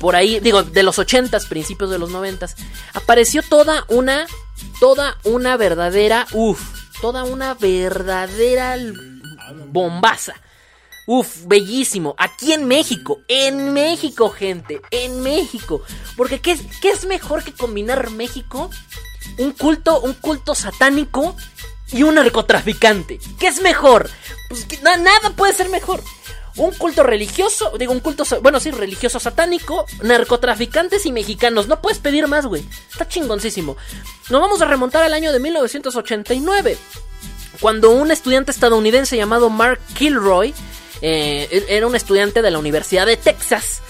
por 0.00 0.16
ahí, 0.16 0.40
digo, 0.40 0.62
de 0.62 0.82
los 0.82 0.98
ochentas, 0.98 1.46
principios 1.46 1.90
de 1.90 1.98
los 1.98 2.10
noventas, 2.10 2.56
apareció 2.94 3.42
toda 3.42 3.84
una, 3.88 4.26
toda 4.80 5.18
una 5.24 5.56
verdadera, 5.56 6.26
uff, 6.32 6.60
toda 7.00 7.24
una 7.24 7.54
verdadera 7.54 8.76
bombaza. 9.66 10.34
Uf, 11.10 11.46
bellísimo. 11.46 12.14
Aquí 12.18 12.52
en 12.52 12.66
México. 12.66 13.22
En 13.28 13.72
México, 13.72 14.28
gente. 14.28 14.82
En 14.90 15.22
México. 15.22 15.80
Porque 16.18 16.38
¿qué, 16.40 16.50
es- 16.52 16.60
qué 16.82 16.90
es 16.90 17.06
mejor 17.06 17.42
que 17.42 17.54
combinar 17.54 18.10
México? 18.10 18.68
Un 19.38 19.52
culto, 19.52 20.00
un 20.00 20.12
culto 20.12 20.54
satánico 20.54 21.34
y 21.92 22.02
un 22.02 22.16
narcotraficante. 22.16 23.18
¿Qué 23.38 23.46
es 23.46 23.62
mejor? 23.62 24.10
Pues 24.50 24.66
que 24.66 24.76
na- 24.82 24.98
nada 24.98 25.30
puede 25.34 25.54
ser 25.54 25.70
mejor. 25.70 26.02
Un 26.56 26.72
culto 26.72 27.02
religioso, 27.04 27.72
digo, 27.78 27.92
un 27.92 28.00
culto, 28.00 28.24
bueno, 28.42 28.60
sí, 28.60 28.70
religioso 28.70 29.18
satánico, 29.18 29.86
narcotraficantes 30.02 31.06
y 31.06 31.12
mexicanos. 31.12 31.68
No 31.68 31.80
puedes 31.80 32.00
pedir 32.00 32.26
más, 32.26 32.44
güey. 32.44 32.66
Está 32.90 33.08
chingoncísimo. 33.08 33.78
Nos 34.28 34.40
vamos 34.42 34.60
a 34.60 34.66
remontar 34.66 35.04
al 35.04 35.14
año 35.14 35.32
de 35.32 35.40
1989 35.40 36.76
cuando 37.60 37.90
un 37.92 38.10
estudiante 38.10 38.50
estadounidense 38.50 39.16
llamado 39.16 39.48
Mark 39.50 39.80
Kilroy, 39.94 40.52
eh, 41.02 41.66
era 41.68 41.86
un 41.86 41.96
estudiante 41.96 42.42
de 42.42 42.50
la 42.50 42.58
Universidad 42.58 43.06
de 43.06 43.16
Texas, 43.16 43.82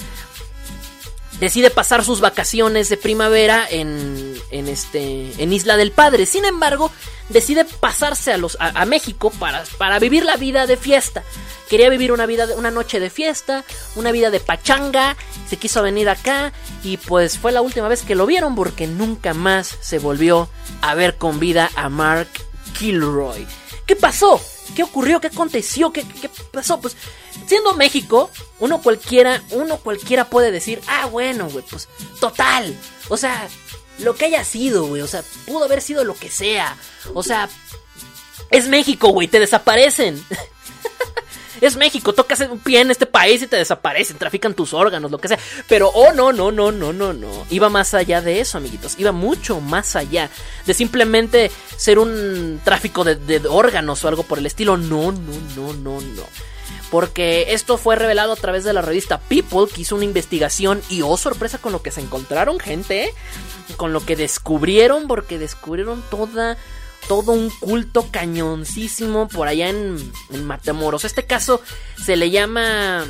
decide 1.40 1.70
pasar 1.70 2.04
sus 2.04 2.20
vacaciones 2.20 2.88
de 2.88 2.96
primavera 2.96 3.66
en, 3.70 4.34
en, 4.50 4.68
este, 4.68 5.42
en 5.42 5.52
Isla 5.52 5.76
del 5.76 5.92
Padre. 5.92 6.26
Sin 6.26 6.44
embargo, 6.44 6.90
decide 7.28 7.64
pasarse 7.64 8.32
a, 8.32 8.38
los, 8.38 8.56
a, 8.60 8.84
México 8.86 9.30
para, 9.30 9.64
para, 9.76 9.98
vivir 9.98 10.24
la 10.24 10.36
vida 10.36 10.66
de 10.66 10.76
fiesta. 10.76 11.22
Quería 11.68 11.90
vivir 11.90 12.12
una, 12.12 12.26
vida, 12.26 12.46
una 12.56 12.70
noche 12.70 12.98
de 12.98 13.10
fiesta, 13.10 13.64
una 13.94 14.10
vida 14.10 14.30
de 14.30 14.40
pachanga, 14.40 15.16
se 15.48 15.58
quiso 15.58 15.82
venir 15.82 16.08
acá 16.08 16.52
y 16.82 16.96
pues 16.96 17.38
fue 17.38 17.52
la 17.52 17.60
última 17.60 17.88
vez 17.88 18.02
que 18.02 18.14
lo 18.14 18.26
vieron 18.26 18.54
porque 18.54 18.86
nunca 18.86 19.34
más 19.34 19.76
se 19.80 19.98
volvió 19.98 20.48
a 20.80 20.94
ver 20.94 21.16
con 21.16 21.38
vida 21.38 21.70
a 21.76 21.88
Mark 21.88 22.28
Kilroy. 22.78 23.46
¿Qué 23.88 23.96
pasó? 23.96 24.38
¿Qué 24.76 24.82
ocurrió? 24.82 25.18
¿Qué 25.18 25.28
aconteció? 25.28 25.90
¿Qué, 25.94 26.04
pasó? 26.52 26.78
Pues 26.78 26.94
siendo 27.46 27.72
México, 27.72 28.30
uno 28.58 28.82
cualquiera, 28.82 29.42
uno 29.50 29.78
cualquiera 29.78 30.28
puede 30.28 30.52
decir, 30.52 30.82
ah, 30.86 31.06
bueno, 31.06 31.48
güey, 31.48 31.64
pues 31.68 31.88
total. 32.20 32.78
O 33.08 33.16
sea, 33.16 33.48
lo 34.00 34.14
que 34.14 34.26
haya 34.26 34.44
sido, 34.44 34.86
güey. 34.86 35.00
O 35.00 35.06
sea, 35.06 35.24
pudo 35.46 35.64
haber 35.64 35.80
sido 35.80 36.04
lo 36.04 36.14
que 36.14 36.30
sea. 36.30 36.76
O 37.14 37.22
sea, 37.22 37.48
es 38.50 38.68
México, 38.68 39.08
güey, 39.08 39.26
te 39.26 39.40
desaparecen. 39.40 40.22
es 41.60 41.76
México, 41.76 42.12
tocas 42.12 42.40
un 42.40 42.58
pie 42.58 42.80
en 42.80 42.90
este 42.90 43.06
país 43.06 43.42
y 43.42 43.46
te 43.46 43.56
desaparecen, 43.56 44.18
trafican 44.18 44.54
tus 44.54 44.74
órganos, 44.74 45.10
lo 45.10 45.18
que 45.18 45.28
sea. 45.28 45.38
Pero, 45.68 45.88
oh, 45.88 46.12
no, 46.12 46.32
no, 46.32 46.50
no, 46.52 46.72
no, 46.72 46.92
no, 46.92 47.12
no. 47.12 47.46
Iba 47.50 47.68
más 47.68 47.94
allá 47.94 48.20
de 48.20 48.40
eso, 48.40 48.58
amiguitos. 48.58 48.98
Iba 48.98 49.12
mucho 49.12 49.60
más 49.60 49.96
allá 49.96 50.30
de 50.66 50.74
simplemente 50.74 51.50
ser 51.76 51.98
un 51.98 52.60
tráfico 52.64 53.04
de, 53.04 53.42
órganos 53.48 54.04
o 54.04 54.08
algo 54.08 54.22
por 54.22 54.38
el 54.38 54.46
estilo. 54.46 54.76
No, 54.76 55.12
no, 55.12 55.32
no, 55.56 55.72
no, 55.72 56.00
no. 56.00 56.22
Porque 56.90 57.52
esto 57.52 57.76
fue 57.76 57.96
revelado 57.96 58.32
a 58.32 58.36
través 58.36 58.64
de 58.64 58.72
la 58.72 58.80
revista 58.80 59.18
People, 59.18 59.66
que 59.72 59.82
hizo 59.82 59.94
una 59.94 60.06
investigación 60.06 60.80
y 60.88 61.02
oh 61.02 61.18
sorpresa 61.18 61.58
con 61.58 61.72
lo 61.72 61.82
que 61.82 61.90
se 61.90 62.00
encontraron, 62.00 62.58
gente, 62.58 63.12
con 63.76 63.92
lo 63.92 64.04
que 64.04 64.16
descubrieron, 64.16 65.06
porque 65.06 65.38
descubrieron 65.38 66.02
toda 66.10 66.56
todo 67.08 67.32
un 67.32 67.50
culto 67.50 68.06
cañoncísimo 68.10 69.28
por 69.28 69.48
allá 69.48 69.68
en, 69.68 70.12
Matamoros. 70.44 71.04
Este 71.04 71.24
caso 71.24 71.60
se 72.04 72.16
le 72.16 72.30
llama 72.30 73.04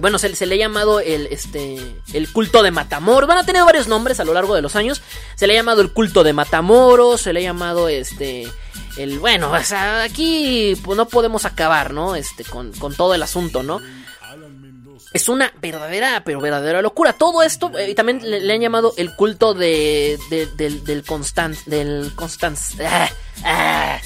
bueno, 0.00 0.18
se, 0.18 0.34
se, 0.36 0.46
le 0.46 0.54
ha 0.54 0.58
llamado 0.58 1.00
el, 1.00 1.26
este, 1.26 1.78
el 2.12 2.32
culto 2.32 2.62
de 2.62 2.70
Matamoros. 2.70 3.26
Bueno, 3.26 3.40
ha 3.40 3.46
tenido 3.46 3.66
varios 3.66 3.88
nombres 3.88 4.20
a 4.20 4.24
lo 4.24 4.32
largo 4.32 4.54
de 4.54 4.62
los 4.62 4.76
años. 4.76 5.02
Se 5.34 5.46
le 5.46 5.54
ha 5.54 5.56
llamado 5.56 5.82
el 5.82 5.92
culto 5.92 6.22
de 6.22 6.32
Matamoros. 6.32 7.20
Se 7.20 7.32
le 7.32 7.40
ha 7.40 7.42
llamado 7.42 7.88
este. 7.88 8.48
El, 8.96 9.18
bueno, 9.18 9.52
o 9.52 9.62
sea, 9.62 10.02
aquí 10.02 10.76
pues, 10.84 10.96
no 10.96 11.08
podemos 11.08 11.44
acabar, 11.44 11.92
¿no? 11.92 12.16
Este, 12.16 12.44
con, 12.44 12.72
con 12.72 12.94
todo 12.94 13.14
el 13.14 13.22
asunto, 13.22 13.62
¿no? 13.62 13.80
Es 15.12 15.28
una 15.28 15.52
verdadera, 15.60 16.22
pero 16.24 16.40
verdadera 16.40 16.82
locura. 16.82 17.14
Todo 17.14 17.42
esto, 17.42 17.70
y 17.86 17.94
también 17.94 18.20
le, 18.22 18.52
han 18.52 18.60
llamado 18.60 18.92
el 18.96 19.14
culto 19.14 19.54
de, 19.54 20.18
de 20.28 20.46
del, 20.46 20.84
del 20.84 21.02
del 21.66 22.14
Constance, 22.14 22.86
ah, 22.86 23.08
ah, 23.44 23.98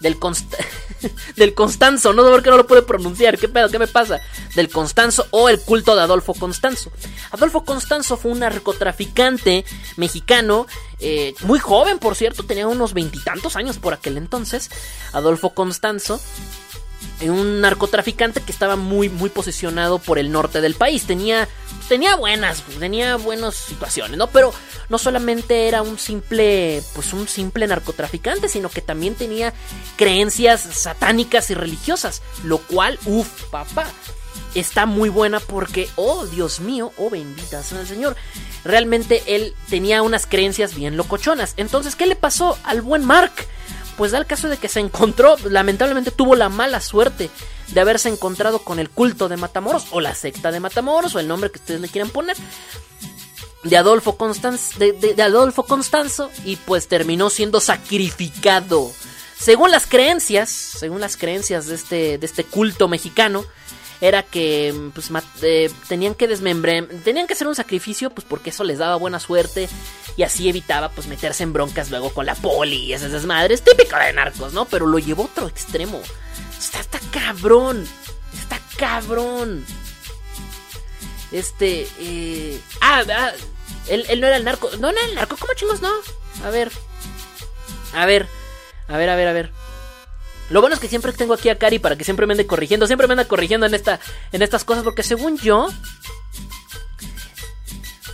del 0.00 0.18
Const, 0.18 0.54
del 1.36 1.54
Constanzo, 1.54 2.12
no 2.12 2.24
sé 2.24 2.30
por 2.30 2.42
qué 2.42 2.50
no 2.50 2.56
lo 2.56 2.66
puedo 2.66 2.86
pronunciar, 2.86 3.38
qué 3.38 3.48
pedo, 3.48 3.68
qué 3.68 3.78
me 3.78 3.86
pasa, 3.88 4.20
del 4.54 4.68
Constanzo 4.68 5.26
o 5.30 5.48
el 5.48 5.60
culto 5.60 5.96
de 5.96 6.02
Adolfo 6.02 6.34
Constanzo. 6.34 6.92
Adolfo 7.32 7.64
Constanzo 7.64 8.16
fue 8.16 8.32
un 8.32 8.40
narcotraficante 8.40 9.64
mexicano, 9.96 10.66
eh, 11.00 11.34
muy 11.40 11.58
joven 11.58 11.98
por 11.98 12.14
cierto, 12.14 12.44
tenía 12.44 12.68
unos 12.68 12.94
veintitantos 12.94 13.56
años 13.56 13.78
por 13.78 13.94
aquel 13.94 14.16
entonces, 14.16 14.70
Adolfo 15.12 15.50
Constanzo 15.54 16.20
un 17.22 17.60
narcotraficante 17.60 18.42
que 18.42 18.52
estaba 18.52 18.76
muy 18.76 19.08
muy 19.08 19.30
posicionado 19.30 19.98
por 19.98 20.18
el 20.18 20.30
norte 20.30 20.60
del 20.60 20.74
país. 20.74 21.04
Tenía 21.06 21.48
tenía 21.88 22.16
buenas, 22.16 22.62
tenía 22.78 23.16
buenas 23.16 23.54
situaciones, 23.54 24.18
¿no? 24.18 24.26
Pero 24.28 24.52
no 24.88 24.98
solamente 24.98 25.68
era 25.68 25.82
un 25.82 25.98
simple 25.98 26.82
pues 26.94 27.12
un 27.12 27.28
simple 27.28 27.66
narcotraficante, 27.66 28.48
sino 28.48 28.68
que 28.68 28.82
también 28.82 29.14
tenía 29.14 29.52
creencias 29.96 30.60
satánicas 30.60 31.50
y 31.50 31.54
religiosas, 31.54 32.22
lo 32.44 32.58
cual 32.58 32.98
uf, 33.06 33.44
papá, 33.50 33.86
está 34.54 34.86
muy 34.86 35.08
buena 35.08 35.40
porque 35.40 35.88
oh, 35.96 36.26
Dios 36.26 36.60
mío, 36.60 36.92
oh 36.98 37.10
bendita 37.10 37.62
sea 37.62 37.80
el 37.80 37.86
Señor. 37.86 38.16
Realmente 38.64 39.22
él 39.26 39.54
tenía 39.68 40.02
unas 40.02 40.26
creencias 40.26 40.74
bien 40.74 40.96
locochonas. 40.96 41.54
Entonces, 41.56 41.96
¿qué 41.96 42.06
le 42.06 42.16
pasó 42.16 42.58
al 42.64 42.82
buen 42.82 43.04
Mark? 43.04 43.32
Pues 43.96 44.12
da 44.12 44.18
el 44.18 44.26
caso 44.26 44.48
de 44.48 44.56
que 44.56 44.68
se 44.68 44.80
encontró, 44.80 45.36
lamentablemente 45.48 46.10
tuvo 46.10 46.36
la 46.36 46.48
mala 46.48 46.80
suerte 46.80 47.30
de 47.68 47.80
haberse 47.80 48.08
encontrado 48.08 48.60
con 48.60 48.78
el 48.78 48.90
culto 48.90 49.28
de 49.28 49.36
Matamoros, 49.36 49.86
o 49.90 50.00
la 50.00 50.14
secta 50.14 50.50
de 50.50 50.60
Matamoros, 50.60 51.14
o 51.14 51.20
el 51.20 51.28
nombre 51.28 51.50
que 51.50 51.58
ustedes 51.58 51.80
le 51.80 51.88
quieran 51.88 52.10
poner, 52.10 52.36
de 53.62 53.76
Adolfo, 53.76 54.16
de, 54.78 55.22
Adolfo 55.22 55.64
Constanzo, 55.64 56.30
y 56.44 56.56
pues 56.56 56.88
terminó 56.88 57.30
siendo 57.30 57.60
sacrificado. 57.60 58.92
Según 59.38 59.70
las 59.70 59.86
creencias, 59.86 60.50
según 60.50 61.00
las 61.00 61.16
creencias 61.16 61.66
de 61.66 61.74
este, 61.74 62.18
de 62.18 62.26
este 62.26 62.44
culto 62.44 62.88
mexicano, 62.88 63.44
era 64.00 64.22
que 64.22 64.90
pues 64.94 65.10
eh, 65.42 65.70
tenían 65.88 66.14
que 66.14 66.28
desmembrar, 66.28 66.86
tenían 67.04 67.26
que 67.26 67.32
hacer 67.32 67.48
un 67.48 67.54
sacrificio 67.54 68.10
pues 68.10 68.26
porque 68.28 68.50
eso 68.50 68.64
les 68.64 68.78
daba 68.78 68.96
buena 68.96 69.20
suerte 69.20 69.68
y 70.16 70.22
así 70.22 70.48
evitaba 70.48 70.90
pues 70.90 71.06
meterse 71.06 71.42
en 71.42 71.52
broncas 71.52 71.90
luego 71.90 72.10
con 72.12 72.26
la 72.26 72.34
poli 72.34 72.84
y 72.84 72.92
esas 72.92 73.12
desmadres, 73.12 73.62
típico 73.62 73.96
de 73.96 74.12
narcos, 74.12 74.52
¿no? 74.52 74.64
Pero 74.66 74.86
lo 74.86 74.98
llevó 74.98 75.22
a 75.22 75.26
otro 75.26 75.48
extremo. 75.48 76.00
Está, 76.58 76.80
está 76.80 77.00
cabrón, 77.10 77.86
está 78.38 78.60
cabrón. 78.76 79.64
Este, 81.32 81.88
eh, 81.98 82.60
ah, 82.80 83.02
ah 83.08 83.32
él, 83.88 84.04
él, 84.08 84.20
no 84.20 84.26
era 84.26 84.36
el 84.36 84.44
narco, 84.44 84.70
no, 84.78 84.90
no 84.92 84.98
era 84.98 85.04
el 85.04 85.14
narco, 85.14 85.36
¿cómo 85.36 85.52
chingos 85.54 85.80
no? 85.80 85.92
A 86.44 86.50
ver, 86.50 86.70
a 87.94 88.06
ver, 88.06 88.26
a 88.88 88.96
ver, 88.96 89.10
a 89.10 89.16
ver, 89.16 89.28
a 89.28 89.32
ver. 89.32 89.65
Lo 90.50 90.60
bueno 90.60 90.74
es 90.74 90.80
que 90.80 90.88
siempre 90.88 91.12
tengo 91.12 91.34
aquí 91.34 91.48
a 91.48 91.58
Cari 91.58 91.78
para 91.78 91.96
que 91.96 92.04
siempre 92.04 92.26
me 92.26 92.32
ande 92.32 92.46
corrigiendo. 92.46 92.86
Siempre 92.86 93.06
me 93.06 93.12
anda 93.12 93.26
corrigiendo 93.26 93.66
en, 93.66 93.74
esta, 93.74 94.00
en 94.32 94.42
estas 94.42 94.64
cosas. 94.64 94.84
Porque 94.84 95.02
según 95.02 95.38
yo. 95.38 95.68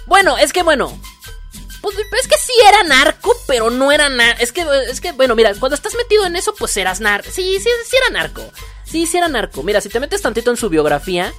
Bueno, 0.06 0.38
es 0.38 0.52
que 0.52 0.62
bueno. 0.62 0.98
Pues 1.80 1.96
es 1.98 2.28
que 2.28 2.36
sí 2.38 2.52
era 2.68 2.84
narco, 2.84 3.34
pero 3.46 3.70
no 3.70 3.90
era 3.90 4.08
narco. 4.08 4.40
Es 4.40 4.52
que, 4.52 4.64
es 4.88 5.00
que, 5.00 5.12
bueno, 5.12 5.34
mira, 5.34 5.52
cuando 5.58 5.74
estás 5.74 5.94
metido 5.96 6.24
en 6.24 6.36
eso, 6.36 6.54
pues 6.54 6.76
eras 6.76 7.00
narco. 7.00 7.28
Sí, 7.30 7.58
sí, 7.58 7.68
sí 7.84 7.96
era 7.96 8.20
narco. 8.20 8.42
Sí, 8.84 9.06
sí 9.06 9.18
era 9.18 9.28
narco. 9.28 9.62
Mira, 9.62 9.80
si 9.80 9.88
te 9.88 9.98
metes 9.98 10.22
tantito 10.22 10.50
en 10.50 10.56
su 10.56 10.68
biografía, 10.68 11.32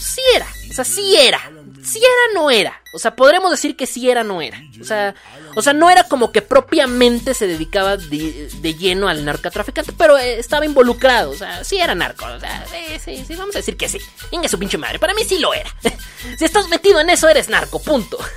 sí 0.00 0.20
era. 0.34 0.46
O 0.70 0.72
sea, 0.72 0.84
sí 0.84 1.16
era 1.16 1.40
si 1.82 1.98
era, 1.98 2.34
no 2.34 2.50
era. 2.50 2.80
O 2.92 2.98
sea, 2.98 3.14
podremos 3.16 3.50
decir 3.50 3.76
que 3.76 3.86
si 3.86 4.10
era, 4.10 4.24
no 4.24 4.42
era. 4.42 4.60
O 4.80 4.84
sea, 4.84 5.14
o 5.54 5.62
sea 5.62 5.72
no 5.72 5.90
era 5.90 6.04
como 6.04 6.32
que 6.32 6.42
propiamente 6.42 7.34
se 7.34 7.46
dedicaba 7.46 7.96
de, 7.96 8.74
lleno 8.78 9.08
al 9.08 9.24
narcotraficante, 9.24 9.92
pero 9.92 10.18
eh, 10.18 10.38
estaba 10.38 10.64
involucrado. 10.64 11.30
O 11.30 11.36
sea, 11.36 11.64
sí 11.64 11.78
era 11.78 11.94
narco. 11.94 12.26
O 12.26 12.40
sea, 12.40 12.64
sí, 13.02 13.24
sí, 13.26 13.36
vamos 13.36 13.54
a 13.54 13.58
decir 13.58 13.76
que 13.76 13.88
sí. 13.88 13.98
Venga 14.30 14.48
su 14.48 14.58
pinche 14.58 14.78
madre. 14.78 14.98
Para 14.98 15.14
mí 15.14 15.22
sí 15.24 15.38
lo 15.38 15.54
era. 15.54 15.70
si 16.38 16.44
estás 16.44 16.68
metido 16.68 17.00
en 17.00 17.10
eso, 17.10 17.28
eres 17.28 17.48
narco, 17.48 17.80
punto. 17.80 18.18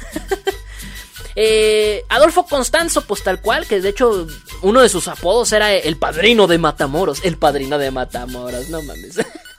Eh, 1.35 2.05
Adolfo 2.09 2.45
Constanzo, 2.45 3.05
pues 3.05 3.23
tal 3.23 3.41
cual, 3.41 3.65
que 3.65 3.81
de 3.81 3.89
hecho 3.89 4.27
uno 4.61 4.81
de 4.81 4.87
sus 4.87 5.07
apodos 5.07 5.51
era 5.51 5.73
el 5.73 5.97
padrino 5.97 6.45
de 6.45 6.59
Matamoros. 6.59 7.25
El 7.25 7.37
padrino 7.37 7.79
de 7.79 7.89
Matamoros, 7.89 8.69
no 8.69 8.83
mames. 8.83 9.15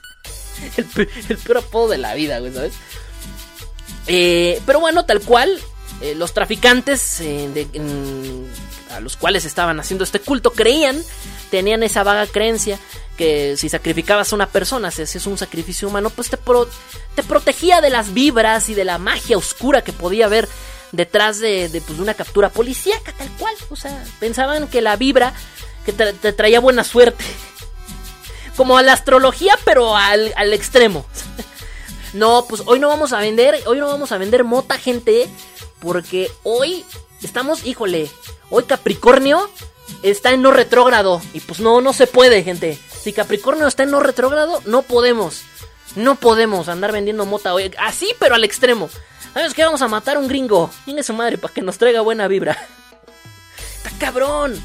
el, 0.77 1.09
el 1.29 1.37
peor 1.37 1.57
apodo 1.59 1.89
de 1.89 1.97
la 1.97 2.13
vida, 2.13 2.39
güey, 2.39 2.53
¿sabes? 2.53 2.73
Eh, 4.07 4.61
pero 4.65 4.79
bueno, 4.79 5.05
tal 5.05 5.21
cual, 5.21 5.59
eh, 6.01 6.15
los 6.15 6.33
traficantes 6.33 7.21
eh, 7.21 7.67
a 8.91 8.99
los 8.99 9.17
cuales 9.17 9.45
estaban 9.45 9.79
haciendo 9.79 10.03
este 10.03 10.19
culto 10.19 10.51
creían, 10.51 11.01
tenían 11.49 11.83
esa 11.83 12.03
vaga 12.03 12.27
creencia 12.27 12.79
que 13.17 13.55
si 13.57 13.69
sacrificabas 13.69 14.31
a 14.31 14.35
una 14.35 14.47
persona, 14.47 14.91
si 14.91 15.03
hacías 15.03 15.25
un 15.25 15.37
sacrificio 15.37 15.87
humano, 15.87 16.09
pues 16.09 16.29
te, 16.29 16.37
te 17.15 17.23
protegía 17.23 17.81
de 17.81 17.89
las 17.89 18.13
vibras 18.13 18.69
y 18.69 18.73
de 18.73 18.83
la 18.83 18.97
magia 18.97 19.37
oscura 19.37 19.83
que 19.83 19.93
podía 19.93 20.25
haber 20.25 20.49
detrás 20.91 21.39
de, 21.39 21.81
pues, 21.85 21.99
una 21.99 22.13
captura 22.13 22.49
policíaca, 22.49 23.13
tal 23.13 23.29
cual. 23.39 23.55
O 23.69 23.75
sea, 23.75 24.03
pensaban 24.19 24.67
que 24.67 24.81
la 24.81 24.97
vibra 24.97 25.33
que 25.85 25.93
te, 25.93 26.33
traía 26.33 26.59
buena 26.59 26.83
suerte. 26.83 27.23
Como 28.55 28.77
a 28.77 28.83
la 28.83 28.93
astrología, 28.93 29.57
pero 29.65 29.95
al, 29.95 30.33
al 30.35 30.53
extremo. 30.53 31.05
No, 32.13 32.45
pues 32.47 32.61
hoy 32.65 32.79
no 32.79 32.87
vamos 32.87 33.11
a 33.11 33.19
vender, 33.19 33.61
hoy 33.65 33.77
no 33.77 33.87
vamos 33.87 34.13
a 34.13 34.17
vender 34.17 34.45
mota, 34.45 34.77
gente, 34.77 35.27
porque 35.81 36.31
hoy 36.43 36.85
estamos, 37.21 37.65
híjole, 37.65 38.09
hoy 38.49 38.63
Capricornio 38.63 39.49
está 40.01 40.31
en 40.31 40.41
no 40.41 40.51
retrógrado 40.51 41.21
y 41.33 41.41
pues 41.41 41.59
no, 41.59 41.81
no 41.81 41.91
se 41.91 42.07
puede, 42.07 42.41
gente. 42.43 42.79
Si 43.01 43.11
Capricornio 43.11 43.67
está 43.67 43.83
en 43.83 43.91
no 43.91 43.99
retrógrado, 43.99 44.61
no 44.65 44.81
podemos. 44.81 45.41
No 45.95 46.15
podemos 46.15 46.69
andar 46.69 46.91
vendiendo 46.91 47.25
mota 47.25 47.53
hoy. 47.53 47.71
Así, 47.77 48.13
pero 48.19 48.35
al 48.35 48.43
extremo. 48.43 48.89
¿Sabes 49.33 49.53
qué? 49.53 49.63
Vamos 49.63 49.81
a 49.81 49.87
matar 49.87 50.15
a 50.15 50.19
un 50.19 50.27
gringo. 50.27 50.71
Tiene 50.85 51.03
su 51.03 51.13
madre 51.13 51.37
para 51.37 51.53
que 51.53 51.61
nos 51.61 51.77
traiga 51.77 52.01
buena 52.01 52.27
vibra. 52.27 52.57
Está 53.77 53.91
cabrón. 53.99 54.59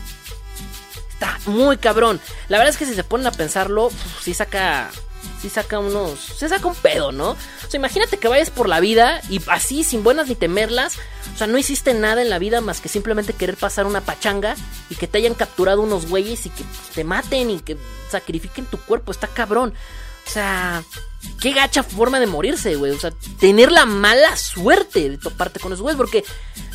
Está 1.21 1.39
muy 1.51 1.77
cabrón. 1.77 2.19
La 2.49 2.57
verdad 2.57 2.73
es 2.73 2.79
que 2.79 2.87
si 2.87 2.95
se 2.95 3.05
ponen 3.05 3.27
a 3.27 3.31
pensarlo, 3.31 3.87
uf, 3.87 4.23
sí 4.23 4.33
saca. 4.33 4.91
Sí 5.43 5.51
saca 5.51 5.79
unos. 5.79 6.19
Se 6.19 6.49
saca 6.49 6.67
un 6.67 6.75
pedo, 6.75 7.13
¿no? 7.13 7.33
O 7.33 7.37
sea, 7.69 7.77
imagínate 7.77 8.17
que 8.17 8.29
vayas 8.29 8.49
por 8.49 8.71
la 8.71 8.81
vida 8.81 9.21
y 9.29 9.39
así, 9.49 9.85
sin 9.85 10.03
buenas 10.03 10.29
ni 10.29 10.35
temerlas. 10.35 10.97
O 11.35 11.37
sea, 11.37 11.47
no 11.47 11.59
hiciste 11.59 11.93
nada 11.93 12.23
en 12.23 12.31
la 12.31 12.39
vida 12.39 12.63
más 12.63 12.81
que 12.81 12.89
simplemente 12.89 13.35
querer 13.35 13.59
pasar 13.59 13.85
una 13.85 14.01
pachanga 14.01 14.57
y 14.89 14.95
que 14.95 15.07
te 15.07 15.19
hayan 15.19 15.35
capturado 15.35 15.83
unos 15.83 16.09
güeyes 16.09 16.47
y 16.47 16.51
que 16.51 16.65
te 16.95 17.05
maten 17.05 17.51
y 17.51 17.61
que 17.61 17.77
sacrifiquen 18.11 18.65
tu 18.65 18.79
cuerpo. 18.79 19.13
Está 19.13 19.27
cabrón. 19.27 19.75
O 20.27 20.31
sea, 20.31 20.83
qué 21.41 21.53
gacha 21.53 21.83
forma 21.83 22.19
de 22.19 22.27
morirse, 22.27 22.77
güey. 22.77 22.93
O 22.93 22.99
sea, 22.99 23.11
tener 23.39 23.73
la 23.73 23.85
mala 23.85 24.37
suerte 24.39 25.11
de 25.11 25.19
toparte 25.19 25.61
con 25.61 25.73
esos 25.73 25.83
güeyes. 25.83 25.99
Porque 25.99 26.25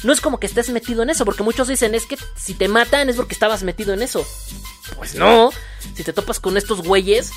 no 0.06 0.14
es 0.14 0.22
como 0.22 0.40
que 0.40 0.48
estés 0.48 0.70
metido 0.70 1.04
en 1.04 1.10
eso. 1.10 1.26
Porque 1.26 1.44
muchos 1.44 1.68
dicen, 1.68 1.96
es 1.96 2.06
que 2.06 2.18
si 2.36 2.54
te 2.54 2.68
matan 2.68 3.10
es 3.10 3.16
porque 3.16 3.34
estabas 3.34 3.64
metido 3.64 3.94
en 3.94 4.02
eso. 4.02 4.26
Pues 4.96 5.16
no. 5.16 5.52
Si 5.96 6.04
te 6.04 6.14
topas 6.14 6.40
con 6.40 6.58
estos 6.58 6.82
güeyes, 6.82 7.32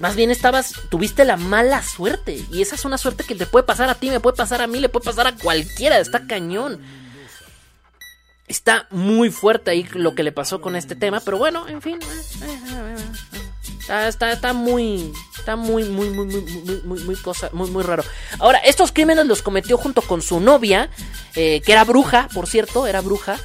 más 0.00 0.16
bien 0.16 0.30
estabas, 0.30 0.74
tuviste 0.90 1.24
la 1.24 1.36
mala 1.36 1.82
suerte. 1.82 2.44
Y 2.50 2.62
esa 2.62 2.74
es 2.74 2.84
una 2.84 2.98
suerte 2.98 3.24
que 3.24 3.34
te 3.34 3.46
puede 3.46 3.64
pasar 3.64 3.88
a 3.88 3.94
ti, 3.94 4.10
me 4.10 4.20
puede 4.20 4.36
pasar 4.36 4.60
a 4.60 4.66
mí, 4.66 4.80
le 4.80 4.88
puede 4.88 5.04
pasar 5.04 5.26
a 5.26 5.36
cualquiera. 5.36 5.98
Está 5.98 6.26
cañón. 6.26 6.82
Está 8.46 8.88
muy 8.90 9.30
fuerte 9.30 9.70
ahí 9.70 9.88
lo 9.94 10.14
que 10.14 10.22
le 10.22 10.32
pasó 10.32 10.60
con 10.60 10.76
este 10.76 10.96
tema. 10.96 11.20
Pero 11.20 11.38
bueno, 11.38 11.66
en 11.68 11.80
fin. 11.80 11.98
Está, 13.84 14.08
está, 14.08 14.32
está 14.32 14.52
muy. 14.54 15.12
Está 15.38 15.56
muy, 15.56 15.84
muy, 15.84 16.08
muy, 16.08 16.24
muy, 16.24 16.40
muy, 16.40 16.80
muy, 16.84 17.00
muy 17.04 17.16
cosa, 17.16 17.50
muy, 17.52 17.82
raro. 17.82 18.02
Ahora, 18.38 18.56
estos 18.60 18.92
crímenes 18.92 19.26
los 19.26 19.42
cometió 19.42 19.76
junto 19.76 20.00
con 20.00 20.22
su 20.22 20.40
novia, 20.40 20.88
eh, 21.34 21.60
que 21.60 21.72
era 21.72 21.84
bruja, 21.84 22.28
por 22.32 22.46
cierto, 22.46 22.86
era 22.86 23.02
bruja. 23.02 23.38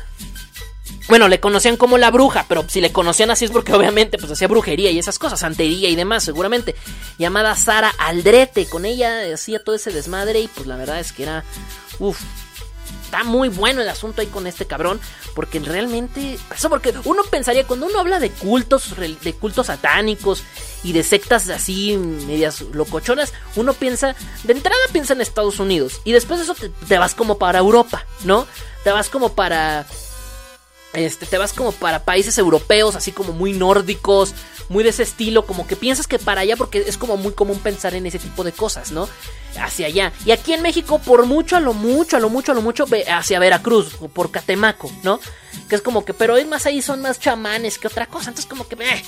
Bueno, 1.09 1.27
le 1.27 1.41
conocían 1.41 1.75
como 1.75 1.97
la 1.97 2.09
bruja, 2.09 2.45
pero 2.47 2.63
si 2.69 2.79
le 2.79 2.93
conocían 2.93 3.31
así 3.31 3.43
es 3.43 3.51
porque 3.51 3.73
obviamente 3.73 4.17
pues 4.17 4.31
hacía 4.31 4.47
brujería 4.47 4.91
y 4.91 4.99
esas 4.99 5.19
cosas, 5.19 5.41
santería 5.41 5.89
y 5.89 5.97
demás, 5.97 6.23
seguramente. 6.23 6.73
Llamada 7.17 7.53
Sara 7.57 7.93
Aldrete, 7.97 8.65
con 8.67 8.85
ella 8.85 9.33
hacía 9.33 9.61
todo 9.61 9.75
ese 9.75 9.91
desmadre 9.91 10.39
y 10.39 10.47
pues 10.47 10.67
la 10.67 10.77
verdad 10.77 11.01
es 11.01 11.11
que 11.11 11.23
era, 11.23 11.43
uff, 11.99 12.21
está 13.09 13.23
muy 13.23 13.49
bueno 13.49 13.81
el 13.81 13.89
asunto 13.89 14.21
ahí 14.21 14.27
con 14.27 14.45
este 14.45 14.67
cabrón, 14.67 15.01
porque 15.33 15.59
realmente, 15.59 16.37
eso 16.55 16.69
porque 16.69 16.93
uno 17.05 17.23
pensaría 17.23 17.65
cuando 17.65 17.87
uno 17.87 17.99
habla 17.99 18.19
de 18.19 18.29
cultos, 18.29 18.93
de 18.95 19.33
cultos 19.33 19.65
satánicos 19.65 20.43
y 20.83 20.93
de 20.93 21.01
sectas 21.01 21.49
así 21.49 21.97
medias 21.97 22.61
locochonas, 22.61 23.33
uno 23.55 23.73
piensa, 23.73 24.15
de 24.43 24.53
entrada 24.53 24.79
piensa 24.91 25.13
en 25.13 25.21
Estados 25.21 25.59
Unidos 25.59 26.01
y 26.03 26.11
después 26.11 26.39
de 26.39 26.43
eso 26.43 26.55
te 26.87 26.97
vas 26.99 27.15
como 27.15 27.39
para 27.39 27.57
Europa, 27.57 28.05
¿no? 28.25 28.45
Te 28.83 28.91
vas 28.91 29.09
como 29.09 29.33
para 29.33 29.87
este, 30.93 31.25
te 31.25 31.37
vas 31.37 31.53
como 31.53 31.71
para 31.71 32.03
países 32.03 32.37
europeos, 32.37 32.95
así 32.95 33.11
como 33.11 33.33
muy 33.33 33.53
nórdicos, 33.53 34.33
muy 34.69 34.83
de 34.83 34.91
ese 34.91 35.03
estilo, 35.03 35.45
como 35.45 35.67
que 35.67 35.75
piensas 35.75 36.07
que 36.07 36.19
para 36.19 36.41
allá, 36.41 36.55
porque 36.55 36.83
es 36.87 36.97
como 36.97 37.17
muy 37.17 37.33
común 37.33 37.59
pensar 37.59 37.93
en 37.95 38.05
ese 38.05 38.19
tipo 38.19 38.43
de 38.43 38.51
cosas, 38.51 38.91
¿no? 38.91 39.09
Hacia 39.59 39.87
allá. 39.87 40.13
Y 40.25 40.31
aquí 40.31 40.53
en 40.53 40.61
México, 40.61 40.99
por 40.99 41.25
mucho, 41.25 41.57
a 41.57 41.59
lo 41.59 41.73
mucho, 41.73 42.17
a 42.17 42.19
lo 42.19 42.29
mucho, 42.29 42.51
a 42.51 42.55
lo 42.55 42.61
mucho, 42.61 42.85
hacia 43.11 43.39
Veracruz, 43.39 43.95
o 43.99 44.07
por 44.07 44.31
Catemaco, 44.31 44.91
¿no? 45.03 45.19
Que 45.67 45.75
es 45.75 45.81
como 45.81 46.05
que, 46.05 46.13
pero 46.13 46.37
es 46.37 46.47
más 46.47 46.65
ahí, 46.65 46.81
son 46.81 47.01
más 47.01 47.19
chamanes 47.19 47.77
que 47.77 47.87
otra 47.87 48.05
cosa, 48.05 48.29
entonces 48.29 48.49
como 48.49 48.67
que... 48.67 48.75
Eh. 48.75 49.03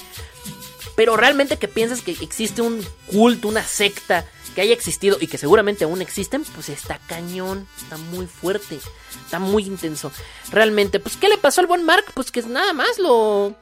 Pero 0.95 1.15
realmente 1.15 1.57
que 1.57 1.67
piensas 1.67 2.01
que 2.01 2.11
existe 2.11 2.61
un 2.61 2.85
culto, 3.07 3.47
una 3.47 3.63
secta 3.63 4.25
que 4.55 4.61
haya 4.61 4.73
existido 4.73 5.17
y 5.19 5.27
que 5.27 5.37
seguramente 5.37 5.83
aún 5.83 6.01
existen, 6.01 6.43
pues 6.55 6.69
está 6.69 6.99
cañón, 7.07 7.67
está 7.81 7.97
muy 7.97 8.27
fuerte, 8.27 8.79
está 9.23 9.39
muy 9.39 9.65
intenso. 9.65 10.11
Realmente, 10.51 10.99
pues, 10.99 11.17
¿qué 11.17 11.29
le 11.29 11.37
pasó 11.37 11.61
al 11.61 11.67
buen 11.67 11.83
Mark? 11.85 12.05
Pues 12.13 12.31
que 12.31 12.41
nada 12.43 12.73
más 12.73 12.97
lo. 12.99 13.55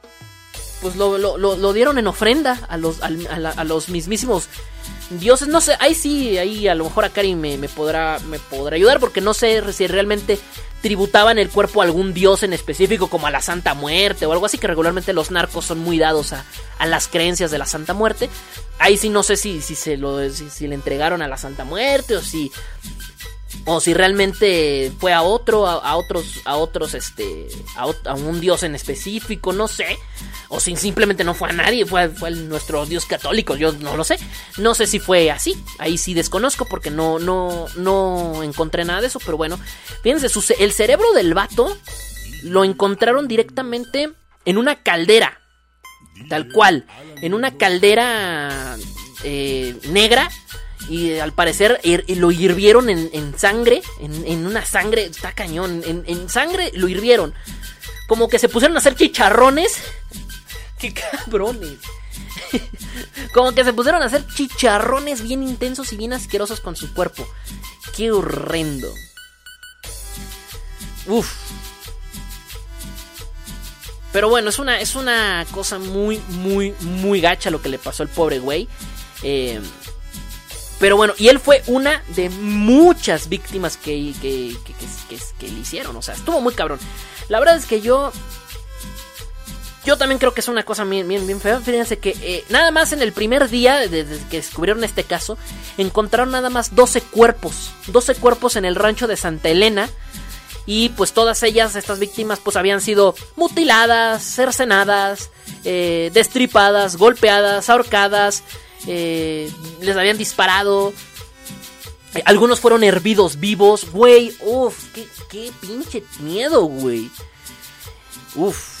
Pues 0.80 0.96
lo, 0.96 1.18
lo, 1.18 1.36
lo, 1.36 1.72
dieron 1.74 1.98
en 1.98 2.06
ofrenda 2.06 2.58
a 2.68 2.78
los, 2.78 3.00
a, 3.02 3.64
los 3.64 3.88
mismísimos 3.90 4.48
dioses. 5.10 5.48
No 5.48 5.60
sé, 5.60 5.76
ahí 5.78 5.94
sí, 5.94 6.38
ahí 6.38 6.68
a 6.68 6.74
lo 6.74 6.84
mejor 6.84 7.04
a 7.04 7.10
Kari 7.10 7.34
me, 7.34 7.58
me, 7.58 7.68
podrá, 7.68 8.18
me 8.20 8.38
podrá 8.38 8.76
ayudar 8.76 8.98
porque 8.98 9.20
no 9.20 9.34
sé 9.34 9.72
si 9.74 9.86
realmente 9.86 10.38
tributaban 10.80 11.38
el 11.38 11.50
cuerpo 11.50 11.82
a 11.82 11.84
algún 11.84 12.14
dios 12.14 12.42
en 12.42 12.52
específico, 12.52 13.08
como 13.08 13.26
a 13.26 13.30
la 13.30 13.42
Santa 13.42 13.74
Muerte 13.74 14.26
o 14.26 14.32
algo 14.32 14.46
así, 14.46 14.58
que 14.58 14.66
regularmente 14.66 15.12
los 15.12 15.30
narcos 15.30 15.66
son 15.66 15.78
muy 15.78 15.98
dados 15.98 16.32
a, 16.32 16.44
a 16.78 16.86
las 16.86 17.08
creencias 17.08 17.50
de 17.50 17.58
la 17.58 17.66
Santa 17.66 17.92
Muerte. 17.92 18.30
Ahí 18.78 18.96
sí 18.96 19.10
no 19.10 19.22
sé 19.22 19.36
si, 19.36 19.60
si 19.60 19.74
se 19.74 19.98
lo 19.98 20.28
si, 20.30 20.66
le 20.66 20.74
entregaron 20.74 21.20
a 21.20 21.28
la 21.28 21.36
Santa 21.36 21.64
Muerte 21.64 22.16
o 22.16 22.22
si 22.22 22.50
o 23.66 23.80
si 23.80 23.94
realmente 23.94 24.92
fue 24.98 25.12
a 25.12 25.22
otro 25.22 25.66
a, 25.66 25.74
a 25.74 25.96
otros 25.96 26.40
a 26.44 26.56
otros 26.56 26.94
este 26.94 27.48
a, 27.76 27.84
a, 28.10 28.14
un 28.14 28.40
dios 28.40 28.62
en 28.62 28.74
específico, 28.74 29.52
no 29.52 29.68
sé. 29.68 29.98
O 30.48 30.58
si 30.58 30.74
simplemente 30.76 31.22
no 31.22 31.34
fue 31.34 31.50
a 31.50 31.52
nadie, 31.52 31.86
fue, 31.86 32.08
fue 32.08 32.30
nuestro 32.32 32.84
dios 32.86 33.06
católico, 33.06 33.56
yo 33.56 33.72
no 33.72 33.96
lo 33.96 34.04
sé. 34.04 34.18
No 34.58 34.74
sé 34.74 34.86
si 34.86 34.98
fue 34.98 35.30
así, 35.30 35.54
ahí 35.78 35.98
sí 35.98 36.14
desconozco 36.14 36.64
porque 36.64 36.90
no 36.90 37.18
no 37.18 37.66
no 37.76 38.42
encontré 38.42 38.84
nada 38.84 39.00
de 39.00 39.06
eso, 39.08 39.20
pero 39.24 39.36
bueno, 39.36 39.58
fíjense, 40.02 40.28
el 40.58 40.72
cerebro 40.72 41.12
del 41.12 41.34
vato 41.34 41.76
lo 42.42 42.64
encontraron 42.64 43.28
directamente 43.28 44.10
en 44.44 44.58
una 44.58 44.82
caldera. 44.82 45.36
Tal 46.28 46.52
cual, 46.52 46.86
en 47.22 47.32
una 47.32 47.56
caldera 47.56 48.76
eh, 49.24 49.74
negra 49.88 50.28
y 50.90 51.20
al 51.20 51.32
parecer 51.32 51.80
lo 52.08 52.32
hirvieron 52.32 52.90
en, 52.90 53.10
en 53.12 53.38
sangre, 53.38 53.80
en, 54.00 54.26
en, 54.26 54.44
una 54.44 54.64
sangre, 54.64 55.04
está 55.04 55.32
cañón, 55.32 55.82
en, 55.86 56.02
en, 56.04 56.28
sangre 56.28 56.72
lo 56.74 56.88
hirvieron. 56.88 57.32
Como 58.08 58.28
que 58.28 58.40
se 58.40 58.48
pusieron 58.48 58.76
a 58.76 58.80
hacer 58.80 58.96
chicharrones. 58.96 59.80
¡Qué 60.80 60.92
cabrones! 60.92 61.78
Como 63.32 63.52
que 63.52 63.62
se 63.62 63.72
pusieron 63.72 64.02
a 64.02 64.06
hacer 64.06 64.26
chicharrones 64.26 65.22
bien 65.22 65.44
intensos 65.44 65.92
y 65.92 65.96
bien 65.96 66.12
asquerosos 66.12 66.58
con 66.58 66.74
su 66.74 66.92
cuerpo. 66.92 67.24
¡Qué 67.96 68.10
horrendo! 68.10 68.92
Uf. 71.06 71.32
Pero 74.12 74.28
bueno, 74.28 74.50
es 74.50 74.58
una, 74.58 74.80
es 74.80 74.96
una 74.96 75.46
cosa 75.52 75.78
muy, 75.78 76.20
muy, 76.30 76.74
muy 76.80 77.20
gacha 77.20 77.50
lo 77.50 77.62
que 77.62 77.68
le 77.68 77.78
pasó 77.78 78.02
al 78.02 78.08
pobre 78.08 78.40
güey. 78.40 78.66
Eh, 79.22 79.60
pero 80.80 80.96
bueno, 80.96 81.12
y 81.18 81.28
él 81.28 81.38
fue 81.38 81.62
una 81.66 82.02
de 82.16 82.30
muchas 82.30 83.28
víctimas 83.28 83.76
que, 83.76 84.14
que, 84.20 84.56
que, 85.38 85.48
le 85.48 85.60
hicieron. 85.60 85.94
O 85.94 86.00
sea, 86.00 86.14
estuvo 86.14 86.40
muy 86.40 86.54
cabrón. 86.54 86.78
La 87.28 87.38
verdad 87.38 87.56
es 87.56 87.66
que 87.66 87.82
yo. 87.82 88.10
Yo 89.84 89.96
también 89.96 90.18
creo 90.18 90.34
que 90.34 90.40
es 90.40 90.48
una 90.48 90.62
cosa 90.62 90.84
bien, 90.84 91.06
bien, 91.06 91.26
bien 91.26 91.40
fea. 91.40 91.60
Fíjense 91.60 91.98
que 91.98 92.16
eh, 92.22 92.44
nada 92.48 92.70
más 92.70 92.92
en 92.92 93.02
el 93.02 93.12
primer 93.12 93.48
día 93.48 93.78
desde 93.78 94.04
de 94.04 94.18
que 94.28 94.38
descubrieron 94.38 94.82
este 94.84 95.04
caso, 95.04 95.36
encontraron 95.78 96.32
nada 96.32 96.48
más 96.48 96.74
12 96.74 97.02
cuerpos. 97.02 97.70
12 97.88 98.14
cuerpos 98.14 98.56
en 98.56 98.64
el 98.64 98.74
rancho 98.74 99.06
de 99.06 99.16
Santa 99.16 99.50
Elena. 99.50 99.88
Y 100.64 100.90
pues 100.90 101.12
todas 101.12 101.42
ellas, 101.42 101.76
estas 101.76 101.98
víctimas, 101.98 102.40
pues 102.40 102.56
habían 102.56 102.80
sido 102.80 103.14
mutiladas, 103.36 104.22
cercenadas, 104.22 105.30
eh, 105.64 106.10
destripadas, 106.12 106.96
golpeadas, 106.96 107.68
ahorcadas, 107.68 108.44
eh, 108.86 109.50
les 109.80 109.96
habían 109.96 110.18
disparado. 110.18 110.92
Algunos 112.24 112.60
fueron 112.60 112.82
hervidos 112.82 113.38
vivos, 113.38 113.90
güey. 113.90 114.34
Uf, 114.40 114.76
qué, 115.30 115.52
pinche 115.60 116.02
miedo, 116.20 116.62
güey. 116.64 117.10
Uf. 118.34 118.80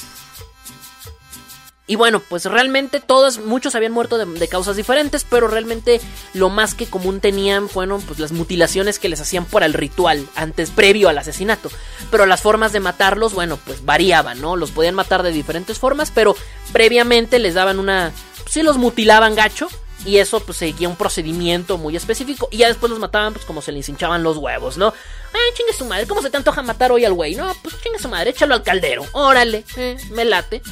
Y 1.86 1.96
bueno, 1.96 2.20
pues 2.20 2.44
realmente 2.44 3.00
todos, 3.00 3.38
muchos 3.38 3.74
habían 3.74 3.90
muerto 3.90 4.16
de, 4.16 4.48
causas 4.48 4.76
diferentes, 4.76 5.26
pero 5.28 5.48
realmente 5.48 6.00
lo 6.34 6.48
más 6.48 6.74
que 6.74 6.86
común 6.86 7.18
tenían 7.18 7.68
fueron 7.68 8.00
pues 8.02 8.20
las 8.20 8.30
mutilaciones 8.30 9.00
que 9.00 9.08
les 9.08 9.20
hacían 9.20 9.44
por 9.44 9.64
el 9.64 9.74
ritual, 9.74 10.24
antes, 10.36 10.70
previo 10.70 11.08
al 11.08 11.18
asesinato. 11.18 11.68
Pero 12.12 12.26
las 12.26 12.42
formas 12.42 12.72
de 12.72 12.78
matarlos, 12.78 13.34
bueno, 13.34 13.58
pues 13.64 13.84
variaban, 13.84 14.40
¿no? 14.40 14.54
Los 14.54 14.70
podían 14.70 14.94
matar 14.94 15.24
de 15.24 15.32
diferentes 15.32 15.80
formas, 15.80 16.12
pero 16.12 16.36
previamente 16.72 17.40
les 17.40 17.54
daban 17.54 17.80
una... 17.80 18.12
Pues, 18.36 18.52
sí 18.52 18.62
los 18.62 18.78
mutilaban 18.78 19.34
gacho, 19.34 19.68
y 20.04 20.18
eso 20.18 20.40
pues 20.40 20.58
seguía 20.58 20.88
un 20.88 20.96
procedimiento 20.96 21.78
muy 21.78 21.96
específico. 21.96 22.48
Y 22.50 22.58
ya 22.58 22.68
después 22.68 22.90
los 22.90 22.98
mataban 22.98 23.32
pues 23.32 23.44
como 23.44 23.62
se 23.62 23.72
les 23.72 23.88
hinchaban 23.88 24.22
los 24.22 24.36
huevos, 24.36 24.76
¿no? 24.76 24.92
Ay, 25.32 25.40
chingue 25.54 25.72
su 25.72 25.84
madre, 25.84 26.06
¿cómo 26.06 26.22
se 26.22 26.30
te 26.30 26.36
antoja 26.36 26.62
matar 26.62 26.92
hoy 26.92 27.04
al 27.04 27.12
güey? 27.12 27.34
No, 27.34 27.54
pues 27.62 27.80
chingue 27.82 27.98
su 27.98 28.08
madre, 28.08 28.30
échalo 28.30 28.54
al 28.54 28.62
caldero. 28.62 29.04
Órale, 29.12 29.64
eh, 29.76 29.96
me 30.10 30.24
late. 30.24 30.62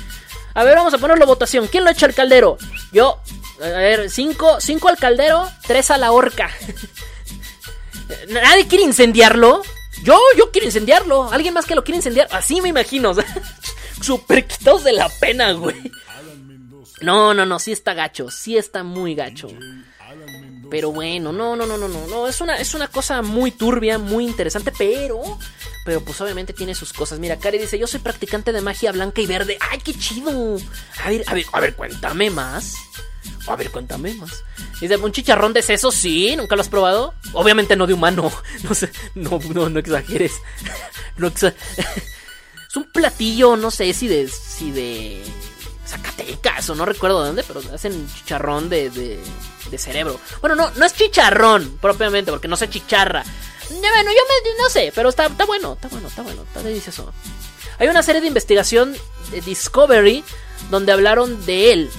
A 0.55 0.65
ver, 0.65 0.77
vamos 0.77 0.95
a 0.95 0.99
ponerlo 0.99 1.25
a 1.25 1.27
votación. 1.27 1.69
¿Quién 1.69 1.85
lo 1.85 1.91
echa 1.91 2.07
al 2.07 2.15
caldero? 2.15 2.59
Yo. 2.93 3.21
A 3.61 3.67
ver, 3.67 4.09
5 4.09 4.61
cinco 4.61 4.89
al 4.89 4.97
caldero, 4.97 5.49
3 5.67 5.91
a 5.91 5.99
la 5.99 6.13
horca. 6.13 6.51
¿Nadie 8.29 8.69
quiere 8.69 8.85
incendiarlo? 8.85 9.63
Yo, 10.03 10.19
yo 10.37 10.51
quiero 10.51 10.67
incendiarlo. 10.67 11.31
¿Alguien 11.33 11.55
más 11.55 11.67
que 11.67 11.75
lo 11.75 11.85
quiere 11.85 11.97
incendiar? 11.97 12.29
Así 12.31 12.61
me 12.61 12.69
imagino. 12.69 13.15
Super 14.01 14.47
quitados 14.49 14.85
de 14.85 14.93
la 14.93 15.09
pena, 15.09 15.53
güey. 15.53 15.91
No, 17.03 17.35
no, 17.35 17.47
no, 17.47 17.59
sí 17.59 17.73
está 17.73 17.95
gacho. 17.95 18.31
Sí 18.31 18.57
está 18.57 18.83
muy 18.83 19.15
gacho. 19.15 19.49
Pero 20.71 20.93
bueno, 20.93 21.33
no, 21.33 21.57
no, 21.57 21.67
no, 21.67 21.79
no, 21.79 21.89
no. 21.89 22.27
Es 22.29 22.41
una, 22.41 22.57
es 22.59 22.75
una 22.75 22.89
cosa 22.89 23.23
muy 23.23 23.51
turbia, 23.53 23.99
muy 23.99 24.25
interesante, 24.25 24.73
pero. 24.77 25.21
Pero 25.85 26.03
pues 26.05 26.21
obviamente 26.21 26.53
tiene 26.53 26.75
sus 26.75 26.93
cosas. 26.93 27.19
Mira, 27.19 27.39
Cari 27.39 27.59
dice, 27.59 27.79
yo 27.79 27.87
soy 27.87 28.01
practicante 28.01 28.53
de 28.53 28.61
magia 28.61 28.93
blanca 28.93 29.21
y 29.23 29.27
verde. 29.27 29.57
¡Ay, 29.71 29.79
qué 29.83 29.95
chido! 29.95 30.59
A 31.03 31.09
ver, 31.09 31.25
a 31.27 31.35
ver, 31.35 31.45
a 31.53 31.61
ver, 31.61 31.75
cuéntame 31.75 32.29
más. 32.31 32.75
A 33.47 33.57
ver, 33.57 33.71
cuéntame 33.71 34.13
más. 34.15 34.45
Dice, 34.79 34.97
un 34.99 35.11
chicharrón 35.13 35.55
de 35.55 35.63
seso, 35.63 35.91
sí, 35.91 36.37
¿nunca 36.37 36.55
lo 36.55 36.61
has 36.61 36.69
probado? 36.69 37.15
Obviamente 37.33 37.75
no 37.77 37.87
de 37.87 37.95
humano. 37.95 38.31
No 38.65 38.75
sé, 38.75 38.91
no, 39.15 39.41
no, 39.55 39.69
no 39.71 39.79
exageres. 39.79 40.33
No 41.17 41.29
exa- 41.29 41.55
Es 42.69 42.77
un 42.77 42.85
platillo, 42.93 43.57
no 43.57 43.71
sé 43.71 43.93
si 43.95 44.07
de. 44.09 44.29
si 44.29 44.71
de. 44.71 45.23
Zacatecas 45.89 46.69
o 46.71 46.75
no 46.75 46.85
recuerdo 46.85 47.21
de 47.23 47.27
dónde, 47.29 47.45
pero 47.45 47.61
hacen 47.73 48.09
chicharrón 48.15 48.69
de, 48.69 48.91
de, 48.91 49.79
cerebro. 49.79 50.21
Bueno, 50.41 50.57
no, 50.57 50.71
no 50.77 50.85
es 50.85 50.95
chicharrón 50.95 51.79
propiamente, 51.81 52.31
porque 52.31 52.49
no 52.49 52.57
se 52.57 52.69
chicharra. 52.69 53.25
Ya, 53.25 53.91
Bueno, 53.91 54.11
yo 54.11 54.21
me, 54.29 54.63
no 54.63 54.71
sé, 54.71 54.93
pero 54.95 55.09
está, 55.11 55.27
está 55.27 55.45
bueno, 55.45 55.75
está 55.75 55.89
bueno, 55.89 56.09
está 56.09 56.23
bueno, 56.23 56.43
está 56.43 56.63
delicioso. 56.63 57.13
Hay 57.79 57.89
una 57.89 58.03
serie 58.03 58.21
de 58.21 58.27
investigación 58.27 58.95
de 59.31 59.41
Discovery 59.41 60.25
donde 60.71 60.93
hablaron 60.93 61.45
de 61.47 61.73
él. 61.73 61.91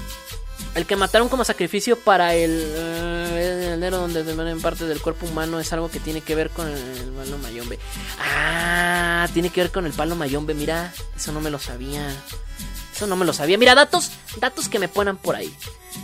El 0.76 0.86
que 0.86 0.96
mataron 0.96 1.30
como 1.30 1.44
sacrificio 1.46 1.98
para 1.98 2.36
el 2.36 2.64
eh, 2.76 3.74
el 3.74 3.92
donde 3.92 4.52
en 4.52 4.62
parte 4.62 4.86
del 4.86 5.02
cuerpo 5.02 5.26
humano 5.26 5.60
es 5.60 5.72
algo 5.74 5.90
que 5.90 6.00
tiene 6.00 6.22
que 6.22 6.36
ver 6.36 6.50
con 6.50 6.68
el 6.68 7.12
palo 7.18 7.38
mayombe. 7.38 7.80
Ah, 8.20 9.28
tiene 9.34 9.50
que 9.50 9.62
ver 9.62 9.72
con 9.72 9.86
el 9.86 9.94
palo 9.94 10.16
mayombe. 10.16 10.54
Mira, 10.54 10.94
eso 11.16 11.32
no 11.32 11.42
me 11.42 11.50
lo 11.50 11.60
sabía. 11.60 12.08
No 13.08 13.16
me 13.16 13.26
lo 13.26 13.34
sabía. 13.34 13.58
Mira, 13.58 13.76
datos, 13.76 14.12
datos 14.38 14.70
que 14.70 14.80
me 14.80 14.88
ponen 14.88 15.18
por 15.18 15.36
ahí. 15.36 15.54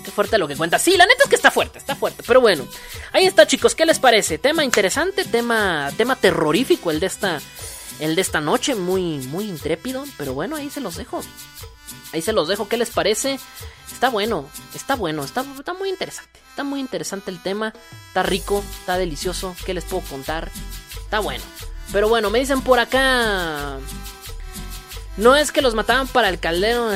Qué 0.04 0.12
fuerte 0.12 0.38
lo 0.38 0.48
que 0.48 0.56
cuenta. 0.56 0.80
Sí, 0.80 0.98
la 0.98 1.06
neta 1.06 1.24
es 1.24 1.30
que 1.30 1.36
está 1.36 1.52
fuerte, 1.52 1.78
está 1.80 1.96
fuerte. 1.96 2.24
Pero 2.26 2.42
bueno, 2.42 2.68
ahí 3.12 3.26
está, 3.26 3.48
chicos. 3.48 3.76
¿Qué 3.76 3.86
les 3.86 4.00
parece? 4.00 4.38
Tema 4.38 4.64
interesante, 4.64 5.26
tema, 5.26 5.92
tema 5.98 6.16
terrorífico 6.16 6.92
el 6.92 7.00
de 7.00 7.08
esta, 7.08 7.40
el 8.00 8.16
de 8.16 8.22
esta 8.22 8.42
noche, 8.42 8.76
muy, 8.76 9.20
muy 9.28 9.46
intrépido. 9.46 10.06
Pero 10.18 10.34
bueno, 10.34 10.56
ahí 10.56 10.70
se 10.70 10.82
los 10.82 10.96
dejo. 10.96 11.22
Ahí 12.14 12.22
se 12.22 12.34
los 12.34 12.48
dejo. 12.48 12.68
¿Qué 12.68 12.78
les 12.78 12.90
parece? 12.90 13.40
Está 13.92 14.10
bueno, 14.10 14.50
está 14.74 14.96
bueno, 14.96 15.24
está, 15.24 15.46
está 15.58 15.74
muy 15.74 15.90
interesante. 15.90 16.40
Está 16.50 16.64
muy 16.64 16.80
interesante 16.80 17.32
el 17.32 17.42
tema. 17.42 17.74
Está 18.08 18.24
rico, 18.24 18.64
está 18.80 18.98
delicioso. 18.98 19.56
¿Qué 19.66 19.74
les 19.74 19.84
puedo 19.86 20.04
contar? 20.04 20.52
Está 21.04 21.20
bueno. 21.20 21.44
Pero 21.92 22.10
bueno, 22.10 22.30
me 22.30 22.40
dicen 22.40 22.62
por 22.62 22.80
acá. 22.80 23.78
No 25.18 25.36
es 25.36 25.52
que 25.52 25.62
los 25.62 25.76
mataban 25.76 26.08
para 26.08 26.30
el 26.30 26.40
caldero. 26.40 26.92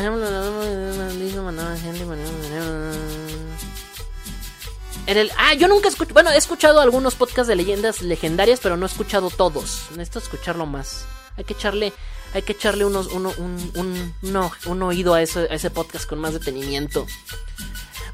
En 5.07 5.17
el, 5.17 5.31
ah, 5.37 5.53
yo 5.55 5.67
nunca 5.67 5.87
escucho. 5.87 6.13
Bueno, 6.13 6.29
he 6.31 6.37
escuchado 6.37 6.81
algunos 6.81 7.15
podcasts 7.15 7.47
de 7.47 7.55
leyendas 7.55 8.01
legendarias, 8.01 8.59
pero 8.61 8.77
no 8.77 8.85
he 8.85 8.89
escuchado 8.89 9.29
todos. 9.29 9.83
Necesito 9.91 10.19
escucharlo 10.19 10.65
más. 10.65 11.05
Hay 11.37 11.45
que 11.45 11.53
echarle, 11.53 11.93
hay 12.33 12.41
que 12.43 12.51
echarle 12.51 12.85
unos, 12.85 13.07
uno, 13.07 13.33
un, 13.37 14.13
uno- 14.21 14.51
un 14.65 14.83
oído 14.83 15.13
a 15.15 15.21
ese, 15.21 15.39
a 15.41 15.45
ese 15.55 15.71
podcast 15.71 16.05
con 16.07 16.19
más 16.19 16.33
detenimiento. 16.33 17.07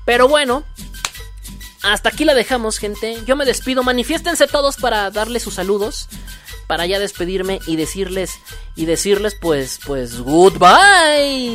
Pero 0.05 0.27
bueno, 0.29 0.63
hasta 1.81 2.09
aquí 2.09 2.23
la 2.23 2.33
dejamos, 2.33 2.77
gente. 2.77 3.19
Yo 3.25 3.35
me 3.35 3.43
despido. 3.45 3.83
Manifiéstense 3.83 4.47
todos 4.47 4.77
para 4.77 5.09
darle 5.11 5.39
sus 5.41 5.55
saludos. 5.55 6.07
Para 6.67 6.85
ya 6.85 6.99
despedirme 6.99 7.59
y 7.67 7.75
decirles. 7.75 8.39
Y 8.75 8.85
decirles, 8.85 9.35
pues, 9.39 9.79
pues, 9.85 10.19
goodbye. 10.21 11.51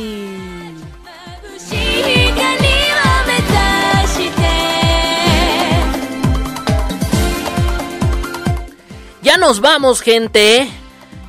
Ya 9.21 9.37
nos 9.37 9.61
vamos, 9.61 10.01
gente. 10.01 10.67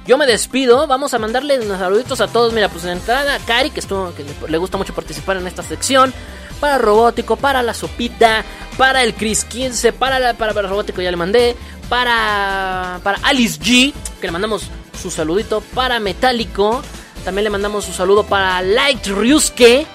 Yo 0.06 0.16
me 0.18 0.26
despido. 0.26 0.86
Vamos 0.86 1.14
a 1.14 1.18
mandarle 1.18 1.60
unos 1.60 1.78
saluditos 1.78 2.20
a 2.20 2.26
todos. 2.28 2.52
Mira, 2.52 2.68
pues 2.68 2.84
de 2.84 2.92
entrada 2.92 3.38
Cari, 3.46 3.70
que, 3.70 3.80
estuvo, 3.80 4.14
que 4.14 4.24
le- 4.24 4.48
le 4.50 4.58
gusta 4.58 4.78
mucho 4.78 4.94
participar 4.94 5.36
en 5.36 5.46
esta 5.46 5.62
sección. 5.62 6.12
Para 6.58 6.78
Robótico, 6.78 7.36
para 7.36 7.62
la 7.62 7.74
Sopita, 7.74 8.44
para 8.78 9.02
el 9.02 9.14
Chris 9.14 9.44
15, 9.44 9.92
para, 9.92 10.18
la, 10.20 10.34
para, 10.34 10.54
para 10.54 10.68
Robótico 10.68 11.02
ya 11.02 11.10
le 11.10 11.16
mandé. 11.16 11.56
Para, 11.92 13.00
para 13.02 13.18
Alice 13.22 13.60
G, 13.60 13.92
que 14.18 14.26
le 14.26 14.30
mandamos 14.32 14.62
su 14.98 15.10
saludito. 15.10 15.60
Para 15.74 16.00
Metálico, 16.00 16.80
también 17.22 17.44
le 17.44 17.50
mandamos 17.50 17.84
su 17.84 17.92
saludo 17.92 18.24
para 18.24 18.62
Light 18.62 19.06
Ryusuke. 19.08 19.86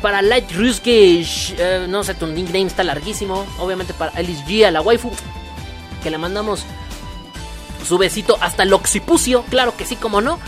Para 0.00 0.22
Light 0.22 0.50
Ryusuke, 0.52 1.22
eh, 1.58 1.86
no 1.86 2.02
sé, 2.02 2.14
tu 2.14 2.26
nickname 2.28 2.62
está 2.66 2.82
larguísimo. 2.82 3.44
Obviamente 3.58 3.92
para 3.92 4.12
Alice 4.12 4.42
G, 4.46 4.64
a 4.66 4.70
la 4.70 4.80
waifu, 4.80 5.10
que 6.02 6.10
le 6.10 6.16
mandamos 6.16 6.64
su 7.86 7.98
besito 7.98 8.38
hasta 8.40 8.62
el 8.62 8.72
occipucio, 8.72 9.44
claro 9.50 9.76
que 9.76 9.84
sí, 9.84 9.96
como 9.96 10.22
no. 10.22 10.38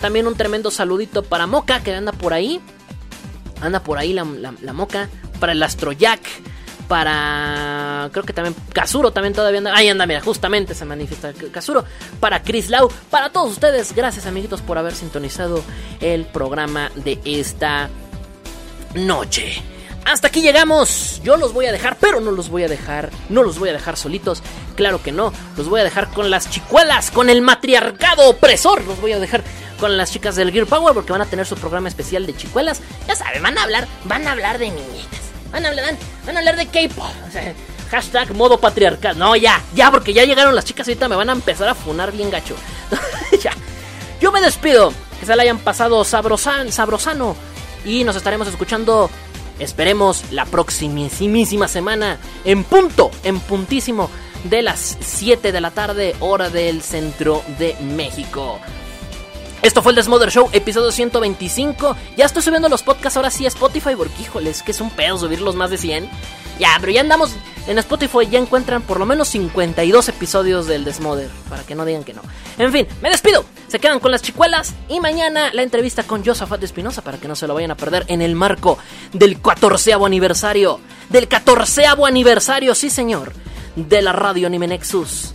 También 0.00 0.28
un 0.28 0.36
tremendo 0.36 0.70
saludito 0.70 1.24
para 1.24 1.48
Moca, 1.48 1.80
que 1.80 1.92
anda 1.96 2.12
por 2.12 2.32
ahí. 2.32 2.60
Anda 3.60 3.80
por 3.82 3.98
ahí 3.98 4.12
la, 4.12 4.22
la- 4.22 4.54
la 4.62 4.72
Moca. 4.72 5.08
Para 5.40 5.50
el 5.50 5.60
Astrojack. 5.64 6.20
Para. 6.88 8.10
Creo 8.12 8.24
que 8.24 8.32
también. 8.32 8.54
Kazuro 8.72 9.12
también 9.12 9.34
todavía 9.34 9.58
anda. 9.58 9.74
Ahí 9.74 9.88
anda, 9.88 10.06
mira, 10.06 10.20
justamente 10.20 10.74
se 10.74 10.84
manifiesta 10.84 11.32
Kazuro. 11.52 11.84
Para 12.20 12.42
Chris 12.42 12.68
Lau. 12.68 12.90
Para 13.10 13.30
todos 13.30 13.52
ustedes, 13.52 13.94
gracias 13.94 14.26
amiguitos 14.26 14.60
por 14.60 14.78
haber 14.78 14.94
sintonizado 14.94 15.62
el 16.00 16.26
programa 16.26 16.90
de 16.96 17.18
esta 17.24 17.88
noche. 18.94 19.62
Hasta 20.04 20.28
aquí 20.28 20.42
llegamos. 20.42 21.20
Yo 21.24 21.36
los 21.36 21.54
voy 21.54 21.66
a 21.66 21.72
dejar, 21.72 21.96
pero 21.98 22.20
no 22.20 22.30
los 22.30 22.50
voy 22.50 22.64
a 22.64 22.68
dejar. 22.68 23.10
No 23.30 23.42
los 23.42 23.58
voy 23.58 23.70
a 23.70 23.72
dejar 23.72 23.96
solitos. 23.96 24.42
Claro 24.76 25.02
que 25.02 25.12
no. 25.12 25.32
Los 25.56 25.68
voy 25.68 25.80
a 25.80 25.84
dejar 25.84 26.08
con 26.10 26.30
las 26.30 26.50
chicuelas, 26.50 27.10
con 27.10 27.30
el 27.30 27.40
matriarcado 27.40 28.28
opresor. 28.28 28.84
Los 28.84 29.00
voy 29.00 29.12
a 29.12 29.18
dejar 29.18 29.42
con 29.80 29.96
las 29.96 30.12
chicas 30.12 30.36
del 30.36 30.52
Gear 30.52 30.66
Power 30.66 30.94
porque 30.94 31.12
van 31.12 31.22
a 31.22 31.26
tener 31.26 31.46
su 31.46 31.56
programa 31.56 31.88
especial 31.88 32.26
de 32.26 32.36
chicuelas. 32.36 32.82
Ya 33.08 33.16
saben, 33.16 33.42
van 33.42 33.56
a 33.56 33.62
hablar, 33.62 33.88
van 34.04 34.26
a 34.26 34.32
hablar 34.32 34.58
de 34.58 34.70
niñitas. 34.70 35.23
Van 35.54 35.64
a 35.64 35.68
hablar, 35.68 35.96
van, 36.26 36.36
hablar 36.36 36.56
de 36.56 36.66
K-pop. 36.66 37.06
Hashtag 37.88 38.34
modo 38.34 38.58
patriarcal. 38.58 39.16
No, 39.16 39.36
ya, 39.36 39.62
ya, 39.72 39.88
porque 39.92 40.12
ya 40.12 40.24
llegaron 40.24 40.56
las 40.56 40.64
chicas. 40.64 40.88
Ahorita 40.88 41.08
me 41.08 41.14
van 41.14 41.30
a 41.30 41.32
empezar 41.32 41.68
a 41.68 41.76
funar 41.76 42.10
bien 42.10 42.28
gacho. 42.28 42.56
ya. 43.40 43.52
Yo 44.20 44.32
me 44.32 44.40
despido. 44.40 44.92
Que 45.20 45.26
se 45.26 45.36
la 45.36 45.44
hayan 45.44 45.60
pasado 45.60 46.02
sabrosan, 46.02 46.72
sabrosano. 46.72 47.36
Y 47.84 48.02
nos 48.02 48.16
estaremos 48.16 48.48
escuchando, 48.48 49.08
esperemos, 49.60 50.24
la 50.32 50.44
próximísima 50.44 51.68
semana. 51.68 52.18
En 52.44 52.64
punto, 52.64 53.12
en 53.22 53.38
puntísimo 53.38 54.10
de 54.42 54.60
las 54.62 54.98
7 55.02 55.52
de 55.52 55.60
la 55.60 55.70
tarde, 55.70 56.16
hora 56.18 56.50
del 56.50 56.82
centro 56.82 57.44
de 57.60 57.76
México. 57.80 58.58
Esto 59.64 59.80
fue 59.80 59.92
el 59.92 59.96
Desmother 59.96 60.30
Show, 60.30 60.50
episodio 60.52 60.92
125. 60.92 61.96
Ya 62.18 62.26
estoy 62.26 62.42
subiendo 62.42 62.68
los 62.68 62.82
podcasts 62.82 63.16
ahora 63.16 63.30
sí 63.30 63.46
a 63.46 63.48
Spotify, 63.48 63.96
porque 63.96 64.20
híjoles, 64.20 64.62
que 64.62 64.72
es 64.72 64.80
un 64.82 64.90
pedo 64.90 65.16
subirlos 65.16 65.54
más 65.54 65.70
de 65.70 65.78
100. 65.78 66.06
Ya, 66.58 66.76
pero 66.80 66.92
ya 66.92 67.00
andamos 67.00 67.34
en 67.66 67.78
Spotify, 67.78 68.28
ya 68.30 68.38
encuentran 68.38 68.82
por 68.82 68.98
lo 68.98 69.06
menos 69.06 69.28
52 69.28 70.10
episodios 70.10 70.66
del 70.66 70.84
Desmother, 70.84 71.30
para 71.48 71.62
que 71.62 71.74
no 71.74 71.86
digan 71.86 72.04
que 72.04 72.12
no. 72.12 72.20
En 72.58 72.72
fin, 72.72 72.86
me 73.00 73.08
despido. 73.08 73.46
Se 73.68 73.78
quedan 73.78 74.00
con 74.00 74.10
las 74.10 74.20
chicuelas 74.20 74.74
y 74.90 75.00
mañana 75.00 75.48
la 75.54 75.62
entrevista 75.62 76.02
con 76.02 76.22
Josafat 76.22 76.62
Espinosa 76.62 77.00
para 77.00 77.16
que 77.16 77.26
no 77.26 77.34
se 77.34 77.46
lo 77.46 77.54
vayan 77.54 77.70
a 77.70 77.76
perder 77.78 78.04
en 78.08 78.20
el 78.20 78.34
marco 78.34 78.76
del 79.14 79.40
14 79.40 79.94
aniversario. 79.94 80.78
Del 81.08 81.26
14 81.26 81.86
aniversario, 81.86 82.74
sí 82.74 82.90
señor, 82.90 83.32
de 83.76 84.02
la 84.02 84.12
radio 84.12 84.46
Anime 84.46 84.66
Nexus. 84.66 85.32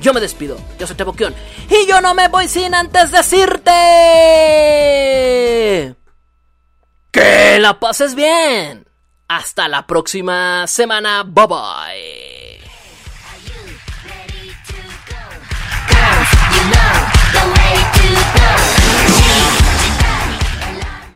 Yo 0.00 0.12
me 0.12 0.20
despido, 0.20 0.58
yo 0.78 0.86
soy 0.86 0.96
Teboquión 0.96 1.34
y 1.68 1.86
yo 1.86 2.00
no 2.00 2.14
me 2.14 2.28
voy 2.28 2.48
sin 2.48 2.74
antes 2.74 3.10
decirte 3.10 3.70
que 7.10 7.58
la 7.58 7.80
pases 7.80 8.14
bien. 8.14 8.86
Hasta 9.28 9.66
la 9.68 9.86
próxima 9.86 10.66
semana, 10.66 11.24
bye 11.24 11.46
bye. 11.46 12.45